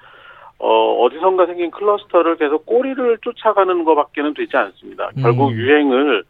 어, 0.60 1.04
어디선가 1.04 1.48
생긴 1.48 1.72
클러스터를 1.72 2.38
계속 2.38 2.66
꼬리를 2.66 3.18
쫓아가는 3.22 3.84
것밖에는 3.84 4.36
되지 4.36 4.56
않습니다. 4.56 5.10
결국 5.22 5.50
음. 5.50 5.56
유행을 5.56 6.24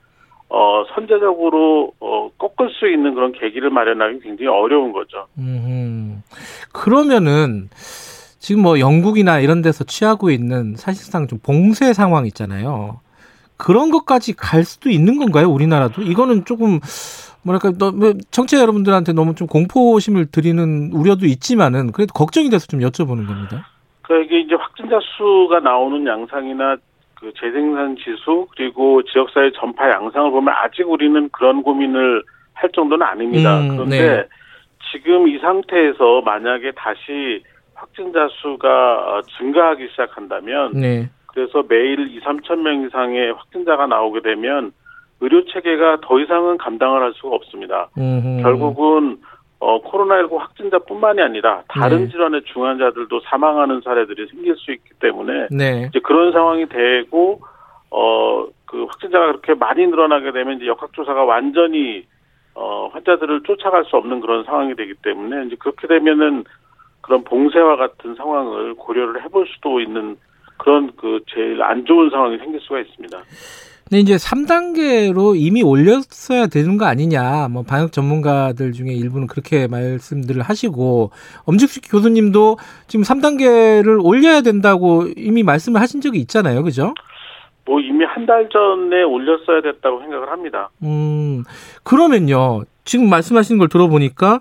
어, 0.55 0.85
선제적으로 0.93 1.93
어, 1.99 2.29
꺾을 2.37 2.69
수 2.69 2.87
있는 2.87 3.15
그런 3.15 3.31
계기를 3.31 3.71
마련하기 3.71 4.19
굉장히 4.19 4.47
어려운 4.47 4.91
거죠. 4.91 5.25
음. 5.39 6.21
그러면은 6.71 7.69
지금 8.37 8.61
뭐 8.61 8.79
영국이나 8.79 9.39
이런 9.39 9.63
데서 9.63 9.83
취하고 9.83 10.29
있는 10.29 10.75
사실상 10.75 11.25
좀 11.25 11.39
봉쇄 11.39 11.91
상황 11.93 12.27
있잖아요. 12.27 12.99
그런 13.57 13.89
것까지 13.89 14.35
갈 14.35 14.63
수도 14.63 14.91
있는 14.91 15.17
건가요? 15.17 15.49
우리나라도? 15.49 16.03
이거는 16.03 16.45
조금 16.45 16.79
뭐랄까 17.41 17.71
너, 17.79 17.91
뭐 17.91 18.13
청취자 18.29 18.61
여러분들한테 18.61 19.13
너무 19.13 19.33
좀 19.33 19.47
공포심을 19.47 20.27
드리는 20.27 20.91
우려도 20.93 21.25
있지만은 21.25 21.91
그래도 21.91 22.13
걱정이 22.13 22.51
돼서 22.51 22.67
좀 22.67 22.79
여쭤보는 22.81 23.25
겁니다. 23.25 23.67
그러니까 24.03 24.27
이게 24.27 24.41
이제 24.41 24.53
확진자 24.53 24.99
수가 25.17 25.61
나오는 25.61 26.05
양상이나 26.05 26.75
그 27.23 27.31
재생산 27.39 27.95
지수 27.95 28.47
그리고 28.55 29.01
지역사회 29.03 29.51
전파 29.55 29.89
양상을 29.89 30.29
보면 30.29 30.53
아직 30.57 30.89
우리는 30.89 31.29
그런 31.29 31.63
고민을 31.63 32.21
할 32.53 32.69
정도는 32.71 33.05
아닙니다. 33.07 33.61
음, 33.61 33.69
그런데 33.69 33.97
네. 33.97 34.27
지금 34.91 35.29
이 35.29 35.39
상태에서 35.39 36.21
만약에 36.21 36.73
다시 36.75 37.41
확진자 37.73 38.27
수가 38.29 38.67
어, 38.69 39.21
증가하기 39.37 39.87
시작한다면 39.91 40.73
네. 40.73 41.09
그래서 41.27 41.63
매일 41.67 42.13
2, 42.13 42.19
3천 42.19 42.59
명 42.59 42.85
이상의 42.85 43.31
확진자가 43.31 43.87
나오게 43.87 44.21
되면 44.21 44.73
의료 45.21 45.45
체계가 45.45 45.99
더 46.01 46.19
이상은 46.19 46.57
감당을 46.57 47.01
할 47.01 47.13
수가 47.13 47.35
없습니다. 47.35 47.87
음흠. 47.97 48.43
결국은 48.43 49.17
어, 49.59 49.81
코로나19 49.81 50.37
확진자뿐만이 50.37 51.21
아니라 51.21 51.63
다른 51.67 52.05
네. 52.05 52.09
질환의 52.09 52.43
중환자들도 52.45 53.21
사망하는 53.21 53.81
사례들이 53.81 54.27
생길 54.27 54.55
수 54.57 54.71
있기 54.71 54.89
때문에 54.99 55.47
네. 55.51 55.87
이제 55.89 55.99
그런 55.99 56.31
상황이 56.31 56.67
되고 56.67 57.41
어 57.89 58.47
그 58.73 58.85
확진자가 58.85 59.27
그렇게 59.27 59.53
많이 59.53 59.85
늘어나게 59.85 60.31
되면 60.31 60.57
이제 60.57 60.65
역학조사가 60.65 61.25
완전히 61.25 62.07
어 62.55 62.87
환자들을 62.87 63.43
쫓아갈 63.43 63.85
수 63.85 63.95
없는 63.97 64.19
그런 64.19 64.43
상황이 64.45 64.75
되기 64.75 64.95
때문에 64.95 65.45
이제 65.45 65.55
그렇게 65.59 65.87
되면은 65.87 66.43
그런 67.01 67.23
봉쇄와 67.23 67.75
같은 67.75 68.15
상황을 68.15 68.73
고려를 68.73 69.23
해볼 69.23 69.45
수도 69.45 69.79
있는 69.79 70.17
그런 70.57 70.91
그 70.95 71.19
제일 71.27 71.61
안 71.61 71.85
좋은 71.85 72.09
상황이 72.09 72.39
생길 72.39 72.59
수가 72.61 72.79
있습니다. 72.79 73.15
근데 73.89 73.99
이제 73.99 74.15
3단계로 74.15 75.35
이미 75.37 75.61
올렸어야 75.61 76.47
되는 76.47 76.77
거 76.77 76.85
아니냐. 76.85 77.49
뭐 77.49 77.63
방역 77.63 77.91
전문가들 77.91 78.71
중에 78.71 78.91
일부는 78.93 79.27
그렇게 79.27 79.67
말씀들을 79.67 80.41
하시고 80.41 81.11
엄직식 81.45 81.83
교수님도 81.91 82.57
지금 82.87 83.03
3단계를 83.03 84.03
올려야 84.03 84.41
된다고 84.41 85.05
이미 85.15 85.43
말씀을 85.43 85.79
하신 85.81 86.01
적이 86.01 86.19
있잖아요. 86.19 86.63
그죠? 86.63 86.93
뭐 87.65 87.79
이미 87.79 88.03
한 88.05 88.25
달 88.25 88.49
전에 88.49 89.03
올렸어야 89.03 89.61
됐다고 89.61 89.99
생각을 89.99 90.29
합니다. 90.31 90.69
음. 90.83 91.43
그러면요. 91.83 92.63
지금 92.85 93.09
말씀하시는 93.09 93.59
걸 93.59 93.67
들어보니까 93.69 94.39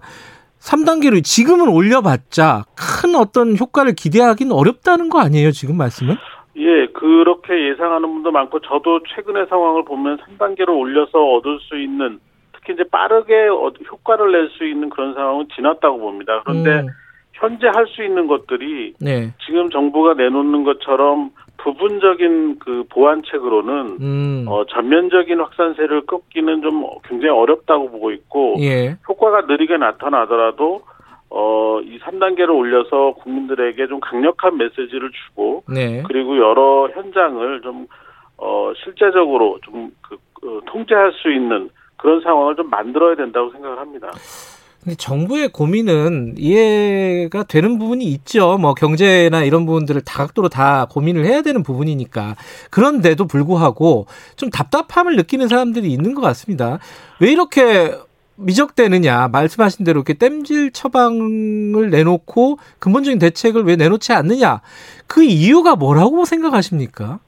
3단계로 0.61 1.23
지금은 1.25 1.69
올려봤자 1.69 2.65
큰 2.77 3.17
어떤 3.17 3.57
효과를 3.59 3.95
기대하기는 3.95 4.53
어렵다는 4.53 5.09
거 5.09 5.19
아니에요? 5.21 5.51
지금 5.51 5.77
말씀은? 5.77 6.17
예, 6.57 6.87
그렇게 6.87 7.71
예상하는 7.71 8.09
분도 8.13 8.31
많고 8.31 8.61
저도 8.61 9.01
최근의 9.15 9.47
상황을 9.49 9.85
보면 9.85 10.19
3단계로 10.19 10.69
올려서 10.79 11.19
얻을 11.19 11.59
수 11.61 11.79
있는 11.79 12.19
특히 12.53 12.75
이제 12.75 12.85
빠르게 12.91 13.49
얻- 13.49 13.75
효과를 13.91 14.33
낼 14.33 14.49
수 14.51 14.65
있는 14.67 14.91
그런 14.91 15.15
상황은 15.15 15.49
지났다고 15.55 15.99
봅니다. 15.99 16.43
그런데 16.45 16.71
음. 16.81 16.89
현재 17.33 17.67
할 17.67 17.87
수 17.87 18.05
있는 18.05 18.27
것들이 18.29 18.95
네. 19.01 19.33
지금 19.45 19.71
정부가 19.71 20.15
내놓는 20.15 20.63
것처럼 20.65 21.31
부분적인 21.57 22.59
그 22.59 22.85
보완책으로는 22.91 23.97
음. 24.01 24.45
어, 24.47 24.65
전면적인 24.67 25.41
확산세를 25.41 26.03
꺾기는 26.07 26.63
좀 26.63 26.85
굉장히 27.05 27.31
어렵다고 27.37 27.91
보고 27.91 28.11
있고 28.13 28.57
예. 28.61 28.97
효과가 29.09 29.43
느리게 29.43 29.77
나타나더라도 29.79 30.83
어, 31.35 31.81
이 31.81 31.99
3단계를 32.01 32.51
올려서 32.51 33.15
국민들에게 33.23 33.87
좀 33.87 34.01
강력한 34.01 34.59
메시지를 34.59 35.11
주고 35.13 35.65
네. 35.67 36.03
그리고 36.07 36.37
여러 36.37 36.89
현장을 36.89 37.63
좀 37.63 37.87
어, 38.37 38.73
실제적으로 38.85 39.59
좀 39.63 39.91
그, 40.03 40.15
어, 40.47 40.61
통제할 40.67 41.13
수 41.13 41.33
있는 41.33 41.71
그런 41.97 42.21
상황을 42.21 42.55
좀 42.57 42.69
만들어야 42.69 43.17
된다고 43.17 43.51
생각을 43.51 43.79
합니다. 43.79 44.11
근데 44.83 44.97
정부의 44.97 45.49
고민은 45.51 46.35
이해가 46.37 47.45
되는 47.45 47.79
부분이 47.79 48.05
있죠. 48.05 48.59
뭐 48.59 48.75
경제나 48.75 49.45
이런 49.45 49.65
부분들을 49.65 50.03
다각도로 50.03 50.49
다 50.51 50.87
고민을 50.91 51.25
해야 51.25 51.41
되는 51.41 51.63
부분이니까. 51.63 52.35
그런데도 52.71 53.27
불구하고 53.27 54.07
좀 54.37 54.51
답답함을 54.51 55.17
느끼는 55.17 55.49
사람들이 55.49 55.91
있는 55.91 56.15
것 56.15 56.21
같습니다. 56.21 56.79
왜 57.21 57.31
이렇게 57.31 57.93
미적대느냐. 58.37 59.29
말씀하신 59.29 59.85
대로 59.85 59.99
이렇게 59.99 60.15
땜질 60.15 60.73
처방을 60.73 61.91
내놓고 61.91 62.57
근본적인 62.79 63.19
대책을 63.19 63.65
왜 63.65 63.77
내놓지 63.77 64.13
않느냐. 64.13 64.61
그 65.07 65.23
이유가 65.23 65.77
뭐라고 65.77 66.25
생각하십니까? 66.25 67.21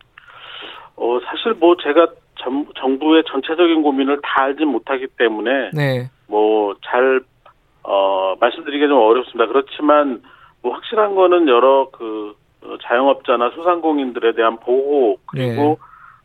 어, 0.96 1.18
사실 1.26 1.54
뭐 1.54 1.76
제가 1.82 2.08
정, 2.36 2.66
정부의 2.78 3.24
전체적인 3.30 3.82
고민을 3.82 4.20
다 4.22 4.44
알지 4.44 4.64
못하기 4.64 5.08
때문에 5.18 5.70
네. 5.72 6.10
뭐잘 6.26 7.22
어, 7.82 8.34
말씀드리기가 8.40 8.88
좀 8.88 8.98
어렵습니다. 8.98 9.46
그렇지만 9.46 10.22
뭐 10.62 10.72
확실한 10.72 11.14
거는 11.14 11.48
여러 11.48 11.88
그 11.92 12.34
어, 12.62 12.76
자영업자나 12.82 13.50
소상공인들에 13.50 14.34
대한 14.34 14.58
보호 14.58 15.18
그리고 15.26 15.62
네. 15.62 15.76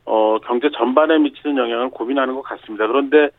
어, 0.05 0.39
경제 0.45 0.69
전반에 0.71 1.19
미치는 1.19 1.57
영향을 1.57 1.89
고민하는 1.89 2.35
것 2.35 2.41
같습니다. 2.43 2.87
그런데 2.87 3.29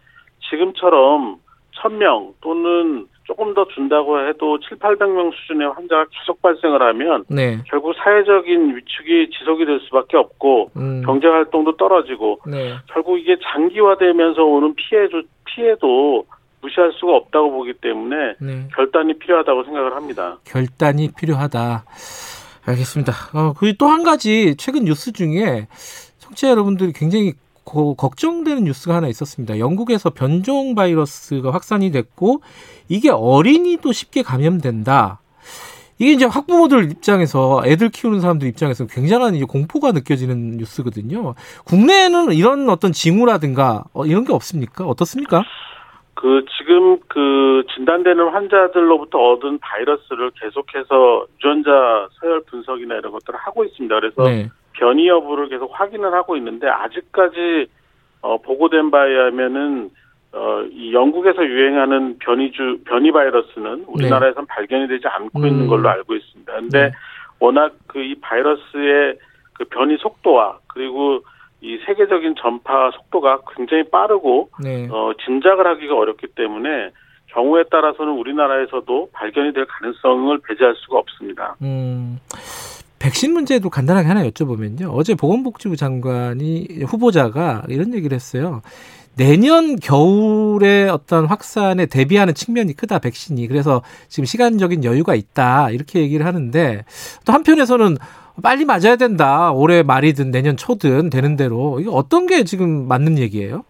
지금처럼 0.51 1.39
1000명 1.83 2.35
또는 2.41 3.07
조금 3.25 3.55
더 3.55 3.67
준다고 3.69 4.19
해도 4.27 4.59
7, 4.59 4.79
800명 4.79 5.33
수준의 5.33 5.69
환자가 5.69 6.07
계속 6.11 6.43
발생을 6.43 6.83
하면 6.83 7.25
네. 7.29 7.59
결국 7.69 7.95
사회적인 7.95 8.77
위축이 8.77 9.31
지속이 9.39 9.65
될 9.67 9.81
수밖에 9.81 10.17
없고 10.17 10.71
음. 10.77 11.03
경제 11.07 11.29
활동도 11.29 11.77
떨어지고 11.77 12.41
네. 12.47 12.75
결국 12.93 13.19
이게 13.19 13.37
장기화되면서 13.53 14.43
오는 14.43 14.75
피해 14.75 15.07
피해도 15.45 16.27
무시할 16.61 16.93
수가 16.93 17.15
없다고 17.17 17.53
보기 17.53 17.75
때문에 17.75 18.35
네. 18.41 18.69
결단이 18.75 19.15
필요하다고 19.19 19.65
생각을 19.65 19.95
합니다. 19.95 20.39
결단이 20.45 21.11
필요하다. 21.17 21.85
알겠습니다. 22.67 23.13
어, 23.35 23.55
그리고 23.59 23.77
또 23.79 23.87
한 23.87 24.03
가지 24.03 24.57
최근 24.57 24.85
뉴스 24.85 25.13
중에 25.13 25.69
청취자 26.19 26.51
여러분들이 26.51 26.93
굉장히 26.93 27.33
고- 27.65 27.95
걱정되는 27.95 28.65
뉴스가 28.65 28.95
하나 28.97 29.09
있었습니다. 29.09 29.59
영국에서 29.59 30.11
변종 30.11 30.75
바이러스가 30.75 31.53
확산이 31.53 31.91
됐고 31.91 32.43
이게 32.89 33.11
어린이도 33.11 33.93
쉽게 33.93 34.23
감염된다. 34.23 35.21
이게 35.99 36.13
이제 36.13 36.25
학부모들 36.25 36.91
입장에서 36.91 37.61
애들 37.67 37.91
키우는 37.91 38.21
사람들 38.21 38.49
입장에서 38.49 38.87
굉장한 38.87 39.35
이제 39.35 39.45
공포가 39.45 39.93
느껴지는 39.93 40.57
뉴스거든요. 40.57 41.35
국내에는 41.67 42.33
이런 42.33 42.71
어떤 42.71 42.93
징후라든가 42.93 43.85
어, 43.93 44.07
이런 44.07 44.25
게 44.25 44.33
없습니까? 44.33 44.87
어떻습니까? 44.87 45.43
그 46.15 46.45
지금 46.59 46.99
그 47.09 47.65
진단되는 47.75 48.29
환자들로부터 48.31 49.19
얻은 49.19 49.59
바이러스를 49.59 50.31
계속해서 50.41 51.27
유전자 51.37 51.71
서열 52.19 52.43
분석이나 52.45 52.95
이런 52.97 53.13
것들을 53.13 53.39
하고 53.39 53.65
있습니다. 53.65 53.95
그래서 53.95 54.23
네. 54.23 54.51
변이 54.81 55.09
여부를 55.09 55.49
계속 55.49 55.71
확인을 55.79 56.15
하고 56.15 56.37
있는데 56.37 56.67
아직까지 56.69 57.67
어, 58.23 58.39
보고된 58.39 58.91
바에 58.91 59.11
의하면은 59.11 59.91
어, 60.33 60.63
이 60.71 60.93
영국에서 60.93 61.45
유행하는 61.45 62.19
변이주 62.19 62.81
변이 62.87 63.13
바이러스는 63.13 63.85
우리나라에선 63.89 64.47
발견이 64.47 64.89
되지 64.89 65.07
않고 65.07 65.41
음. 65.41 65.47
있는 65.47 65.67
걸로 65.67 65.89
알고 65.89 66.15
있습니다. 66.15 66.53
근데 66.53 66.83
네. 66.85 66.93
워낙 67.39 67.75
그 67.87 68.01
이 68.01 68.15
바이러스의 68.21 69.19
그 69.55 69.65
변이 69.65 69.97
속도와 69.99 70.59
그리고 70.69 71.21
이 71.61 71.79
세계적인 71.85 72.37
전파 72.41 72.91
속도가 72.93 73.41
굉장히 73.55 73.83
빠르고 73.91 74.51
네. 74.63 74.89
어, 74.91 75.13
짐작을 75.25 75.67
하기가 75.67 75.95
어렵기 75.95 76.29
때문에 76.29 76.91
경우에 77.27 77.65
따라서는 77.71 78.13
우리나라에서도 78.15 79.11
발견이 79.13 79.53
될 79.53 79.67
가능성을 79.67 80.39
배제할 80.49 80.75
수가 80.77 80.99
없습니다. 80.99 81.57
음, 81.63 82.19
백신 83.11 83.33
문제도 83.33 83.69
간단하게 83.69 84.07
하나 84.07 84.23
여쭤보면요. 84.23 84.91
어제 84.95 85.17
보건복지부 85.17 85.77
장관이 85.77 86.85
후보자가 86.87 87.65
이런 87.69 87.93
얘기를 87.93 88.15
했어요. 88.15 88.63
내년 89.17 89.75
겨울에 89.77 90.89
어떤 90.89 91.27
확산에 91.27 91.87
대비하는 91.87 92.35
측면이 92.35 92.75
크다 92.75 93.01
백신이 93.01 93.49
그래서 93.49 93.83
지금 94.09 94.25
시간적인 94.27 94.85
여유가 94.85 95.17
있다 95.17 95.71
이렇게 95.71 96.01
얘기를 96.01 96.25
하는데 96.25 96.85
또 97.27 97.33
한편에서는 97.33 97.97
빨리 98.43 98.65
맞아야 98.65 98.95
된다 98.95 99.51
올해 99.51 99.83
말이든 99.83 100.31
내년 100.31 100.57
초든 100.57 101.11
되는 101.11 101.35
대로 101.37 101.81
이게 101.81 101.91
어떤 101.93 102.27
게 102.29 102.45
지금 102.45 102.87
맞는 102.87 103.19
얘기예요? 103.19 103.65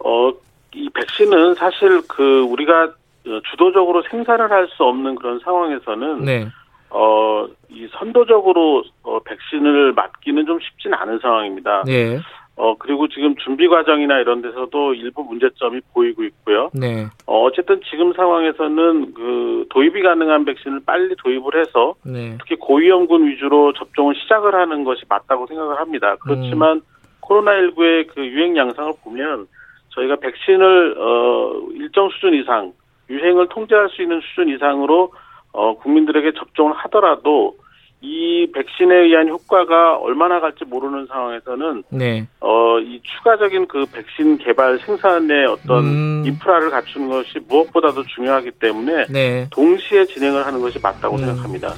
어, 0.00 0.32
이 0.74 0.90
백신은 0.90 1.54
사실 1.54 2.02
그 2.08 2.40
우리가 2.42 2.86
어, 3.26 3.40
주도적으로 3.50 4.02
생산을 4.10 4.50
할 4.50 4.68
수 4.76 4.82
없는 4.82 5.14
그런 5.14 5.38
상황에서는 5.44 6.24
네, 6.24 6.48
어, 6.94 7.48
이 7.68 7.88
선도적으로 7.90 8.84
어, 9.02 9.18
백신을 9.18 9.92
맞기는 9.94 10.46
좀 10.46 10.60
쉽지는 10.60 10.96
않은 10.96 11.18
상황입니다. 11.18 11.82
네, 11.84 12.20
어, 12.54 12.76
그리고 12.78 13.08
지금 13.08 13.34
준비 13.34 13.66
과정이나 13.66 14.20
이런 14.20 14.40
데서도 14.40 14.94
일부 14.94 15.24
문제점이 15.24 15.80
보이고 15.92 16.22
있고요. 16.22 16.70
네, 16.72 17.06
어, 17.26 17.42
어쨌든 17.42 17.80
지금 17.90 18.12
상황에서는 18.12 19.12
그 19.12 19.66
도입이 19.70 20.02
가능한 20.02 20.44
백신을 20.44 20.82
빨리 20.86 21.16
도입을 21.16 21.56
해서 21.58 21.94
네, 22.04 22.36
특히 22.38 22.54
고위험군 22.54 23.26
위주로 23.26 23.72
접종을 23.72 24.14
시작을 24.14 24.54
하는 24.54 24.84
것이 24.84 25.02
맞다고 25.08 25.48
생각을 25.48 25.80
합니다. 25.80 26.14
그렇지만 26.20 26.80
코로나19의 27.22 28.06
그 28.14 28.24
유행 28.24 28.56
양상을 28.56 28.92
보면 29.02 29.48
저희가 29.88 30.16
백신을 30.16 30.94
어 30.96 31.60
일정 31.72 32.08
수준 32.10 32.34
이상 32.34 32.72
유행을 33.10 33.48
통제할 33.48 33.88
수 33.88 34.02
있는 34.02 34.20
수준 34.20 34.48
이상으로 34.48 35.10
어 35.54 35.76
국민들에게 35.78 36.32
접종을 36.38 36.74
하더라도 36.74 37.56
이 38.02 38.46
백신에 38.52 38.94
의한 38.94 39.28
효과가 39.28 39.96
얼마나 39.96 40.40
갈지 40.40 40.66
모르는 40.66 41.06
상황에서는 41.06 41.84
네. 41.90 42.26
어 42.40 42.64
이 42.84 43.00
추가적인 43.02 43.66
그 43.66 43.86
백신 43.86 44.38
개발 44.38 44.78
생산의 44.78 45.46
어떤 45.46 45.84
음. 45.84 46.22
인프라를 46.26 46.70
갖추는 46.70 47.08
것이 47.08 47.38
무엇보다도 47.48 48.04
중요하기 48.04 48.52
때문에 48.52 49.06
네. 49.10 49.46
동시에 49.50 50.04
진행을 50.06 50.46
하는 50.46 50.60
것이 50.60 50.78
맞다고 50.82 51.16
음. 51.16 51.24
생각합니다. 51.24 51.72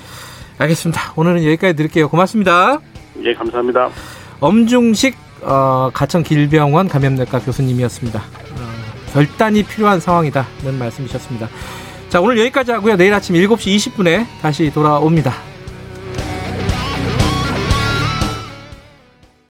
알겠습니다. 0.58 1.12
오늘은 1.16 1.44
여기까지 1.44 1.76
드릴게요. 1.76 2.08
고맙습니다. 2.08 2.80
예, 3.22 3.34
감사합니다. 3.34 3.90
엄중식 4.40 5.14
어, 5.42 5.90
가천 5.92 6.22
길병원 6.22 6.88
감염내과 6.88 7.40
교수님이었습니다. 7.40 8.18
어, 8.18 9.12
결단이 9.12 9.62
필요한 9.64 10.00
상황이다는 10.00 10.78
말씀이셨습니다. 10.78 11.48
자 12.08 12.20
오늘 12.20 12.38
여기까지 12.38 12.72
하고요. 12.72 12.96
내일 12.96 13.12
아침 13.14 13.34
7시 13.34 13.76
20분에 13.76 14.26
다시 14.40 14.70
돌아옵니다. 14.70 15.55